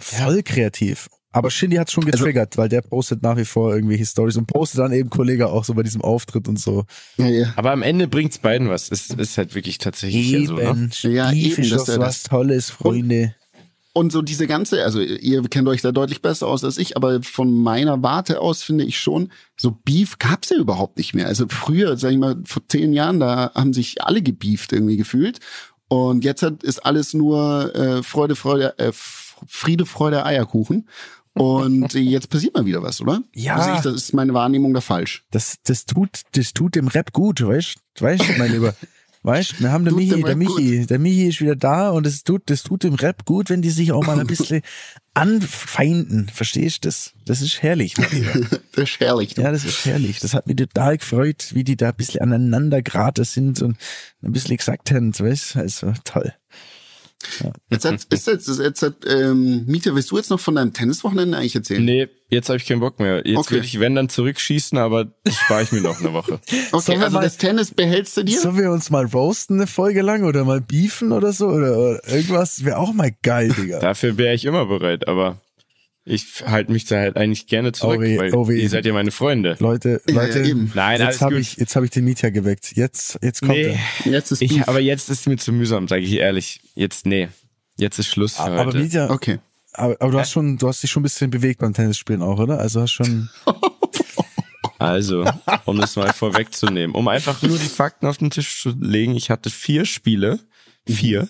voll 0.00 0.42
kreativ. 0.42 1.08
Aber 1.32 1.50
Shindy 1.50 1.76
hat 1.76 1.90
schon 1.90 2.04
Also 2.04 2.18
getriggert, 2.18 2.58
weil 2.58 2.68
der 2.68 2.82
postet 2.82 3.22
nach 3.22 3.36
wie 3.36 3.44
vor 3.46 3.74
irgendwelche 3.74 4.04
Stories 4.06 4.36
und 4.36 4.46
postet 4.46 4.80
dann 4.80 4.92
eben 4.92 5.08
Kollege 5.10 5.48
auch 5.48 5.64
so 5.64 5.74
bei 5.74 5.82
diesem 5.82 6.02
Auftritt 6.02 6.46
und 6.46 6.60
so. 6.60 6.84
Ja, 7.16 7.26
ja. 7.26 7.52
Aber 7.56 7.72
am 7.72 7.82
Ende 7.82 8.06
bringt's 8.06 8.38
beiden 8.38 8.68
was. 8.68 8.90
Es 8.90 9.08
ist 9.10 9.38
halt 9.38 9.54
wirklich 9.54 9.78
tatsächlich 9.78 10.30
ja 10.30 10.44
so, 10.46 10.56
ne? 10.56 10.90
Ja, 11.02 11.32
eben, 11.32 11.62
ist 11.62 11.72
dass 11.72 11.88
er 11.88 11.98
was 12.00 12.22
das- 12.22 12.30
Tolles, 12.30 12.70
Freunde. 12.70 13.34
Und 13.94 14.10
so 14.10 14.22
diese 14.22 14.46
ganze, 14.46 14.84
also 14.84 15.00
ihr 15.00 15.42
kennt 15.42 15.68
euch 15.68 15.82
da 15.82 15.92
deutlich 15.92 16.22
besser 16.22 16.46
aus 16.46 16.64
als 16.64 16.78
ich, 16.78 16.96
aber 16.96 17.22
von 17.22 17.52
meiner 17.52 18.02
Warte 18.02 18.40
aus 18.40 18.62
finde 18.62 18.84
ich 18.84 18.98
schon, 18.98 19.30
so 19.58 19.70
Beef 19.84 20.18
gab's 20.18 20.48
ja 20.48 20.56
überhaupt 20.56 20.96
nicht 20.96 21.12
mehr. 21.12 21.26
Also 21.26 21.44
früher, 21.48 21.98
sag 21.98 22.10
ich 22.12 22.16
mal, 22.16 22.36
vor 22.46 22.62
zehn 22.68 22.94
Jahren, 22.94 23.20
da 23.20 23.52
haben 23.54 23.74
sich 23.74 24.02
alle 24.02 24.22
gebieft 24.22 24.72
irgendwie 24.72 24.96
gefühlt. 24.96 25.40
Und 25.88 26.24
jetzt 26.24 26.42
hat, 26.42 26.62
ist 26.62 26.86
alles 26.86 27.12
nur 27.12 27.74
äh, 27.74 28.02
Freude, 28.02 28.34
Freude, 28.34 28.78
äh, 28.78 28.92
Friede, 28.94 29.84
Freude, 29.84 30.24
Eierkuchen. 30.24 30.88
Und 31.34 31.94
jetzt 31.94 32.28
passiert 32.28 32.54
mal 32.54 32.66
wieder 32.66 32.82
was, 32.82 33.00
oder? 33.00 33.22
Ja. 33.34 33.56
Also 33.56 33.72
ich, 33.74 33.80
das 33.80 33.94
ist 33.94 34.14
meine 34.14 34.34
Wahrnehmung 34.34 34.74
da 34.74 34.80
falsch. 34.80 35.24
Das, 35.30 35.56
das 35.64 35.86
tut, 35.86 36.22
das 36.32 36.52
tut 36.52 36.74
dem 36.74 36.88
Rap 36.88 37.12
gut, 37.12 37.44
weißt, 37.44 37.76
weißt, 37.98 38.38
mein 38.38 38.52
Lieber. 38.52 38.74
Weißt, 39.24 39.60
wir 39.60 39.70
haben 39.70 39.84
den 39.84 39.94
Tut 39.94 40.02
Michi, 40.02 40.22
der 40.22 40.34
Michi, 40.34 40.86
der 40.86 40.98
Michi 40.98 41.28
ist 41.28 41.40
wieder 41.40 41.54
da 41.54 41.90
und 41.90 42.08
es 42.08 42.24
tut, 42.24 42.50
das 42.50 42.64
tut 42.64 42.82
dem 42.82 42.94
Rap 42.94 43.24
gut, 43.24 43.50
wenn 43.50 43.62
die 43.62 43.70
sich 43.70 43.92
auch 43.92 44.04
mal 44.04 44.18
ein 44.18 44.26
bisschen 44.26 44.62
anfeinden. 45.14 46.28
Verstehst 46.28 46.84
du 46.84 46.88
das? 46.88 47.12
Das 47.24 47.40
ist 47.40 47.62
herrlich, 47.62 47.96
mein 47.98 48.10
Lieber. 48.10 48.60
Das 48.72 48.90
ist 48.90 49.00
herrlich. 49.00 49.36
Ja, 49.36 49.52
das 49.52 49.64
ist 49.64 49.84
herrlich. 49.84 50.18
Das 50.18 50.34
hat 50.34 50.46
mich 50.48 50.56
total 50.56 50.96
gefreut, 50.96 51.50
wie 51.52 51.62
die 51.62 51.76
da 51.76 51.90
ein 51.90 51.94
bisschen 51.94 52.20
aneinander 52.20 52.82
geraten 52.82 53.24
sind 53.24 53.62
und 53.62 53.76
ein 54.22 54.32
bisschen 54.32 54.56
gesagt 54.56 54.90
haben, 54.90 55.16
weißt, 55.16 55.56
also 55.56 55.92
toll. 56.04 56.34
Jetzt 57.70 57.84
hat, 57.84 58.04
ist 58.10 58.26
jetzt, 58.26 58.48
jetzt 58.58 58.82
hat, 58.82 58.94
ähm, 59.06 59.64
Mieter, 59.66 59.94
willst 59.94 60.10
du 60.10 60.16
jetzt 60.16 60.30
noch 60.30 60.40
von 60.40 60.54
deinem 60.54 60.72
Tenniswochenende 60.72 61.36
eigentlich 61.38 61.54
erzählen? 61.54 61.84
Nee, 61.84 62.08
jetzt 62.28 62.48
habe 62.48 62.56
ich 62.58 62.66
keinen 62.66 62.80
Bock 62.80 62.98
mehr. 63.00 63.22
Jetzt 63.26 63.38
Okay. 63.38 63.54
will 63.56 63.64
ich, 63.64 63.78
wenn, 63.80 63.94
dann 63.94 64.08
zurückschießen, 64.08 64.76
aber 64.78 65.06
das 65.24 65.34
spare 65.36 65.62
ich 65.62 65.72
mir 65.72 65.80
noch 65.80 66.00
eine 66.00 66.12
Woche. 66.12 66.40
Okay, 66.72 66.96
also 66.96 67.16
mal- 67.16 67.22
das 67.22 67.36
Tennis 67.36 67.70
behältst 67.72 68.16
du 68.16 68.22
dir? 68.24 68.38
Sollen 68.40 68.56
wir 68.58 68.70
uns 68.70 68.90
mal 68.90 69.06
roasten 69.06 69.56
eine 69.58 69.66
Folge 69.66 70.02
lang 70.02 70.24
oder 70.24 70.44
mal 70.44 70.60
beefen 70.60 71.12
oder 71.12 71.32
so 71.32 71.48
oder, 71.48 71.76
oder 71.78 72.08
irgendwas? 72.08 72.64
Wäre 72.64 72.78
auch 72.78 72.92
mal 72.92 73.12
geil, 73.22 73.52
Digga. 73.56 73.78
Dafür 73.80 74.16
wäre 74.18 74.34
ich 74.34 74.44
immer 74.44 74.66
bereit, 74.66 75.06
aber 75.08 75.40
ich 76.04 76.42
halte 76.46 76.72
mich 76.72 76.84
da 76.86 76.96
halt 76.98 77.16
eigentlich 77.16 77.46
gerne 77.46 77.72
zurück, 77.72 77.98
Oh 77.98 78.02
weh, 78.02 78.18
weil 78.18 78.34
oh 78.34 78.50
ihr 78.50 78.68
seid 78.68 78.84
ja 78.86 78.92
meine 78.92 79.10
Freunde. 79.12 79.56
Leute, 79.60 80.00
Ja, 80.08 80.14
Leute, 80.14 80.40
ja, 80.40 80.46
eben. 80.46 80.70
Nein, 80.74 81.00
jetzt 81.00 81.20
habe 81.20 81.38
ich, 81.38 81.56
jetzt 81.56 81.76
habe 81.76 81.86
ich 81.86 81.90
den 81.92 82.04
Mietja 82.04 82.30
geweckt. 82.30 82.72
Jetzt, 82.76 83.18
jetzt 83.22 83.40
kommt 83.40 83.52
Nee, 83.52 83.78
er. 84.04 84.10
Jetzt 84.12 84.32
ist 84.32 84.42
ich, 84.42 84.66
aber 84.68 84.80
jetzt 84.80 85.08
ist 85.10 85.26
mir 85.28 85.36
zu 85.36 85.52
mühsam, 85.52 85.86
sage 85.88 86.02
ich 86.02 86.14
ehrlich. 86.14 86.60
Jetzt, 86.74 87.06
nee. 87.06 87.28
Jetzt 87.78 87.98
ist 87.98 88.08
Schluss 88.08 88.34
für 88.36 88.42
Aber 88.42 88.66
heute. 88.66 88.78
Mietja, 88.78 89.10
Okay. 89.10 89.38
aber, 89.72 89.96
aber 90.00 90.10
du 90.10 90.18
hast 90.18 90.32
schon, 90.32 90.58
du 90.58 90.66
hast 90.68 90.82
dich 90.82 90.90
schon 90.90 91.02
ein 91.02 91.04
bisschen 91.04 91.30
bewegt 91.30 91.60
beim 91.60 91.72
Tennisspielen 91.72 92.22
auch, 92.22 92.38
oder? 92.38 92.58
Also 92.58 92.80
hast 92.80 92.92
schon. 92.92 93.28
Also, 94.78 95.24
um 95.64 95.78
es 95.78 95.94
mal 95.94 96.12
vorwegzunehmen, 96.12 96.96
um 96.96 97.06
einfach 97.06 97.40
nur 97.42 97.56
die 97.56 97.68
Fakten 97.68 98.06
auf 98.06 98.18
den 98.18 98.30
Tisch 98.30 98.60
zu 98.62 98.70
legen, 98.80 99.14
ich 99.14 99.30
hatte 99.30 99.48
vier 99.48 99.84
Spiele, 99.84 100.40
vier, 100.88 101.28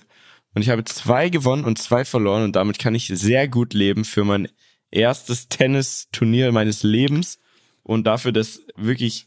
und 0.55 0.63
ich 0.63 0.71
habe 0.71 0.85
zwei 0.85 1.29
gewonnen 1.29 1.65
und 1.65 1.77
zwei 1.79 2.07
verloren 2.07 2.45
und 2.45 2.57
damit 2.57 2.79
kann 2.79 2.95
ich 2.95 3.09
sehr 3.09 3.49
gut 3.49 3.75
leben 3.75 4.07
für 4.07 4.25
mein 4.25 4.49
erstes 4.93 5.49
Tennisturnier 5.49 6.53
meines 6.53 6.83
Lebens 6.83 7.39
und 7.83 8.05
dafür, 8.05 8.31
dass 8.33 8.61
wirklich 8.77 9.27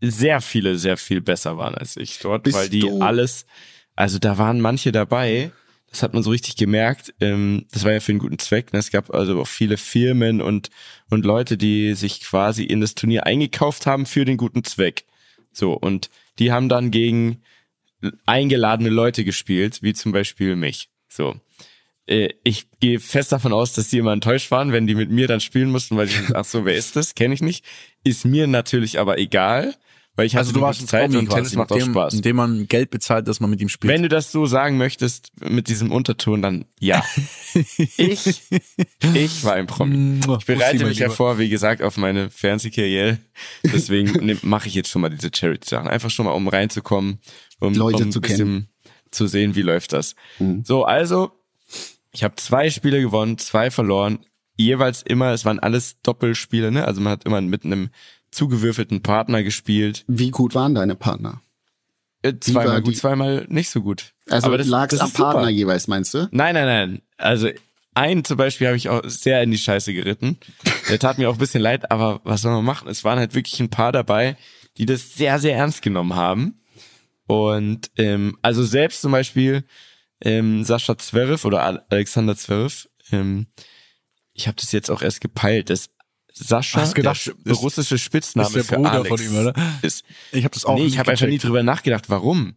sehr 0.00 0.40
viele 0.40 0.78
sehr 0.78 0.96
viel 0.96 1.20
besser 1.20 1.56
waren 1.58 1.74
als 1.74 1.96
ich 1.96 2.18
dort, 2.18 2.42
Bist 2.44 2.56
weil 2.56 2.68
die 2.68 2.80
du- 2.80 3.00
alles 3.00 3.46
Also 3.94 4.18
da 4.18 4.38
waren 4.38 4.60
manche 4.60 4.90
dabei, 4.90 5.52
das 5.90 6.02
hat 6.02 6.14
man 6.14 6.22
so 6.22 6.30
richtig 6.30 6.56
gemerkt. 6.56 7.12
Ähm, 7.20 7.66
das 7.70 7.84
war 7.84 7.92
ja 7.92 8.00
für 8.00 8.12
einen 8.12 8.18
guten 8.18 8.38
Zweck. 8.38 8.72
Ne? 8.72 8.78
Es 8.78 8.90
gab 8.90 9.12
also 9.14 9.38
auch 9.40 9.46
viele 9.46 9.76
Firmen 9.76 10.40
und, 10.40 10.70
und 11.10 11.26
Leute, 11.26 11.58
die 11.58 11.92
sich 11.94 12.20
quasi 12.22 12.64
in 12.64 12.80
das 12.80 12.94
Turnier 12.94 13.26
eingekauft 13.26 13.84
haben 13.86 14.06
für 14.06 14.24
den 14.24 14.38
guten 14.38 14.64
Zweck. 14.64 15.04
So, 15.52 15.74
und 15.74 16.08
die 16.38 16.50
haben 16.50 16.70
dann 16.70 16.90
gegen 16.90 17.42
eingeladene 18.24 18.88
Leute 18.88 19.22
gespielt, 19.24 19.82
wie 19.82 19.92
zum 19.92 20.12
Beispiel 20.12 20.56
mich. 20.56 20.88
So. 21.08 21.38
Äh, 22.06 22.30
ich 22.44 22.68
gehe 22.80 23.00
fest 23.00 23.32
davon 23.32 23.52
aus, 23.52 23.72
dass 23.72 23.88
die 23.88 23.98
immer 23.98 24.12
enttäuscht 24.12 24.50
waren, 24.50 24.72
wenn 24.72 24.86
die 24.86 24.94
mit 24.94 25.10
mir 25.10 25.28
dann 25.28 25.40
spielen 25.40 25.70
mussten, 25.70 25.96
weil 25.96 26.08
die, 26.08 26.14
ach 26.34 26.44
so, 26.44 26.64
wer 26.64 26.74
ist 26.74 26.96
das? 26.96 27.14
Kenne 27.14 27.34
ich 27.34 27.42
nicht. 27.42 27.64
Ist 28.04 28.24
mir 28.24 28.46
natürlich 28.46 28.98
aber 28.98 29.18
egal, 29.18 29.74
weil 30.14 30.26
ich 30.26 30.34
hatte 30.34 30.40
Also 30.40 30.52
du 30.52 30.60
warst 30.60 30.86
Zeit 30.88 31.14
und 31.14 31.30
Tennis 31.30 31.54
macht 31.54 31.72
auch 31.72 31.76
indem, 31.76 31.92
Spaß. 31.92 32.14
indem 32.14 32.36
man 32.36 32.68
Geld 32.68 32.90
bezahlt, 32.90 33.28
dass 33.28 33.40
man 33.40 33.48
mit 33.48 33.62
ihm 33.62 33.70
spielt. 33.70 33.90
Wenn 33.90 34.02
du 34.02 34.10
das 34.10 34.30
so 34.30 34.44
sagen 34.44 34.76
möchtest 34.76 35.32
mit 35.40 35.68
diesem 35.68 35.90
Unterton, 35.90 36.42
dann 36.42 36.66
ja. 36.78 37.02
ich, 37.54 38.42
ich 39.14 39.44
war 39.44 39.54
ein 39.54 39.66
Promi. 39.66 40.20
Ich 40.38 40.46
bereite 40.46 40.84
mich 40.84 40.98
ja 40.98 41.08
vor, 41.08 41.38
wie 41.38 41.48
gesagt, 41.48 41.80
auf 41.80 41.96
meine 41.96 42.28
Fernsehkarriere. 42.28 43.18
Deswegen 43.62 44.38
mache 44.42 44.68
ich 44.68 44.74
jetzt 44.74 44.90
schon 44.90 45.00
mal 45.00 45.08
diese 45.08 45.30
Charity-Sachen. 45.34 45.88
Einfach 45.88 46.10
schon 46.10 46.26
mal, 46.26 46.32
um 46.32 46.46
reinzukommen, 46.46 47.20
um, 47.60 47.72
Leute 47.72 48.04
um 48.04 48.12
zu 48.12 48.20
bisschen 48.20 48.68
zu 49.10 49.26
sehen, 49.26 49.54
wie 49.54 49.62
läuft 49.62 49.94
das. 49.94 50.14
So, 50.64 50.84
also, 50.84 51.32
ich 52.12 52.24
habe 52.24 52.36
zwei 52.36 52.70
Spiele 52.70 53.00
gewonnen, 53.00 53.38
zwei 53.38 53.70
verloren. 53.70 54.20
Jeweils 54.56 55.02
immer, 55.02 55.32
es 55.32 55.44
waren 55.44 55.58
alles 55.58 56.00
Doppelspiele, 56.02 56.70
ne? 56.70 56.84
Also 56.86 57.00
man 57.00 57.12
hat 57.12 57.24
immer 57.24 57.40
mit 57.40 57.64
einem 57.64 57.90
zugewürfelten 58.30 59.02
Partner 59.02 59.42
gespielt. 59.42 60.04
Wie 60.08 60.30
gut 60.30 60.54
waren 60.54 60.74
deine 60.74 60.94
Partner? 60.94 61.40
Äh, 62.22 62.34
Zweimal 62.38 62.82
gut, 62.82 62.96
zweimal 62.96 63.46
nicht 63.48 63.70
so 63.70 63.82
gut. 63.82 64.12
Also 64.28 64.46
Aber 64.46 64.58
das- 64.58 64.66
lag's 64.68 64.92
das 64.92 65.00
am 65.00 65.06
ist 65.08 65.16
super. 65.16 65.32
Partner 65.32 65.50
jeweils, 65.50 65.88
meinst 65.88 66.14
du? 66.14 66.28
Nein, 66.30 66.54
nein, 66.54 66.66
nein. 66.66 67.02
Also 67.16 67.48
einen 67.94 68.24
zum 68.24 68.36
Beispiel 68.36 68.68
habe 68.68 68.76
ich 68.76 68.88
auch 68.88 69.02
sehr 69.04 69.42
in 69.42 69.50
die 69.50 69.58
Scheiße 69.58 69.92
geritten. 69.92 70.38
Der 70.88 70.98
tat 70.98 71.18
mir 71.18 71.28
auch 71.28 71.34
ein 71.34 71.38
bisschen 71.38 71.62
leid, 71.62 71.90
aber 71.90 72.20
was 72.24 72.42
soll 72.42 72.52
man 72.52 72.64
machen? 72.64 72.88
Es 72.88 73.04
waren 73.04 73.18
halt 73.18 73.34
wirklich 73.34 73.58
ein 73.60 73.70
paar 73.70 73.90
dabei, 73.92 74.36
die 74.78 74.86
das 74.86 75.14
sehr, 75.14 75.38
sehr 75.38 75.56
ernst 75.56 75.82
genommen 75.82 76.14
haben. 76.14 76.60
Und 77.26 77.90
ähm, 77.96 78.38
also 78.42 78.62
selbst 78.62 79.00
zum 79.02 79.12
Beispiel 79.12 79.64
ähm, 80.22 80.64
Sascha 80.64 80.96
Zverev 80.98 81.44
oder 81.46 81.62
Al- 81.62 81.84
Alexander 81.90 82.36
Zverev, 82.36 82.88
ähm, 83.10 83.46
ich 84.32 84.46
habe 84.46 84.56
das 84.58 84.72
jetzt 84.72 84.90
auch 84.90 85.02
erst 85.02 85.20
gepeilt, 85.20 85.68
dass 85.70 85.90
Sascha, 86.32 86.80
Hast 86.80 86.94
gedacht, 86.94 87.26
der 87.44 87.52
ist- 87.52 87.62
russische 87.62 87.98
Spitzname 87.98 88.48
ist 88.48 88.54
der 88.54 88.64
für 88.64 88.76
Bruder 88.76 88.92
Alex 88.92 89.08
von 89.08 89.20
ihm, 89.22 89.36
oder? 89.36 89.54
ist. 89.82 90.04
Ich 90.32 90.44
habe 90.44 90.54
das 90.54 90.64
auch 90.64 90.76
nee, 90.76 90.86
ich 90.86 90.98
habe 90.98 91.10
einfach 91.10 91.26
nie 91.26 91.38
drüber 91.38 91.62
nachgedacht, 91.62 92.08
warum. 92.08 92.54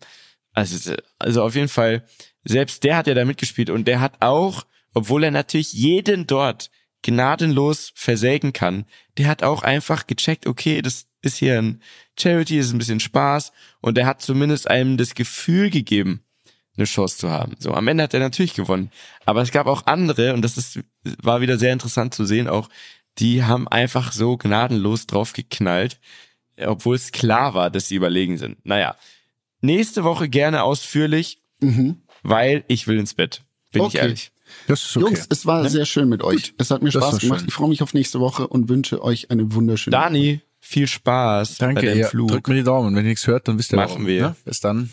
Also, 0.54 0.94
also 1.20 1.44
auf 1.44 1.56
jeden 1.56 1.68
Fall, 1.68 2.06
selbst 2.46 2.84
der 2.86 2.96
hat 2.98 3.08
ja 3.08 3.14
da 3.14 3.26
mitgespielt 3.26 3.70
und 3.70 3.86
der 3.88 4.00
hat 4.00 4.22
auch, 4.22 4.66
obwohl 4.94 5.26
er 5.26 5.32
natürlich 5.32 5.74
jeden 5.74 6.26
dort 6.28 6.70
gnadenlos 7.02 7.92
versägen 7.96 8.54
kann, 8.54 8.86
der 9.18 9.28
hat 9.28 9.44
auch 9.44 9.64
einfach 9.64 10.08
gecheckt, 10.08 10.48
okay, 10.48 10.82
das 10.82 11.08
ist 11.22 11.38
hier 11.38 11.58
ein 11.62 11.82
Charity, 12.18 12.58
das 12.58 12.68
ist 12.68 12.74
ein 12.74 12.78
bisschen 12.78 13.00
Spaß 13.02 13.52
und 13.82 13.98
der 13.98 14.06
hat 14.06 14.22
zumindest 14.22 14.70
einem 14.70 14.96
das 14.98 15.16
Gefühl 15.16 15.70
gegeben, 15.70 16.22
eine 16.78 16.86
Chance 16.86 17.18
zu 17.18 17.30
haben. 17.30 17.56
So, 17.60 17.74
am 17.74 17.88
Ende 17.88 18.04
hat 18.04 18.14
er 18.14 18.20
natürlich 18.20 18.54
gewonnen. 18.54 18.92
Aber 19.26 19.42
es 19.42 19.52
gab 19.52 19.68
auch 19.68 19.86
andere, 19.86 20.34
und 20.34 20.42
das 20.42 20.58
ist, 20.58 20.80
war 21.22 21.42
wieder 21.42 21.58
sehr 21.58 21.74
interessant 21.74 22.14
zu 22.14 22.26
sehen, 22.26 22.48
auch, 22.48 22.70
die 23.18 23.44
haben 23.44 23.68
einfach 23.68 24.12
so 24.12 24.36
gnadenlos 24.38 25.08
draufgeknallt, 25.08 26.00
obwohl 26.66 26.96
es 26.96 27.12
klar 27.12 27.54
war, 27.54 27.70
dass 27.70 27.88
sie 27.88 27.96
überlegen 27.96 28.38
sind. 28.38 28.58
Naja, 28.66 28.96
nächste 29.62 30.04
Woche 30.04 30.28
gerne 30.30 30.64
ausführlich, 30.64 31.40
weil 32.24 32.64
ich 32.68 32.88
will 32.88 33.00
ins 33.00 33.14
Bett. 33.14 33.42
Bin 33.72 33.82
ich 33.84 33.88
Okay. 33.88 33.98
ehrlich. 34.00 34.32
Das 34.68 34.84
ist 34.84 34.96
okay. 34.96 35.06
Jungs, 35.08 35.26
es 35.30 35.46
war 35.46 35.68
sehr 35.70 35.86
schön 35.86 36.08
mit 36.08 36.22
euch. 36.24 36.54
Es 36.58 36.70
hat 36.72 36.82
mir 36.84 36.92
Das 36.92 37.04
Spaß 37.04 37.20
gemacht. 37.20 37.40
schön. 37.40 37.48
Ich 37.48 37.54
freue 37.54 37.68
mich 37.70 37.82
auf 37.82 37.94
nächste 37.94 38.20
Woche 38.20 38.48
und 38.48 38.70
wünsche 38.70 39.02
euch 39.04 39.32
eine 39.32 39.54
wunderschöne 39.54 39.92
Dani, 39.92 40.42
viel 40.66 40.88
Spaß 40.88 41.58
bei 41.60 41.68
Danke, 41.68 41.86
deinem 41.86 42.00
ja, 42.00 42.08
Flug. 42.08 42.30
drückt 42.30 42.48
mir 42.48 42.56
die 42.56 42.64
Daumen. 42.64 42.96
Wenn 42.96 43.06
ihr 43.06 43.10
nichts 43.10 43.28
hört, 43.28 43.48
dann 43.48 43.58
wisst 43.58 43.72
ihr 43.72 43.78
Machen 43.78 43.92
warum, 43.92 44.08
wir. 44.08 44.22
Ne? 44.22 44.36
Bis 44.46 44.60
dann. 44.60 44.90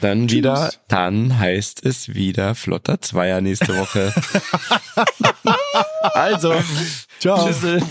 Dann 0.00 0.30
wieder, 0.30 0.72
dann 0.88 1.38
heißt 1.38 1.84
es 1.84 2.14
wieder 2.14 2.54
flotter 2.54 3.00
Zweier 3.00 3.40
nächste 3.40 3.76
Woche. 3.76 4.14
also, 6.14 6.54
Ciao. 7.18 7.46
Tschüssel. 7.46 7.82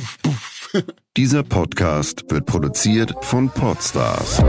Dieser 1.17 1.43
Podcast 1.43 2.23
wird 2.29 2.45
produziert 2.45 3.13
von 3.21 3.49
Podstars 3.49 4.41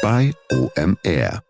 bei 0.00 0.32
OMR. 0.50 1.42